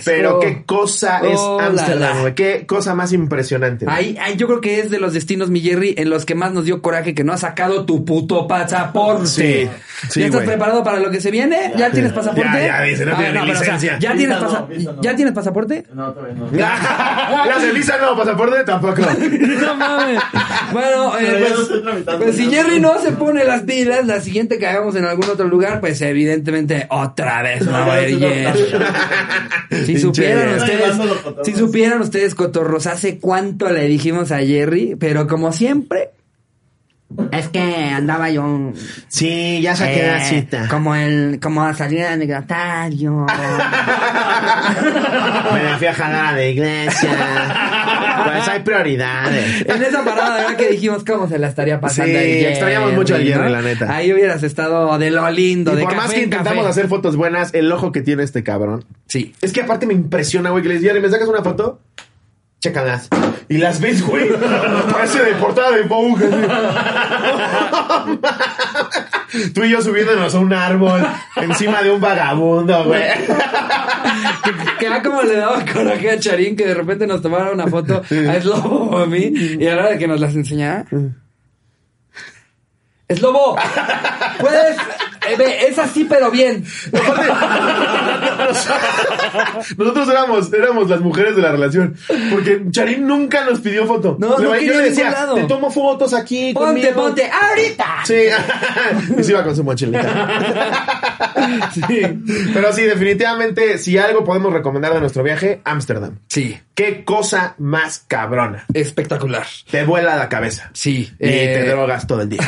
pero 0.06 0.40
qué 0.40 0.64
cosa 0.66 1.20
es 1.20 1.38
Oh, 1.38 1.60
Ámsterdam, 1.60 2.22
güey, 2.22 2.34
qué 2.34 2.66
cosa 2.66 2.96
más 2.96 3.12
impresionante. 3.12 3.86
Ahí, 3.90 4.18
ahí 4.22 4.38
yo 4.38 4.48
creo 4.48 4.62
que 4.62 4.80
es 4.80 4.90
de 4.90 5.00
los 5.00 5.14
destinos, 5.14 5.50
mi 5.50 5.60
Jerry, 5.60 5.96
en 5.98 6.10
los 6.10 6.26
que 6.26 6.34
más 6.34 6.54
nos 6.54 6.64
dio 6.66 6.82
coraje 6.82 7.14
que 7.14 7.24
no 7.26 7.34
has 7.34 7.42
sacado 7.42 7.86
tu 7.86 8.06
puto 8.06 8.48
pasaporte. 8.48 9.28
Sí, 9.28 9.70
sí, 10.10 10.20
¿Ya 10.22 10.28
estás 10.28 10.44
preparado 10.44 10.82
para 10.84 11.00
lo 11.00 11.12
que 11.12 11.20
se 11.20 11.30
viene? 11.30 11.74
¿Ya 11.78 11.92
tienes 11.92 12.14
pasaporte? 12.14 12.42
Ya, 12.54 12.68
ya 12.68 12.82
dice, 12.84 13.06
no 13.06 13.16
tiene 13.18 13.32
pero, 13.32 13.44
o 13.44 13.46
sea, 13.48 13.54
licencia. 13.64 14.00
¿ya, 14.00 14.16
tienes 14.16 14.40
no, 14.40 14.48
pasa- 14.48 14.66
visa 14.66 14.92
no. 14.94 15.02
¿Ya 15.02 15.16
tienes 15.16 15.34
pasaporte? 15.34 15.84
No, 15.94 16.14
todavía 16.14 16.36
no. 16.36 16.50
Las 17.46 17.62
de 17.62 17.72
visa 17.74 17.98
no, 18.02 18.16
pasaporte 18.18 18.64
tampoco. 18.64 19.02
No 19.60 19.76
mames. 19.76 20.20
Bueno, 20.72 21.18
eh, 21.20 21.54
pues, 21.54 22.18
pues 22.18 22.36
si. 22.36 22.50
Jerry 22.50 22.80
no 22.80 23.00
se 23.02 23.12
pone 23.12 23.44
las 23.44 23.62
pilas, 23.64 24.06
la 24.08 24.22
siguiente 24.22 24.58
que 24.58 24.66
hagamos 24.68 24.96
en 24.96 25.06
algún 25.06 25.30
otro 25.30 25.48
lugar, 25.48 25.80
pues 25.80 26.02
evidentemente 26.02 26.88
otra 27.10 27.42
vez 27.42 27.66
no 27.66 27.72
va 27.72 27.94
a 27.94 28.08
ir 28.08 28.20
ya 28.20 28.30
Jerry. 28.30 28.62
estoy 29.70 29.86
Si 29.86 29.98
supieran 30.00 30.56
ustedes, 30.56 30.98
si 31.44 31.56
supieran 31.56 32.02
ustedes, 32.02 32.36
cotorros, 32.36 32.88
hace 32.88 33.20
cuánto 33.20 33.70
le 33.70 33.84
dijimos 33.88 34.32
a 34.32 34.40
Jerry, 34.40 34.96
pero 35.00 35.28
como 35.28 35.52
siempre, 35.52 36.12
es 37.32 37.48
que 37.50 37.60
andaba 37.60 38.30
yo 38.30 38.72
Sí, 39.08 39.62
ya 39.62 39.74
eh, 39.82 40.48
como 40.70 40.94
el, 40.94 41.40
como 41.42 41.64
a 41.64 41.74
salir 41.74 42.02
de 42.02 42.08
anecdotario. 42.08 43.26
Me 45.54 45.78
fui 45.78 45.88
a 45.88 45.94
jalar 45.94 46.26
a 46.26 46.34
la 46.34 46.46
iglesia. 46.46 47.10
Pues 48.26 48.48
hay 48.48 48.60
prioridades. 48.62 49.62
En 49.66 49.84
esa 49.84 50.04
parada, 50.04 50.36
¿verdad? 50.38 50.56
Que 50.58 50.70
dijimos 50.70 51.04
cómo 51.04 51.28
se 51.28 51.40
la 51.40 51.48
estaría 51.48 51.80
pasando 51.80 52.12
Sí, 52.12 52.18
Jerry, 52.18 52.46
extrañamos 52.46 52.94
mucho 52.94 53.16
al 53.16 53.24
Jerry, 53.24 53.50
la 53.50 53.62
neta. 53.62 53.94
Ahí 53.96 54.12
hubieras 54.14 54.44
estado 54.44 54.98
de 54.98 55.12
lo 55.12 55.30
lindo, 55.32 55.74
Y 55.74 55.78
de 55.78 55.82
por 55.84 55.92
café 55.92 56.02
más 56.04 56.12
que 56.12 56.18
en 56.20 56.24
intentamos 56.26 56.64
café. 56.64 56.70
hacer 56.70 56.88
fotos 56.88 57.16
buenas, 57.16 57.54
el 57.54 57.72
ojo 57.72 57.92
que 57.92 58.02
tiene 58.02 58.24
este 58.24 58.44
cabrón. 58.44 58.86
Sí. 59.08 59.34
Es 59.42 59.52
que 59.54 59.62
aparte 59.62 59.86
me 59.86 59.94
impresiona, 59.94 60.50
güey, 60.50 60.64
que 60.64 60.70
les 60.70 60.82
digan, 60.82 61.02
¿me 61.02 61.10
sacas 61.10 61.28
una 61.28 61.44
foto? 61.44 61.80
Chécalas. 62.60 63.08
Y 63.48 63.58
las 63.58 63.80
ves, 63.80 64.06
güey. 64.06 64.30
Parece 64.92 65.24
de 65.24 65.34
portada 65.36 65.72
de 65.72 65.84
así. 65.84 66.26
Tú 69.54 69.64
y 69.64 69.70
yo 69.70 69.82
subiéndonos 69.82 70.36
a 70.36 70.40
un 70.40 70.52
árbol 70.52 71.08
encima 71.38 71.82
de 71.82 71.92
un 71.92 72.02
vagabundo, 72.02 72.86
güey. 72.86 73.02
Que, 74.80 74.88
ah, 74.88 75.02
como 75.04 75.22
le 75.22 75.36
daba 75.36 75.64
coraje 75.66 76.10
a 76.10 76.20
Charín 76.20 76.56
que 76.56 76.66
de 76.66 76.74
repente 76.74 77.06
nos 77.06 77.22
tomara 77.22 77.52
una 77.52 77.68
foto 77.68 78.02
a 78.02 78.42
Slobo 78.42 78.92
o 78.92 78.98
a 78.98 79.06
mí 79.06 79.32
y 79.60 79.68
a 79.68 79.76
la 79.76 79.82
hora 79.82 79.92
de 79.92 79.98
que 79.98 80.08
nos 80.08 80.22
las 80.22 80.34
enseñara. 80.36 80.86
Slobo, 83.16 83.56
puedes, 84.40 84.78
eh, 85.28 85.36
ve, 85.36 85.68
es 85.68 85.80
así 85.80 86.04
pero 86.04 86.30
bien. 86.30 86.64
Nosotros 89.78 90.10
éramos, 90.10 90.54
éramos 90.54 90.90
las 90.90 91.02
mujeres 91.02 91.36
de 91.36 91.42
la 91.42 91.52
relación. 91.52 91.96
Porque 92.30 92.62
Charín 92.70 93.08
nunca 93.08 93.46
nos 93.46 93.62
pidió 93.62 93.88
foto. 93.88 94.16
No, 94.20 94.38
no 94.38 94.56
yo 94.60 94.74
le 94.74 94.90
decía, 94.90 95.10
lado. 95.10 95.34
te 95.36 95.44
tomo 95.46 95.72
fotos 95.72 96.14
aquí. 96.14 96.54
Ponte, 96.54 96.82
conmigo". 96.82 97.02
ponte, 97.02 97.28
ahorita. 97.32 97.86
Sí, 98.06 98.14
y 99.18 99.24
se 99.24 99.32
iba 99.32 99.44
con 99.44 99.56
su 99.56 99.64
mochilita. 99.64 100.28
Sí. 101.74 102.02
Pero 102.54 102.74
sí, 102.74 102.84
definitivamente, 102.84 103.78
si 103.78 103.98
algo 103.98 104.24
podemos 104.24 104.54
recomendar 104.54 104.94
de 104.94 105.00
nuestro 105.00 105.24
viaje, 105.24 105.62
Ámsterdam. 105.64 106.20
Sí, 106.28 106.60
Qué 106.80 107.04
cosa 107.04 107.56
más 107.58 108.06
cabrona. 108.08 108.64
espectacular. 108.74 109.46
Te 109.70 109.84
vuela 109.84 110.16
la 110.16 110.30
cabeza. 110.30 110.70
Sí. 110.72 111.12
Y 111.20 111.28
eh, 111.28 111.60
te 111.60 111.70
drogas 111.72 112.08
todo 112.08 112.22
el 112.22 112.30
día. 112.30 112.40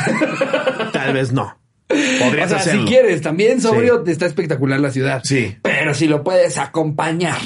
Tal 0.94 1.12
vez 1.12 1.32
no. 1.34 1.58
O 1.90 2.24
Podrías 2.24 2.48
sea, 2.48 2.56
hacerlo. 2.56 2.80
si 2.84 2.88
quieres, 2.88 3.20
también 3.20 3.60
sobrio 3.60 4.02
está 4.06 4.24
espectacular 4.24 4.80
la 4.80 4.90
ciudad. 4.90 5.20
Sí. 5.22 5.58
Pero 5.60 5.92
si 5.92 6.06
lo 6.06 6.24
puedes 6.24 6.56
acompañar 6.56 7.36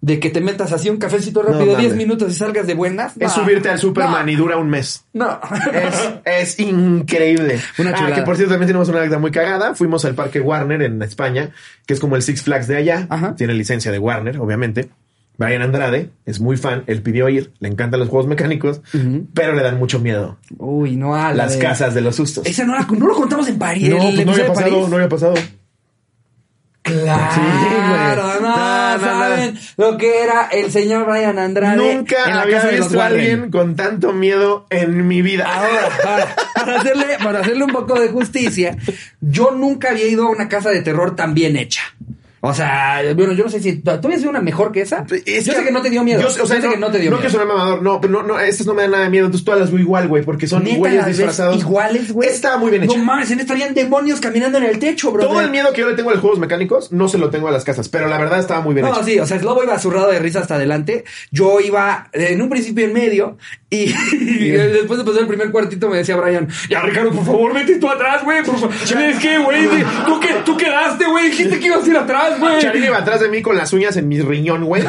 de 0.00 0.20
que 0.20 0.30
te 0.30 0.40
metas 0.40 0.72
así 0.72 0.88
un 0.88 0.96
cafecito 0.96 1.42
rápido, 1.42 1.66
mames. 1.66 1.80
10 1.80 1.96
minutos 1.96 2.32
y 2.32 2.34
salgas 2.34 2.66
de 2.66 2.72
buenas. 2.72 3.12
Es 3.18 3.36
no. 3.36 3.44
subirte 3.44 3.68
al 3.68 3.78
Superman 3.78 4.24
No. 4.24 4.32
y 4.32 4.36
dura 4.36 4.56
un 4.56 4.70
mes. 4.70 5.04
No. 5.12 5.38
Es, 5.70 6.12
es 6.24 6.60
increíble. 6.60 7.60
Una 7.76 7.90
ah, 7.90 7.94
chulada. 7.94 8.16
que 8.16 8.22
por 8.22 8.36
cierto 8.36 8.54
también 8.54 8.68
tenemos 8.68 8.88
una 8.88 9.00
anécdota 9.00 9.20
muy 9.20 9.32
cagada. 9.32 9.74
Fuimos 9.74 10.02
al 10.06 10.14
Parque 10.14 10.40
Warner 10.40 10.80
en 10.80 11.02
España, 11.02 11.50
que 11.84 11.92
es 11.92 12.00
como 12.00 12.16
el 12.16 12.22
Six 12.22 12.40
Flags 12.40 12.68
de 12.68 12.78
allá. 12.78 13.06
Ajá. 13.10 13.36
Tiene 13.36 13.52
licencia 13.52 13.92
de 13.92 13.98
Warner, 13.98 14.38
obviamente. 14.38 14.88
Brian 15.46 15.62
Andrade 15.62 16.10
es 16.26 16.40
muy 16.40 16.56
fan, 16.56 16.84
él 16.86 17.02
pidió 17.02 17.28
ir, 17.28 17.52
le 17.60 17.68
encantan 17.68 18.00
los 18.00 18.08
juegos 18.08 18.26
mecánicos, 18.28 18.80
pero 19.34 19.54
le 19.54 19.62
dan 19.62 19.78
mucho 19.78 19.98
miedo 19.98 20.38
Uy, 20.58 20.96
no 20.96 21.14
a 21.14 21.28
la 21.30 21.44
las 21.44 21.52
de- 21.54 21.58
casas 21.58 21.94
de 21.94 22.00
los 22.00 22.16
sustos. 22.16 22.46
Esa 22.46 22.64
no, 22.64 22.74
la, 22.74 22.86
no 22.86 23.06
lo 23.06 23.14
contamos 23.14 23.48
en 23.48 23.58
París. 23.58 23.88
No, 23.90 23.98
pues 23.98 24.24
no 24.26 24.32
había 24.32 24.46
pasado, 24.46 24.70
París. 24.70 24.88
no 24.88 24.96
había 24.96 25.08
pasado. 25.08 25.34
Claro, 26.82 27.32
Sí, 27.32 27.40
güey. 27.40 28.16
no, 28.16 28.40
No, 28.40 28.98
no, 28.98 29.00
saben 29.00 29.58
lo 29.76 29.96
que 29.96 30.22
era 30.24 30.48
el 30.50 30.72
señor 30.72 31.06
Brian 31.08 31.38
Andrade 31.38 31.76
Nunca 31.76 32.24
en 32.26 32.34
la 32.34 32.42
había 32.42 32.56
casa 32.56 32.68
de 32.68 32.78
los 32.78 32.88
visto 32.88 33.00
a 33.00 33.06
alguien 33.06 33.50
con 33.52 33.76
tanto 33.76 34.12
miedo 34.12 34.66
en 34.68 35.06
mi 35.06 35.22
vida. 35.22 35.44
Ahora, 35.46 35.88
ahora, 36.04 36.36
para 36.56 36.80
hacerle, 36.80 37.06
para 37.22 37.38
hacerle 37.40 37.64
un 37.64 37.70
poco 37.72 38.00
de 38.00 38.08
justicia, 38.08 38.76
yo 39.20 39.52
nunca 39.52 39.90
había 39.90 40.08
ido 40.08 40.26
a 40.26 40.30
una 40.30 40.48
casa 40.48 40.70
de 40.70 40.82
terror 40.82 41.14
tan 41.14 41.34
bien 41.34 41.56
hecha. 41.56 41.82
O 42.44 42.52
sea, 42.52 43.00
bueno, 43.14 43.34
yo 43.34 43.44
no 43.44 43.50
sé 43.50 43.60
si 43.60 43.76
tú 43.76 43.88
habías 43.92 44.20
ido 44.20 44.30
una 44.30 44.40
mejor 44.40 44.72
que 44.72 44.80
esa. 44.80 45.06
Es 45.24 45.44
yo 45.44 45.52
sé 45.52 45.62
que 45.62 45.70
no 45.70 45.80
te 45.80 45.90
dio 45.90 46.02
miedo. 46.02 46.20
Yo, 46.20 46.26
o 46.26 46.30
sea, 46.30 46.42
Yo 46.42 46.46
sé 46.48 46.60
no, 46.66 46.70
que 46.72 46.76
no 46.76 46.90
te 46.90 46.98
dio 46.98 47.10
no 47.12 47.18
miedo. 47.18 47.28
que 47.28 47.30
sonar 47.32 47.46
mamador, 47.46 47.82
no, 47.82 48.00
pero 48.00 48.12
no, 48.14 48.22
no, 48.24 48.40
estas 48.40 48.66
no 48.66 48.74
me 48.74 48.82
dan 48.82 48.90
nada 48.90 49.04
de 49.04 49.10
miedo. 49.10 49.26
Entonces 49.26 49.44
todas 49.44 49.60
las 49.60 49.70
veo 49.70 49.78
igual, 49.80 50.08
güey, 50.08 50.24
porque 50.24 50.48
son 50.48 50.64
ves 50.64 51.06
disfrazados. 51.06 51.58
Iguales, 51.60 52.10
güey. 52.10 52.28
Estaba 52.28 52.58
muy 52.58 52.70
bien 52.72 52.82
hecha. 52.82 52.96
No 52.98 53.04
mames, 53.04 53.30
en 53.30 53.38
esta 53.38 53.52
habían 53.52 53.74
demonios 53.74 54.18
caminando 54.18 54.58
en 54.58 54.64
el 54.64 54.80
techo, 54.80 55.12
bro. 55.12 55.24
Todo 55.24 55.40
el 55.40 55.50
miedo 55.52 55.72
que 55.72 55.82
yo 55.82 55.88
le 55.88 55.94
tengo 55.94 56.10
a 56.10 56.14
los 56.14 56.20
juegos 56.20 56.40
mecánicos 56.40 56.90
no 56.90 57.08
se 57.08 57.16
lo 57.16 57.30
tengo 57.30 57.46
a 57.46 57.52
las 57.52 57.62
casas, 57.62 57.88
pero 57.88 58.08
la 58.08 58.18
verdad 58.18 58.40
estaba 58.40 58.60
muy 58.60 58.74
bien 58.74 58.86
No, 58.86 58.92
hecho. 58.92 59.04
sí, 59.04 59.20
o 59.20 59.26
sea, 59.26 59.38
Slobo 59.38 59.62
iba 59.62 59.78
zurrado 59.78 60.10
de 60.10 60.18
risa 60.18 60.40
hasta 60.40 60.56
adelante. 60.56 61.04
Yo 61.30 61.60
iba 61.60 62.08
en 62.12 62.42
un 62.42 62.48
principio 62.48 62.84
en 62.84 62.92
medio 62.92 63.38
y, 63.70 63.84
y 64.12 64.50
después 64.50 64.98
de 64.98 65.04
pasar 65.04 65.22
el 65.22 65.28
primer 65.28 65.52
cuartito 65.52 65.88
me 65.88 65.98
decía 65.98 66.16
Brian, 66.16 66.48
Ya, 66.68 66.80
Ricardo, 66.80 67.12
por 67.12 67.24
favor, 67.24 67.54
vete 67.54 67.76
tú 67.76 67.88
atrás, 67.88 68.24
güey. 68.24 68.42
Por 68.42 68.58
favor. 68.58 68.74
Es 68.74 69.18
que, 69.20 69.38
güey, 69.38 69.68
tú, 70.06 70.18
que, 70.18 70.28
tú 70.44 70.56
quedaste, 70.56 71.04
güey. 71.06 71.30
Dijiste 71.30 71.60
que 71.60 71.66
ibas 71.68 71.84
a 71.84 71.88
ir 71.88 71.96
atrás, 71.96 72.31
güey. 72.38 72.60
Charín 72.60 72.84
iba 72.84 72.98
atrás 72.98 73.20
de 73.20 73.28
mí 73.28 73.42
con 73.42 73.56
las 73.56 73.72
uñas 73.72 73.96
en 73.96 74.08
mi 74.08 74.20
riñón, 74.20 74.64
güey. 74.64 74.82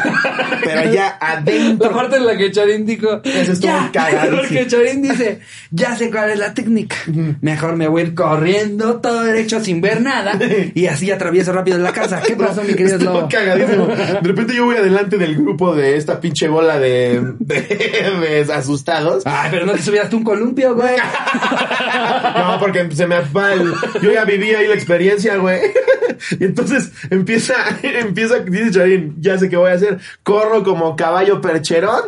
Pero 0.64 0.92
la 0.92 1.16
adentro. 1.20 1.92
parte 1.92 2.16
en 2.16 2.26
la 2.26 2.36
que 2.36 2.50
Charín 2.50 2.86
dijo, 2.86 3.20
Eso 3.24 3.52
estuvo 3.52 3.70
ya, 3.72 3.90
cagadísimo. 3.92 4.38
porque 4.40 4.66
Charín 4.66 5.02
dice, 5.02 5.40
ya 5.70 5.94
sé 5.96 6.10
cuál 6.10 6.30
es 6.30 6.38
la 6.38 6.54
técnica. 6.54 6.96
Mejor 7.40 7.76
me 7.76 7.88
voy 7.88 8.02
a 8.02 8.04
ir 8.06 8.14
corriendo 8.14 9.00
todo 9.00 9.22
derecho 9.24 9.60
sin 9.60 9.80
ver 9.80 10.00
nada 10.00 10.38
y 10.74 10.86
así 10.86 11.10
atravieso 11.10 11.52
rápido 11.52 11.78
la 11.78 11.92
casa. 11.92 12.20
¿Qué 12.26 12.36
pasó, 12.36 12.62
mi 12.62 12.74
querido 12.74 12.96
Estuvo 12.96 13.12
Slobo? 13.12 13.28
cagadísimo. 13.28 13.86
De 13.86 14.20
repente 14.22 14.54
yo 14.54 14.64
voy 14.66 14.76
adelante 14.76 15.18
del 15.18 15.34
grupo 15.36 15.74
de 15.74 15.96
esta 15.96 16.20
pinche 16.20 16.48
bola 16.48 16.78
de, 16.78 17.20
de, 17.38 18.44
de 18.46 18.52
asustados. 18.52 19.22
Ay, 19.26 19.48
pero 19.50 19.66
no 19.66 19.72
te 19.72 19.82
subieras 19.82 20.08
tú 20.10 20.18
un 20.18 20.24
columpio, 20.24 20.74
güey. 20.74 20.94
No, 22.36 22.58
porque 22.58 22.88
se 22.94 23.06
me. 23.06 23.16
Yo 24.02 24.12
ya 24.12 24.24
viví 24.24 24.54
ahí 24.54 24.66
la 24.66 24.74
experiencia, 24.74 25.36
güey. 25.36 25.60
Y 26.38 26.44
entonces 26.44 26.90
empieza, 27.34 27.54
empieza, 27.82 28.38
dice 28.40 28.70
Charín, 28.70 29.16
ya 29.20 29.38
sé 29.38 29.48
qué 29.48 29.56
voy 29.56 29.70
a 29.70 29.74
hacer. 29.74 29.98
Corro 30.22 30.62
como 30.62 30.96
caballo 30.96 31.40
percherón. 31.40 32.02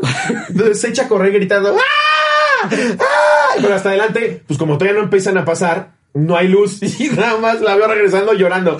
Entonces 0.49 0.81
se 0.81 0.89
echa 0.89 1.05
a 1.05 1.09
correr 1.09 1.33
gritando. 1.33 1.77
¡Ah! 1.77 2.69
¡Ah! 3.01 3.55
Pero 3.61 3.75
hasta 3.75 3.91
adelante, 3.91 4.43
pues 4.47 4.59
como 4.59 4.79
todavía 4.79 4.99
no 4.99 5.05
empiezan 5.05 5.39
a 5.39 5.45
pasar, 5.45 5.91
no 6.15 6.37
hay 6.37 6.49
luz. 6.49 6.81
Y 7.01 7.09
nada 7.11 7.39
más 7.39 7.61
la 7.61 7.77
veo 7.77 7.89
regresando 7.89 8.33
llorando. 8.35 8.79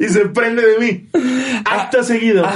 Y 0.00 0.08
se 0.08 0.26
prende 0.26 0.62
de 0.62 0.78
mí. 0.78 1.08
Acto 1.64 2.02
seguido. 2.02 2.46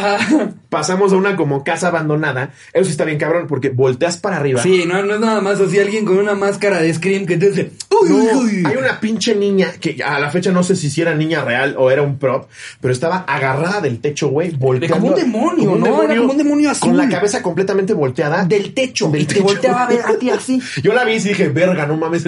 Pasamos 0.68 1.12
a 1.12 1.16
una 1.16 1.36
como 1.36 1.62
casa 1.64 1.88
abandonada. 1.88 2.52
Eso 2.72 2.84
sí 2.86 2.90
está 2.90 3.04
bien 3.04 3.18
cabrón 3.18 3.46
porque 3.46 3.70
volteas 3.70 4.18
para 4.18 4.36
arriba. 4.36 4.60
Sí, 4.60 4.84
no, 4.86 5.02
no 5.04 5.14
es 5.14 5.20
nada 5.20 5.40
más 5.40 5.60
así 5.60 5.78
alguien 5.78 6.04
con 6.04 6.18
una 6.18 6.34
máscara 6.34 6.80
de 6.80 6.92
Scream 6.92 7.26
que 7.26 7.36
te 7.36 7.50
dice, 7.50 7.70
uy, 7.90 8.08
No, 8.10 8.40
uy, 8.40 8.62
hay 8.66 8.76
una 8.76 8.98
pinche 8.98 9.34
niña 9.36 9.72
que 9.80 10.02
a 10.02 10.18
la 10.18 10.30
fecha 10.30 10.50
no 10.50 10.62
sé 10.64 10.74
si 10.74 11.00
era 11.00 11.14
niña 11.14 11.44
real 11.44 11.76
o 11.78 11.90
era 11.90 12.02
un 12.02 12.18
prop, 12.18 12.48
pero 12.80 12.92
estaba 12.92 13.18
agarrada 13.18 13.80
del 13.80 14.00
techo, 14.00 14.28
güey, 14.28 14.50
volteando. 14.50 14.96
Como 14.96 15.08
un 15.08 15.14
demonio, 15.14 15.76
¿no? 15.76 16.02
Era 16.02 16.16
como 16.16 16.32
un 16.32 16.38
demonio 16.38 16.70
azul. 16.70 16.88
Con 16.88 16.96
la 16.98 17.08
cabeza 17.08 17.40
completamente 17.40 17.94
volteada. 17.94 18.44
del 18.44 18.74
techo. 18.74 19.08
Del 19.10 19.22
y 19.22 19.26
te 19.26 19.34
techo. 19.34 19.44
volteaba 19.44 19.84
a 19.84 19.88
ver 19.88 20.00
a 20.04 20.18
ti 20.18 20.30
así. 20.30 20.60
Yo 20.82 20.92
la 20.92 21.04
vi 21.04 21.14
y 21.14 21.20
dije, 21.20 21.48
verga, 21.48 21.86
no 21.86 21.96
mames. 21.96 22.24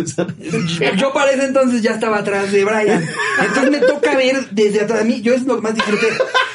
Yo 0.97 1.13
para 1.13 1.33
ese 1.33 1.47
entonces 1.47 1.83
ya 1.83 1.93
estaba 1.93 2.19
atrás 2.19 2.53
de 2.57 2.65
Brian. 2.65 3.05
Entonces 3.47 3.71
me 3.71 3.79
toca 3.79 4.17
ver 4.17 4.49
desde 4.51 4.81
atrás 4.83 5.01
de 5.01 5.05
mí. 5.05 5.21
Yo 5.23 5.35
es 5.35 5.43
lo 5.45 5.57
que 5.57 5.63
más 5.63 5.75
disfruté. 5.75 6.07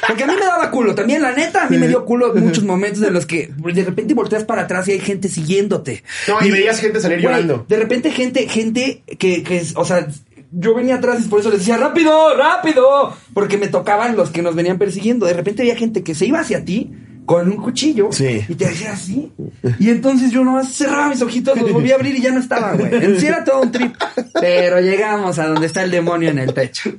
Porque 0.06 0.24
a 0.24 0.26
mí 0.26 0.34
me 0.34 0.44
daba 0.44 0.70
culo. 0.70 0.94
También, 0.94 1.22
la 1.22 1.32
neta, 1.32 1.64
a 1.64 1.68
mí 1.70 1.78
me 1.78 1.88
dio 1.88 2.04
culo 2.04 2.34
muchos 2.34 2.64
momentos 2.64 3.02
en 3.02 3.12
los 3.14 3.24
que 3.26 3.50
de 3.56 3.84
repente 3.84 4.14
volteas 4.14 4.44
para 4.44 4.62
atrás 4.62 4.88
y 4.88 4.92
hay 4.92 5.00
gente 5.00 5.28
siguiéndote. 5.28 6.02
No, 6.28 6.44
y 6.44 6.50
veías 6.50 6.80
gente 6.80 7.00
salir 7.00 7.20
Güey, 7.20 7.32
llorando. 7.32 7.64
De 7.68 7.76
repente 7.76 8.10
gente, 8.10 8.48
gente 8.48 9.02
que, 9.18 9.42
que, 9.42 9.56
es- 9.58 9.74
o 9.76 9.84
sea, 9.84 10.06
yo 10.50 10.74
venía 10.74 10.96
atrás 10.96 11.18
y 11.24 11.28
por 11.28 11.40
eso 11.40 11.50
les 11.50 11.60
decía, 11.60 11.76
rápido, 11.78 12.36
rápido. 12.36 13.16
Porque 13.32 13.56
me 13.58 13.68
tocaban 13.68 14.16
los 14.16 14.30
que 14.30 14.42
nos 14.42 14.54
venían 14.54 14.78
persiguiendo. 14.78 15.26
De 15.26 15.32
repente 15.32 15.62
había 15.62 15.76
gente 15.76 16.02
que 16.02 16.14
se 16.14 16.26
iba 16.26 16.40
hacia 16.40 16.64
ti, 16.64 16.90
con 17.26 17.48
un 17.48 17.56
cuchillo 17.56 18.08
Sí. 18.10 18.44
y 18.48 18.54
te 18.54 18.66
hacía 18.66 18.92
así. 18.92 19.32
Y 19.78 19.90
entonces 19.90 20.30
yo 20.30 20.44
nomás 20.44 20.72
cerraba 20.72 21.08
mis 21.08 21.22
ojitos, 21.22 21.58
los 21.58 21.72
volví 21.72 21.92
a 21.92 21.94
abrir 21.94 22.16
y 22.16 22.20
ya 22.22 22.30
no 22.30 22.40
estaba, 22.40 22.72
güey. 22.72 22.92
En 22.94 23.18
sí 23.20 23.26
era 23.26 23.44
todo 23.44 23.60
un 23.62 23.70
trip. 23.72 23.94
Pero 24.40 24.80
llegamos 24.80 25.38
a 25.38 25.46
donde 25.46 25.66
está 25.66 25.82
el 25.82 25.90
demonio 25.90 26.30
en 26.30 26.38
el 26.38 26.52
techo. 26.52 26.92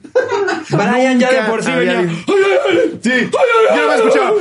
Brian 0.70 1.20
ya 1.20 1.32
de 1.32 1.50
por 1.50 1.64
sí 1.64 1.72
venía. 1.72 2.02
Sí, 3.02 3.30
no 3.76 3.88
me 3.88 3.94
he 3.94 3.96
escuchado. 3.98 4.36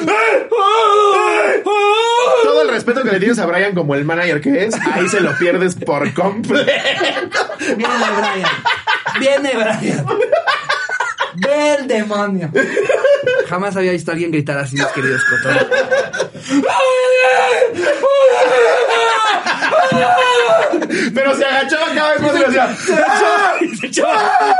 Todo 2.44 2.62
el 2.62 2.68
respeto 2.68 3.02
que 3.02 3.10
le 3.12 3.18
tienes 3.18 3.38
a 3.38 3.46
Brian 3.46 3.74
como 3.74 3.94
el 3.94 4.04
manager 4.04 4.40
que 4.40 4.64
es, 4.66 4.74
ahí 4.92 5.08
se 5.08 5.20
lo 5.20 5.36
pierdes 5.38 5.74
por 5.74 6.12
completo. 6.14 6.70
Viene 7.58 7.84
Brian. 8.16 8.50
Viene 9.20 9.50
Brian. 9.54 10.06
Ve 11.34 11.74
el 11.74 11.86
demonio. 11.88 12.50
Jamás 13.48 13.76
había 13.76 13.92
visto 13.92 14.10
a 14.10 14.14
alguien 14.14 14.30
gritar 14.30 14.58
así, 14.58 14.76
mis 14.76 14.86
queridos 14.86 15.22
cotones. 15.24 15.66
Pero 21.14 21.36
se 21.36 21.44
agachaba 21.44 21.94
cada 21.94 22.12
vez 22.12 22.20
más 22.20 22.34
y 22.34 22.38
lo 22.38 22.46
hacía. 22.48 22.76
Se 22.76 22.92
echaba, 23.86 24.16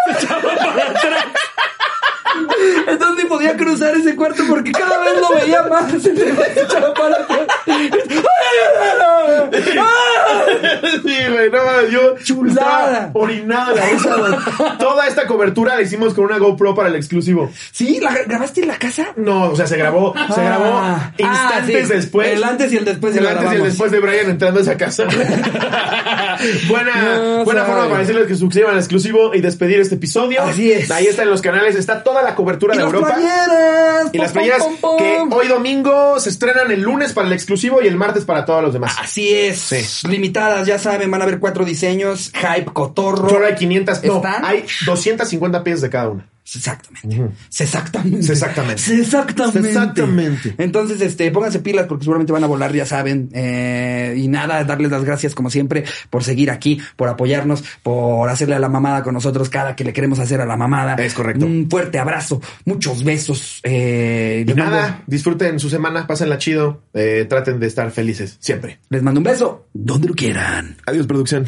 se 0.06 0.12
echaba 0.24 0.42
para 0.42 0.90
atrás. 0.90 1.26
Entonces 2.88 3.24
ni 3.24 3.28
podía 3.28 3.56
cruzar 3.56 3.94
ese 3.94 4.14
cuarto 4.16 4.42
porque 4.48 4.72
cada 4.72 4.98
vez 4.98 5.14
lo 5.20 5.28
veía 5.34 5.62
más. 5.64 5.90
Se 6.02 6.60
echaba 6.62 6.94
para 6.94 7.16
atrás. 7.16 7.40
Sí, 11.02 11.16
güey, 11.30 11.50
no 11.50 11.64
mames, 11.64 11.90
yo 11.90 12.16
Chulada. 12.22 13.12
de 13.14 13.74
la 13.74 14.16
güey. 14.16 14.78
Toda 14.78 15.06
esta 15.06 15.26
cobertura 15.26 15.74
la 15.76 15.82
hicimos 15.82 16.14
con 16.14 16.24
una 16.24 16.38
GoPro 16.38 16.74
para 16.74 16.88
el 16.88 16.96
exclusivo. 16.96 17.50
¿Sí? 17.72 17.98
¿La 18.00 18.10
gra- 18.10 18.24
grabaste 18.26 18.62
en 18.62 18.68
la 18.68 18.78
casa? 18.78 19.08
No, 19.16 19.50
o 19.50 19.56
sea, 19.56 19.66
se 19.66 19.76
grabó, 19.76 20.14
se 20.34 20.40
Ah. 20.40 20.44
grabó 20.44 20.64
Ah, 20.74 21.12
instantes 21.18 21.88
sí. 21.88 21.94
después. 21.94 22.28
El 22.28 22.44
antes 22.44 22.72
y 22.72 22.76
el 22.76 22.84
después 22.84 23.14
de 23.14 23.20
El 23.20 23.26
antes 23.26 23.52
y 23.52 23.56
el 23.56 23.62
después 23.64 23.90
de 23.92 24.00
Brian 24.00 24.30
entrando 24.30 24.60
a 24.60 24.62
esa 24.62 24.76
casa. 24.76 25.04
buena 26.68 27.14
No 27.14 27.44
buena 27.44 27.62
sabe. 27.62 27.72
forma 27.72 27.88
para 27.88 27.98
decirles 28.00 28.26
que 28.26 28.34
suscriban 28.34 28.72
al 28.72 28.78
exclusivo 28.78 29.34
y 29.34 29.40
despedir 29.40 29.80
este 29.80 29.94
episodio. 29.96 30.42
Así 30.42 30.72
es. 30.72 30.90
Ahí 30.90 31.06
está 31.06 31.22
en 31.22 31.30
los 31.30 31.42
canales, 31.42 31.76
está 31.76 32.02
toda 32.02 32.21
la 32.22 32.34
cobertura 32.34 32.74
Y 32.74 32.78
de 32.78 32.84
Europa. 32.84 33.14
playeras. 33.14 34.10
Y 34.12 34.18
las 34.18 34.32
playeras 34.32 34.62
que 34.98 35.18
hoy 35.30 35.48
domingo 35.48 36.18
se 36.20 36.28
estrenan 36.30 36.70
el 36.70 36.82
lunes 36.82 37.12
para 37.12 37.26
el 37.26 37.32
exclusivo 37.32 37.80
y 37.82 37.86
el 37.86 37.96
martes 37.96 38.24
para 38.24 38.44
todos 38.44 38.62
los 38.62 38.72
demás. 38.72 38.96
Así 39.00 39.32
es. 39.34 39.58
Sí. 39.58 40.08
Limitadas, 40.08 40.66
ya 40.66 40.78
saben, 40.78 41.10
van 41.10 41.20
a 41.20 41.24
haber 41.24 41.38
cuatro 41.38 41.64
diseños. 41.64 42.32
Hype, 42.34 42.72
cotorro. 42.72 43.28
Solo 43.28 43.46
hay 43.46 43.54
500, 43.54 44.04
no, 44.04 44.16
¿Están? 44.16 44.44
hay 44.44 44.64
250 44.86 45.62
piezas 45.64 45.82
de 45.82 45.90
cada 45.90 46.08
una. 46.10 46.28
Exactamente. 46.54 47.30
Exactamente. 47.58 48.18
Exactamente. 48.32 48.94
Exactamente. 48.94 49.68
Exactamente. 49.68 50.54
Entonces, 50.58 51.00
este, 51.00 51.30
pónganse 51.30 51.60
pilas 51.60 51.86
porque 51.86 52.04
seguramente 52.04 52.32
van 52.32 52.44
a 52.44 52.46
volar, 52.46 52.72
ya 52.72 52.86
saben. 52.86 53.30
Eh, 53.32 54.14
y 54.16 54.28
nada, 54.28 54.62
darles 54.64 54.90
las 54.90 55.04
gracias 55.04 55.34
como 55.34 55.50
siempre 55.50 55.84
por 56.10 56.24
seguir 56.24 56.50
aquí, 56.50 56.80
por 56.96 57.08
apoyarnos, 57.08 57.64
por 57.82 58.28
hacerle 58.28 58.54
a 58.54 58.58
la 58.58 58.68
mamada 58.68 59.02
con 59.02 59.14
nosotros 59.14 59.48
cada 59.48 59.76
que 59.76 59.84
le 59.84 59.92
queremos 59.92 60.18
hacer 60.18 60.40
a 60.40 60.46
la 60.46 60.56
mamada. 60.56 60.94
Es 60.96 61.14
correcto. 61.14 61.46
Un 61.46 61.68
fuerte 61.70 61.98
abrazo, 61.98 62.40
muchos 62.64 63.04
besos. 63.04 63.60
Eh, 63.62 64.44
Y 64.46 64.54
mando, 64.54 64.64
nada, 64.64 65.02
disfruten 65.06 65.58
su 65.58 65.70
semana, 65.70 66.06
pásenla 66.06 66.38
chido, 66.38 66.82
eh, 66.94 67.26
traten 67.28 67.58
de 67.60 67.66
estar 67.66 67.90
felices 67.90 68.36
siempre. 68.40 68.78
les 68.90 69.02
mando 69.02 69.20
un 69.20 69.24
beso 69.24 69.66
donde 69.72 70.08
lo 70.08 70.14
quieran. 70.14 70.76
Adiós, 70.86 71.06
producción. 71.06 71.46